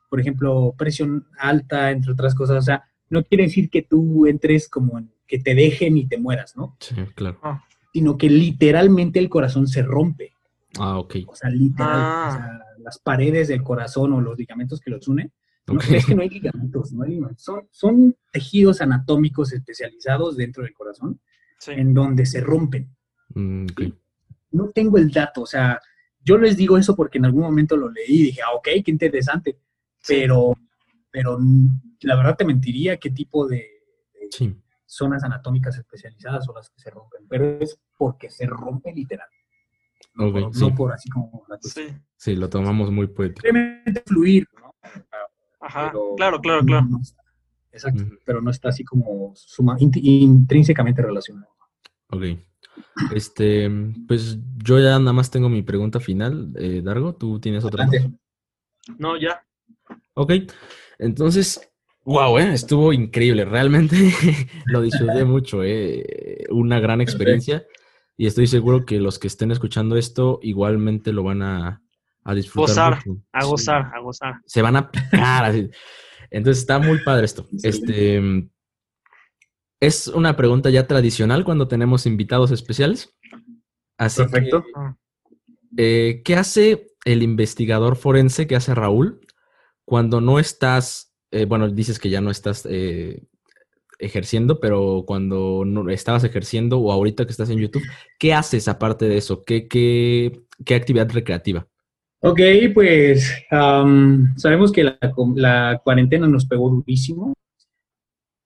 por 0.09 0.21
ejemplo, 0.21 0.73
presión 0.79 1.27
alta, 1.37 1.91
entre 1.91 2.13
otras 2.13 2.33
cosas. 2.35 2.59
O 2.59 2.63
sea, 2.63 2.85
no 3.11 3.25
quiere 3.25 3.45
decir 3.45 3.71
que 3.71 3.83
tú 3.83 4.27
entres 4.27 4.69
como 4.69 4.99
en, 4.99 5.11
que 5.27 5.39
te 5.39 5.55
dejen 5.55 5.97
y 5.97 6.07
te 6.07 6.19
mueras, 6.19 6.57
¿no? 6.57 6.77
Sí, 6.81 6.95
claro. 7.15 7.39
Ah. 7.43 7.65
Sino 7.93 8.17
que 8.17 8.31
literalmente 8.31 9.19
el 9.19 9.29
corazón 9.29 9.67
se 9.67 9.83
rompe. 9.83 10.33
Ah, 10.79 10.99
ok. 10.99 11.17
O 11.27 11.35
sea, 11.35 11.51
literal. 11.51 11.95
O 11.95 12.33
sea, 12.33 12.45
ah. 12.45 12.61
las 12.79 12.99
paredes 12.99 13.49
del 13.49 13.63
corazón 13.63 14.13
o 14.13 14.21
los 14.21 14.39
ligamentos 14.39 14.81
que 14.81 14.91
los 14.91 15.09
unen. 15.09 15.33
No, 15.67 15.81
es 15.81 16.07
que 16.07 16.15
no 16.15 16.23
hay 16.23 16.29
ligamentos, 16.29 16.93
no 16.93 17.03
hay 17.03 17.11
ligamentos. 17.11 17.43
Son, 17.43 17.69
son 17.71 18.17
tejidos 18.31 18.81
anatómicos 18.81 19.53
especializados 19.53 20.37
dentro 20.37 20.63
del 20.63 20.73
corazón 20.73 21.21
en 21.67 21.93
donde 21.93 22.25
se 22.27 22.41
rompen. 22.41 22.95
Mm, 23.31 23.67
no 24.53 24.71
tengo 24.71 24.99
el 24.99 25.11
dato, 25.11 25.43
o 25.43 25.47
sea, 25.47 25.81
yo 26.23 26.39
les 26.39 26.57
digo 26.57 26.79
eso 26.79 26.95
porque 26.95 27.19
en 27.19 27.25
algún 27.25 27.43
momento 27.43 27.77
lo 27.77 27.91
leí 27.91 28.21
y 28.21 28.23
dije, 28.25 28.41
ah, 28.43 28.55
ok, 28.55 28.69
qué 28.85 28.91
interesante. 28.91 29.59
Pero, 30.07 30.57
pero 31.11 31.39
la 32.01 32.17
verdad 32.17 32.37
te 32.37 32.45
mentiría 32.45 32.97
qué 32.99 33.11
tipo 33.11 33.47
de, 33.47 33.69
zonas 34.85 35.25
anatómicas 35.25 35.77
especializadas 35.77 36.45
son 36.45 36.55
las 36.55 36.71
que 36.71 36.81
se 36.81 36.91
rompen. 36.91 37.27
Pero 37.29 37.59
es 37.61 37.79
porque 37.97 38.31
se 38.31 38.47
rompe 38.47 38.93
literal 38.93 39.29
no, 40.17 40.75
por 40.75 40.93
así 40.93 41.09
como 41.11 41.47
sí. 42.17 42.37
lo 42.37 42.49
tomamos 42.49 42.91
muy 42.91 43.07
poético. 43.07 43.43
Simplemente 43.43 44.03
fluir, 44.07 44.49
¿no? 44.61 44.75
Ajá, 45.61 45.93
claro, 46.17 46.41
claro, 46.41 46.65
claro. 46.65 46.87
exacto, 47.73 48.05
pero 48.25 48.41
no 48.41 48.51
está 48.51 48.69
así 48.69 48.85
como 48.85 49.35
intrínsecamente 50.01 51.03
relacionado. 51.03 51.49
Ok. 52.09 52.25
Este, 53.15 53.71
pues 54.07 54.39
yo 54.63 54.79
ya 54.79 54.99
nada 54.99 55.13
más 55.13 55.31
tengo 55.31 55.49
mi 55.49 55.63
pregunta 55.63 56.01
final. 56.01 56.53
Eh, 56.57 56.83
Dargo, 56.85 57.15
¿tú 57.15 57.41
tienes 57.41 57.65
otra? 57.65 57.89
No, 58.99 59.19
ya. 59.19 59.43
Ok, 60.15 60.33
entonces, 60.99 61.73
wow, 62.05 62.39
eh, 62.39 62.53
estuvo 62.53 62.93
increíble. 62.93 63.45
Realmente 63.45 63.97
lo 64.67 64.81
disfruté 64.81 65.25
mucho, 65.25 65.63
eh, 65.65 66.45
una 66.51 66.81
gran 66.81 67.01
experiencia. 67.01 67.67
Y 68.17 68.27
estoy 68.27 68.47
seguro 68.47 68.87
que 68.87 68.99
los 68.99 69.19
que 69.19 69.27
estén 69.27 69.51
escuchando 69.51 69.97
esto 69.97 70.39
igualmente 70.43 71.13
lo 71.13 71.23
van 71.23 71.43
a, 71.43 71.83
a 72.27 72.35
disfrutar. 72.35 72.99
Gozar, 73.05 73.15
a 73.33 73.45
gozar, 73.45 73.93
a 73.95 74.01
gozar. 74.01 74.35
Se 74.45 74.61
van 74.61 74.77
a 74.77 74.91
picar. 74.91 75.55
Entonces 76.31 76.63
está 76.63 76.79
muy 76.79 76.99
padre 77.05 77.25
esto. 77.25 77.47
Este 77.63 78.21
es 79.81 80.09
una 80.09 80.37
pregunta 80.37 80.71
ya 80.71 80.87
tradicional 80.87 81.45
cuando 81.45 81.69
tenemos 81.69 82.07
invitados 82.07 82.51
especiales. 82.51 83.15
Así 83.97 84.23
Perfecto. 84.23 84.65
Eh, 85.77 86.23
¿Qué 86.25 86.35
hace 86.35 86.89
el 87.05 87.23
investigador 87.23 87.97
forense? 87.97 88.47
¿Qué 88.47 88.57
hace 88.57 88.75
Raúl 88.75 89.21
cuando 89.85 90.21
no 90.21 90.41
estás, 90.41 91.15
eh, 91.31 91.45
bueno, 91.45 91.69
dices 91.69 92.01
que 92.01 92.11
ya 92.11 92.21
no 92.21 92.31
estás 92.31 92.67
eh, 92.69 93.23
ejerciendo, 94.01 94.59
pero 94.59 95.05
cuando 95.07 95.63
no 95.65 95.89
estabas 95.91 96.25
ejerciendo 96.25 96.79
o 96.79 96.91
ahorita 96.91 97.25
que 97.25 97.31
estás 97.31 97.51
en 97.51 97.61
YouTube, 97.61 97.85
¿qué 98.19 98.35
haces 98.35 98.67
aparte 98.67 99.07
de 99.07 99.19
eso? 99.19 99.45
¿Qué, 99.45 99.69
qué, 99.69 100.43
qué 100.65 100.75
actividad 100.75 101.11
recreativa? 101.11 101.69
Ok, 102.21 102.41
pues 102.75 103.45
sabemos 103.51 104.73
que 104.73 104.85
la, 105.35 105.81
cuarentena 105.85 106.27
nos 106.27 106.47
pegó 106.47 106.71
durísimo. 106.71 107.35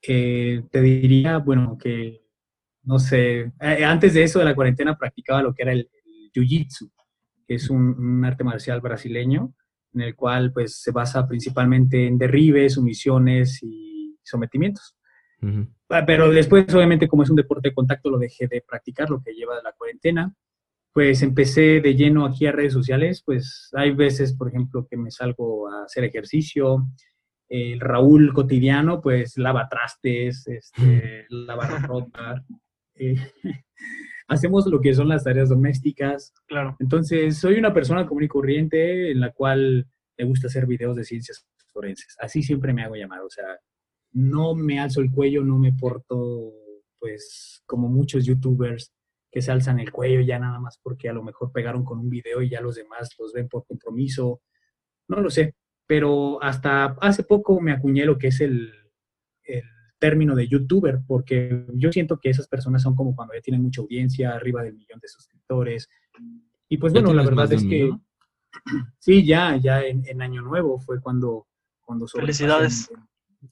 te 0.02 0.80
diría, 0.82 1.38
bueno, 1.38 1.78
que, 1.78 2.22
no 2.82 2.98
sé, 2.98 3.52
eh, 3.60 3.84
antes 3.84 4.14
de 4.14 4.24
eso 4.24 4.38
de 4.38 4.44
la 4.46 4.54
cuarentena 4.54 4.96
practicaba 4.96 5.42
lo 5.42 5.54
que 5.54 5.62
era 5.62 5.72
el, 5.72 5.88
Jiu-Jitsu, 6.34 6.90
que 7.46 7.54
es 7.54 7.70
un, 7.70 7.80
un, 7.98 8.24
arte 8.24 8.44
marcial 8.44 8.80
brasileño, 8.80 9.52
en 9.94 10.00
el 10.02 10.14
cual 10.14 10.52
pues 10.52 10.80
se 10.80 10.92
basa 10.92 11.26
principalmente 11.26 12.06
en 12.06 12.18
derribes, 12.18 12.74
sumisiones 12.74 13.60
y 13.62 14.16
sometimientos. 14.22 14.96
Ah, 15.88 16.04
pero 16.06 16.30
después, 16.30 16.72
obviamente, 16.74 17.08
como 17.08 17.22
es 17.22 17.30
un 17.30 17.36
deporte 17.36 17.70
de 17.70 17.74
contacto, 17.74 18.10
lo 18.10 18.18
dejé 18.18 18.46
de 18.46 18.62
practicar, 18.66 19.08
lo 19.08 19.22
que 19.22 19.32
lleva 19.32 19.56
de 19.56 19.62
la 19.62 19.72
cuarentena. 19.72 20.34
Pues 20.92 21.22
empecé 21.22 21.80
de 21.80 21.94
lleno 21.94 22.26
aquí 22.26 22.46
a 22.46 22.52
redes 22.52 22.72
sociales, 22.72 23.22
pues 23.24 23.70
hay 23.74 23.92
veces, 23.92 24.34
por 24.34 24.48
ejemplo, 24.48 24.86
que 24.88 24.96
me 24.96 25.10
salgo 25.10 25.68
a 25.68 25.84
hacer 25.84 26.04
ejercicio. 26.04 26.88
El 27.48 27.80
Raúl 27.80 28.32
cotidiano, 28.32 29.00
pues 29.00 29.36
lava 29.36 29.68
trastes, 29.68 30.46
este, 30.48 31.26
lava 31.30 31.66
ropa. 31.78 32.44
Eh, 32.96 33.14
hacemos 34.28 34.66
lo 34.66 34.80
que 34.80 34.94
son 34.94 35.08
las 35.08 35.24
tareas 35.24 35.48
domésticas. 35.48 36.32
Claro. 36.46 36.76
Entonces, 36.78 37.38
soy 37.38 37.58
una 37.58 37.72
persona 37.72 38.06
común 38.06 38.24
y 38.24 38.28
corriente 38.28 39.10
en 39.10 39.20
la 39.20 39.32
cual 39.32 39.86
me 40.18 40.24
gusta 40.24 40.48
hacer 40.48 40.66
videos 40.66 40.96
de 40.96 41.04
ciencias 41.04 41.46
forenses. 41.72 42.16
Así 42.20 42.42
siempre 42.42 42.72
me 42.72 42.82
hago 42.82 42.96
llamar. 42.96 43.20
O 43.20 43.30
sea, 43.30 43.58
no 44.12 44.54
me 44.54 44.78
alzo 44.78 45.00
el 45.00 45.10
cuello, 45.10 45.44
no 45.44 45.58
me 45.58 45.72
porto, 45.72 46.52
pues, 46.98 47.62
como 47.66 47.88
muchos 47.88 48.24
youtubers 48.24 48.92
que 49.30 49.42
se 49.42 49.52
alzan 49.52 49.78
el 49.78 49.92
cuello 49.92 50.20
ya 50.20 50.38
nada 50.38 50.58
más 50.58 50.78
porque 50.82 51.08
a 51.08 51.12
lo 51.12 51.22
mejor 51.22 51.52
pegaron 51.52 51.84
con 51.84 51.98
un 51.98 52.10
video 52.10 52.42
y 52.42 52.50
ya 52.50 52.60
los 52.60 52.74
demás 52.74 53.10
los 53.18 53.32
ven 53.32 53.48
por 53.48 53.64
compromiso. 53.64 54.42
No 55.08 55.20
lo 55.20 55.30
sé, 55.30 55.54
pero 55.86 56.42
hasta 56.42 56.96
hace 57.00 57.24
poco 57.24 57.60
me 57.60 57.72
acuñé 57.72 58.04
lo 58.04 58.18
que 58.18 58.28
es 58.28 58.40
el, 58.40 58.72
término 59.98 60.34
de 60.34 60.48
youtuber, 60.48 61.00
porque 61.06 61.66
yo 61.74 61.92
siento 61.92 62.18
que 62.18 62.30
esas 62.30 62.48
personas 62.48 62.82
son 62.82 62.96
como 62.96 63.14
cuando 63.14 63.34
ya 63.34 63.40
tienen 63.42 63.62
mucha 63.62 63.82
audiencia, 63.82 64.34
arriba 64.34 64.62
del 64.62 64.74
millón 64.74 64.98
de 64.98 65.08
suscriptores. 65.08 65.88
Y 66.68 66.78
pues 66.78 66.92
bueno, 66.92 67.12
la 67.12 67.22
verdad 67.22 67.52
es 67.52 67.62
que 67.62 67.90
sí, 68.98 69.24
ya, 69.24 69.56
ya 69.56 69.82
en, 69.82 70.22
Año 70.22 70.40
Nuevo 70.40 70.78
fue 70.78 71.00
cuando, 71.00 71.46
cuando 71.82 72.06
Felicidades. 72.08 72.90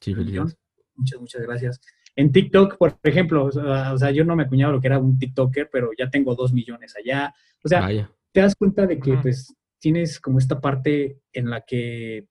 Sí, 0.00 0.14
Muchas, 0.14 1.20
muchas 1.20 1.42
gracias. 1.42 1.80
En 2.18 2.32
TikTok, 2.32 2.78
por 2.78 2.98
ejemplo, 3.04 3.44
o 3.44 3.52
sea, 3.96 4.10
yo 4.10 4.24
no 4.24 4.34
me 4.34 4.42
acuñaba 4.42 4.72
lo 4.72 4.80
que 4.80 4.88
era 4.88 4.98
un 4.98 5.20
TikToker, 5.20 5.70
pero 5.70 5.90
ya 5.96 6.10
tengo 6.10 6.34
dos 6.34 6.52
millones 6.52 6.96
allá. 6.96 7.32
O 7.62 7.68
sea, 7.68 7.86
te 8.32 8.40
das 8.40 8.56
cuenta 8.56 8.88
de 8.88 8.98
que 8.98 9.16
pues 9.18 9.54
tienes 9.78 10.18
como 10.18 10.40
esta 10.40 10.60
parte 10.60 11.20
en 11.32 11.48
la 11.48 11.60
que 11.60 12.26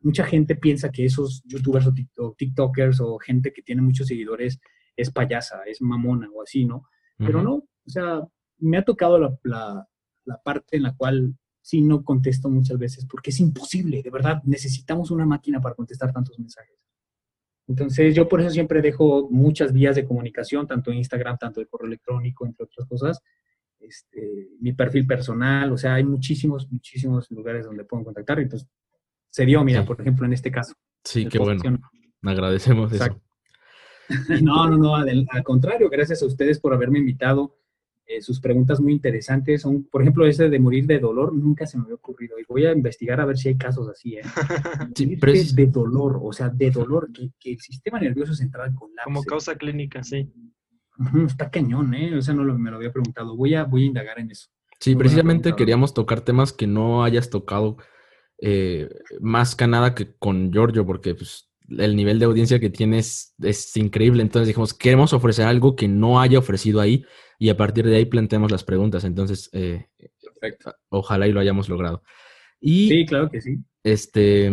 mucha 0.00 0.22
gente 0.22 0.54
piensa 0.54 0.90
que 0.90 1.06
esos 1.06 1.42
youtubers 1.46 1.86
o 2.18 2.34
TikTokers 2.36 3.00
o 3.00 3.16
gente 3.18 3.54
que 3.54 3.62
tiene 3.62 3.80
muchos 3.80 4.08
seguidores 4.08 4.60
es 4.94 5.10
payasa, 5.10 5.62
es 5.64 5.80
mamona 5.80 6.28
o 6.34 6.42
así, 6.42 6.66
¿no? 6.66 6.84
Pero 7.16 7.42
no, 7.42 7.54
o 7.54 7.66
sea, 7.86 8.20
me 8.58 8.76
ha 8.76 8.84
tocado 8.84 9.18
la, 9.18 9.34
la, 9.44 9.88
la 10.26 10.42
parte 10.42 10.76
en 10.76 10.82
la 10.82 10.94
cual 10.94 11.34
sí 11.62 11.80
no 11.80 12.04
contesto 12.04 12.50
muchas 12.50 12.76
veces 12.76 13.06
porque 13.06 13.30
es 13.30 13.40
imposible, 13.40 14.02
de 14.02 14.10
verdad, 14.10 14.42
necesitamos 14.44 15.10
una 15.10 15.24
máquina 15.24 15.58
para 15.58 15.74
contestar 15.74 16.12
tantos 16.12 16.38
mensajes. 16.38 16.85
Entonces 17.68 18.14
yo 18.14 18.28
por 18.28 18.40
eso 18.40 18.50
siempre 18.50 18.80
dejo 18.80 19.28
muchas 19.30 19.72
vías 19.72 19.96
de 19.96 20.04
comunicación, 20.04 20.66
tanto 20.66 20.90
en 20.90 20.98
Instagram, 20.98 21.36
tanto 21.38 21.60
de 21.60 21.66
correo 21.66 21.88
electrónico, 21.88 22.46
entre 22.46 22.64
otras 22.64 22.86
cosas. 22.88 23.20
Este, 23.80 24.48
mi 24.60 24.72
perfil 24.72 25.06
personal, 25.06 25.72
o 25.72 25.76
sea, 25.76 25.94
hay 25.94 26.04
muchísimos, 26.04 26.70
muchísimos 26.70 27.30
lugares 27.30 27.66
donde 27.66 27.84
puedo 27.84 28.04
contactar. 28.04 28.40
Entonces, 28.40 28.68
se 29.30 29.44
dio, 29.44 29.62
mira, 29.64 29.84
por 29.84 30.00
ejemplo, 30.00 30.26
en 30.26 30.32
este 30.32 30.50
caso. 30.50 30.74
Sí, 31.04 31.26
qué 31.26 31.38
bueno. 31.38 31.62
Agradecemos 32.22 32.92
eso. 32.92 33.20
No, 34.40 34.68
no, 34.70 34.76
no, 34.78 34.94
al, 34.94 35.26
contrario, 35.42 35.88
gracias 35.90 36.22
a 36.22 36.26
ustedes 36.26 36.60
por 36.60 36.72
haberme 36.72 37.00
invitado. 37.00 37.56
Eh, 38.08 38.22
sus 38.22 38.40
preguntas 38.40 38.80
muy 38.80 38.92
interesantes 38.92 39.62
son, 39.62 39.84
por 39.84 40.00
ejemplo, 40.00 40.26
ese 40.26 40.48
de 40.48 40.60
morir 40.60 40.86
de 40.86 41.00
dolor, 41.00 41.34
nunca 41.34 41.66
se 41.66 41.76
me 41.76 41.84
había 41.84 41.96
ocurrido. 41.96 42.38
Y 42.38 42.44
voy 42.48 42.64
a 42.64 42.72
investigar 42.72 43.20
a 43.20 43.24
ver 43.24 43.36
si 43.36 43.48
hay 43.48 43.56
casos 43.56 43.88
así, 43.88 44.16
¿eh? 44.16 44.22
sí, 44.94 45.16
pero 45.16 45.32
es... 45.32 45.54
De 45.56 45.66
dolor, 45.66 46.20
o 46.22 46.32
sea, 46.32 46.48
de 46.48 46.70
dolor, 46.70 47.10
que, 47.12 47.50
el 47.50 47.60
sistema 47.60 47.98
nervioso 47.98 48.34
central 48.34 48.74
colapse. 48.74 49.04
Como 49.04 49.24
causa 49.24 49.56
clínica, 49.56 50.04
sí. 50.04 50.30
está 51.26 51.50
cañón, 51.50 51.94
¿eh? 51.94 52.16
O 52.16 52.22
sea, 52.22 52.32
no 52.32 52.44
me 52.56 52.70
lo 52.70 52.76
había 52.76 52.92
preguntado. 52.92 53.36
Voy 53.36 53.54
a, 53.54 53.64
voy 53.64 53.84
a 53.84 53.86
indagar 53.86 54.20
en 54.20 54.30
eso. 54.30 54.50
Sí, 54.78 54.94
precisamente 54.94 55.56
queríamos 55.56 55.92
tocar 55.92 56.20
temas 56.20 56.52
que 56.52 56.66
no 56.66 57.02
hayas 57.02 57.30
tocado 57.30 57.78
eh, 58.38 58.88
más 59.20 59.56
que 59.56 59.66
nada 59.66 59.94
que 59.94 60.14
con 60.14 60.52
Giorgio, 60.52 60.86
porque 60.86 61.14
pues, 61.14 61.45
el 61.68 61.96
nivel 61.96 62.18
de 62.18 62.24
audiencia 62.26 62.60
que 62.60 62.70
tienes 62.70 63.34
es 63.42 63.76
increíble. 63.76 64.22
Entonces 64.22 64.48
dijimos, 64.48 64.74
queremos 64.74 65.12
ofrecer 65.12 65.46
algo 65.46 65.76
que 65.76 65.88
no 65.88 66.20
haya 66.20 66.38
ofrecido 66.38 66.80
ahí 66.80 67.04
y 67.38 67.48
a 67.48 67.56
partir 67.56 67.86
de 67.86 67.96
ahí 67.96 68.04
planteamos 68.04 68.50
las 68.50 68.64
preguntas. 68.64 69.04
Entonces, 69.04 69.50
eh, 69.52 69.86
ojalá 70.88 71.26
y 71.26 71.32
lo 71.32 71.40
hayamos 71.40 71.68
logrado. 71.68 72.02
Y, 72.60 72.88
sí, 72.88 73.06
claro 73.06 73.30
que 73.30 73.40
sí. 73.40 73.58
Este, 73.82 74.50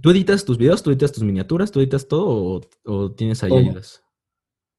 ¿Tú 0.00 0.10
editas 0.10 0.44
tus 0.44 0.58
videos? 0.58 0.82
¿Tú 0.82 0.90
editas 0.90 1.12
tus 1.12 1.24
miniaturas? 1.24 1.70
¿Tú 1.70 1.80
editas 1.80 2.06
todo 2.08 2.60
o, 2.84 3.12
tienes 3.12 3.42
ahí 3.42 3.52
ayudas? 3.52 4.02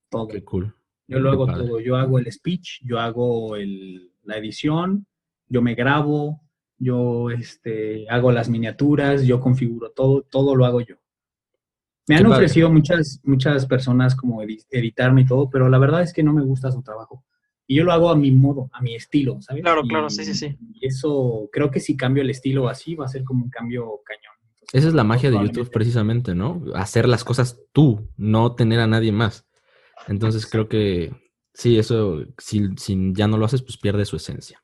Todo. 0.10 0.27
Qué 0.27 0.44
cool. 0.44 0.73
Yo 1.07 1.19
lo 1.19 1.31
hago 1.31 1.45
todo. 1.48 1.80
Yo 1.80 1.95
hago 1.95 2.19
el 2.19 2.31
speech, 2.31 2.81
yo 2.84 2.99
hago 2.99 3.56
el, 3.56 4.11
la 4.23 4.38
edición, 4.38 5.07
yo 5.48 5.61
me 5.61 5.73
grabo, 5.73 6.41
yo 6.77 7.30
este, 7.31 8.07
hago 8.10 8.31
las 8.31 8.49
miniaturas, 8.49 9.26
yo 9.26 9.39
configuro 9.39 9.91
todo, 9.91 10.23
todo 10.23 10.56
lo 10.56 10.65
hago 10.65 10.81
yo. 10.81 10.95
Me 12.07 12.15
han 12.15 12.25
ofrecido 12.25 12.71
muchas, 12.71 13.19
muchas 13.23 13.65
personas 13.65 14.15
como 14.15 14.41
editarme 14.41 15.21
y 15.21 15.25
todo, 15.25 15.49
pero 15.49 15.69
la 15.69 15.77
verdad 15.77 16.01
es 16.01 16.13
que 16.13 16.23
no 16.23 16.34
me 16.34 16.43
gusta 16.43 16.71
su 16.71 16.81
trabajo. 16.81 17.25
Y 17.67 17.75
yo 17.75 17.84
lo 17.84 17.91
hago 17.91 18.09
a 18.09 18.15
mi 18.15 18.31
modo, 18.31 18.69
a 18.71 18.81
mi 18.81 18.95
estilo, 18.95 19.41
¿sabes? 19.41 19.61
Claro, 19.61 19.81
claro, 19.84 20.09
sí, 20.09 20.23
sí, 20.23 20.34
sí. 20.34 20.57
Y 20.73 20.88
eso, 20.88 21.49
creo 21.51 21.69
que 21.69 21.81
si 21.81 21.97
cambio 21.97 22.23
el 22.23 22.29
estilo 22.29 22.69
así, 22.69 22.95
va 22.95 23.05
a 23.05 23.09
ser 23.09 23.25
como 23.25 23.43
un 23.43 23.49
cambio 23.49 24.01
cañón. 24.05 24.34
Esa 24.71 24.88
es 24.88 24.93
la 24.93 25.03
magia 25.03 25.31
de 25.31 25.38
YouTube 25.38 25.69
precisamente, 25.69 26.34
¿no? 26.34 26.63
Hacer 26.75 27.09
las 27.09 27.25
cosas 27.25 27.59
tú, 27.73 28.09
no 28.15 28.55
tener 28.55 28.79
a 28.79 28.88
nadie 28.88 29.11
más. 29.11 29.45
Entonces 30.07 30.45
creo 30.45 30.69
que 30.69 31.11
sí, 31.53 31.77
eso, 31.77 32.23
si, 32.38 32.69
si, 32.77 33.11
ya 33.13 33.27
no 33.27 33.38
lo 33.38 33.45
haces, 33.45 33.61
pues 33.61 33.77
pierde 33.77 34.05
su 34.05 34.15
esencia. 34.15 34.63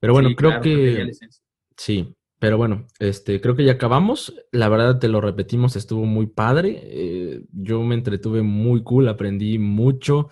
Pero 0.00 0.14
bueno, 0.14 0.30
creo 0.34 0.60
que... 0.62 1.10
Sí, 1.76 2.14
pero 2.38 2.58
bueno, 2.58 2.86
este, 2.98 3.40
creo 3.40 3.56
que 3.56 3.64
ya 3.64 3.72
acabamos. 3.72 4.34
La 4.52 4.68
verdad, 4.68 4.98
te 4.98 5.08
lo 5.08 5.20
repetimos, 5.20 5.74
estuvo 5.74 6.04
muy 6.04 6.26
padre. 6.26 6.80
Eh, 6.82 7.42
yo 7.52 7.82
me 7.82 7.94
entretuve 7.94 8.42
muy 8.42 8.82
cool, 8.82 9.08
aprendí 9.08 9.58
mucho. 9.58 10.28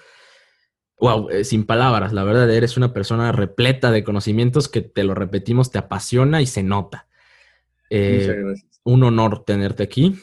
Wow, 0.98 1.30
eh, 1.30 1.44
sin 1.44 1.64
palabras, 1.64 2.12
la 2.12 2.24
verdad, 2.24 2.50
eres 2.50 2.76
una 2.76 2.92
persona 2.92 3.32
repleta 3.32 3.90
de 3.90 4.04
conocimientos 4.04 4.68
que 4.68 4.82
te 4.82 5.02
lo 5.02 5.14
repetimos, 5.14 5.70
te 5.70 5.78
apasiona 5.78 6.42
y 6.42 6.46
se 6.46 6.62
nota. 6.62 7.08
Eh, 7.88 8.54
un 8.84 9.02
honor 9.02 9.44
tenerte 9.44 9.82
aquí. 9.82 10.18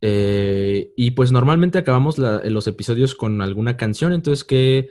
y 0.00 1.10
pues 1.10 1.32
normalmente 1.32 1.78
acabamos 1.78 2.18
los 2.18 2.66
episodios 2.68 3.16
con 3.16 3.42
alguna 3.42 3.76
canción, 3.76 4.12
entonces, 4.12 4.44
¿qué, 4.44 4.90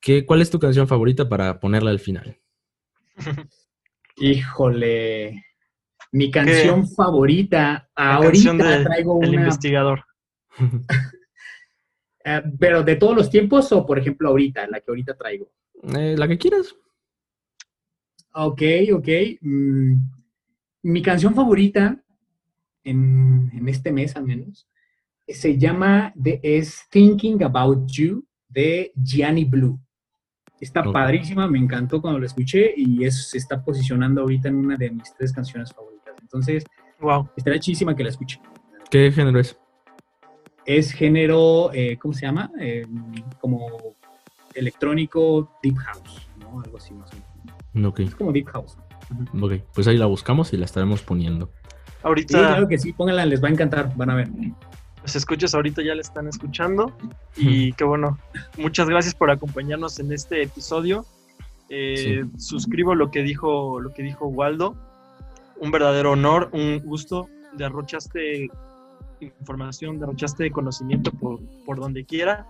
qué, 0.00 0.24
¿cuál 0.24 0.40
es 0.40 0.50
tu 0.50 0.60
canción 0.60 0.86
favorita 0.86 1.28
para 1.28 1.58
ponerla 1.58 1.90
al 1.90 1.98
final? 1.98 2.38
Híjole, 4.20 5.44
mi 6.12 6.30
canción 6.30 6.88
favorita, 6.88 7.88
ahorita 7.94 8.84
traigo 8.84 9.14
una... 9.14 9.28
El 9.28 9.34
investigador. 9.34 10.04
Eh, 12.24 12.42
pero 12.58 12.82
de 12.82 12.96
todos 12.96 13.16
los 13.16 13.30
tiempos 13.30 13.72
o, 13.72 13.86
por 13.86 13.98
ejemplo, 13.98 14.28
ahorita, 14.28 14.66
la 14.66 14.80
que 14.80 14.90
ahorita 14.90 15.16
traigo. 15.16 15.50
Eh, 15.96 16.14
la 16.18 16.28
que 16.28 16.36
quieras. 16.36 16.74
Ok, 18.34 18.60
ok. 18.92 19.08
Mm, 19.40 19.94
mi 20.82 21.00
canción 21.00 21.34
favorita 21.34 22.02
en, 22.84 23.66
este 23.66 23.92
mes 23.92 24.16
al 24.16 24.24
menos 24.24 24.68
se 25.26 25.58
llama 25.58 26.12
The, 26.20 26.40
es 26.42 26.84
Thinking 26.90 27.42
About 27.42 27.90
You 27.90 28.24
de 28.48 28.92
Gianni 28.94 29.44
Blue. 29.44 29.78
Está 30.60 30.82
padrísima, 30.82 31.46
me 31.46 31.58
encantó 31.58 32.00
cuando 32.00 32.18
la 32.18 32.26
escuché 32.26 32.72
y 32.76 33.04
es, 33.04 33.28
se 33.28 33.38
está 33.38 33.62
posicionando 33.62 34.22
ahorita 34.22 34.48
en 34.48 34.56
una 34.56 34.76
de 34.76 34.90
mis 34.90 35.14
tres 35.14 35.32
canciones 35.32 35.72
favoritas. 35.72 35.97
Entonces, 36.28 36.64
wow. 37.00 37.26
estaría 37.36 37.58
chidísima 37.58 37.96
que 37.96 38.02
la 38.02 38.10
escuche. 38.10 38.38
¿Qué 38.90 39.10
género 39.10 39.40
es? 39.40 39.58
Es 40.66 40.92
género, 40.92 41.70
eh, 41.72 41.96
¿cómo 41.96 42.12
se 42.12 42.26
llama? 42.26 42.50
Eh, 42.60 42.86
como 43.40 43.94
electrónico 44.54 45.50
Deep 45.62 45.76
House, 45.76 46.28
¿no? 46.38 46.60
Algo 46.60 46.76
así 46.76 46.92
más 46.92 47.10
o 47.12 47.16
menos. 47.74 48.00
Es 48.00 48.14
como 48.14 48.32
Deep 48.32 48.48
House. 48.48 48.76
Ok, 49.40 49.52
pues 49.74 49.88
ahí 49.88 49.96
la 49.96 50.04
buscamos 50.04 50.52
y 50.52 50.58
la 50.58 50.66
estaremos 50.66 51.00
poniendo. 51.00 51.50
Ahorita. 52.02 52.38
Sí, 52.38 52.44
claro 52.44 52.68
que 52.68 52.78
sí, 52.78 52.92
pónganla, 52.92 53.24
les 53.24 53.42
va 53.42 53.48
a 53.48 53.50
encantar, 53.50 53.96
van 53.96 54.10
a 54.10 54.14
ver. 54.14 54.28
Los 55.02 55.16
escuchas 55.16 55.54
ahorita 55.54 55.82
ya 55.82 55.94
la 55.94 56.02
están 56.02 56.28
escuchando 56.28 56.92
y 57.36 57.72
qué 57.72 57.84
bueno. 57.84 58.18
Muchas 58.58 58.88
gracias 58.90 59.14
por 59.14 59.30
acompañarnos 59.30 59.98
en 60.00 60.12
este 60.12 60.42
episodio. 60.42 61.06
Eh, 61.70 62.26
suscribo 62.36 62.94
lo 62.94 63.10
que 63.10 63.22
dijo 63.22 63.80
lo 63.80 63.92
que 63.92 64.02
dijo 64.02 64.26
Waldo 64.26 64.74
un 65.60 65.70
verdadero 65.70 66.12
honor, 66.12 66.50
un 66.52 66.80
gusto. 66.80 67.28
Derrochaste 67.54 68.48
información, 69.20 69.98
derrochaste 69.98 70.50
conocimiento 70.50 71.10
por, 71.12 71.40
por 71.64 71.80
donde 71.80 72.04
quiera. 72.04 72.46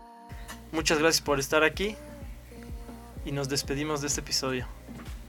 Muchas 0.73 0.99
gracias 0.99 1.25
por 1.25 1.39
estar 1.39 1.63
aquí 1.63 1.97
y 3.25 3.33
nos 3.33 3.49
despedimos 3.49 4.01
de 4.01 4.09
este 4.09 4.21
episodio. 4.21 4.67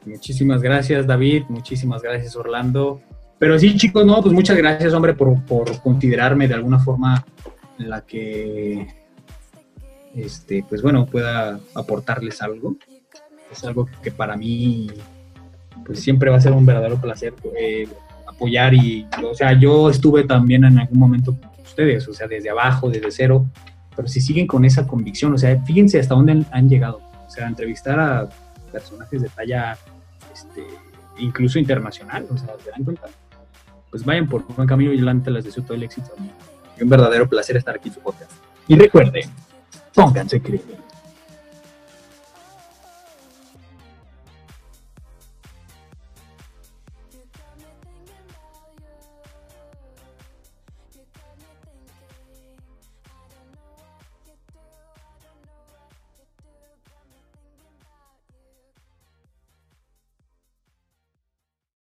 Muchísimas 0.05 0.61
gracias 0.61 1.05
David, 1.05 1.43
muchísimas 1.49 2.01
gracias 2.01 2.35
Orlando. 2.35 3.01
Pero 3.37 3.57
sí 3.57 3.75
chicos, 3.77 4.05
no, 4.05 4.21
pues 4.21 4.33
muchas 4.33 4.57
gracias 4.57 4.93
hombre 4.93 5.13
por, 5.13 5.41
por 5.45 5.81
considerarme 5.81 6.47
de 6.47 6.55
alguna 6.55 6.79
forma 6.79 7.25
en 7.77 7.89
la 7.89 8.05
que, 8.05 8.87
este, 10.13 10.65
pues 10.67 10.81
bueno, 10.81 11.05
pueda 11.05 11.59
aportarles 11.73 12.41
algo. 12.41 12.75
Es 13.49 13.63
algo 13.63 13.87
que 14.03 14.11
para 14.11 14.35
mí 14.35 14.89
pues 15.85 15.99
siempre 16.01 16.29
va 16.29 16.37
a 16.37 16.41
ser 16.41 16.51
un 16.51 16.65
verdadero 16.65 16.99
placer 16.99 17.33
eh, 17.57 17.87
apoyar 18.27 18.73
y, 18.73 19.07
o 19.23 19.33
sea, 19.33 19.53
yo 19.53 19.89
estuve 19.89 20.23
también 20.23 20.63
en 20.63 20.79
algún 20.79 20.99
momento 20.99 21.35
con 21.39 21.49
ustedes, 21.61 22.07
o 22.07 22.13
sea, 22.13 22.27
desde 22.27 22.49
abajo, 22.49 22.89
desde 22.89 23.11
cero, 23.11 23.45
pero 23.95 24.07
si 24.07 24.21
siguen 24.21 24.47
con 24.47 24.65
esa 24.65 24.87
convicción, 24.87 25.33
o 25.33 25.37
sea, 25.37 25.61
fíjense 25.63 25.99
hasta 25.99 26.15
dónde 26.15 26.45
han 26.51 26.69
llegado, 26.69 27.01
o 27.25 27.29
sea, 27.29 27.47
entrevistar 27.47 27.99
a 27.99 28.29
personajes 28.71 29.21
de 29.21 29.29
talla, 29.29 29.77
este, 30.33 30.63
incluso 31.17 31.59
internacional, 31.59 32.25
o 32.29 32.37
sea, 32.37 32.55
se 32.63 32.71
dan 32.71 32.83
cuenta, 32.83 33.07
pues 33.89 34.05
vayan 34.05 34.27
por 34.27 34.45
buen 34.55 34.67
camino 34.67 34.93
y 34.93 34.97
delante 34.97 35.31
les 35.31 35.45
deseo 35.45 35.63
todo 35.63 35.75
el 35.75 35.83
éxito. 35.83 36.11
Y 36.77 36.83
un 36.83 36.89
verdadero 36.89 37.27
placer 37.27 37.57
estar 37.57 37.75
aquí 37.75 37.89
en 37.89 37.95
su 37.95 38.01
podcast. 38.01 38.31
Y 38.67 38.75
recuerden, 38.75 39.29
pónganse 39.93 40.41
creer. 40.41 40.88